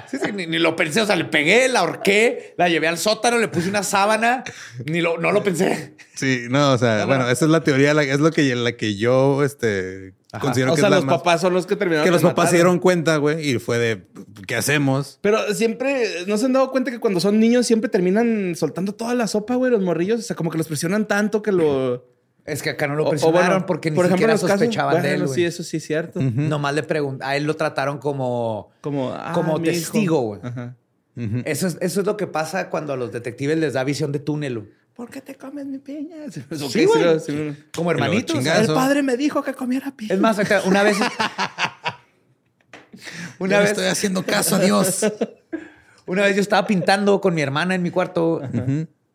Sí, 0.10 0.18
sí, 0.24 0.32
ni, 0.34 0.48
ni 0.48 0.58
lo 0.60 0.76
pensé, 0.76 1.02
o 1.02 1.06
sea, 1.06 1.16
le 1.16 1.26
pegué, 1.26 1.68
la 1.70 1.82
ahorqué, 1.82 2.56
la 2.58 2.68
llevé 2.70 2.88
al 2.88 2.98
sótano, 2.98 3.38
le 3.38 3.48
puse 3.48 3.70
una 3.70 3.84
sábana, 3.84 4.44
ni 4.86 5.02
lo, 5.02 5.18
no 5.20 5.32
lo 5.32 5.44
pensé. 5.44 5.94
Sí, 6.16 6.46
no, 6.50 6.72
o 6.74 6.78
sea, 6.78 7.00
No, 7.02 7.08
bueno, 7.08 7.24
no. 7.26 7.30
esa 7.30 7.46
es 7.46 7.52
la 7.52 7.64
teoría, 7.64 7.94
la- 7.94 8.04
es 8.04 8.20
lo 8.20 8.32
que, 8.32 8.56
la 8.56 8.72
que 8.76 8.96
yo 8.96 9.44
este, 9.44 10.14
considero 10.42 10.72
O 10.72 10.76
que 10.76 10.82
sea, 10.82 10.88
es 10.88 10.92
la 10.92 10.98
los 10.98 11.06
más- 11.06 11.18
papás 11.18 11.42
son 11.42 11.54
los 11.54 11.66
que 11.68 11.76
terminaron 11.76 12.06
que 12.06 12.12
los 12.12 12.22
papás 12.22 12.50
se 12.50 12.56
dieron 12.58 12.80
cuenta, 12.80 13.18
güey, 13.18 13.48
y 13.52 13.60
fue 13.60 13.78
de 13.78 14.04
¿qué 14.48 14.56
hacemos? 14.56 15.20
Pero 15.22 15.54
siempre, 15.54 16.26
¿no 16.28 16.38
se 16.38 16.46
han 16.46 16.54
dado 16.54 16.72
cuenta 16.72 16.92
que 16.92 17.00
cuando 17.00 17.20
son 17.20 17.40
niños 17.40 17.66
siempre 17.68 17.90
terminan 17.90 18.56
soltando 18.56 18.94
toda 18.94 19.14
la 19.16 19.28
sopa, 19.28 19.56
güey, 19.56 19.72
los 19.72 19.82
morrillos? 19.82 20.20
O 20.20 20.24
sea, 20.24 20.36
como 20.36 20.50
que 20.50 20.58
los 20.58 20.68
presionan 20.68 21.08
tanto 21.08 21.42
que 21.42 21.52
lo... 21.52 22.12
Es 22.46 22.62
que 22.62 22.72
acá 22.72 22.88
no 22.88 22.96
lo 22.96 23.04
o- 23.04 23.08
o 23.08 23.10
presionaron 23.12 23.48
bueno, 23.50 23.66
porque 23.66 23.90
ni 23.90 23.96
por 23.96 24.06
ejemplo, 24.06 24.18
siquiera 24.18 24.34
los 24.34 24.42
casos- 24.42 24.60
sospechaban 24.60 25.02
de 25.02 25.12
él. 25.14 25.20
bueno. 25.22 25.34
Sí, 25.34 25.46
eso 25.46 25.64
sí 25.64 25.78
es 25.78 25.86
cierto. 25.86 26.20
Nomás 26.22 26.74
le 26.76 26.84
preguntaron, 26.84 27.32
a 27.32 27.38
él 27.38 27.46
lo 27.46 27.56
trataron 27.56 27.98
como, 28.00 28.72
Como, 28.82 29.12
ah, 29.14 29.32
como 29.34 29.62
testigo, 29.62 30.20
güey. 30.22 30.42
Ajá. 30.44 30.76
Ujú. 31.16 31.42
Eso 31.46 31.68
es, 31.68 31.78
eso 31.80 32.00
es 32.02 32.06
lo 32.06 32.18
que 32.18 32.28
pasa 32.28 32.70
cuando 32.70 32.94
a 32.94 32.98
los 32.98 33.12
detectives 33.12 33.58
les 33.58 33.74
da 33.74 33.84
visión 33.84 34.12
de 34.12 34.20
túnel. 34.20 34.72
¿Por 34.96 35.10
qué 35.10 35.22
te 35.22 35.36
comes 35.36 35.66
mi 35.66 35.78
piña? 35.80 36.18
Sí, 36.70 36.86
güey. 36.86 37.20
sí. 37.20 37.56
Como 37.76 37.92
hermanitos. 37.92 38.36
chingazo. 38.36 38.62
El 38.62 38.68
padre 38.74 39.04
me 39.04 39.16
dijo 39.16 39.42
que 39.44 39.54
comiera 39.54 39.92
piña. 39.96 40.14
Es 40.14 40.20
más, 40.20 40.38
acá, 40.40 40.62
una 40.66 40.84
vez. 40.84 40.98
una 43.40 43.56
Yo 43.56 43.58
le 43.58 43.62
vez. 43.62 43.70
estoy 43.72 43.86
haciendo 43.86 44.24
caso 44.24 44.56
a 44.56 44.60
Dios. 44.60 45.06
Una 46.06 46.24
vez 46.24 46.36
yo 46.36 46.42
estaba 46.42 46.68
pintando 46.68 47.22
con 47.22 47.34
mi 47.34 47.42
hermana 47.42 47.76
en 47.76 47.82
mi 47.82 47.90
cuarto 47.90 48.42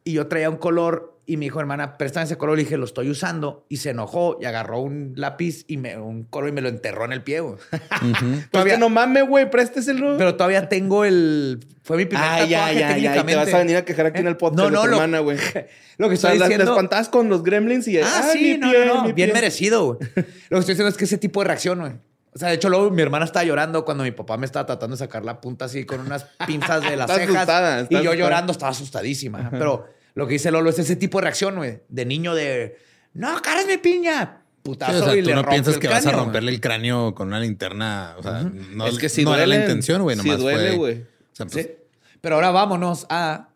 y 0.05 0.13
yo 0.13 0.27
traía 0.27 0.49
un 0.49 0.57
color 0.57 1.18
y 1.29 1.37
me 1.37 1.45
dijo, 1.45 1.61
hermana, 1.61 1.99
préstame 1.99 2.25
ese 2.25 2.37
color. 2.39 2.57
Le 2.57 2.65
dije, 2.65 2.77
lo 2.79 2.87
estoy 2.87 3.11
usando. 3.11 3.67
Y 3.69 3.77
se 3.77 3.91
enojó 3.91 4.39
y 4.41 4.47
agarró 4.47 4.81
un 4.81 5.13
lápiz 5.15 5.65
y 5.69 5.77
me, 5.77 5.97
un 5.99 6.25
color 6.25 6.49
y 6.49 6.53
me 6.53 6.61
lo 6.63 6.69
enterró 6.69 7.05
en 7.05 7.13
el 7.13 7.23
pie. 7.23 7.41
güey. 7.41 7.57
Pues 8.01 8.51
Todavía- 8.51 8.75
que 8.75 8.81
no 8.81 8.89
mames, 8.89 9.29
güey, 9.29 9.49
présteselo. 9.51 10.17
Pero 10.17 10.35
todavía 10.37 10.69
tengo 10.69 11.05
el... 11.05 11.61
Fue 11.83 11.97
mi 11.99 12.07
primer 12.07 12.25
Ah, 12.27 12.45
ya, 12.45 12.59
tatuaje 12.61 12.75
ya, 12.81 12.97
ya. 12.99 13.17
Y 13.23 13.25
te 13.27 13.37
vas 13.37 13.55
a 13.55 13.59
venir 13.59 13.77
a 13.77 13.85
quejar 13.85 14.07
aquí 14.07 14.21
en 14.21 14.27
el 14.27 14.37
podcast 14.37 14.59
No, 14.59 14.71
no, 14.71 14.81
de 14.83 14.85
tu 14.87 14.91
lo- 14.91 14.97
hermana, 14.97 15.19
güey. 15.21 15.37
Lo 15.99 16.09
que 16.09 16.15
O 16.15 16.17
sea, 16.19 16.31
estoy 16.33 16.39
la- 16.39 16.47
te 16.47 16.53
diciendo... 16.55 16.73
espantabas 16.73 17.09
con 17.09 17.29
los 17.29 17.43
gremlins 17.43 17.87
y... 17.89 17.99
Ah, 17.99 18.07
"Ay, 18.25 18.31
sí, 18.39 18.45
mi 18.53 18.59
no, 18.59 18.71
pie, 18.71 18.87
no, 18.87 18.95
no, 18.95 19.03
mi 19.05 19.13
bien 19.13 19.29
pie". 19.29 19.35
merecido. 19.35 19.85
güey. 19.85 19.99
Lo 20.49 20.57
que 20.57 20.61
estoy 20.61 20.75
diciendo 20.75 20.89
es 20.89 20.97
que 20.97 21.05
ese 21.05 21.19
tipo 21.19 21.41
de 21.41 21.47
reacción, 21.49 21.81
güey. 21.81 21.93
O 22.35 22.39
sea, 22.39 22.49
de 22.49 22.55
hecho, 22.55 22.69
luego 22.69 22.91
mi 22.91 23.03
hermana 23.03 23.25
estaba 23.25 23.45
llorando 23.45 23.85
cuando 23.85 24.05
mi 24.05 24.13
papá 24.13 24.37
me 24.37 24.47
estaba 24.47 24.65
tratando 24.67 24.95
de 24.97 24.99
sacar 24.99 25.25
la 25.25 25.41
punta 25.41 25.65
así 25.65 25.85
con 25.85 26.01
unas 26.01 26.25
pinzas 26.47 26.83
de 26.89 26.97
las 26.97 27.11
Está 27.11 27.15
cejas. 27.21 27.37
asustada, 27.37 27.81
está 27.81 27.93
y 27.93 27.95
yo 27.97 27.99
asustada. 28.11 28.15
llorando, 28.17 28.53
estaba 28.53 28.71
asustadísima. 28.71 29.49
Pero 29.51 29.87
lo 30.19 30.27
que 30.27 30.35
dice 30.35 30.51
Lolo 30.51 30.71
es 30.71 30.79
ese 30.79 30.97
tipo 30.97 31.19
de 31.19 31.23
reacción, 31.23 31.57
güey. 31.57 31.81
De 31.89 32.05
niño 32.05 32.35
de, 32.35 32.77
no, 33.15 33.41
cara 33.41 33.61
es 33.61 33.67
mi 33.67 33.79
piña. 33.79 34.43
Sí, 34.43 34.61
Putazo 34.63 34.99
o 35.03 35.05
sea, 35.05 35.17
y 35.17 35.23
tú 35.23 35.29
le 35.29 35.35
no 35.35 35.45
piensas 35.45 35.79
que 35.79 35.89
vas 35.89 36.05
a 36.05 36.13
romperle 36.13 36.51
el 36.53 36.61
cráneo 36.61 37.15
con 37.15 37.29
una 37.29 37.41
linterna. 37.41 38.15
O 38.19 38.23
sea, 38.23 38.43
no, 38.43 38.87
Es 38.87 38.99
que 38.99 39.09
sí 39.09 39.25
no 39.25 39.35
era 39.35 39.47
la 39.47 39.55
duele. 39.55 39.63
intención, 39.63 40.03
güey. 40.03 40.17
Sí 40.19 40.23
Nomás 40.27 40.41
duele, 40.41 40.77
güey. 40.77 40.95
O 40.95 41.07
sea, 41.33 41.47
güey. 41.47 41.53
pues, 41.53 41.67
Sí. 41.67 41.73
Pero 42.21 42.35
ahora 42.35 42.51
vámonos 42.51 43.07
a 43.09 43.49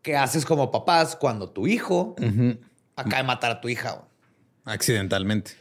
qué 0.00 0.16
haces 0.16 0.46
como 0.46 0.70
papás 0.70 1.16
cuando 1.16 1.50
tu 1.50 1.66
hijo 1.66 2.14
acaba 2.96 3.16
de 3.18 3.24
matar 3.24 3.50
a 3.50 3.60
tu 3.60 3.68
hija. 3.68 4.04
accidentalmente. 4.64 5.52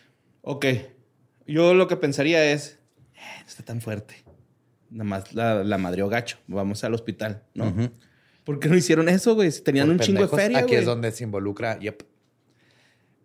Ok. 0.42 0.66
Yo 1.48 1.74
lo 1.74 1.88
que 1.88 1.98
pensaría 1.98 2.46
es... 2.46 2.78
"Eh, 3.16 3.20
no 3.42 3.48
está 3.48 3.64
tan 3.64 3.82
fuerte. 3.82 4.24
Nada 4.90 5.04
más 5.04 5.34
la, 5.34 5.64
la 5.64 5.78
madreó 5.78 6.08
gacho. 6.08 6.38
Vamos 6.48 6.84
al 6.84 6.94
hospital, 6.94 7.44
¿no? 7.54 7.74
¿Por 8.48 8.60
qué 8.60 8.68
no 8.70 8.76
hicieron 8.76 9.08
eso, 9.10 9.36
güey? 9.36 9.52
Si 9.52 9.62
Tenían 9.62 9.86
Por 9.88 9.94
un 9.96 10.00
chingo 10.00 10.22
de 10.22 10.28
feria, 10.30 10.58
Aquí 10.60 10.68
güey. 10.70 10.80
es 10.80 10.86
donde 10.86 11.12
se 11.12 11.24
involucra. 11.24 11.78
Yep. 11.80 12.02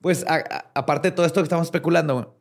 Pues 0.00 0.24
a- 0.26 0.34
a- 0.34 0.70
aparte 0.74 1.08
de 1.10 1.12
todo 1.16 1.24
esto 1.24 1.40
que 1.40 1.44
estamos 1.44 1.68
especulando, 1.68 2.36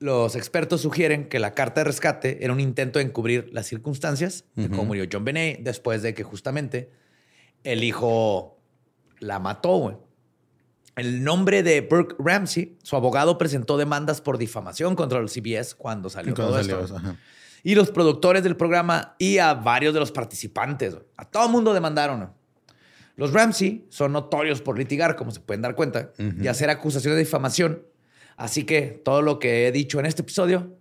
los 0.00 0.36
expertos 0.36 0.82
sugieren 0.82 1.28
que 1.28 1.38
la 1.38 1.54
carta 1.54 1.80
de 1.80 1.84
rescate 1.84 2.44
era 2.44 2.52
un 2.52 2.60
intento 2.60 2.98
de 2.98 3.06
encubrir 3.06 3.48
las 3.52 3.66
circunstancias 3.66 4.44
de 4.54 4.68
cómo 4.68 4.84
murió 4.84 5.06
John 5.10 5.24
Benet 5.24 5.60
después 5.62 6.02
de 6.02 6.12
que 6.14 6.22
justamente 6.24 6.90
el 7.62 7.82
hijo 7.82 8.60
la 9.20 9.38
mató, 9.38 9.76
güey. 9.78 9.96
El 10.96 11.24
nombre 11.24 11.62
de 11.62 11.80
Burke 11.80 12.14
Ramsey, 12.18 12.76
su 12.82 12.96
abogado 12.96 13.38
presentó 13.38 13.76
demandas 13.78 14.20
por 14.20 14.36
difamación 14.38 14.94
contra 14.94 15.20
los 15.20 15.32
CBS 15.32 15.74
cuando 15.74 16.10
salió 16.10 16.34
Cuando 16.34 16.52
todo 16.52 16.62
salió 16.62 16.80
esto. 16.84 16.96
ajá. 16.98 17.16
Y 17.64 17.74
los 17.74 17.90
productores 17.90 18.44
del 18.44 18.56
programa 18.56 19.16
y 19.18 19.38
a 19.38 19.54
varios 19.54 19.92
de 19.94 19.98
los 20.00 20.12
participantes. 20.12 20.96
A 21.16 21.24
todo 21.24 21.48
mundo 21.48 21.74
demandaron. 21.74 22.30
Los 23.16 23.32
Ramsey 23.32 23.86
son 23.88 24.12
notorios 24.12 24.60
por 24.60 24.78
litigar, 24.78 25.16
como 25.16 25.30
se 25.32 25.40
pueden 25.40 25.62
dar 25.62 25.74
cuenta, 25.74 26.12
y 26.18 26.46
hacer 26.46 26.68
acusaciones 26.70 27.16
de 27.16 27.24
difamación. 27.24 27.82
Así 28.36 28.64
que 28.64 28.82
todo 29.04 29.22
lo 29.22 29.38
que 29.38 29.66
he 29.66 29.72
dicho 29.72 29.98
en 29.98 30.06
este 30.06 30.22
episodio 30.22 30.76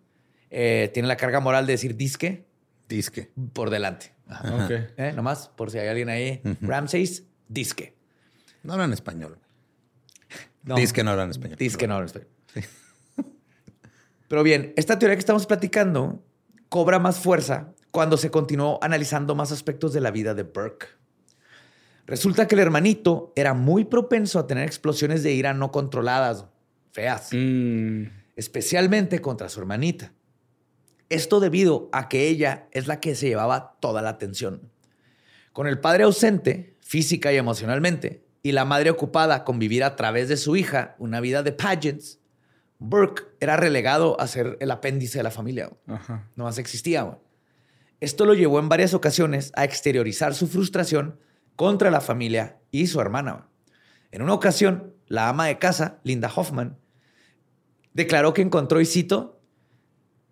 eh, 0.52 0.92
tiene 0.94 1.08
la 1.08 1.16
carga 1.18 1.40
moral 1.40 1.66
de 1.66 1.74
decir 1.74 1.96
disque 1.96 2.46
Disque. 2.90 3.32
por 3.54 3.70
delante. 3.70 4.14
Ajá. 4.28 4.66
Ok. 4.66 4.72
¿Eh? 4.98 5.14
Nomás, 5.16 5.50
por 5.50 5.72
si 5.72 5.78
hay 5.80 5.88
alguien 5.88 6.10
ahí. 6.10 6.42
Ramsays, 6.62 7.24
disque. 7.48 7.96
No 8.64 8.74
hablan 8.74 8.94
español. 8.94 9.38
No. 10.66 10.76
Disque 10.76 11.04
no 11.04 11.12
hablan 11.12 11.30
español. 11.30 11.58
Disque 11.58 11.88
no 11.88 11.96
hablan 11.96 12.06
español. 12.06 12.30
Pero 14.30 14.44
bien, 14.44 14.74
esta 14.78 14.98
teoría 14.98 15.18
que 15.18 15.20
estamos 15.20 15.46
platicando 15.46 16.24
cobra 16.74 16.98
más 16.98 17.20
fuerza 17.20 17.76
cuando 17.92 18.18
se 18.18 18.32
continuó 18.32 18.80
analizando 18.82 19.36
más 19.36 19.52
aspectos 19.52 19.94
de 19.94 20.02
la 20.02 20.10
vida 20.10 20.34
de 20.34 20.42
Burke. 20.42 20.88
Resulta 22.08 22.48
que 22.48 22.56
el 22.56 22.62
hermanito 22.62 23.32
era 23.36 23.54
muy 23.54 23.86
propenso 23.86 24.40
a 24.40 24.48
tener 24.48 24.66
explosiones 24.66 25.22
de 25.22 25.34
ira 25.34 25.54
no 25.54 25.72
controladas, 25.72 26.48
feas, 26.92 27.30
Mm. 27.32 28.06
especialmente 28.36 29.22
contra 29.22 29.50
su 29.50 29.60
hermanita. 29.60 30.14
Esto 31.10 31.40
debido 31.40 31.90
a 31.92 32.10
que 32.10 32.28
ella 32.28 32.68
es 32.72 32.88
la 32.88 33.00
que 33.00 33.14
se 33.14 33.28
llevaba 33.28 33.78
toda 33.80 34.02
la 34.02 34.10
atención. 34.10 34.72
Con 35.52 35.68
el 35.68 35.80
padre 35.80 36.06
ausente, 36.06 36.76
física 36.82 37.32
y 37.32 37.38
emocionalmente, 37.38 38.26
y 38.42 38.54
la 38.54 38.66
madre 38.66 38.90
ocupada 38.90 39.44
con 39.44 39.60
vivir 39.60 39.84
a 39.84 39.96
través 39.96 40.28
de 40.28 40.38
su 40.38 40.56
hija 40.56 40.96
una 40.98 41.22
vida 41.22 41.44
de 41.44 41.52
pageants, 41.52 42.18
Burke 42.86 43.24
era 43.40 43.56
relegado 43.56 44.20
a 44.20 44.28
ser 44.28 44.58
el 44.60 44.70
apéndice 44.70 45.20
de 45.20 45.24
la 45.24 45.32
familia. 45.32 45.70
Ajá. 45.88 46.28
No 46.36 46.44
más 46.44 46.58
existía. 46.58 47.04
güey. 47.04 47.18
Esto 48.02 48.26
lo 48.26 48.34
llevó 48.34 48.60
en 48.60 48.68
varias 48.68 48.94
ocasiones 48.94 49.54
a 49.56 49.64
exteriorizar 49.64 50.36
su 50.36 50.48
frustración 50.48 51.18
contra 51.56 51.90
la 51.92 52.02
familia 52.02 52.60
y 52.72 52.88
su 52.88 53.00
hermana. 53.00 53.32
güey. 53.32 53.46
En 54.12 54.22
una 54.22 54.34
ocasión, 54.34 54.94
la 55.08 55.30
ama 55.30 55.46
de 55.48 55.58
casa, 55.60 56.00
Linda 56.04 56.30
Hoffman, 56.36 56.78
declaró 57.94 58.34
que 58.34 58.42
encontró, 58.42 58.82
y 58.82 58.86
cito, 58.86 59.33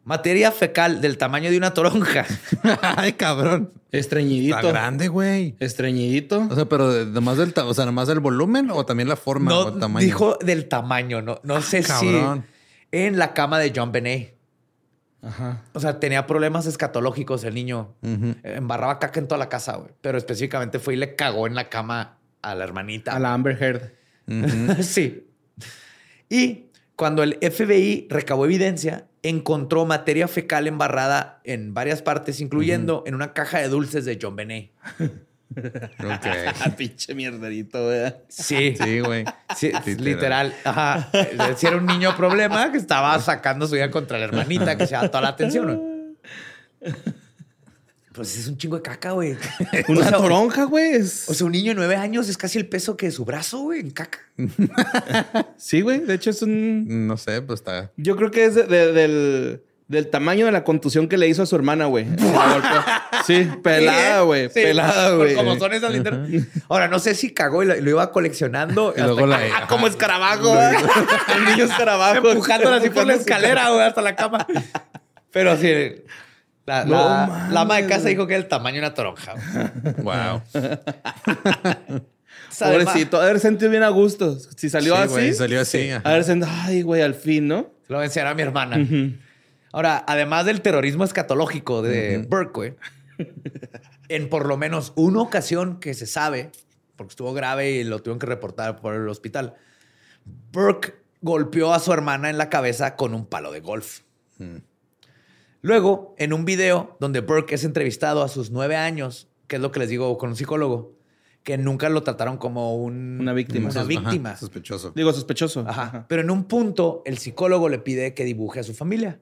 materia 0.04 0.52
fecal 0.52 1.02
del 1.02 1.18
tamaño 1.18 1.50
de 1.52 1.58
una 1.58 1.74
toronja. 1.74 2.26
Ay, 2.82 3.14
cabrón. 3.14 3.72
Estreñidito. 3.92 4.56
Está 4.58 4.70
grande, 4.70 5.08
güey. 5.08 5.56
Estreñidito. 5.60 6.48
O 6.50 6.56
sea, 6.56 6.66
pero 6.66 7.06
nomás 7.06 7.38
del, 7.38 7.54
o 7.58 7.74
sea, 7.74 7.86
nomás 7.86 8.08
del 8.08 8.20
volumen 8.20 8.70
o 8.72 8.86
también 8.86 9.10
la 9.10 9.16
forma 9.16 9.58
o 9.58 9.72
No 9.72 9.80
tamaño. 9.80 10.06
dijo 10.06 10.38
del 10.42 10.68
tamaño, 10.68 11.22
no, 11.22 11.40
no 11.44 11.62
sé 11.62 11.84
cabrón. 11.84 12.46
si 12.92 12.98
en 12.98 13.18
la 13.18 13.34
cama 13.34 13.60
de 13.60 13.72
John 13.76 13.92
Benet. 13.92 14.38
Ajá. 15.24 15.64
O 15.74 15.80
sea, 15.80 16.00
tenía 16.00 16.26
problemas 16.26 16.66
escatológicos 16.66 17.44
el 17.44 17.54
niño. 17.54 17.94
Embarraba 18.44 18.98
caca 18.98 19.20
en 19.20 19.28
toda 19.28 19.38
la 19.38 19.50
casa, 19.50 19.76
güey. 19.76 19.92
Pero 20.02 20.18
específicamente 20.18 20.80
fue 20.80 20.96
y 20.96 20.98
le 20.98 21.16
cagó 21.16 21.46
en 21.46 21.54
la 21.54 21.70
cama 21.70 22.18
a 22.42 22.56
la 22.56 22.64
hermanita. 22.64 23.16
A 23.16 23.20
la 23.20 23.34
Amber 23.34 23.62
Heard. 23.62 23.92
sí. 24.84 25.28
Y 26.30 26.66
cuando 26.96 27.22
el 27.24 27.38
FBI 27.42 28.08
recabó 28.10 28.46
evidencia, 28.46 29.06
encontró 29.24 29.86
materia 29.86 30.28
fecal 30.28 30.68
embarrada 30.68 31.42
en 31.44 31.74
varias 31.74 32.02
partes, 32.02 32.42
incluyendo 32.42 33.04
en 33.06 33.16
una 33.16 33.34
caja 33.34 33.60
de 33.60 33.68
dulces 33.70 34.06
de 34.06 34.18
John 34.22 34.36
Benet. 34.36 34.72
Ok. 35.54 36.26
Ah, 36.62 36.70
pinche 36.78 37.14
mierderito, 37.14 37.84
güey. 37.84 38.14
Sí. 38.30 38.74
Sí, 38.82 39.00
güey. 39.02 39.26
Sí, 39.58 39.72
literal. 39.98 40.56
Ajá. 40.64 41.10
Si 41.58 41.68
era 41.68 41.76
un 41.76 41.86
niño 41.86 42.16
problema 42.16 42.72
que 42.72 42.78
estaba 42.78 43.20
sacando 43.20 43.68
su 43.68 43.76
vida 43.76 43.92
contra 43.92 44.18
la 44.18 44.24
hermanita 44.24 44.78
que 44.78 44.88
se 44.88 44.94
da 44.96 45.10
toda 45.10 45.24
la 45.24 45.28
atención. 45.28 45.76
güey. 46.82 46.94
Pues 48.14 48.38
es 48.38 48.48
un 48.48 48.58
chingo 48.58 48.76
de 48.76 48.82
caca, 48.82 49.12
güey. 49.12 49.38
Una 49.88 50.00
O 50.00 50.04
sea, 50.04 50.12
toronja, 50.18 50.64
güey. 50.66 50.96
es- 50.96 51.30
O 51.30 51.34
sea, 51.34 51.46
un 51.46 51.54
niño 51.54 51.70
de 51.70 51.76
nueve 51.76 51.96
años 51.96 52.28
es 52.28 52.38
casi 52.38 52.58
el 52.60 52.68
peso 52.68 52.98
que 52.98 53.10
su 53.12 53.24
brazo, 53.24 53.60
güey, 53.60 53.80
en 53.80 53.92
caca. 53.92 54.20
sí, 55.58 55.82
güey. 55.82 56.00
De 56.00 56.16
hecho, 56.16 56.30
es 56.30 56.42
un. 56.42 57.08
No 57.08 57.16
sé, 57.18 57.42
pues 57.42 57.62
está. 57.62 57.92
Yo 57.98 58.16
creo 58.18 58.30
que 58.32 58.46
es 58.46 58.56
de- 58.56 58.64
de- 58.66 58.92
del, 58.92 59.64
del 59.88 60.08
tamaño 60.10 60.46
de 60.46 60.52
la 60.52 60.64
contusión 60.66 61.08
que 61.08 61.18
le 61.18 61.28
hizo 61.30 61.44
a 61.44 61.46
su 61.46 61.56
hermana, 61.56 61.86
güey. 61.86 62.06
Sí, 63.26 63.48
pelada, 63.64 64.22
güey. 64.22 64.48
Sí, 64.50 64.62
pelada, 64.62 65.10
por 65.10 65.18
güey. 65.20 65.36
Como 65.36 65.56
son 65.60 65.74
esas 65.74 65.94
linternas. 65.94 66.28
Ahora, 66.70 66.88
no 66.88 66.98
sé 66.98 67.14
si 67.14 67.32
cagó 67.36 67.62
y 67.62 67.68
lo, 67.68 67.76
lo 67.76 67.90
iba 67.92 68.12
coleccionando. 68.12 68.96
Y 68.98 69.00
luego 69.02 69.26
hasta 69.26 69.28
la- 69.28 69.60
que- 69.62 69.68
como 69.70 69.86
escarabajo. 69.88 70.58
El 70.58 71.46
niño 71.46 71.66
escarabajo. 71.66 72.30
Empujándola 72.30 72.78
así 72.78 72.90
por 72.90 73.06
la 73.06 73.14
escalera, 73.14 73.70
güey, 73.70 73.84
hasta 73.84 74.02
la 74.02 74.16
cama. 74.16 74.48
Pero 75.32 75.56
sí, 75.56 76.02
la, 76.66 76.86
No 76.86 76.92
la, 77.52 77.62
ama 77.62 77.78
de 77.78 77.88
casa 77.88 78.10
dijo 78.10 78.28
que 78.28 78.34
era 78.36 78.44
el 78.44 78.48
tamaño 78.50 78.76
de 78.76 78.80
una 78.82 78.94
toronja. 78.94 79.34
Wow. 79.98 80.42
¿Sabe, 82.50 82.84
Pobrecito. 82.84 83.20
Haber 83.20 83.40
sentido 83.40 83.72
bien 83.72 83.84
a 83.84 83.90
gusto. 83.90 84.38
Si 84.40 84.70
salió 84.70 84.96
Sí, 84.96 85.02
así. 85.02 85.12
güey, 85.14 85.34
salió 85.34 85.62
así, 85.62 85.90
haber 86.04 86.24
sentido, 86.24 86.52
ay, 86.52 86.82
güey, 86.82 87.02
al 87.02 87.16
fin, 87.16 87.48
¿no? 87.48 87.72
Se 87.86 87.94
lo 87.94 87.98
voy 87.98 88.04
a 88.04 88.06
enseñar 88.06 88.28
a 88.28 88.36
mi 88.36 88.42
hermana. 88.42 88.78
Ahora, 89.74 90.04
además 90.08 90.46
del 90.46 90.62
terrorismo 90.62 91.04
escatológico 91.04 91.82
de 91.82 92.26
Burke, 92.30 92.52
güey, 92.54 92.76
en 94.10 94.30
por 94.30 94.46
lo 94.48 94.58
menos 94.58 94.92
una 94.96 95.22
ocasión 95.22 95.80
que 95.80 95.94
se 95.94 96.06
sabe, 96.08 96.52
porque 96.98 97.12
estuvo 97.12 97.34
grave 97.34 97.72
y 97.72 97.84
lo 97.84 98.00
tuvieron 98.00 98.20
que 98.20 98.26
reportar 98.28 98.82
por 98.82 98.96
el 98.96 99.08
hospital, 99.08 99.56
Burke 100.52 100.96
golpeó 101.22 101.74
a 101.74 101.80
su 101.80 101.94
hermana 101.94 102.30
en 102.30 102.38
la 102.38 102.50
cabeza 102.50 102.96
con 102.98 103.14
un 103.14 103.26
palo 103.26 103.52
de 103.52 103.62
golf. 103.62 104.02
Luego, 105.62 106.16
en 106.18 106.34
un 106.34 106.46
video 106.46 106.98
donde 107.00 107.20
Burke 107.22 107.54
es 107.56 107.64
entrevistado 107.64 108.24
a 108.24 108.28
sus 108.28 108.52
nueve 108.52 108.76
años, 108.76 109.28
que 109.48 109.58
es 109.58 109.62
lo 109.62 109.72
que 109.72 109.80
les 109.80 109.90
digo 109.90 110.18
con 110.18 110.30
un 110.32 110.36
psicólogo, 110.36 110.94
que 111.44 111.58
nunca 111.58 111.90
lo 111.90 112.04
trataron 112.04 112.38
como 112.38 112.76
un- 112.78 113.18
Una 113.20 113.34
víctima. 113.34 113.70
Una 113.70 113.80
Ajá, 113.82 113.88
víctima. 113.88 114.36
sospechoso. 114.38 114.92
Digo, 114.96 115.12
sospechoso. 115.14 115.64
Ajá. 115.68 116.06
Pero 116.08 116.22
en 116.22 116.32
un 116.32 116.46
punto, 116.46 117.02
el 117.06 117.18
psicólogo 117.18 117.70
le 117.70 117.80
pide 117.80 118.14
que 118.14 118.24
dibuje 118.26 118.60
a 118.60 118.64
su 118.64 118.74
familia. 118.74 119.20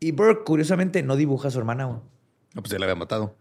Y 0.00 0.12
Burke, 0.12 0.44
curiosamente, 0.44 1.02
no 1.02 1.16
dibuja 1.16 1.48
a 1.48 1.50
su 1.50 1.58
hermana. 1.58 1.84
güey. 1.86 1.98
No, 2.54 2.62
pues 2.62 2.70
ya 2.72 2.78
la 2.78 2.84
había 2.86 2.96
matado. 2.96 3.36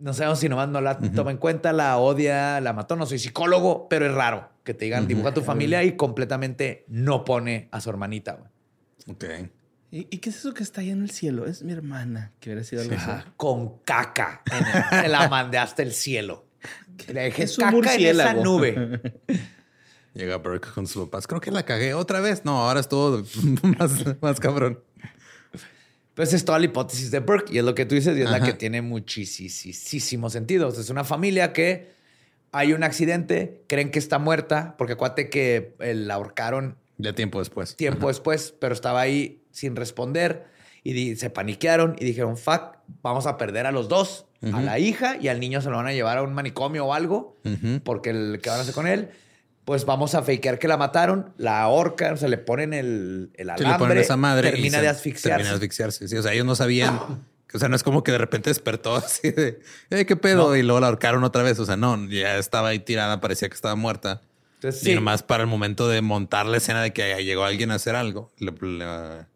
No 0.00 0.12
sabemos 0.12 0.38
si 0.38 0.48
nomás 0.48 0.68
no 0.68 0.80
la 0.80 0.98
toma 0.98 1.32
en 1.32 1.38
cuenta, 1.38 1.72
la 1.72 1.98
odia, 1.98 2.60
la 2.60 2.72
mató. 2.72 2.94
No 2.94 3.04
soy 3.06 3.18
psicólogo, 3.18 3.88
pero 3.88 4.06
es 4.06 4.14
raro 4.14 4.48
que 4.62 4.74
te 4.74 4.84
digan 4.84 5.08
dibuja 5.08 5.30
a 5.30 5.34
tu 5.34 5.40
familia 5.42 5.82
y 5.82 5.96
completamente 5.96 6.84
no 6.88 7.24
pone 7.24 7.68
a 7.72 7.80
su 7.80 7.90
hermanita. 7.90 8.34
güey. 8.34 8.50
Ok. 9.16 9.50
¿Y, 9.90 10.00
y 10.10 10.18
qué 10.18 10.30
es 10.30 10.36
eso 10.36 10.52
que 10.52 10.62
está 10.62 10.80
ahí 10.82 10.90
en 10.90 11.02
el 11.02 11.10
cielo? 11.10 11.46
Es 11.46 11.62
mi 11.62 11.72
hermana, 11.72 12.32
que 12.40 12.50
hubiera 12.50 12.62
sido 12.64 12.82
algo 12.82 12.94
así. 12.94 13.04
Ajá, 13.10 13.32
Con 13.36 13.78
caca. 13.84 14.42
el- 14.92 15.00
Se 15.02 15.08
la 15.08 15.28
mandé 15.28 15.58
hasta 15.58 15.82
el 15.82 15.92
cielo. 15.92 16.46
Le 17.06 17.20
dejé 17.22 17.44
Es 17.44 17.56
caca 17.56 17.94
en 17.94 18.06
esa 18.06 18.34
nube. 18.34 19.00
Llega 20.14 20.36
Burke 20.36 20.68
con 20.74 20.86
sus 20.86 21.04
papás. 21.04 21.26
Creo 21.26 21.40
que 21.40 21.50
la 21.50 21.62
cagué 21.64 21.94
otra 21.94 22.20
vez. 22.20 22.44
No, 22.44 22.66
ahora 22.68 22.80
estuvo 22.80 23.22
más, 23.78 23.92
más 24.20 24.40
cabrón. 24.40 24.80
Pues 26.14 26.32
es 26.32 26.44
toda 26.44 26.58
la 26.58 26.64
hipótesis 26.64 27.12
de 27.12 27.20
Burke 27.20 27.52
y 27.54 27.58
es 27.58 27.64
lo 27.64 27.74
que 27.76 27.86
tú 27.86 27.94
dices 27.94 28.16
y 28.18 28.22
es 28.22 28.30
la 28.30 28.40
que 28.40 28.52
tiene 28.52 28.82
muchísimo 28.82 30.28
sentido. 30.30 30.66
O 30.68 30.70
sea, 30.72 30.80
es 30.80 30.90
una 30.90 31.04
familia 31.04 31.52
que 31.52 31.92
hay 32.50 32.72
un 32.72 32.82
accidente, 32.82 33.62
creen 33.68 33.90
que 33.92 34.00
está 34.00 34.18
muerta, 34.18 34.74
porque 34.76 34.94
acuérdate 34.94 35.30
que 35.30 35.76
eh, 35.78 35.94
la 35.94 36.14
ahorcaron 36.14 36.76
Ya 36.98 37.12
tiempo 37.14 37.38
después. 37.38 37.76
tiempo 37.76 38.08
después, 38.08 38.54
pero 38.60 38.74
estaba 38.74 39.00
ahí 39.00 39.42
sin 39.50 39.76
responder 39.76 40.46
y 40.84 41.16
se 41.16 41.30
paniquearon 41.30 41.96
y 41.98 42.04
dijeron, 42.04 42.36
fuck, 42.36 42.76
vamos 43.02 43.26
a 43.26 43.36
perder 43.36 43.66
a 43.66 43.72
los 43.72 43.88
dos, 43.88 44.26
a 44.52 44.60
la 44.62 44.78
hija 44.78 45.16
y 45.20 45.28
al 45.28 45.40
niño 45.40 45.60
se 45.60 45.70
lo 45.70 45.76
van 45.76 45.86
a 45.88 45.92
llevar 45.92 46.18
a 46.18 46.22
un 46.22 46.32
manicomio 46.34 46.86
o 46.86 46.94
algo, 46.94 47.36
porque 47.84 48.10
el 48.10 48.40
que 48.42 48.50
van 48.50 48.58
a 48.60 48.62
hacer 48.62 48.74
con 48.74 48.86
él, 48.86 49.08
pues 49.64 49.84
vamos 49.84 50.14
a 50.14 50.22
fakear 50.22 50.58
que 50.58 50.66
la 50.68 50.76
mataron, 50.76 51.32
la 51.36 51.60
ahorcan, 51.62 52.14
o 52.14 52.16
sea, 52.16 52.28
le 52.28 52.38
ponen 52.38 52.72
el, 52.72 53.30
el 53.34 53.50
alambre, 53.50 53.68
le 53.72 53.78
ponen 53.78 53.98
esa 53.98 54.16
madre. 54.16 54.50
termina 54.50 54.78
se- 54.78 54.82
de 54.82 54.88
asfixiarse. 54.88 55.28
Termina 55.28 55.48
de 55.50 55.54
asfixiarse. 55.56 56.08
Sí, 56.08 56.16
o 56.16 56.22
sea, 56.22 56.32
ellos 56.32 56.46
no 56.46 56.54
sabían. 56.54 56.98
O 57.54 57.58
sea, 57.58 57.70
no 57.70 57.76
es 57.76 57.82
como 57.82 58.02
que 58.04 58.12
de 58.12 58.18
repente 58.18 58.50
despertó 58.50 58.94
así 58.96 59.30
de, 59.30 59.60
"Eh, 59.88 60.04
¿qué 60.04 60.16
pedo? 60.16 60.54
Y 60.54 60.62
luego 60.62 60.80
la 60.80 60.88
ahorcaron 60.88 61.24
otra 61.24 61.42
vez. 61.42 61.58
O 61.58 61.64
sea, 61.64 61.78
no, 61.78 61.96
ya 62.10 62.36
estaba 62.36 62.68
ahí 62.68 62.78
tirada, 62.78 63.22
parecía 63.22 63.48
que 63.48 63.54
estaba 63.54 63.74
muerta. 63.74 64.20
Entonces, 64.58 64.82
Y 64.82 64.86
sí, 64.86 64.94
nomás 64.94 65.22
para 65.22 65.44
el 65.44 65.48
momento 65.48 65.88
de 65.88 66.00
montar 66.02 66.46
la 66.46 66.56
escena 66.56 66.82
de 66.82 66.92
que 66.92 67.22
llegó 67.24 67.44
alguien 67.44 67.70
a 67.70 67.74
hacer 67.74 67.94
algo. 67.94 68.32
Le, 68.38 68.50
le- 68.60 69.26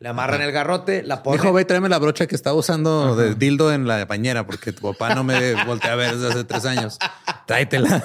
le 0.00 0.08
amarran 0.08 0.42
el 0.42 0.52
garrote, 0.52 1.02
la 1.02 1.22
ponen. 1.22 1.40
dijo, 1.40 1.52
ve, 1.52 1.64
tráeme 1.64 1.88
la 1.88 1.98
brocha 1.98 2.26
que 2.26 2.34
estaba 2.36 2.54
usando 2.54 3.16
de 3.16 3.34
dildo 3.34 3.72
en 3.72 3.86
la 3.88 4.04
bañera 4.04 4.46
porque 4.46 4.72
tu 4.72 4.82
papá 4.92 5.14
no 5.14 5.24
me 5.24 5.54
voltea 5.64 5.94
a 5.94 5.96
ver 5.96 6.14
desde 6.16 6.28
hace 6.34 6.44
tres 6.44 6.64
años. 6.66 6.98
Tráetela. 7.46 8.04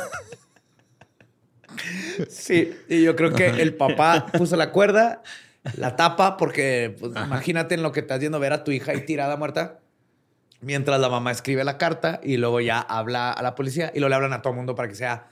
Sí, 2.30 2.74
y 2.88 3.04
yo 3.04 3.16
creo 3.16 3.34
que 3.34 3.48
el 3.48 3.76
papá 3.76 4.28
puso 4.38 4.56
la 4.56 4.72
cuerda, 4.72 5.22
la 5.78 5.96
tapa, 5.96 6.38
porque 6.38 6.96
pues, 7.00 7.12
imagínate 7.16 7.76
en 7.76 7.84
lo 7.84 7.92
que 7.92 8.00
estás 8.02 8.20
viendo 8.20 8.40
ver 8.40 8.54
a 8.54 8.64
tu 8.64 8.72
hija 8.72 8.92
ahí 8.92 9.02
tirada 9.06 9.36
muerta. 9.38 9.80
Mientras 10.62 11.00
la 11.00 11.10
mamá 11.10 11.32
escribe 11.32 11.64
la 11.64 11.78
carta 11.78 12.22
y 12.24 12.38
luego 12.38 12.62
ya 12.62 12.80
habla 12.80 13.32
a 13.34 13.42
la 13.44 13.54
policía 13.56 13.92
y 13.94 14.00
luego 14.00 14.10
le 14.10 14.16
hablan 14.16 14.34
a 14.34 14.42
todo 14.42 14.52
el 14.54 14.58
mundo 14.58 14.76
para 14.76 14.88
que 14.88 14.96
sea 14.96 15.28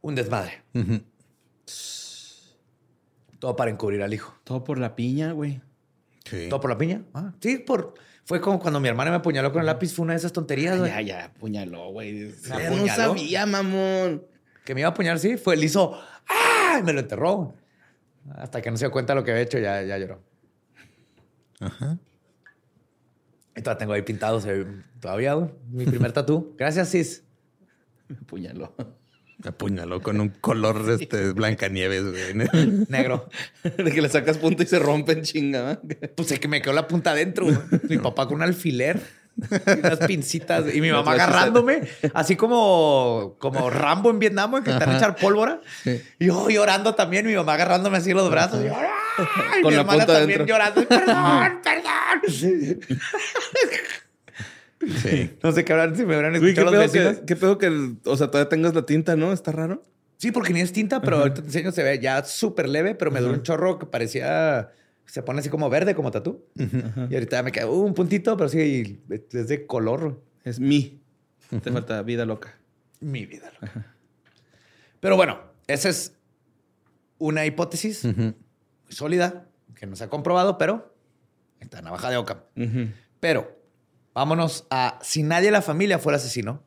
un 0.00 0.14
desmadre. 0.14 0.62
Todo 3.38 3.54
para 3.56 3.70
encubrir 3.70 4.02
al 4.02 4.12
hijo. 4.12 4.34
Todo 4.44 4.64
por 4.64 4.78
la 4.78 4.96
piña, 4.96 5.32
güey. 5.32 5.60
Sí. 6.24 6.48
¿Todo 6.48 6.60
por 6.60 6.70
la 6.70 6.78
piña? 6.78 7.02
Ah, 7.14 7.32
sí, 7.40 7.58
por... 7.58 7.94
Fue 8.24 8.40
como 8.42 8.60
cuando 8.60 8.78
mi 8.78 8.88
hermana 8.88 9.10
me 9.10 9.16
apuñaló 9.16 9.50
con 9.52 9.60
el 9.60 9.66
lápiz. 9.66 9.94
Fue 9.94 10.02
una 10.02 10.12
de 10.12 10.18
esas 10.18 10.34
tonterías, 10.34 10.78
güey. 10.78 10.90
Ya, 10.90 11.00
ya, 11.00 11.24
apuñaló, 11.26 11.90
güey. 11.92 12.34
No 12.48 12.86
sabía, 12.88 13.46
mamón. 13.46 14.26
Que 14.66 14.74
me 14.74 14.80
iba 14.80 14.88
a 14.88 14.92
apuñalar, 14.92 15.18
sí. 15.18 15.38
Fue, 15.38 15.54
él 15.54 15.64
hizo... 15.64 15.98
¡Ah! 16.28 16.78
Y 16.78 16.82
me 16.82 16.92
lo 16.92 17.00
enterró. 17.00 17.54
Hasta 18.34 18.60
que 18.60 18.70
no 18.70 18.76
se 18.76 18.84
dio 18.84 18.90
cuenta 18.90 19.14
de 19.14 19.20
lo 19.20 19.24
que 19.24 19.30
había 19.30 19.44
hecho, 19.44 19.58
ya, 19.58 19.82
ya 19.82 19.96
lloró. 19.96 20.22
Ajá. 21.60 21.98
Y 23.56 23.62
todavía 23.62 23.78
tengo 23.78 23.92
ahí 23.94 24.02
pintado, 24.02 24.42
todavía, 25.00 25.32
güey. 25.32 25.50
Mi 25.70 25.86
primer 25.86 26.12
tatú. 26.12 26.54
Gracias, 26.58 26.90
Cis. 26.90 27.24
Me 28.08 28.16
apuñaló. 28.18 28.74
Me 29.42 29.50
apuñaló 29.50 30.02
con 30.02 30.20
un 30.20 30.30
color 30.30 30.84
este, 31.00 31.32
Blancanieves, 31.32 32.04
güey. 32.04 32.34
Negro. 32.88 33.28
De 33.62 33.92
que 33.92 34.02
le 34.02 34.08
sacas 34.08 34.36
punta 34.36 34.64
y 34.64 34.66
se 34.66 34.80
rompen 34.80 35.22
chinga. 35.22 35.80
Pues 36.16 36.32
es 36.32 36.40
que 36.40 36.48
me 36.48 36.60
quedó 36.60 36.72
la 36.72 36.88
punta 36.88 37.12
adentro. 37.12 37.44
güey. 37.46 37.58
Mi 37.88 37.98
papá 37.98 38.26
con 38.26 38.36
un 38.36 38.42
alfiler. 38.42 39.00
y 39.36 39.78
unas 39.78 39.98
pincitas. 40.00 40.74
Y 40.74 40.80
mi 40.80 40.90
mamá 40.90 41.12
agarrándome. 41.12 41.82
Así 42.14 42.34
como, 42.34 43.36
como 43.38 43.70
Rambo 43.70 44.10
en 44.10 44.18
Vietnam, 44.18 44.62
que 44.64 44.72
te 44.72 44.78
van 44.78 44.90
a 44.90 44.96
echar 44.96 45.14
pólvora. 45.14 45.60
Sí. 45.84 46.02
Y 46.18 46.26
yo 46.26 46.50
llorando 46.50 46.96
también. 46.96 47.24
Mi 47.24 47.34
mamá 47.34 47.54
agarrándome 47.54 47.98
así 47.98 48.12
los 48.12 48.28
brazos. 48.30 48.60
Y 48.64 48.66
yo. 48.66 48.74
Con 49.62 49.70
mi 49.70 49.76
la 49.76 49.80
hermana 49.82 50.04
punta 50.04 50.18
también 50.18 50.40
adentro. 50.40 50.46
llorando. 50.46 50.88
Perdón, 50.88 51.60
perdón. 51.62 52.80
Sí. 55.02 55.30
No 55.42 55.52
sé 55.52 55.64
qué 55.64 55.72
habrán, 55.72 55.96
si 55.96 56.04
me 56.04 56.14
habrán 56.14 56.38
Güey, 56.38 56.54
¿qué 56.54 56.60
escuchado 56.60 56.82
los 56.82 56.92
pedo, 56.92 57.20
que, 57.20 57.26
qué 57.26 57.36
pedo 57.36 57.58
que, 57.58 57.96
o 58.04 58.16
sea, 58.16 58.28
todavía 58.28 58.48
tengas 58.48 58.74
la 58.74 58.86
tinta, 58.86 59.16
¿no? 59.16 59.32
Está 59.32 59.52
raro. 59.52 59.82
Sí, 60.18 60.32
porque 60.32 60.52
ni 60.52 60.60
es 60.60 60.72
tinta, 60.72 61.00
pero 61.00 61.18
ahorita 61.18 61.42
te 61.42 61.46
enseño, 61.46 61.70
se 61.70 61.82
ve 61.84 61.98
ya 62.00 62.24
súper 62.24 62.68
leve, 62.68 62.94
pero 62.96 63.10
me 63.10 63.20
duró 63.20 63.34
un 63.34 63.42
chorro 63.42 63.78
que 63.78 63.86
parecía, 63.86 64.72
se 65.06 65.22
pone 65.22 65.40
así 65.40 65.48
como 65.48 65.70
verde, 65.70 65.94
como 65.94 66.10
tatú. 66.10 66.44
Y 66.56 67.14
ahorita 67.14 67.42
me 67.44 67.52
queda 67.52 67.66
un 67.70 67.94
puntito, 67.94 68.36
pero 68.36 68.48
sí, 68.48 69.00
es 69.32 69.48
de 69.48 69.66
color. 69.66 70.20
Es 70.42 70.58
mi. 70.58 71.00
Te 71.62 71.70
falta 71.70 72.02
vida 72.02 72.24
loca. 72.24 72.58
Mi 73.00 73.26
vida. 73.26 73.52
loca. 73.60 73.94
Pero 74.98 75.14
bueno, 75.14 75.38
esa 75.68 75.88
es 75.88 76.14
una 77.18 77.46
hipótesis 77.46 78.04
muy 78.04 78.34
sólida 78.88 79.46
que 79.76 79.86
no 79.86 79.94
se 79.94 80.04
ha 80.04 80.08
comprobado, 80.08 80.58
pero 80.58 80.94
está 81.60 81.80
navaja 81.80 82.10
de. 82.10 82.18
Ujú. 82.18 82.90
Pero 83.20 83.57
vámonos 84.18 84.66
a 84.70 84.98
si 85.02 85.22
nadie 85.22 85.46
de 85.46 85.52
la 85.52 85.62
familia 85.62 85.98
fuera 85.98 86.16
asesino, 86.16 86.62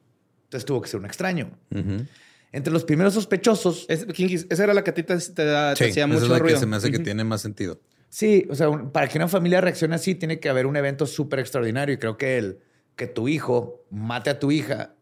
entonces 0.45 0.65
tuvo 0.65 0.81
que 0.81 0.89
ser 0.89 0.99
un 0.99 1.05
extraño. 1.05 1.51
Ujú. 1.73 2.05
Entre 2.53 2.73
los 2.73 2.83
primeros 2.83 3.13
sospechosos, 3.13 3.85
Es- 3.87 4.05
esa 4.49 4.63
era 4.63 4.73
la 4.73 4.83
que 4.83 4.89
a 4.89 4.93
ti 4.93 5.03
te, 5.03 5.17
te 5.17 5.45
da- 5.45 5.73
te 5.73 5.85
Sí, 5.85 5.91
hacía 5.91 6.03
esa 6.03 6.07
mucho 6.13 6.23
es 6.25 6.29
la 6.29 6.39
ruido. 6.39 6.55
que 6.55 6.59
se 6.59 6.65
me 6.65 6.75
hace 6.75 6.89
que 6.91 6.97
Ujú. 6.97 7.03
tiene 7.05 7.23
más 7.23 7.41
sentido. 7.41 7.79
Sí, 8.09 8.45
o 8.49 8.55
sea, 8.55 8.67
un- 8.67 8.91
para 8.91 9.07
que 9.07 9.17
una 9.17 9.29
familia 9.29 9.61
reaccione 9.61 9.95
así, 9.95 10.15
tiene 10.15 10.39
que 10.41 10.49
haber 10.49 10.65
un 10.65 10.75
evento 10.75 11.05
súper 11.05 11.39
extraordinario. 11.39 11.95
Y 11.95 11.97
creo 11.97 12.17
que 12.17 12.37
el 12.37 12.59
que 12.97 13.07
tu 13.07 13.29
hijo 13.29 13.85
mate 13.89 14.29
a 14.31 14.37
tu 14.39 14.51
hija 14.51 14.95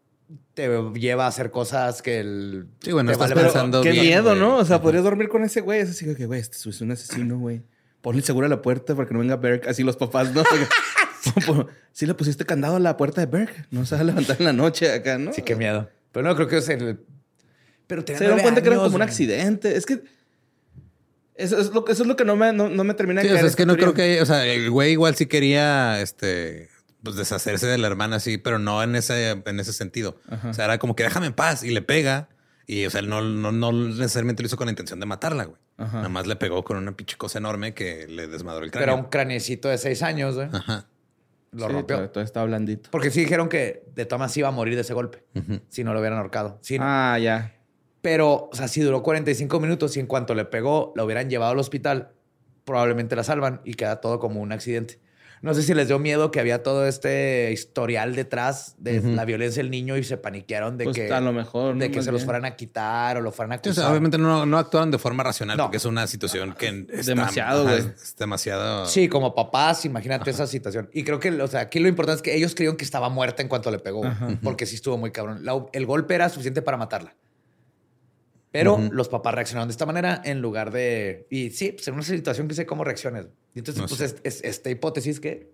te 0.54 0.68
lleva 0.94 1.24
a 1.24 1.28
hacer 1.28 1.50
cosas 1.50 2.02
que 2.02 2.20
el. 2.20 2.68
Sí, 2.80 2.92
bueno, 2.92 3.10
estás 3.10 3.30
vale- 3.30 3.42
pensando 3.42 3.82
Qué 3.82 3.90
bien, 3.90 4.04
miedo, 4.06 4.22
güey. 4.30 4.38
¿no? 4.38 4.58
O 4.58 4.64
sea, 4.64 4.80
podrías 4.80 5.02
dormir 5.02 5.28
con 5.28 5.42
ese 5.42 5.60
güey. 5.60 5.80
Es 5.80 5.90
así 5.90 6.06
que, 6.14 6.26
güey, 6.26 6.40
este 6.40 6.56
es 6.70 6.80
un 6.80 6.92
asesino, 6.92 7.36
güey. 7.38 7.62
Ponle 8.00 8.22
seguro 8.22 8.46
a 8.46 8.48
la 8.48 8.62
puerta 8.62 8.94
para 8.94 9.08
que 9.08 9.12
no 9.14 9.18
venga 9.20 9.34
Berg. 9.36 9.68
Así 9.68 9.82
los 9.82 9.96
papás, 9.96 10.32
¿no? 10.32 10.44
sí 11.92 12.06
le 12.06 12.14
pusiste 12.14 12.44
candado 12.44 12.76
a 12.76 12.80
la 12.80 12.96
puerta 12.96 13.20
de 13.20 13.26
Berg. 13.26 13.66
No 13.70 13.84
se 13.86 13.94
va 13.94 14.00
a 14.00 14.04
levantar 14.04 14.36
en 14.38 14.44
la 14.44 14.52
noche 14.52 14.92
acá, 14.92 15.18
¿no? 15.18 15.32
Sí, 15.32 15.42
qué 15.42 15.56
miedo. 15.56 15.88
Pero 16.12 16.26
no 16.26 16.34
creo 16.36 16.48
que 16.48 16.58
es 16.58 16.68
el. 16.68 17.00
Pero 17.86 18.04
te 18.04 18.14
Se 18.16 18.24
dieron 18.24 18.40
cuenta 18.40 18.62
que 18.62 18.68
era 18.68 18.76
como 18.78 18.96
un 18.96 19.02
accidente. 19.02 19.76
Es 19.76 19.86
que... 19.86 20.02
Eso 21.34 21.58
es 21.58 21.70
lo, 21.70 21.86
eso 21.88 22.02
es 22.02 22.06
lo 22.06 22.16
que 22.16 22.24
no 22.24 22.36
me, 22.36 22.52
no, 22.52 22.68
no 22.68 22.84
me 22.84 22.92
termina 22.94 23.22
Sí, 23.22 23.28
de 23.28 23.32
o 23.32 23.36
sea, 23.36 23.40
caer 23.40 23.50
es 23.50 23.56
que 23.56 23.64
no 23.66 23.74
creo 23.76 23.94
teoría. 23.94 24.16
que, 24.16 24.22
o 24.22 24.26
sea, 24.26 24.44
el 24.46 24.70
güey 24.70 24.92
igual 24.92 25.14
sí 25.16 25.24
quería, 25.26 26.00
este, 26.02 26.68
pues 27.02 27.16
deshacerse 27.16 27.66
de 27.66 27.78
la 27.78 27.86
hermana, 27.86 28.20
sí, 28.20 28.36
pero 28.36 28.58
no 28.58 28.82
en 28.82 28.94
ese, 28.94 29.30
en 29.30 29.58
ese 29.60 29.72
sentido. 29.72 30.20
O 30.48 30.52
sea, 30.52 30.66
era 30.66 30.78
como 30.78 30.94
que 30.94 31.02
déjame 31.02 31.28
en 31.28 31.32
paz 31.32 31.64
y 31.64 31.70
le 31.70 31.80
pega. 31.82 32.28
Y, 32.66 32.84
o 32.86 32.90
sea, 32.90 33.00
no, 33.02 33.22
no, 33.22 33.50
no 33.52 33.72
necesariamente 33.72 34.42
lo 34.42 34.46
hizo 34.48 34.56
con 34.58 34.66
la 34.66 34.72
intención 34.72 35.00
de 35.00 35.06
matarla, 35.06 35.44
güey. 35.44 35.56
Ajá. 35.78 35.96
Nada 35.96 36.08
más 36.10 36.26
le 36.26 36.36
pegó 36.36 36.62
con 36.62 36.76
una 36.76 36.92
pinche 36.92 37.16
cosa 37.16 37.38
enorme 37.38 37.72
que 37.72 38.06
le 38.06 38.26
desmadró 38.28 38.64
el 38.64 38.70
Pero 38.70 38.84
era 38.84 38.92
un 38.92 39.00
cráneo. 39.04 39.10
cranecito 39.10 39.68
de 39.68 39.78
seis 39.78 40.02
años, 40.02 40.34
güey. 40.36 40.48
Ajá. 40.52 40.86
Lo 41.52 41.66
Sí, 41.66 41.72
rompió. 41.72 41.96
Todo, 41.96 42.10
todo 42.10 42.24
estaba 42.24 42.46
blandito. 42.46 42.90
Porque 42.90 43.10
sí 43.10 43.20
dijeron 43.20 43.48
que 43.48 43.84
de 43.94 44.06
todas 44.06 44.36
iba 44.36 44.48
a 44.48 44.52
morir 44.52 44.74
de 44.76 44.82
ese 44.82 44.94
golpe. 44.94 45.24
Si 45.68 45.82
no 45.84 45.92
lo 45.92 46.00
hubieran 46.00 46.18
ahorcado. 46.18 46.58
Sí, 46.62 46.76
Ah, 46.80 47.18
ya. 47.20 47.56
Pero, 48.02 48.48
o 48.50 48.54
sea, 48.54 48.68
si 48.68 48.80
duró 48.80 49.02
45 49.02 49.60
minutos 49.60 49.96
y 49.96 50.00
en 50.00 50.06
cuanto 50.06 50.34
le 50.34 50.44
pegó, 50.44 50.92
la 50.96 51.04
hubieran 51.04 51.28
llevado 51.28 51.52
al 51.52 51.58
hospital, 51.58 52.12
probablemente 52.64 53.14
la 53.16 53.24
salvan 53.24 53.60
y 53.64 53.74
queda 53.74 54.00
todo 54.00 54.18
como 54.20 54.40
un 54.40 54.52
accidente. 54.52 55.00
No 55.42 55.54
sé 55.54 55.62
si 55.62 55.72
les 55.72 55.88
dio 55.88 55.98
miedo 55.98 56.30
que 56.30 56.38
había 56.38 56.62
todo 56.62 56.86
este 56.86 57.50
historial 57.50 58.14
detrás 58.14 58.74
de 58.76 59.00
la 59.00 59.24
violencia 59.24 59.62
del 59.62 59.70
niño 59.70 59.96
y 59.96 60.04
se 60.04 60.18
paniquearon 60.18 60.76
de 60.76 60.84
Pues 60.84 60.96
que, 60.96 61.10
a 61.10 61.20
lo 61.22 61.32
mejor, 61.32 61.74
¿no? 61.74 61.80
de 61.80 61.90
que 61.90 62.02
se 62.02 62.12
los 62.12 62.24
fueran 62.26 62.44
a 62.44 62.56
quitar 62.56 63.16
o 63.16 63.22
lo 63.22 63.32
fueran 63.32 63.52
a 63.52 63.54
Sí, 63.54 63.60
o 63.60 63.70
acusar. 63.70 63.84
sea, 63.84 63.90
obviamente 63.90 64.18
no, 64.18 64.44
no 64.44 64.58
actuaron 64.58 64.90
de 64.90 64.98
forma 64.98 65.22
racional 65.22 65.56
No. 65.56 65.64
porque 65.64 65.78
es 65.78 65.84
una 65.86 66.06
situación 66.06 66.54
que 66.58 66.86
está- 66.92 67.14
Demasiado, 67.14 67.62
güey. 67.64 67.78
Es 67.78 68.16
demasiado. 68.18 68.84
Sí, 68.84 69.08
como 69.08 69.34
papás, 69.34 69.86
imagínate 69.86 70.28
esa 70.30 70.46
situación. 70.46 70.90
Y 70.92 71.04
creo 71.04 71.18
que, 71.18 71.30
o 71.30 71.48
sea, 71.48 71.60
aquí 71.60 71.78
lo 71.78 71.88
importante 71.88 72.16
es 72.18 72.22
que 72.22 72.36
ellos 72.36 72.54
creyeron 72.54 72.76
que 72.76 72.84
estaba 72.84 73.08
muerta 73.08 73.40
en 73.40 73.48
cuanto 73.48 73.70
le 73.70 73.78
pegó, 73.78 74.02
porque 74.42 74.66
sí 74.66 74.74
estuvo 74.74 74.98
muy 74.98 75.10
cabrón. 75.10 75.42
La- 75.46 75.64
el 75.72 75.86
golpe 75.86 76.14
era 76.14 76.28
suficiente 76.28 76.60
para 76.60 76.76
matarla. 76.76 77.14
Pero 78.52 78.78
los 78.90 79.08
papás 79.08 79.34
reaccionaron 79.34 79.68
de 79.68 79.72
esta 79.72 79.86
manera 79.86 80.20
en 80.24 80.42
lugar 80.42 80.70
de. 80.72 81.26
Y 81.30 81.50
sí, 81.50 81.72
pues 81.72 81.86
en 81.88 81.94
una 81.94 82.02
situación 82.02 82.48
que 82.48 82.54
sé 82.54 82.66
cómo 82.66 82.82
reacciones. 82.84 83.26
Y 83.54 83.58
entonces, 83.60 83.82
No 83.82 83.88
pues 83.88 84.00
es, 84.00 84.16
es- 84.22 84.44
esta 84.44 84.70
hipótesis 84.70 85.18
que 85.20 85.50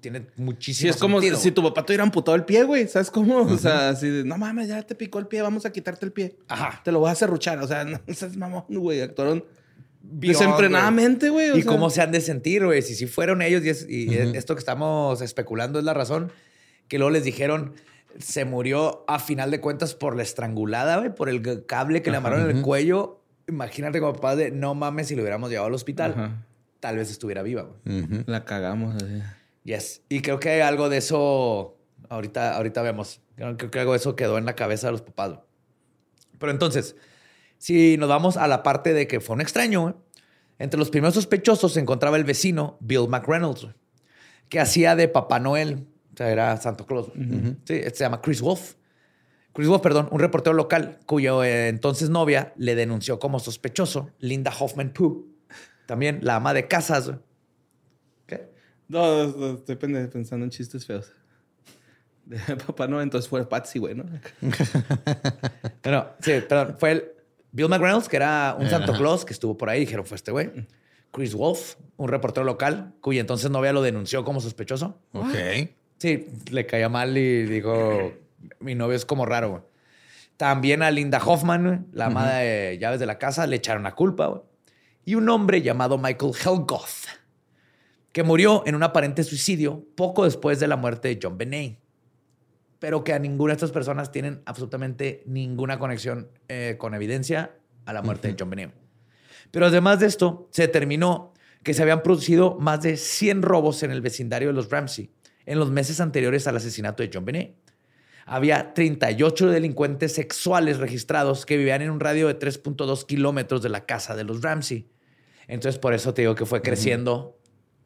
tiene 0.00 0.20
Sí, 0.20 0.26
muchísimo 0.36 0.90
es 0.90 0.96
como 0.96 1.20
sentido. 1.20 1.38
si 1.40 1.50
tu 1.50 1.62
papá 1.62 1.84
te 1.84 1.92
hubiera 1.92 2.04
amputado 2.04 2.36
el 2.36 2.44
pie, 2.44 2.62
güey. 2.62 2.86
¿Sabes 2.86 3.10
cómo? 3.10 3.38
O 3.42 3.58
sea, 3.58 3.88
así 3.90 4.08
de, 4.08 4.24
no 4.24 4.38
mames, 4.38 4.68
ya 4.68 4.82
te 4.82 4.94
picó 4.94 5.18
el 5.18 5.26
pie, 5.26 5.42
vamos 5.42 5.66
a 5.66 5.72
quitarte 5.72 6.06
el 6.06 6.12
pie. 6.12 6.36
Ajá. 6.48 6.80
Te 6.84 6.92
lo 6.92 7.00
voy 7.00 7.10
a 7.10 7.14
serruchar. 7.14 7.58
O 7.58 7.66
sea, 7.66 7.84
no 7.84 7.98
seas 8.14 8.36
mamón, 8.36 8.64
güey. 8.68 9.00
Actuaron 9.02 9.44
Beyond, 10.02 10.38
desenfrenadamente, 10.38 11.30
güey. 11.30 11.50
Y 11.58 11.62
sea. 11.62 11.72
cómo 11.72 11.90
se 11.90 12.02
han 12.02 12.12
de 12.12 12.20
sentir, 12.20 12.64
güey. 12.64 12.82
Si 12.82 12.94
sí 12.94 13.06
fueron 13.06 13.42
ellos 13.42 13.64
y, 13.64 13.68
es- 13.70 13.86
y 13.88 14.14
esto 14.36 14.54
que 14.54 14.60
estamos 14.60 15.20
especulando 15.22 15.78
es 15.78 15.84
la 15.84 15.94
razón 15.94 16.30
que 16.88 16.98
luego 16.98 17.10
les 17.10 17.24
dijeron 17.24 17.72
se 18.18 18.44
murió 18.44 19.04
a 19.08 19.18
final 19.18 19.50
de 19.50 19.60
cuentas 19.60 19.94
por 19.96 20.14
la 20.14 20.22
estrangulada, 20.22 20.98
güey, 20.98 21.12
por 21.12 21.28
el 21.28 21.66
cable 21.66 22.00
que 22.02 22.12
le 22.12 22.18
amarraron 22.18 22.48
en 22.48 22.58
el 22.58 22.62
cuello. 22.62 23.20
Imagínate 23.48 23.98
como 23.98 24.12
papá 24.12 24.36
de 24.36 24.52
no 24.52 24.74
mames 24.76 25.08
si 25.08 25.16
lo 25.16 25.22
hubiéramos 25.22 25.50
llevado 25.50 25.66
al 25.66 25.74
hospital. 25.74 26.12
Ajá. 26.12 26.46
Tal 26.84 26.98
vez 26.98 27.10
estuviera 27.10 27.42
viva. 27.42 27.66
La 28.26 28.44
cagamos. 28.44 28.94
así. 28.96 29.22
Yes. 29.62 30.02
Y 30.10 30.20
creo 30.20 30.38
que 30.38 30.62
algo 30.62 30.90
de 30.90 30.98
eso 30.98 31.78
ahorita, 32.10 32.54
ahorita 32.54 32.82
vemos. 32.82 33.22
Creo, 33.36 33.56
creo 33.56 33.70
que 33.70 33.80
algo 33.80 33.92
de 33.92 33.96
eso 33.96 34.14
quedó 34.16 34.36
en 34.36 34.44
la 34.44 34.54
cabeza 34.54 34.88
de 34.88 34.92
los 34.92 35.00
papás. 35.00 35.38
Pero 36.38 36.52
entonces, 36.52 36.94
si 37.56 37.96
nos 37.96 38.10
vamos 38.10 38.36
a 38.36 38.46
la 38.48 38.62
parte 38.62 38.92
de 38.92 39.06
que 39.06 39.20
fue 39.20 39.34
un 39.34 39.40
extraño, 39.40 39.96
entre 40.58 40.78
los 40.78 40.90
primeros 40.90 41.14
sospechosos 41.14 41.72
se 41.72 41.80
encontraba 41.80 42.18
el 42.18 42.24
vecino 42.24 42.76
Bill 42.80 43.08
McReynolds, 43.08 43.68
que 44.50 44.60
hacía 44.60 44.94
de 44.94 45.08
Papá 45.08 45.40
Noel. 45.40 45.86
O 46.12 46.16
sea, 46.18 46.28
era 46.30 46.54
Santo 46.58 46.84
Claus. 46.84 47.06
Sí, 47.64 47.76
este 47.76 47.94
se 47.94 48.04
llama 48.04 48.20
Chris 48.20 48.42
Wolf. 48.42 48.74
Chris 49.54 49.68
Wolf, 49.68 49.80
perdón, 49.80 50.08
un 50.10 50.20
reportero 50.20 50.52
local 50.52 50.98
cuyo 51.06 51.42
eh, 51.44 51.68
entonces 51.68 52.10
novia 52.10 52.52
le 52.58 52.74
denunció 52.74 53.18
como 53.18 53.40
sospechoso, 53.40 54.10
Linda 54.18 54.52
Hoffman 54.60 54.92
Pooh. 54.92 55.33
También 55.86 56.20
la 56.22 56.36
ama 56.36 56.54
de 56.54 56.66
casas. 56.68 57.06
güey. 57.06 57.18
¿Qué? 58.26 58.50
No, 58.88 59.26
no, 59.28 59.54
estoy 59.54 59.76
pensando 59.76 60.44
en 60.44 60.50
chistes 60.50 60.86
feos. 60.86 61.10
De 62.24 62.38
papá 62.66 62.86
no, 62.86 63.02
entonces 63.02 63.28
fue 63.28 63.46
Patsy, 63.48 63.78
güey, 63.78 63.94
¿no? 63.94 64.04
No, 65.84 66.06
sí, 66.20 66.32
perdón. 66.48 66.76
Fue 66.78 66.92
el 66.92 67.04
Bill 67.52 67.68
McReynolds, 67.68 68.08
que 68.08 68.16
era 68.16 68.56
un 68.58 68.68
Santo 68.68 68.92
Claus 68.94 69.24
que 69.24 69.32
estuvo 69.32 69.56
por 69.56 69.68
ahí. 69.68 69.80
Dijeron, 69.80 70.04
fue 70.06 70.16
este 70.16 70.30
güey. 70.30 70.50
Chris 71.12 71.34
Wolf, 71.34 71.76
un 71.96 72.08
reportero 72.08 72.44
local, 72.44 72.94
cuya 73.00 73.20
entonces 73.20 73.50
novia 73.50 73.72
lo 73.72 73.82
denunció 73.82 74.24
como 74.24 74.40
sospechoso. 74.40 74.98
Ok. 75.12 75.34
Sí, 75.98 76.26
le 76.50 76.66
caía 76.66 76.88
mal 76.88 77.16
y 77.16 77.44
dijo, 77.44 78.12
mi 78.58 78.74
novio 78.74 78.96
es 78.96 79.04
como 79.04 79.24
raro. 79.26 79.50
güey. 79.50 79.62
También 80.36 80.82
a 80.82 80.90
Linda 80.90 81.18
Hoffman, 81.24 81.86
la 81.92 82.06
amada 82.06 82.38
de 82.38 82.78
llaves 82.80 82.98
de 82.98 83.06
la 83.06 83.18
casa, 83.18 83.46
le 83.46 83.56
echaron 83.56 83.84
la 83.84 83.94
culpa. 83.94 84.26
güey. 84.26 84.42
Y 85.04 85.14
un 85.14 85.28
hombre 85.28 85.62
llamado 85.62 85.98
Michael 85.98 86.32
Helgoth, 86.34 87.08
que 88.12 88.22
murió 88.22 88.62
en 88.66 88.74
un 88.74 88.82
aparente 88.82 89.24
suicidio 89.24 89.84
poco 89.96 90.24
después 90.24 90.60
de 90.60 90.68
la 90.68 90.76
muerte 90.76 91.08
de 91.08 91.18
John 91.22 91.36
Benet. 91.36 91.78
Pero 92.78 93.04
que 93.04 93.12
a 93.12 93.18
ninguna 93.18 93.52
de 93.52 93.56
estas 93.56 93.72
personas 93.72 94.12
tienen 94.12 94.42
absolutamente 94.46 95.22
ninguna 95.26 95.78
conexión 95.78 96.28
eh, 96.48 96.76
con 96.78 96.94
evidencia 96.94 97.56
a 97.86 97.92
la 97.92 98.02
muerte 98.02 98.28
de 98.28 98.36
John 98.38 98.50
Benet. 98.50 98.72
Pero 99.50 99.66
además 99.66 100.00
de 100.00 100.06
esto, 100.06 100.48
se 100.50 100.62
determinó 100.62 101.32
que 101.62 101.74
se 101.74 101.82
habían 101.82 102.02
producido 102.02 102.56
más 102.60 102.82
de 102.82 102.96
100 102.96 103.42
robos 103.42 103.82
en 103.82 103.90
el 103.90 104.00
vecindario 104.00 104.48
de 104.48 104.54
los 104.54 104.70
Ramsey 104.70 105.10
en 105.46 105.58
los 105.58 105.70
meses 105.70 106.00
anteriores 106.00 106.46
al 106.46 106.56
asesinato 106.56 107.02
de 107.02 107.10
John 107.12 107.24
Benet. 107.24 107.56
Había 108.26 108.72
38 108.72 109.50
delincuentes 109.50 110.14
sexuales 110.14 110.78
registrados 110.78 111.44
que 111.44 111.58
vivían 111.58 111.82
en 111.82 111.90
un 111.90 112.00
radio 112.00 112.26
de 112.28 112.38
3.2 112.38 113.04
kilómetros 113.04 113.62
de 113.62 113.68
la 113.68 113.84
casa 113.84 114.16
de 114.16 114.24
los 114.24 114.40
Ramsey. 114.40 114.88
Entonces, 115.48 115.78
por 115.78 115.94
eso 115.94 116.14
te 116.14 116.22
digo 116.22 116.34
que 116.34 116.46
fue 116.46 116.62
creciendo 116.62 117.38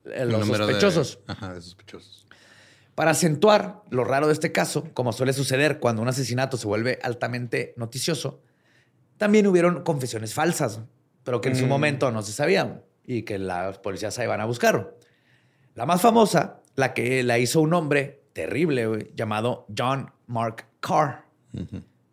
eh, 0.05 0.25
los 0.25 0.47
de- 0.49 0.57
sospechosos. 0.57 1.19
ajá, 1.27 1.55
de 1.55 1.61
sospechosos. 1.61 2.27
Para 2.95 3.13
acentuar 3.13 3.83
lo 3.91 4.05
raro 4.05 4.27
de 4.27 4.33
este 4.33 4.51
caso, 4.53 4.89
como 4.95 5.13
suele 5.13 5.33
suceder 5.33 5.79
cuando 5.79 6.03
un 6.03 6.09
asesinato 6.09 6.57
se 6.57 6.67
vuelve 6.67 6.99
altamente 7.03 7.75
noticioso, 7.77 8.41
también 9.17 9.47
hubieron 9.47 9.83
confesiones 9.83 10.35
falsas, 10.35 10.81
pero 11.25 11.41
que 11.41 11.49
en 11.51 11.57
su 11.57 11.67
Mm. 11.67 11.69
momento 11.69 12.11
no 12.11 12.23
se 12.23 12.33
sabían 12.33 12.83
y 13.05 13.23
que 13.23 13.39
las 13.39 13.79
policías 13.79 14.15
se 14.15 14.25
iban 14.25 14.41
a 14.41 14.45
buscar. 14.47 14.95
La 15.75 15.87
más 15.87 16.01
famosa, 16.01 16.61
la 16.75 16.93
que 16.95 17.23
la 17.23 17.39
hizo 17.39 17.61
un 17.61 17.73
hombre 17.75 18.23
terrible 18.33 19.11
llamado 19.15 19.67
John 19.77 20.11
Mark 20.27 20.65
Carr. 20.81 21.25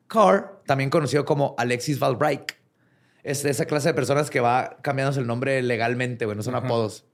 Carr, 0.07 0.61
también 0.65 0.89
conocido 0.89 1.25
como 1.25 1.55
Alexis 1.57 1.99
Valbright, 1.99 2.51
es 3.25 3.41
de 3.41 3.49
esa 3.49 3.65
clase 3.65 3.89
de 3.89 3.95
personas 3.95 4.29
que 4.29 4.39
va 4.39 4.77
cambiándose 4.83 5.19
el 5.19 5.25
nombre 5.25 5.59
legalmente, 5.63 6.25
güey, 6.25 6.37
no 6.37 6.43
son 6.43 6.53
apodos. 6.53 7.05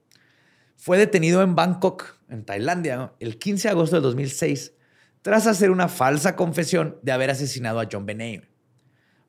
Fue 0.76 0.98
detenido 0.98 1.40
en 1.40 1.54
Bangkok, 1.54 2.18
en 2.28 2.44
Tailandia, 2.44 2.96
¿no? 2.96 3.16
el 3.18 3.38
15 3.38 3.68
de 3.68 3.72
agosto 3.72 3.96
del 3.96 4.02
2006, 4.02 4.74
tras 5.22 5.46
hacer 5.46 5.70
una 5.70 5.88
falsa 5.88 6.36
confesión 6.36 6.98
de 7.00 7.12
haber 7.12 7.30
asesinado 7.30 7.80
a 7.80 7.88
John 7.90 8.04
Benet. 8.04 8.46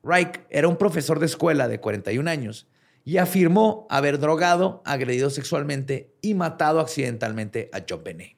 Reich 0.02 0.42
era 0.50 0.68
un 0.68 0.76
profesor 0.76 1.20
de 1.20 1.26
escuela 1.26 1.68
de 1.68 1.80
41 1.80 2.28
años 2.28 2.68
y 3.02 3.16
afirmó 3.16 3.86
haber 3.88 4.18
drogado, 4.18 4.82
agredido 4.84 5.30
sexualmente 5.30 6.12
y 6.20 6.34
matado 6.34 6.80
accidentalmente 6.80 7.70
a 7.72 7.82
John 7.88 8.04
Benet. 8.04 8.36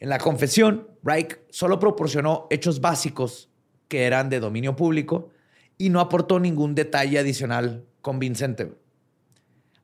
En 0.00 0.08
la 0.08 0.18
confesión, 0.18 0.88
Reich 1.04 1.38
solo 1.50 1.78
proporcionó 1.78 2.48
hechos 2.50 2.80
básicos 2.80 3.48
que 3.86 4.06
eran 4.06 4.28
de 4.28 4.40
dominio 4.40 4.74
público 4.74 5.30
y 5.78 5.88
no 5.90 6.00
aportó 6.00 6.38
ningún 6.40 6.74
detalle 6.74 7.18
adicional 7.18 7.84
convincente. 8.02 8.72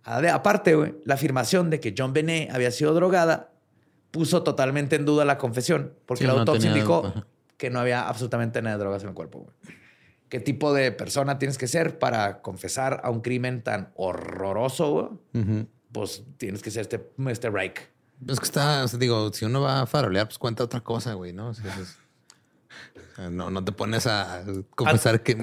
Ade- 0.04 0.30
Aparte, 0.30 1.00
la 1.04 1.14
afirmación 1.14 1.70
de 1.70 1.80
que 1.80 1.94
John 1.96 2.12
Benet 2.12 2.50
había 2.50 2.70
sido 2.70 2.92
drogada 2.94 3.52
puso 4.10 4.42
totalmente 4.42 4.96
en 4.96 5.04
duda 5.06 5.24
la 5.24 5.38
confesión, 5.38 5.94
porque 6.06 6.24
Sí, 6.24 6.26
la 6.26 6.34
autopsia 6.40 6.70
indicó 6.76 7.24
que 7.56 7.70
no 7.70 7.80
había 7.80 8.06
absolutamente 8.08 8.60
nada 8.62 8.76
de 8.76 8.82
drogas 8.82 9.02
en 9.02 9.08
el 9.08 9.14
cuerpo. 9.14 9.46
¿Qué 10.28 10.40
tipo 10.40 10.72
de 10.74 10.90
persona 10.92 11.38
tienes 11.38 11.58
que 11.58 11.66
ser 11.68 11.98
para 11.98 12.42
confesar 12.42 13.00
a 13.04 13.10
un 13.10 13.20
crimen 13.20 13.62
tan 13.62 13.92
horroroso? 13.94 15.20
Pues 15.92 16.24
tienes 16.38 16.62
que 16.62 16.70
ser 16.70 16.82
este, 16.82 17.10
este 17.28 17.50
Reich. 17.50 17.76
Es 18.26 18.38
que 18.40 18.46
está, 18.46 18.84
o 18.84 18.88
sea, 18.88 18.98
digo, 18.98 19.32
si 19.32 19.44
uno 19.44 19.60
va 19.60 19.82
a 19.82 19.86
farolear, 19.86 20.26
pues 20.26 20.38
cuenta 20.38 20.64
otra 20.64 20.80
cosa, 20.80 21.14
güey, 21.14 21.32
¿no? 21.32 21.48
O 21.48 21.54
sea, 21.54 21.74
es- 21.80 21.98
o 23.12 23.14
sea, 23.16 23.30
no, 23.30 23.50
no 23.50 23.64
te 23.64 23.70
pones 23.72 24.06
a 24.06 24.44
confesar 24.74 25.22
que, 25.22 25.36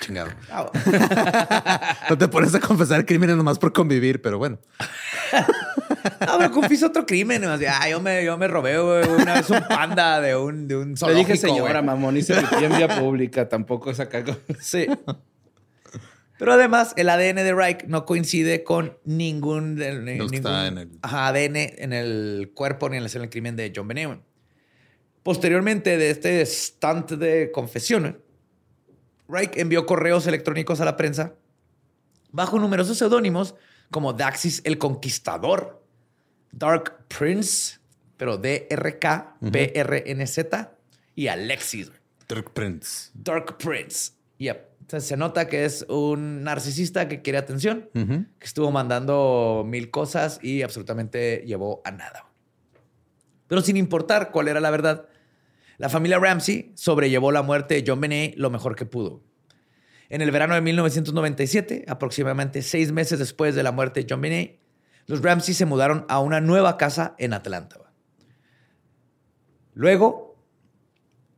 chingado. 0.00 0.30
No 2.10 2.18
te 2.18 2.28
pones 2.28 2.54
a 2.54 2.60
confesar 2.60 3.04
crímenes 3.06 3.36
nomás 3.36 3.58
por 3.58 3.72
convivir, 3.72 4.20
pero 4.22 4.38
bueno. 4.38 4.58
No, 6.26 6.38
pero 6.38 6.50
confieso 6.50 6.86
otro 6.86 7.06
crimen. 7.06 7.42
ah, 7.44 7.88
yo, 7.88 8.00
me, 8.00 8.24
yo 8.24 8.36
me 8.36 8.46
robé 8.46 8.78
una 8.80 9.34
vez 9.34 9.48
un 9.50 9.60
panda 9.68 10.20
de 10.20 10.36
un, 10.36 10.68
de 10.68 10.76
un 10.76 10.90
Le 10.90 10.96
zoológico. 10.96 11.28
dije 11.32 11.36
señora, 11.40 11.72
güey. 11.80 11.84
mamón, 11.84 12.16
y 12.16 12.22
se 12.22 12.34
en 12.38 12.76
vía 12.76 12.88
pública. 13.00 13.48
Tampoco 13.48 13.90
es 13.90 14.00
acá. 14.00 14.22
Sí. 14.60 14.86
Pero 16.38 16.52
además, 16.52 16.92
el 16.96 17.08
ADN 17.08 17.36
de 17.36 17.54
Reich 17.54 17.84
no 17.86 18.04
coincide 18.04 18.64
con 18.64 18.98
ningún, 19.04 19.76
que 19.76 19.92
ningún 19.94 20.34
está 20.34 20.66
en 20.66 20.78
el- 20.78 20.90
ajá, 21.02 21.28
ADN 21.28 21.56
en 21.56 21.92
el 21.92 22.52
cuerpo 22.54 22.88
ni 22.90 22.96
en 22.96 23.02
la 23.02 23.06
escena 23.06 23.22
del 23.22 23.30
crimen 23.30 23.56
de 23.56 23.72
John 23.74 23.88
Benet. 23.88 24.06
güey. 24.08 24.20
Posteriormente 25.22 25.96
de 25.96 26.10
este 26.10 26.44
stunt 26.44 27.12
de 27.12 27.50
confesión, 27.50 28.18
Reich 29.28 29.56
envió 29.56 29.86
correos 29.86 30.26
electrónicos 30.26 30.80
a 30.80 30.84
la 30.84 30.96
prensa 30.96 31.34
bajo 32.34 32.58
numerosos 32.58 32.98
seudónimos 32.98 33.54
como 33.90 34.12
Daxis 34.12 34.60
el 34.64 34.76
Conquistador, 34.76 35.82
Dark 36.50 37.06
Prince, 37.06 37.78
pero 38.16 38.38
D-R-K, 38.38 39.36
P-R-N-Z 39.52 40.76
y 41.14 41.28
Alexis. 41.28 41.92
Dirk 42.28 42.52
Prince. 42.52 43.10
Dark 43.14 43.56
Prince. 43.58 44.12
Yep. 44.38 44.74
Entonces 44.80 45.08
se 45.08 45.16
nota 45.16 45.48
que 45.48 45.64
es 45.64 45.86
un 45.88 46.42
narcisista 46.42 47.08
que 47.08 47.22
quiere 47.22 47.38
atención, 47.38 47.88
que 47.92 48.46
estuvo 48.46 48.70
mandando 48.70 49.64
mil 49.66 49.90
cosas 49.90 50.38
y 50.42 50.62
absolutamente 50.62 51.42
llevó 51.46 51.80
a 51.84 51.90
nada. 51.90 52.26
Pero 53.46 53.62
sin 53.62 53.76
importar 53.76 54.30
cuál 54.30 54.48
era 54.48 54.60
la 54.60 54.70
verdad, 54.70 55.06
la 55.78 55.88
familia 55.88 56.18
Ramsey 56.18 56.72
sobrellevó 56.74 57.32
la 57.32 57.42
muerte 57.42 57.74
de 57.74 57.84
John 57.86 58.00
Benet 58.00 58.34
lo 58.36 58.50
mejor 58.50 58.76
que 58.76 58.86
pudo. 58.86 59.22
En 60.08 60.20
el 60.20 60.30
verano 60.30 60.54
de 60.54 60.60
1997, 60.60 61.84
aproximadamente 61.88 62.62
seis 62.62 62.92
meses 62.92 63.18
después 63.18 63.54
de 63.54 63.62
la 63.62 63.72
muerte 63.72 64.02
de 64.02 64.06
John 64.08 64.20
Benet, 64.20 64.60
los 65.06 65.22
Ramsey 65.22 65.54
se 65.54 65.66
mudaron 65.66 66.06
a 66.08 66.20
una 66.20 66.40
nueva 66.40 66.76
casa 66.76 67.14
en 67.18 67.32
Atlanta. 67.32 67.80
Luego, 69.74 70.36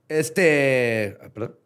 este, 0.09 1.17
ah, 1.23 1.29
perdón. 1.33 1.57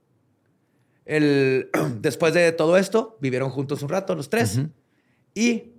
El, 1.05 1.71
después 2.01 2.33
de 2.35 2.53
todo 2.53 2.77
esto, 2.77 3.19
vivieron 3.21 3.51
juntos 3.51 3.83
un 3.83 3.89
rato 3.89 4.15
los 4.15 4.31
tres. 4.31 4.61
Y 5.35 5.73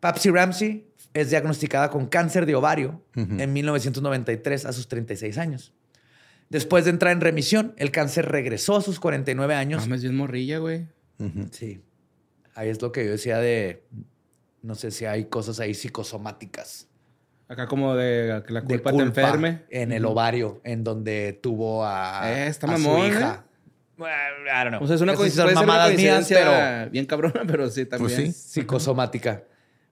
Papsy 0.00 0.30
Ramsey 0.30 0.92
es 1.14 1.30
diagnosticada 1.30 1.90
con 1.90 2.06
cáncer 2.06 2.46
de 2.46 2.54
ovario 2.54 3.02
en 3.14 3.52
1993 3.52 4.64
a 4.66 4.72
sus 4.72 4.88
36 4.88 5.38
años. 5.38 5.74
Después 6.50 6.84
de 6.84 6.90
entrar 6.90 7.12
en 7.12 7.20
remisión, 7.20 7.74
el 7.76 7.90
cáncer 7.90 8.26
regresó 8.26 8.76
a 8.76 8.80
sus 8.80 9.00
49 9.00 9.54
años. 9.54 9.82
Mames, 9.82 10.02
bien 10.02 10.16
morrilla, 10.16 10.58
güey. 10.58 10.86
Sí. 11.50 11.82
Ahí 12.54 12.68
es 12.68 12.80
lo 12.80 12.90
que 12.92 13.04
yo 13.04 13.12
decía 13.12 13.38
de. 13.38 13.84
No 14.62 14.74
sé 14.74 14.90
si 14.90 15.04
hay 15.04 15.26
cosas 15.26 15.60
ahí 15.60 15.74
psicosomáticas. 15.74 16.88
Acá 17.48 17.66
como 17.66 17.94
de 17.94 18.42
que 18.46 18.52
la 18.52 18.60
de 18.60 18.66
culpa, 18.66 18.92
te 18.92 18.98
enferme. 18.98 19.62
En 19.70 19.92
el 19.92 20.04
ovario, 20.04 20.60
en 20.64 20.84
donde 20.84 21.38
tuvo 21.40 21.84
a, 21.84 22.22
Eh, 22.30 22.48
está 22.48 22.72
a 22.72 22.78
su 22.78 22.98
hija. 22.98 23.44
Well, 23.96 24.10
I 24.46 24.64
don't 24.64 24.68
know. 24.68 24.82
O 24.82 24.86
sea, 24.86 24.96
es 24.96 25.02
una, 25.02 25.14
puede 25.14 25.30
ser 25.30 25.46
una 25.46 25.54
mamadas 25.54 25.88
mías, 25.94 26.14
coincidencia 26.26 26.38
pero 26.38 26.90
bien 26.90 27.06
cabrona, 27.06 27.42
pero 27.46 27.68
sí 27.70 27.84
también. 27.84 28.16
Pues 28.16 28.34
sí. 28.36 28.60
psicosomática. 28.60 29.44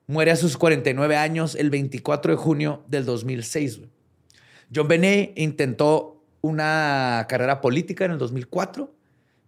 Muere 0.06 0.30
a 0.30 0.36
sus 0.36 0.56
49 0.56 1.16
años 1.16 1.54
el 1.56 1.70
24 1.70 2.32
de 2.32 2.36
junio 2.36 2.84
del 2.88 3.04
2006. 3.04 3.78
güey. 3.78 3.90
John 4.74 4.88
Benet 4.88 5.32
intentó 5.36 6.15
una 6.46 7.26
carrera 7.28 7.60
política 7.60 8.04
en 8.04 8.12
el 8.12 8.18
2004, 8.18 8.94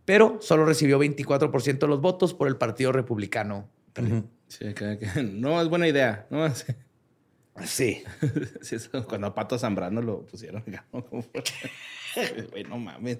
pero 0.04 0.38
solo 0.40 0.64
recibió 0.64 0.98
24% 0.98 1.78
de 1.78 1.86
los 1.86 2.00
votos 2.00 2.34
por 2.34 2.48
el 2.48 2.56
Partido 2.56 2.92
Republicano. 2.92 3.68
Ujú. 4.00 4.28
Sí, 4.48 4.72
que- 4.74 4.98
que 4.98 5.22
no 5.22 5.60
es 5.60 5.68
buena 5.68 5.86
idea. 5.88 6.26
No, 6.30 6.48
sí. 6.54 6.72
Sí. 7.64 8.02
Sí, 8.62 8.76
eso, 8.76 9.04
cuando 9.06 9.26
a 9.26 9.34
Pato 9.34 9.58
Zambrano 9.58 10.00
lo 10.00 10.24
pusieron. 10.26 10.62
¿no? 10.92 11.04
Güey, 12.50 12.64
no 12.64 12.78
mames. 12.78 13.18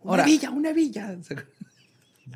Una 0.00 0.24
villa, 0.24 0.50
una 0.50 0.72
villa. 0.72 1.16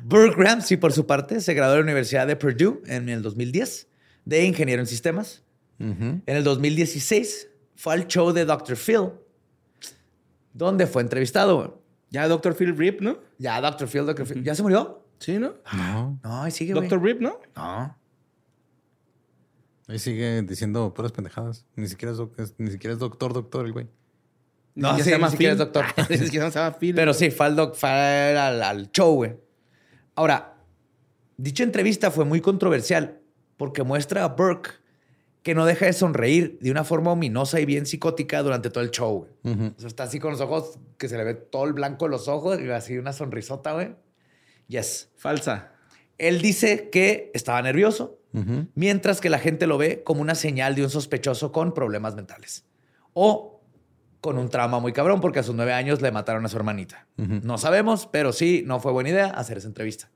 Burke 0.03 0.35
Ramsey, 0.41 0.77
por 0.77 0.93
su 0.93 1.05
parte, 1.07 1.41
se 1.41 1.53
graduó 1.53 1.73
de 1.73 1.79
la 1.79 1.83
Universidad 1.83 2.27
de 2.27 2.35
Purdue 2.35 2.81
en 2.87 3.09
el 3.09 3.21
2010 3.21 3.87
de 4.25 4.45
ingeniero 4.45 4.81
en 4.81 4.87
sistemas. 4.87 5.43
En 5.79 6.21
el 6.25 6.43
2016 6.43 7.49
fue 7.75 7.93
al 7.93 8.07
show 8.07 8.31
de 8.31 8.45
Dr. 8.45 8.75
Phil, 8.75 9.09
donde 10.57 10.87
fue 10.87 11.01
entrevistado. 11.01 11.55
güey. 11.57 11.69
Ya 12.09 12.27
Dr. 12.27 12.55
Phil 12.55 12.75
Rip, 12.77 13.01
¿no? 13.01 13.17
Ya, 13.37 13.59
Dr. 13.61 13.87
Phil, 13.87 14.05
Dr. 14.05 14.25
Phil. 14.25 14.43
¿Ya 14.43 14.55
se 14.55 14.63
murió? 14.63 15.03
Sí, 15.19 15.37
¿no? 15.39 15.53
No. 15.73 16.19
No, 16.23 16.41
ahí 16.43 16.51
sigue, 16.51 16.73
güey. 16.73 16.87
Dr. 16.87 17.01
Rip, 17.03 17.21
¿no? 17.21 17.39
No. 17.55 17.97
Ahí 19.87 19.99
sigue 19.99 20.41
diciendo 20.41 20.93
puras 20.93 21.11
pendejadas. 21.11 21.65
Ni 21.75 21.87
siquiera 21.87 22.11
es, 22.11 22.17
doc- 22.17 22.37
es- 22.39 22.53
ni 22.57 22.71
siquiera 22.71 22.93
es 22.93 22.99
doctor, 22.99 23.33
doctor 23.33 23.65
el 23.65 23.71
güey. 23.73 23.87
No, 24.75 24.95
sí, 24.97 25.03
se 25.03 25.11
llama 25.11 25.27
ni 25.27 25.31
siquiera 25.31 25.53
Phil. 25.55 25.61
es 25.61 25.73
doctor. 25.73 25.85
Ni 26.09 26.17
siquiera 26.17 26.51
se 26.51 26.59
llama 26.59 26.77
Phil. 26.77 26.93
Pero 26.95 27.13
sí, 27.13 27.31
fue 27.31 27.45
al, 27.47 27.55
doc- 27.55 27.75
fue 27.75 27.89
al, 27.89 28.61
al 28.61 28.91
show, 28.91 29.15
güey. 29.15 29.35
Ahora, 30.15 30.57
dicha 31.37 31.63
entrevista 31.63 32.11
fue 32.11 32.25
muy 32.25 32.41
controversial 32.41 33.19
porque 33.57 33.83
muestra 33.83 34.23
a 34.23 34.27
Burke 34.29 34.71
que 35.43 35.55
no 35.55 35.65
deja 35.65 35.85
de 35.85 35.93
sonreír 35.93 36.57
de 36.59 36.71
una 36.71 36.83
forma 36.83 37.11
ominosa 37.11 37.59
y 37.59 37.65
bien 37.65 37.85
psicótica 37.85 38.43
durante 38.43 38.69
todo 38.69 38.83
el 38.83 38.91
show. 38.91 39.27
O 39.43 39.79
sea, 39.79 39.87
está 39.87 40.03
así 40.03 40.19
con 40.19 40.31
los 40.31 40.41
ojos, 40.41 40.77
que 40.97 41.07
se 41.07 41.17
le 41.17 41.23
ve 41.23 41.35
todo 41.35 41.65
el 41.65 41.73
blanco 41.73 42.05
de 42.05 42.11
los 42.11 42.27
ojos 42.27 42.59
y 42.59 42.69
así 42.69 42.97
una 42.97 43.13
sonrisota, 43.13 43.73
güey. 43.73 43.95
Yes. 44.67 45.09
Falsa. 45.15 45.71
Él 46.17 46.41
dice 46.41 46.89
que 46.89 47.31
estaba 47.33 47.61
nervioso, 47.61 48.19
mientras 48.75 49.21
que 49.21 49.29
la 49.29 49.39
gente 49.39 49.67
lo 49.67 49.77
ve 49.77 50.03
como 50.03 50.21
una 50.21 50.35
señal 50.35 50.75
de 50.75 50.83
un 50.83 50.89
sospechoso 50.89 51.51
con 51.51 51.73
problemas 51.73 52.15
mentales. 52.15 52.65
O 53.13 53.61
con 54.19 54.37
un 54.37 54.49
trauma 54.49 54.79
muy 54.79 54.93
cabrón, 54.93 55.21
porque 55.21 55.39
a 55.39 55.43
sus 55.43 55.55
nueve 55.55 55.73
años 55.73 56.01
le 56.01 56.11
mataron 56.11 56.43
a 56.45 56.49
su 56.49 56.57
hermanita. 56.57 57.07
No 57.15 57.57
sabemos, 57.57 58.07
pero 58.11 58.33
sí, 58.33 58.63
no 58.65 58.79
fue 58.79 58.91
buena 58.91 59.09
idea 59.09 59.27
hacer 59.27 59.59
esa 59.59 59.67
entrevista. 59.67 60.11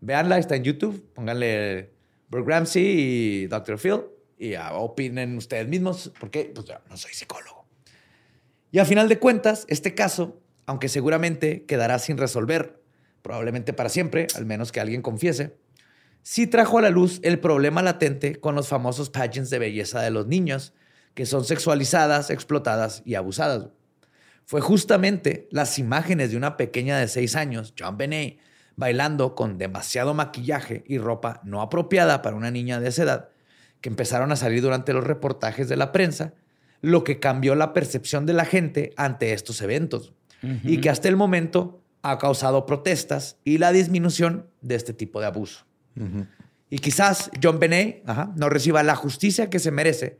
Veanla, 0.00 0.38
está 0.38 0.56
en 0.56 0.64
YouTube, 0.64 1.02
pónganle 1.14 1.92
Burke 2.28 2.50
Ramsey 2.50 2.84
y 2.84 3.46
Dr. 3.46 3.78
Phil 3.78 4.00
y 4.44 4.56
opinen 4.56 5.36
ustedes 5.38 5.66
mismos, 5.66 6.12
porque 6.20 6.52
pues 6.54 6.66
yo 6.66 6.74
no 6.88 6.96
soy 6.96 7.12
psicólogo. 7.14 7.64
Y 8.70 8.78
a 8.78 8.84
final 8.84 9.08
de 9.08 9.18
cuentas, 9.18 9.64
este 9.68 9.94
caso, 9.94 10.40
aunque 10.66 10.88
seguramente 10.88 11.64
quedará 11.64 11.98
sin 11.98 12.18
resolver, 12.18 12.82
probablemente 13.22 13.72
para 13.72 13.88
siempre, 13.88 14.26
al 14.34 14.44
menos 14.44 14.70
que 14.70 14.80
alguien 14.80 15.00
confiese, 15.00 15.56
sí 16.22 16.46
trajo 16.46 16.78
a 16.78 16.82
la 16.82 16.90
luz 16.90 17.20
el 17.22 17.40
problema 17.40 17.82
latente 17.82 18.36
con 18.36 18.54
los 18.54 18.68
famosos 18.68 19.10
pageants 19.10 19.50
de 19.50 19.58
belleza 19.58 20.02
de 20.02 20.10
los 20.10 20.26
niños, 20.26 20.74
que 21.14 21.24
son 21.24 21.44
sexualizadas, 21.44 22.30
explotadas 22.30 23.02
y 23.06 23.14
abusadas. 23.14 23.68
Fue 24.44 24.60
justamente 24.60 25.48
las 25.50 25.78
imágenes 25.78 26.30
de 26.30 26.36
una 26.36 26.56
pequeña 26.58 26.98
de 26.98 27.08
seis 27.08 27.36
años, 27.36 27.72
John 27.78 27.96
Benet, 27.96 28.38
bailando 28.76 29.34
con 29.34 29.56
demasiado 29.56 30.12
maquillaje 30.12 30.84
y 30.86 30.98
ropa 30.98 31.40
no 31.44 31.62
apropiada 31.62 32.20
para 32.20 32.36
una 32.36 32.50
niña 32.50 32.80
de 32.80 32.88
esa 32.88 33.04
edad, 33.04 33.28
que 33.84 33.90
empezaron 33.90 34.32
a 34.32 34.36
salir 34.36 34.62
durante 34.62 34.94
los 34.94 35.04
reportajes 35.04 35.68
de 35.68 35.76
la 35.76 35.92
prensa, 35.92 36.32
lo 36.80 37.04
que 37.04 37.20
cambió 37.20 37.54
la 37.54 37.74
percepción 37.74 38.24
de 38.24 38.32
la 38.32 38.46
gente 38.46 38.94
ante 38.96 39.34
estos 39.34 39.60
eventos 39.60 40.14
y 40.62 40.78
que 40.78 40.88
hasta 40.88 41.06
el 41.08 41.16
momento 41.16 41.82
ha 42.00 42.16
causado 42.16 42.64
protestas 42.64 43.36
y 43.44 43.58
la 43.58 43.72
disminución 43.72 44.46
de 44.62 44.76
este 44.76 44.94
tipo 44.94 45.20
de 45.20 45.26
abuso. 45.26 45.66
Y 46.70 46.78
quizás 46.78 47.30
John 47.42 47.58
Benet 47.58 48.08
ajá, 48.08 48.32
no 48.36 48.48
reciba 48.48 48.82
la 48.82 48.96
justicia 48.96 49.50
que 49.50 49.58
se 49.58 49.70
merece, 49.70 50.18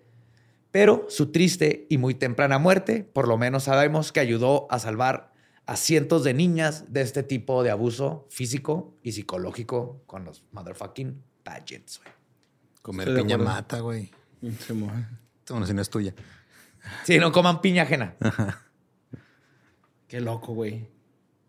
pero 0.70 1.06
su 1.08 1.32
triste 1.32 1.86
y 1.88 1.96
muy 1.96 2.12
temprana 2.12 2.58
muerte, 2.58 3.02
por 3.02 3.26
lo 3.26 3.38
menos 3.38 3.64
sabemos 3.64 4.12
que 4.12 4.20
ayudó 4.20 4.66
a 4.68 4.78
salvar 4.78 5.32
a 5.64 5.76
cientos 5.76 6.22
de 6.22 6.34
niñas 6.34 6.92
de 6.92 7.00
este 7.00 7.22
tipo 7.22 7.62
de 7.62 7.70
abuso 7.70 8.26
físico 8.28 8.94
y 9.02 9.12
psicológico 9.12 10.02
con 10.04 10.26
los 10.26 10.44
motherfucking 10.52 11.22
pageants. 11.44 12.02
güey. 12.02 12.23
Comer 12.84 13.08
Estoy 13.08 13.22
piña 13.22 13.38
mata, 13.38 13.80
güey. 13.80 14.10
Sí, 14.60 14.74
mo. 14.74 14.92
Bueno, 15.48 15.66
si 15.66 15.72
no 15.72 15.80
es 15.80 15.88
tuya. 15.88 16.14
Sí, 17.04 17.18
no 17.18 17.32
coman 17.32 17.62
piña 17.62 17.84
ajena. 17.84 18.14
Qué 20.06 20.20
loco, 20.20 20.52
güey. 20.52 20.90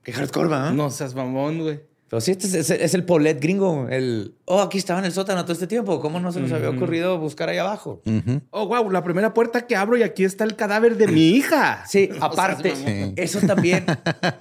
Qué 0.01 0.13
hardcore, 0.13 0.47
¿verdad? 0.47 0.71
No 0.71 0.89
seas 0.89 1.13
mamón, 1.13 1.59
güey. 1.59 1.83
Este 2.17 2.47
es, 2.47 2.53
es- 2.53 2.69
es 2.69 2.93
el 2.93 3.03
Polet 3.03 3.39
gringo. 3.41 3.87
El, 3.89 4.33
oh, 4.45 4.61
aquí 4.61 4.77
estaba 4.77 4.99
en 4.99 5.05
el 5.05 5.11
sótano 5.11 5.43
todo 5.43 5.53
este 5.53 5.67
tiempo. 5.67 5.99
¿Cómo 5.99 6.19
no 6.19 6.31
se 6.31 6.39
nos 6.39 6.51
había 6.51 6.69
ocurrido 6.69 7.17
buscar 7.19 7.49
ahí 7.49 7.57
abajo? 7.57 8.01
Oh, 8.51 8.67
wow, 8.67 8.89
la 8.91 9.03
primera 9.03 9.33
puerta 9.33 9.65
que 9.67 9.75
abro 9.75 9.97
y 9.97 10.03
aquí 10.03 10.23
está 10.23 10.43
el 10.43 10.55
cadáver 10.55 10.97
de 10.97 11.07
mi 11.07 11.29
hija. 11.29 11.83
Sí, 11.87 12.09
aparte, 12.21 13.13
eso 13.15 13.39
también. 13.45 13.85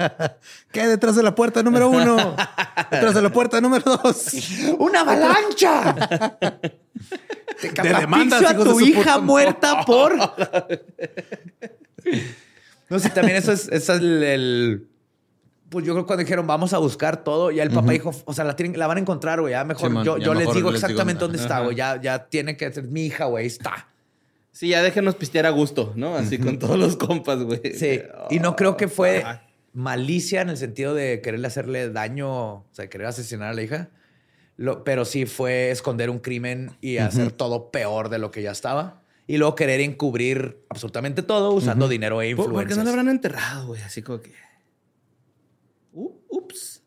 ¿Qué 0.72 0.80
hay 0.82 0.88
detrás 0.88 1.16
de 1.16 1.22
la 1.22 1.34
puerta 1.34 1.62
número 1.62 1.88
uno? 1.90 2.36
detrás 2.90 3.14
de 3.14 3.22
la 3.22 3.30
puerta 3.32 3.60
número 3.60 3.98
dos. 4.02 4.32
¡Una 4.78 5.00
avalancha! 5.00 5.94
Te 7.60 7.70
De 7.82 7.94
demandas, 7.94 8.42
a 8.44 8.52
de 8.54 8.64
tu 8.64 8.80
hija 8.80 9.00
puta 9.14 9.18
muerta 9.20 9.84
por. 9.84 10.16
no 12.88 12.98
sé, 12.98 13.10
también 13.10 13.36
eso 13.38 13.52
es, 13.52 13.68
eso 13.70 13.94
es 13.94 14.00
el, 14.00 14.22
el- 14.22 14.88
Pues 15.74 15.84
yo 15.84 15.92
creo 15.92 16.04
que 16.04 16.06
cuando 16.06 16.22
dijeron 16.24 16.46
vamos 16.46 16.72
a 16.72 16.78
buscar 16.78 17.24
todo, 17.24 17.50
ya 17.50 17.62
el 17.64 17.70
papá 17.70 17.90
dijo, 17.92 18.12
o 18.24 18.32
sea, 18.32 18.44
la, 18.44 18.54
tienen- 18.56 18.78
la 18.78 18.86
van 18.86 18.96
a 18.96 19.00
encontrar, 19.00 19.40
güey. 19.40 19.50
Ya 19.50 19.64
mejor 19.64 20.04
yo, 20.04 20.16
ya 20.18 20.24
yo 20.24 20.32
les 20.34 20.54
digo 20.54 20.70
les 20.70 20.82
exactamente 20.82 21.20
dónde 21.20 21.38
está, 21.38 21.60
güey. 21.60 21.76
Ya, 21.76 22.00
ya 22.00 22.26
tiene 22.28 22.56
que 22.56 22.72
ser 22.72 22.84
mi 22.84 23.06
hija, 23.06 23.24
güey. 23.26 23.46
Está. 23.46 23.88
Sí, 24.52 24.68
ya 24.68 24.82
déjenos 24.82 25.16
pistear 25.16 25.46
a 25.46 25.50
gusto, 25.50 25.92
¿no? 25.96 26.14
Así 26.16 26.38
con 26.38 26.58
todos 26.60 26.78
los 26.78 26.96
compas, 26.96 27.42
güey. 27.42 27.60
Sí. 27.74 28.00
Y 28.30 28.38
no 28.38 28.54
creo 28.54 28.76
que 28.76 28.86
fue 28.86 29.22
Ah. 29.26 29.42
malicia 29.72 30.40
en 30.42 30.48
el 30.50 30.56
sentido 30.56 30.94
de 30.94 31.20
quererle 31.20 31.48
hacerle 31.48 31.90
daño, 31.90 32.28
o 32.58 32.64
sea, 32.70 32.88
querer 32.88 33.08
asesinar 33.08 33.48
a 33.48 33.52
la 33.52 33.62
hija. 33.62 33.88
Lo- 34.56 34.84
pero 34.84 35.04
sí 35.04 35.26
fue 35.26 35.72
esconder 35.72 36.08
un 36.08 36.20
crimen 36.20 36.70
y 36.80 36.98
hacer 36.98 37.32
todo 37.32 37.72
peor 37.72 38.08
de 38.08 38.18
lo 38.18 38.30
que 38.30 38.42
ya 38.42 38.52
estaba. 38.52 39.02
Y 39.26 39.38
luego 39.38 39.56
querer 39.56 39.80
encubrir 39.80 40.58
absolutamente 40.68 41.22
todo 41.22 41.50
usando 41.52 41.88
dinero 41.88 42.22
e 42.22 42.36
¿Por, 42.36 42.44
por 42.44 42.52
qué 42.54 42.60
influencias. 42.60 42.78
no 42.78 42.84
lo 42.84 42.90
habrán 42.90 43.08
enterrado, 43.08 43.66
güey? 43.66 43.82
Así 43.82 44.02
como 44.02 44.20
que. 44.20 44.32
Uh, 45.94 46.12
ups. 46.28 46.82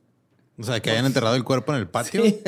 O 0.59 0.63
sea, 0.63 0.79
que 0.81 0.89
hayan 0.89 1.05
enterrado 1.05 1.35
el 1.35 1.43
cuerpo 1.43 1.71
en 1.73 1.79
el 1.81 1.87
patio. 1.87 2.23
Sí, 2.25 2.41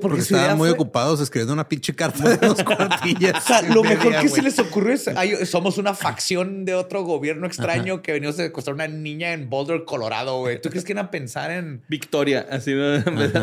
Porque 0.00 0.18
estaban 0.20 0.58
muy 0.58 0.68
fue- 0.68 0.74
ocupados 0.74 1.20
escribiendo 1.20 1.52
una 1.52 1.68
pinche 1.68 1.94
carta 1.94 2.28
de 2.28 2.36
dos 2.38 2.60
cuartillas. 2.64 3.36
O 3.36 3.40
sea, 3.46 3.62
lo 3.62 3.84
mejor 3.84 4.20
que 4.20 4.28
se 4.28 4.42
les 4.42 4.58
ocurrió 4.58 4.92
es, 4.94 5.06
"Ay, 5.08 5.46
somos 5.46 5.78
una 5.78 5.94
facción 5.94 6.64
de 6.64 6.74
otro 6.74 7.04
gobierno 7.04 7.46
extraño 7.46 8.02
que 8.02 8.10
venimos 8.10 8.34
a 8.40 8.42
secuestrar 8.42 8.72
a 8.72 8.74
una 8.74 8.88
niña 8.88 9.32
en 9.32 9.48
Boulder, 9.48 9.84
Colorado, 9.84 10.40
güey. 10.40 10.60
¿Tú 10.60 10.70
crees 10.70 10.84
que 10.84 10.90
iban 10.92 11.04
a 11.06 11.10
pensar 11.12 11.52
en... 11.52 11.84
Victoria, 11.88 12.48
así, 12.50 12.74
¿no? 12.74 12.94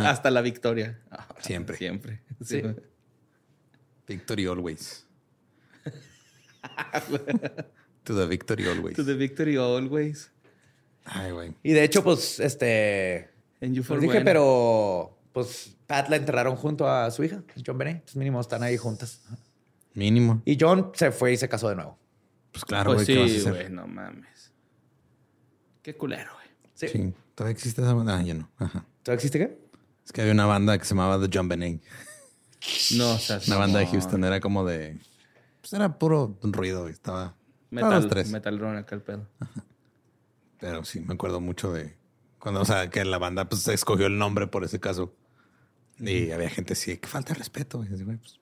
Hasta 0.05 0.30
la 0.31 0.41
victoria. 0.41 0.99
Siempre. 1.39 1.77
Siempre. 1.77 2.21
Sí. 2.43 2.61
Sí. 2.61 2.63
Victory 4.05 4.47
always. 4.47 5.07
to 8.03 8.13
the 8.13 8.25
victory 8.27 8.67
always. 8.67 8.97
To 8.97 9.03
the 9.05 9.13
victory 9.15 9.55
always. 9.55 10.30
Ay, 11.05 11.31
güey. 11.31 11.53
Y 11.63 11.73
de 11.73 11.84
hecho, 11.84 12.03
pues, 12.03 12.39
este... 12.39 13.30
For 13.59 13.97
Pues 13.97 14.01
dije, 14.01 14.21
pero 14.21 15.17
pues 15.31 15.77
Pat 15.88 16.09
la 16.09 16.17
enterraron 16.17 16.55
junto 16.57 16.88
a 16.88 17.09
su 17.11 17.23
hija, 17.23 17.41
John 17.65 17.77
Benet. 17.77 18.03
Pues 18.03 18.15
mínimo 18.17 18.41
están 18.41 18.61
ahí 18.61 18.75
juntas. 18.77 19.21
Mínimo. 19.93 20.41
Y 20.43 20.57
John 20.59 20.91
se 20.93 21.11
fue 21.11 21.34
y 21.34 21.38
se 21.38 21.47
casó 21.47 21.69
de 21.69 21.75
nuevo. 21.75 21.97
Pues 22.51 22.65
claro, 22.65 22.93
Pues 22.93 23.05
güey. 23.07 23.17
¿qué 23.17 23.23
vas 23.23 23.31
a 23.31 23.35
sí, 23.35 23.49
güey, 23.49 23.69
no 23.69 23.88
mames. 23.88 24.51
Qué 25.81 25.95
culero, 25.95 26.31
güey. 26.34 26.47
Sí. 26.75 26.88
Sí. 26.89 27.13
Todavía 27.35 27.53
existe 27.53 27.81
esa 27.81 27.93
banda. 27.93 28.17
Ah, 28.17 28.21
ya 28.21 28.34
no. 28.34 28.49
Ajá. 28.57 28.85
¿Todavía 29.01 29.15
existe 29.15 29.39
qué? 29.39 29.57
Es 30.05 30.11
que 30.11 30.21
había 30.21 30.34
una 30.34 30.45
banda 30.45 30.77
que 30.77 30.84
se 30.85 30.89
llamaba 30.93 31.19
The 31.25 31.30
John 31.35 31.47
Benet. 31.47 31.81
No, 32.97 33.13
o 33.13 33.17
sea, 33.17 33.39
Una 33.47 33.57
banda 33.57 33.80
de. 33.80 33.88
Houston. 33.88 34.23
Era 34.23 34.39
como 34.39 34.65
de. 34.65 34.99
Pues 35.61 35.73
era 35.73 35.97
puro 35.97 36.38
ruido, 36.43 36.81
güey. 36.81 36.93
Estaba. 36.93 37.35
Metal, 37.69 37.89
Metal, 37.89 38.01
los 38.03 38.09
tres. 38.09 38.30
metal 38.31 38.59
ron 38.59 38.75
acá 38.77 38.95
el 38.95 39.01
pedo. 39.01 39.27
Pero 40.64 40.85
sí, 40.85 41.02
me 41.02 41.15
acuerdo 41.15 41.41
mucho 41.41 41.73
de 41.73 41.98
cuando, 42.40 42.61
o 42.61 42.65
sea, 42.65 42.90
que 42.90 43.03
la 43.03 43.18
banda 43.18 43.49
pues 43.49 43.68
escogió 43.68 44.06
el 44.07 44.18
nombre 44.18 44.48
por 44.48 44.64
ese 44.64 44.80
caso. 44.80 45.14
Y 45.99 46.31
había 46.31 46.49
gente 46.49 46.72
así, 46.72 46.95
que 46.95 47.07
falta 47.10 47.34
de 47.34 47.40
respeto. 47.40 47.80
güey. 47.80 47.94
Así, 47.94 48.03
güey, 48.06 48.15
pues, 48.15 48.40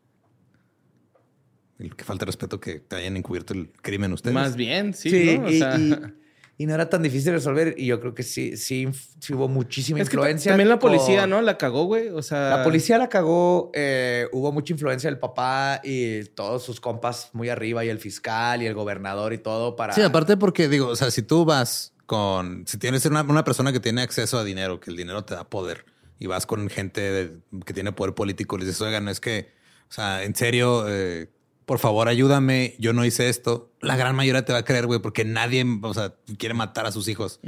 y 1.79 1.89
que 1.89 2.03
falta 2.03 2.25
de 2.25 2.27
respeto 2.27 2.59
que 2.59 2.79
te 2.79 2.95
hayan 2.97 3.17
encubierto 3.17 3.53
el 3.55 3.71
crimen 3.81 4.13
ustedes. 4.13 4.35
Más 4.35 4.55
bien, 4.55 4.93
sí, 4.93 5.35
¿no? 5.39 5.45
O 5.47 5.49
y, 5.49 5.57
sea, 5.57 5.77
y- 5.79 5.95
y 6.59 6.65
no 6.67 6.75
era 6.75 6.87
tan 6.89 7.01
difícil 7.01 7.25
de 7.25 7.31
resolver. 7.33 7.73
Y 7.75 7.87
yo 7.87 7.99
creo 7.99 8.13
que 8.13 8.21
sí, 8.21 8.55
sí, 8.55 8.87
sí 9.19 9.33
hubo 9.33 9.47
muchísima 9.47 9.99
es 9.99 10.07
que 10.07 10.15
influencia. 10.15 10.51
también 10.51 10.69
la 10.69 10.77
policía, 10.77 11.21
con- 11.21 11.31
¿no? 11.31 11.41
La 11.41 11.57
cagó, 11.57 11.85
güey. 11.85 12.09
O 12.09 12.21
sea, 12.21 12.57
La 12.57 12.63
policía 12.63 12.99
la 12.99 13.09
cagó. 13.09 13.71
eh, 13.73 14.27
hubo 14.31 14.51
mucha 14.51 14.73
influencia 14.73 15.09
del 15.09 15.17
papá 15.17 15.81
y 15.83 16.25
todos 16.25 16.61
sus 16.63 16.79
compas 16.79 17.31
muy 17.33 17.49
arriba 17.49 17.83
y 17.83 17.89
el 17.89 17.97
fiscal 17.97 18.61
y 18.61 18.67
el 18.67 18.75
gobernador 18.75 19.33
y 19.33 19.39
todo 19.39 19.75
para... 19.75 19.93
Sí, 19.95 20.03
aparte 20.03 20.37
porque 20.37 20.67
digo, 20.69 20.87
o 20.89 20.95
sea, 20.95 21.09
si 21.09 21.23
tú 21.23 21.45
vas 21.45 21.90
con, 22.11 22.65
si 22.67 22.77
tienes 22.77 23.05
una, 23.05 23.21
una 23.21 23.45
persona 23.45 23.71
que 23.71 23.79
tiene 23.79 24.01
acceso 24.01 24.37
a 24.37 24.43
dinero, 24.43 24.81
que 24.81 24.91
el 24.91 24.97
dinero 24.97 25.23
te 25.23 25.33
da 25.33 25.45
poder, 25.49 25.85
y 26.19 26.27
vas 26.27 26.45
con 26.45 26.69
gente 26.69 26.99
de- 26.99 27.37
que 27.65 27.73
tiene 27.73 27.93
poder 27.93 28.13
político, 28.13 28.57
les 28.57 28.67
dices, 28.67 28.81
oigan, 28.81 29.07
es 29.07 29.21
que, 29.21 29.53
o 29.89 29.93
sea, 29.93 30.23
en 30.25 30.35
serio, 30.35 30.83
eh, 30.89 31.29
por 31.65 31.79
favor, 31.79 32.09
ayúdame, 32.09 32.75
yo 32.79 32.91
no 32.91 33.05
hice 33.05 33.29
esto. 33.29 33.71
La 33.79 33.95
gran 33.95 34.13
mayoría 34.13 34.43
te 34.43 34.51
va 34.51 34.59
a 34.59 34.65
creer, 34.65 34.87
güey, 34.87 34.99
porque 34.99 35.23
nadie, 35.23 35.65
o 35.83 35.93
sea, 35.93 36.13
quiere 36.37 36.53
matar 36.53 36.85
a 36.85 36.91
sus 36.91 37.07
hijos. 37.07 37.39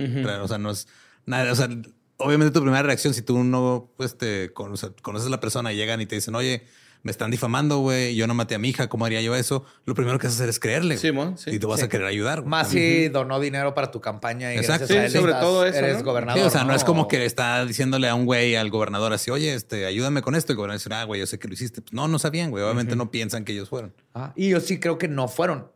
O 0.44 0.48
sea, 0.48 0.58
no 0.58 0.72
es 0.72 0.88
nada, 1.26 1.52
o 1.52 1.56
sea, 1.56 1.68
obviamente 2.16 2.54
tu 2.54 2.62
primera 2.62 2.84
reacción, 2.84 3.14
si 3.14 3.22
tú 3.22 3.44
no, 3.44 3.92
pues, 3.98 4.18
te 4.18 4.54
con- 4.54 4.72
o 4.72 4.78
sea, 4.78 4.92
conoces 5.02 5.28
a 5.28 5.30
la 5.32 5.42
persona 5.42 5.74
y 5.74 5.76
llegan 5.76 6.00
y 6.00 6.06
te 6.06 6.16
dicen, 6.16 6.36
oye, 6.36 6.64
me 7.04 7.12
están 7.12 7.30
difamando, 7.32 7.80
güey, 7.80 8.16
yo 8.16 8.28
no 8.28 8.34
maté 8.34 8.56
a 8.56 8.60
mi 8.60 8.70
hija, 8.70 8.88
¿cómo 8.88 9.06
haría 9.06 9.22
yo 9.22 9.36
eso? 9.36 9.66
Lo 9.86 9.94
primero 9.94 10.18
que 10.20 10.28
vas 10.28 10.34
a 10.36 10.38
hacer 10.38 10.50
es 10.50 10.58
creerle. 10.60 10.98
Simón, 10.98 11.38
sí. 11.38 11.52
Y 11.52 11.60
te 11.60 11.66
vas 11.68 11.80
Sí. 11.82 11.86
a 11.86 11.90
querer 11.90 12.08
ayudar. 12.08 12.46
Más 12.46 12.70
si 12.70 13.10
donó 13.10 13.40
dinero 13.42 13.74
para 13.74 13.92
tu 13.92 14.00
campaña 14.02 14.54
y 14.54 14.58
Exacto. 14.58 14.88
gracias 14.88 15.00
a 15.00 15.10
Sí, 15.10 15.16
él 15.18 15.22
sobre 15.22 15.32
estás- 15.34 15.44
todo 15.44 15.66
eso, 15.66 15.78
eres 15.80 15.98
¿no? 15.98 16.04
gobernador. 16.06 16.42
Sí, 16.42 16.48
o 16.48 16.50
sea, 16.50 16.64
no 16.64 16.74
es 16.74 16.84
como 16.86 17.08
que 17.10 17.26
está 17.26 17.66
diciéndole 17.66 18.08
a 18.08 18.16
un 18.16 18.26
güey, 18.26 18.56
al 18.56 18.70
gobernador, 18.70 19.12
así, 19.14 19.30
oye, 19.32 19.54
este, 19.54 19.86
ayúdame 19.86 20.22
con 20.22 20.34
esto. 20.36 20.52
Y 20.52 20.54
el 20.54 20.58
gobernador 20.58 20.80
dice, 20.80 20.90
ah, 20.94 21.04
güey, 21.04 21.20
yo 21.20 21.28
sé 21.28 21.38
que 21.40 21.48
lo 21.50 21.54
hiciste. 21.54 21.82
Pues 21.82 21.92
no, 21.94 22.08
no 22.08 22.18
sabían, 22.20 22.50
güey. 22.52 22.64
Obviamente 22.64 22.96
no 22.96 23.12
piensan 23.12 23.44
que 23.44 23.52
ellos 23.52 23.68
fueron. 23.70 23.94
Ah, 24.14 24.32
y 24.38 24.50
yo 24.50 24.60
sí 24.62 24.80
creo 24.80 24.98
que 24.98 25.08
no 25.10 25.28
fueron. 25.28 25.68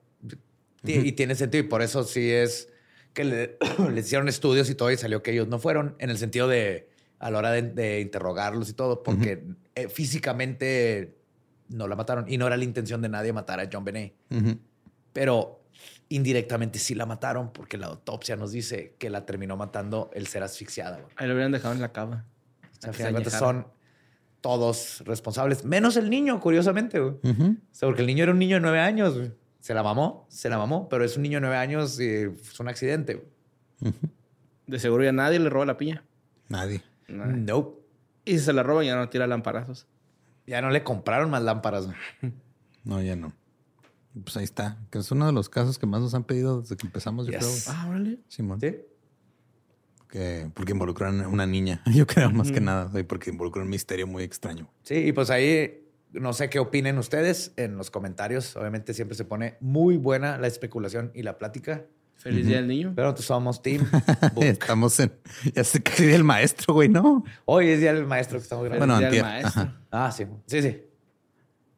Y- 0.86 0.94
Y 0.94 1.12
tiene 1.12 1.36
sentido. 1.36 1.66
Y 1.66 1.68
por 1.68 1.82
eso 1.82 2.06
sí 2.06 2.32
es 2.32 2.70
que 3.14 3.24
le, 3.26 3.58
hicieron 4.00 4.30
estudios 4.30 4.70
y 4.70 4.76
todo 4.76 4.92
y 4.92 4.98
salió 4.98 5.22
que 5.24 5.32
ellos 5.32 5.50
no 5.50 5.60
fueron 5.60 5.96
en 6.00 6.10
el 6.10 6.18
sentido 6.18 6.48
de 6.48 6.88
a 7.20 7.32
la 7.32 7.40
hora 7.40 7.52
de, 7.52 7.64
de 7.64 8.00
interrogarlos 8.00 8.70
y 8.70 8.74
todo, 8.74 9.02
porque 9.02 9.44
eh, 9.74 9.90
físicamente 9.90 11.17
no 11.70 11.88
la 11.88 11.96
mataron 11.96 12.26
y 12.28 12.38
no 12.38 12.48
era 12.48 12.58
la 12.58 12.64
intención 12.64 13.02
de 13.02 13.10
nadie 13.10 13.34
matar 13.34 13.60
a 13.60 13.70
John 13.72 13.84
Benet. 13.84 14.14
Pero 15.14 15.64
indirectamente 16.10 16.80
sí 16.80 16.96
la 16.96 17.06
mataron 17.06 17.52
porque 17.52 17.78
la 17.78 17.88
autopsia 17.88 18.36
nos 18.36 18.52
dice 18.52 18.96
que 18.98 19.10
la 19.10 19.26
terminó 19.26 19.58
matando 19.58 20.10
el 20.14 20.28
ser 20.28 20.44
asfixiada. 20.44 21.00
Ahí 21.16 21.28
lo 21.28 21.34
hubieran 21.34 21.52
dejado 21.52 21.74
en 21.74 21.82
la 21.82 21.92
cama. 21.92 22.26
O 22.78 22.82
sea, 22.82 22.94
final 22.94 23.24
se 23.24 23.32
son 23.32 23.68
todos 24.42 25.04
responsables, 25.06 25.66
menos 25.66 25.98
el 25.98 26.10
niño, 26.10 26.40
curiosamente. 26.40 27.00
O 27.00 27.20
sea, 27.72 27.88
porque 27.88 28.02
el 28.02 28.08
niño 28.08 28.24
era 28.24 28.32
un 28.32 28.40
niño 28.40 28.56
de 28.58 28.62
nueve 28.62 28.80
años. 28.80 29.18
güey. 29.18 29.32
Se 29.60 29.74
la 29.74 29.84
mamó, 29.84 30.26
se 30.30 30.50
la 30.50 30.58
mamó, 30.58 30.88
pero 30.88 31.04
es 31.04 31.18
un 31.18 31.24
niño 31.24 31.38
de 31.38 31.42
nueve 31.42 31.58
años 31.58 32.00
y 32.00 32.08
es 32.08 32.60
un 32.60 32.70
accidente. 32.70 33.26
De 34.68 34.80
seguro 34.80 35.04
ya 35.04 35.12
nadie 35.12 35.40
le 35.40 35.50
roba 35.50 35.66
la 35.66 35.78
piña. 35.78 36.04
Nadie. 36.48 36.84
Nadie. 37.08 37.34
Nope. 37.34 37.82
Y 38.24 38.38
si 38.38 38.46
se 38.46 38.54
la 38.54 38.64
roban 38.64 38.86
ya 38.86 38.96
no 38.96 39.10
tira 39.10 39.28
lamparazos. 39.28 39.88
Ya 40.48 40.62
no 40.62 40.70
le 40.70 40.84
compraron 40.84 41.30
más 41.30 41.44
lámparas. 41.44 41.88
No, 42.84 43.02
ya 43.02 43.16
no. 43.16 43.34
Pues 44.24 44.36
ahí 44.38 44.46
está, 44.46 44.78
que 44.90 44.98
es 45.00 45.12
uno 45.12 45.28
de 45.28 45.34
los 45.34 45.50
casos 45.50 45.78
que 45.78 45.86
más 45.86 46.02
nos 46.02 46.14
han 46.16 46.24
pedido 46.24 46.62
desde 46.62 46.76
que 46.78 46.88
empezamos, 46.88 47.28
yo 47.28 47.34
Yes. 47.34 47.66
creo. 47.66 47.76
Ah, 47.78 47.88
órale. 47.90 48.18
Simón. 48.30 48.60
¿Sí? 48.60 48.76
Que, 50.10 50.50
porque 50.54 50.72
involucran 50.72 51.22
a 51.22 51.28
una 51.28 51.46
niña, 51.46 51.84
yo 51.94 52.08
creo, 52.08 52.32
más 52.32 52.52
que 52.52 52.62
nada. 52.62 52.90
Porque 53.08 53.30
involucra 53.30 53.62
un 53.62 53.70
misterio 53.70 54.08
muy 54.08 54.24
extraño. 54.24 54.70
Sí, 54.84 54.96
y 54.96 55.12
pues 55.12 55.30
ahí 55.30 55.84
no 56.14 56.32
sé 56.34 56.50
qué 56.50 56.60
opinen 56.60 56.98
ustedes 56.98 57.52
en 57.58 57.76
los 57.78 57.92
comentarios. 57.92 58.56
Obviamente 58.56 58.94
siempre 58.94 59.16
se 59.18 59.26
pone 59.26 59.58
muy 59.60 59.98
buena 59.98 60.38
la 60.38 60.48
especulación 60.48 61.12
y 61.14 61.24
la 61.24 61.38
plática. 61.38 61.86
Feliz 62.18 62.48
Día 62.48 62.58
del 62.58 62.68
Niño. 62.68 62.94
Pero 62.96 63.08
nosotros 63.08 63.26
somos 63.26 63.62
Team 63.62 63.86
Book. 64.34 64.44
Estamos 64.44 65.00
en. 65.00 65.14
Ya 65.54 65.64
sé 65.64 65.82
que 65.82 66.14
el 66.16 66.24
maestro, 66.24 66.74
güey, 66.74 66.90
¿no? 66.90 67.24
Hoy 67.46 67.70
es 67.70 67.80
día 67.80 67.94
del 67.94 68.06
maestro 68.06 68.38
que 68.40 68.44
estamos 68.44 68.66
grabando. 68.66 68.96
Bueno, 68.96 69.00
Día 69.00 69.10
del. 69.10 69.22
Maestro. 69.22 69.62
Ajá. 69.62 69.82
Ah, 69.92 70.12
sí. 70.12 70.26
Sí, 70.48 70.62
sí. 70.62 70.82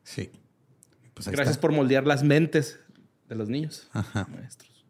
Sí. 0.03 0.31
Pues 1.13 1.27
Gracias 1.27 1.51
está. 1.57 1.61
por 1.61 1.71
moldear 1.73 2.07
las 2.07 2.23
mentes 2.23 2.79
de 3.27 3.35
los 3.35 3.49
niños. 3.49 3.89
Ajá. 3.93 4.27
Maestros. 4.31 4.85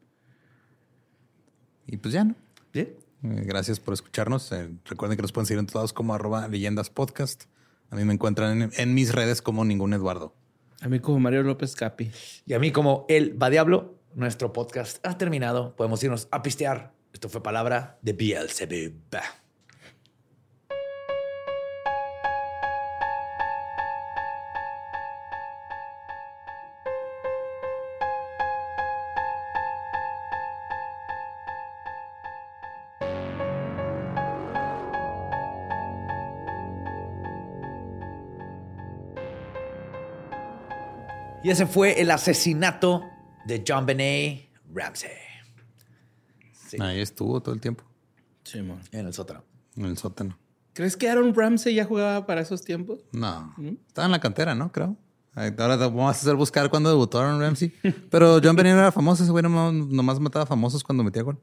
Y 1.88 1.98
pues 1.98 2.14
ya, 2.14 2.24
¿no? 2.24 2.36
¿Sí? 2.74 2.82
Eh, 2.82 2.98
Gracias 3.22 3.80
por 3.80 3.94
escucharnos. 3.96 4.52
Eh, 4.52 4.70
recuerden 4.86 5.18
que 5.18 5.24
nos 5.24 5.32
pueden 5.32 5.48
seguir 5.48 5.60
en 5.60 5.66
todos 5.66 5.92
como 5.92 6.14
arroba 6.14 6.48
leyendas 6.48 6.90
podcast. 6.90 7.46
A 7.90 7.96
mí 7.96 8.06
me 8.06 8.14
encuentran 8.14 8.62
en, 8.62 8.72
en 8.78 8.94
mis 8.94 9.14
redes 9.14 9.42
como 9.42 9.66
ningún 9.66 9.94
Eduardo. 9.94 10.36
A 10.82 10.88
mí 10.88 11.00
como 11.00 11.20
Mario 11.20 11.44
López 11.44 11.76
Capi. 11.76 12.12
Y 12.46 12.54
a 12.54 12.60
mí 12.60 12.72
como 12.72 13.06
el 13.10 13.42
va 13.42 13.50
diablo, 13.50 13.99
nuestro 14.14 14.54
podcast 14.54 15.06
ha 15.06 15.18
terminado. 15.18 15.76
Podemos 15.76 16.04
irnos 16.04 16.28
a 16.32 16.42
pistear. 16.42 16.94
Esto 17.14 17.30
fue 17.30 17.42
palabra 17.42 17.98
de 18.02 18.14
Beelzebub. 18.14 19.20
Y 41.42 41.52
ese 41.52 41.66
fue 41.66 42.02
el 42.02 42.12
asesinato 42.12 43.10
de 43.46 43.64
John 43.68 43.86
Benet 43.86 44.50
Ramsey. 44.74 45.10
Sí, 46.68 46.78
Ahí 46.82 47.00
estuvo 47.02 47.42
todo 47.42 47.56
el 47.56 47.62
tiempo 47.62 47.84
Sí, 48.44 48.62
man. 48.62 48.80
en 48.92 49.08
el 49.08 49.14
sótano. 49.14 49.44
en 49.76 49.86
el 49.86 49.98
sótano. 49.98 50.38
¿Crees 50.74 50.96
que 50.96 51.10
Aaron 51.10 51.34
Ramsey 51.36 51.74
ya 51.76 51.86
jugaba 51.86 52.26
para 52.26 52.42
esos 52.42 52.64
tiempos? 52.64 53.00
No, 53.12 53.54
estaba 53.88 54.06
en 54.06 54.12
la 54.12 54.20
cantera, 54.20 54.56
¿no? 54.56 54.72
Creo. 54.72 54.96
Ahora 55.36 55.76
vamos 55.78 56.08
a 56.08 56.10
hacer 56.12 56.36
buscar 56.36 56.70
cuando 56.70 56.90
debutó 56.90 57.20
Aaron 57.20 57.40
Ramsey. 57.42 57.74
Pero 58.10 58.40
John 58.44 58.56
Benet 58.56 58.74
era 58.74 58.92
famoso. 58.92 59.24
Ese 59.24 59.32
güey 59.32 59.44
nomás, 59.44 59.74
nomás 59.74 60.20
mataba 60.20 60.46
famosos 60.46 60.84
cuando 60.84 61.04
metía 61.04 61.22
gol. 61.24 61.40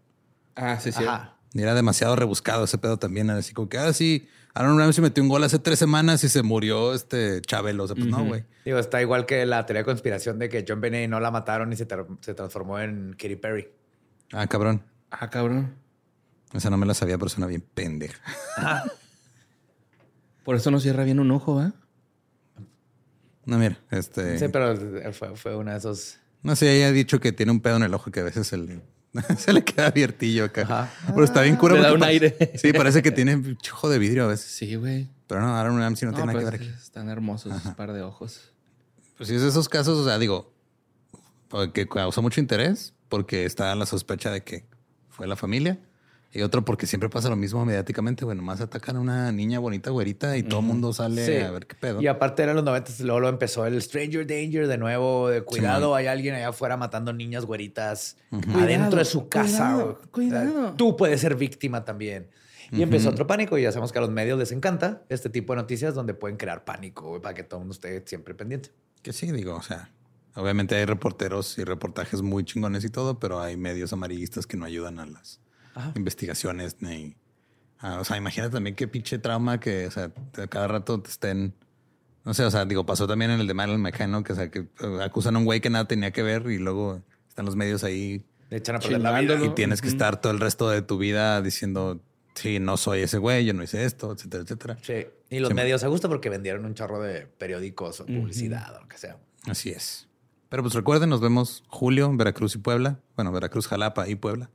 Ah, 0.55 0.78
sí, 0.81 0.90
sí. 0.93 1.05
Ajá. 1.05 1.36
Y 1.59 1.62
era 1.62 1.74
demasiado 1.74 2.16
rebuscado 2.16 2.65
ese 2.65 2.77
pedo 2.77 2.99
también. 2.99 3.31
Era 3.31 3.39
así 3.39 3.55
como 3.55 3.69
que, 3.69 3.78
ah, 3.78 3.93
sí, 3.95 4.28
Aaron 4.53 4.78
Ramsey 4.78 5.01
metió 5.03 5.23
un 5.23 5.31
gol 5.31 5.43
hace 5.43 5.59
tres 5.59 5.78
semanas 5.78 6.23
y 6.23 6.28
se 6.28 6.43
murió 6.43 6.93
este 6.93 7.41
Chabelo. 7.41 7.85
O 7.85 7.87
sea, 7.87 7.97
pues 7.97 8.09
no, 8.09 8.24
güey. 8.27 8.45
Digo, 8.66 8.78
está 8.78 9.01
igual 9.01 9.24
que 9.24 9.47
la 9.47 9.65
teoría 9.65 9.81
de 9.81 9.85
conspiración 9.87 10.39
de 10.39 10.49
que 10.51 10.65
John 10.69 10.81
Benet 10.83 11.09
no 11.09 11.19
la 11.19 11.31
mataron 11.31 11.73
y 11.73 11.77
se, 11.77 11.89
tra- 11.89 12.07
se 12.20 12.35
transformó 12.35 12.78
en 12.78 13.12
Katy 13.19 13.37
Perry. 13.37 13.69
Ah, 14.33 14.47
cabrón. 14.47 14.83
Ah, 15.11 15.31
cabrón. 15.31 15.74
Esa 16.53 16.69
no 16.69 16.77
me 16.77 16.85
la 16.85 16.93
sabía, 16.95 17.16
pero 17.16 17.28
suena 17.31 17.47
bien 17.47 17.62
pendeja. 17.74 18.20
Por 20.45 20.57
eso 20.57 20.70
no 20.70 20.78
cierra 20.78 21.05
bien 21.05 21.19
un 21.20 21.31
ojo, 21.31 21.57
¿va? 21.57 21.73
No, 23.45 23.59
mira, 23.59 23.78
este. 23.91 24.39
Sí, 24.39 24.47
pero 24.49 24.77
fue, 25.12 25.37
fue 25.37 25.57
uno 25.57 25.70
de 25.73 25.78
esos. 25.78 26.19
No 26.43 26.55
sé, 26.55 26.77
ella 26.77 26.89
ha 26.89 26.93
dicho 26.93 27.19
que 27.20 27.33
tiene 27.33 27.53
un 27.53 27.61
pedo 27.61 27.77
en 27.77 27.83
el 27.83 27.95
ojo 27.95 28.11
que 28.11 28.20
a 28.20 28.24
veces 28.24 28.47
se 28.47 28.57
le, 28.57 28.81
se 29.38 29.52
le 29.52 29.64
queda 29.64 29.86
abiertillo 29.88 30.44
acá. 30.44 30.62
Ajá. 30.62 30.90
Pero 31.06 31.24
está 31.24 31.43
bien 31.43 31.56
cura. 31.56 31.74
Le 31.74 31.82
da 31.82 31.93
un 31.93 32.02
aire. 32.02 32.36
Sí, 32.56 32.72
parece 32.72 33.02
que 33.02 33.10
tiene 33.10 33.36
un 33.36 33.59
ojo 33.72 33.88
de 33.88 33.98
vidrio 33.98 34.24
a 34.24 34.28
veces. 34.28 34.51
Sí, 34.51 34.74
güey. 34.74 35.09
Pero 35.26 35.40
no, 35.40 35.56
Aaron 35.56 35.78
Ramsey 35.78 36.06
no, 36.09 36.14
tiene 36.14 36.26
nada 36.26 36.38
que 36.38 36.44
ver 36.44 36.59
pues, 36.59 36.70
aquí. 36.70 36.78
Están 36.82 37.09
hermosos 37.09 37.56
esos 37.56 37.74
par 37.74 37.93
de 37.93 38.02
ojos. 38.02 38.51
Pues 39.16 39.28
sí, 39.28 39.34
es 39.34 39.43
esos 39.43 39.68
casos, 39.68 39.98
o 39.98 40.05
sea, 40.05 40.18
digo, 40.18 40.52
que 41.72 41.88
causó 41.88 42.22
mucho 42.22 42.40
interés 42.40 42.93
porque 43.09 43.44
está 43.44 43.74
la 43.74 43.86
sospecha 43.86 44.30
de 44.30 44.43
que 44.43 44.64
fue 45.09 45.26
la 45.26 45.36
familia. 45.36 45.78
Y 46.37 46.43
otro 46.43 46.65
porque 46.65 46.87
siempre 46.87 47.09
pasa 47.09 47.29
lo 47.31 47.37
mismo 47.37 47.65
mediáticamente. 47.65 48.25
Bueno, 48.25 48.43
más 48.43 48.61
atacan 48.61 48.97
a 48.97 49.01
una 49.01 49.33
niña 49.33 49.59
bonita, 49.59 49.91
güerita, 49.91 50.37
y 50.37 50.43
todo 50.43 50.61
el 50.61 50.67
mundo 50.67 50.93
sale 50.93 51.25
Sí. 51.25 51.43
a 51.45 51.51
ver 51.51 51.67
qué 51.67 51.75
pedo. 51.75 52.03
Y 52.03 52.07
aparte 52.07 52.43
eran 52.43 52.57
los 52.57 52.65
90, 52.65 52.93
luego 53.05 53.21
lo 53.21 53.29
empezó 53.29 53.65
el 53.65 53.81
Stranger 53.81 54.27
Danger 54.27 54.67
de 54.69 54.77
nuevo, 54.79 55.29
de 55.31 55.43
cuidado, 55.43 55.95
hay 55.95 56.07
alguien 56.09 56.35
allá 56.35 56.49
afuera 56.49 56.77
matando 56.77 57.13
niñas 57.13 57.47
güeritas 57.47 58.17
adentro 58.55 58.99
de 58.99 59.05
su 59.07 59.29
casa. 59.29 59.97
cuidado. 60.11 60.75
Tú 60.77 60.97
puedes 60.97 61.21
ser 61.21 61.37
víctima 61.37 61.85
también. 61.85 62.29
Y 62.73 62.83
empezó 62.83 63.11
otro 63.11 63.27
pánico 63.27 63.57
y 63.57 63.63
ya 63.63 63.71
sabemos 63.73 63.93
que 63.93 63.99
a 63.99 64.01
los 64.03 64.11
medios 64.11 64.39
les 64.39 64.51
encanta 64.53 65.03
este 65.09 65.31
tipo 65.31 65.53
de 65.55 65.63
noticias 65.63 65.95
donde 65.95 66.15
pueden 66.15 66.37
crear 66.37 66.65
pánico 66.65 67.09
güey, 67.11 67.23
para 67.23 67.35
que 67.35 67.45
todo 67.45 67.61
el 67.61 67.67
mundo 67.67 67.75
esté 67.75 68.03
siempre 68.07 68.35
pendiente. 68.35 68.71
Que 69.03 69.13
sí, 69.13 69.31
digo, 69.31 69.55
o 69.55 69.63
sea, 69.63 69.91
obviamente 70.35 70.75
hay 70.75 70.85
reporteros 70.85 71.59
y 71.59 71.65
reportajes 71.65 72.23
muy 72.23 72.45
chingones 72.45 72.85
y 72.85 72.91
todo, 72.91 73.21
pero 73.21 73.41
hay 73.41 73.57
medios 73.57 73.93
amarillistas 73.93 74.47
que 74.49 74.57
no 74.57 74.65
ayudan 74.65 74.99
a 74.99 75.07
las 75.07 75.41
investigaciones 75.94 76.77
ni. 76.81 77.16
ah, 77.78 77.98
o 78.01 78.05
sea, 78.05 78.16
imagínate 78.16 78.53
también 78.55 78.74
qué 78.77 78.89
pinche 78.89 79.19
trauma 79.19 79.61
que, 79.61 79.86
o 79.86 79.90
sea, 79.90 80.11
cada 80.48 80.69
rato 80.69 81.01
te 81.01 81.11
estén. 81.11 81.55
No 82.24 82.35
sé, 82.35 82.44
o 82.44 82.51
sea, 82.51 82.65
digo, 82.65 82.85
pasó 82.86 83.07
también 83.07 83.31
en 83.31 83.40
el 83.40 83.47
de 83.47 83.55
Marilyn 83.55 83.81
McCann, 83.81 84.24
que, 84.24 84.32
o 84.32 84.36
sea, 84.36 84.51
que 84.51 84.66
acusan 85.03 85.36
a 85.36 85.39
un 85.39 85.44
güey 85.44 85.61
que 85.61 85.70
nada 85.70 85.86
tenía 85.86 86.11
que 86.11 86.23
ver 86.23 86.51
y 86.51 86.59
luego 86.59 87.01
están 87.28 87.47
los 87.47 87.55
medios 87.55 87.85
ahí 87.85 88.24
Le 88.51 88.57
echan 88.57 88.77
a 88.77 88.78
perder 88.81 89.01
la 89.01 89.20
vida. 89.20 89.44
Y 89.44 89.51
tienes 89.51 89.81
que 89.81 89.89
estar 89.89 90.20
todo 90.20 90.32
el 90.32 90.40
resto 90.40 90.69
de 90.69 90.82
tu 90.82 90.98
vida 90.98 91.40
diciendo, 91.40 92.01
sí, 92.35 92.59
no 92.59 92.77
soy 92.78 93.01
ese 93.03 93.19
güey, 93.19 93.44
yo 93.44 93.53
no 93.55 93.62
hice 93.62 93.85
esto, 93.85 94.11
etcétera, 94.12 94.43
etcétera. 94.43 94.78
Sí. 94.82 95.07
Y 95.31 95.39
los 95.39 95.48
Sí. 95.51 95.55
medios 95.55 95.85
a 95.85 95.89
gusto 95.89 96.09
porque 96.09 96.28
vendieron 96.28 96.65
un 96.65 96.74
chorro 96.74 97.01
de 97.01 97.27
periódicos 97.27 98.01
o 98.01 98.07
publicidad 98.07 98.74
o 98.77 98.81
lo 98.81 98.89
que 98.89 98.98
sea. 98.98 99.19
Así 99.47 99.70
es. 99.70 100.09
Pero 100.48 100.62
pues 100.65 100.74
recuerden, 100.74 101.11
nos 101.11 101.20
vemos 101.20 101.62
julio, 101.69 102.11
Veracruz 102.16 102.55
y 102.57 102.59
Puebla. 102.59 102.98
Bueno, 103.16 103.31
Veracruz, 103.32 103.66
Jalapa 103.69 104.09
y 104.09 104.15
Puebla. 104.16 104.51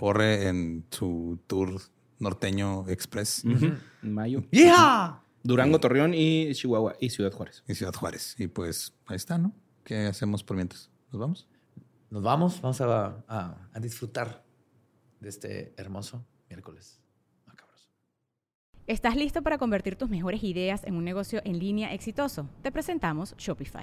Porre 0.00 0.48
en 0.48 0.86
su 0.90 1.38
tour 1.46 1.78
norteño 2.18 2.88
express 2.88 3.44
En 3.44 3.78
mayo. 4.14 4.42
¡Yeah! 4.50 5.20
Durango, 5.42 5.78
Torreón 5.78 6.14
y 6.14 6.54
Chihuahua 6.54 6.94
y 6.98 7.10
Ciudad 7.10 7.30
Juárez. 7.32 7.62
y 7.68 7.74
Ciudad 7.74 7.92
Juárez. 7.92 8.34
Y 8.38 8.46
pues 8.46 8.94
ahí 9.06 9.16
está, 9.16 9.36
¿no? 9.36 9.52
¿Qué 9.84 10.06
hacemos 10.06 10.42
por 10.42 10.56
mientras? 10.56 10.90
¿Nos 11.12 11.20
vamos? 11.20 11.48
Nos 12.08 12.22
vamos, 12.22 12.60
vamos 12.62 12.80
a, 12.80 13.22
a- 13.28 13.68
a 13.74 13.78
disfrutar 13.80 14.42
de 15.20 15.28
este 15.28 15.74
hermoso 15.76 16.24
miércoles. 16.48 16.98
macabroso. 17.46 17.88
¿Estás 18.86 19.16
listo 19.16 19.42
para 19.42 19.58
convertir 19.58 19.96
tus 19.96 20.08
mejores 20.08 20.42
ideas 20.42 20.82
en 20.84 20.94
un 20.96 21.04
negocio 21.04 21.42
en 21.44 21.58
línea 21.58 21.92
exitoso? 21.92 22.48
Te 22.62 22.72
presentamos 22.72 23.34
Shopify. 23.36 23.82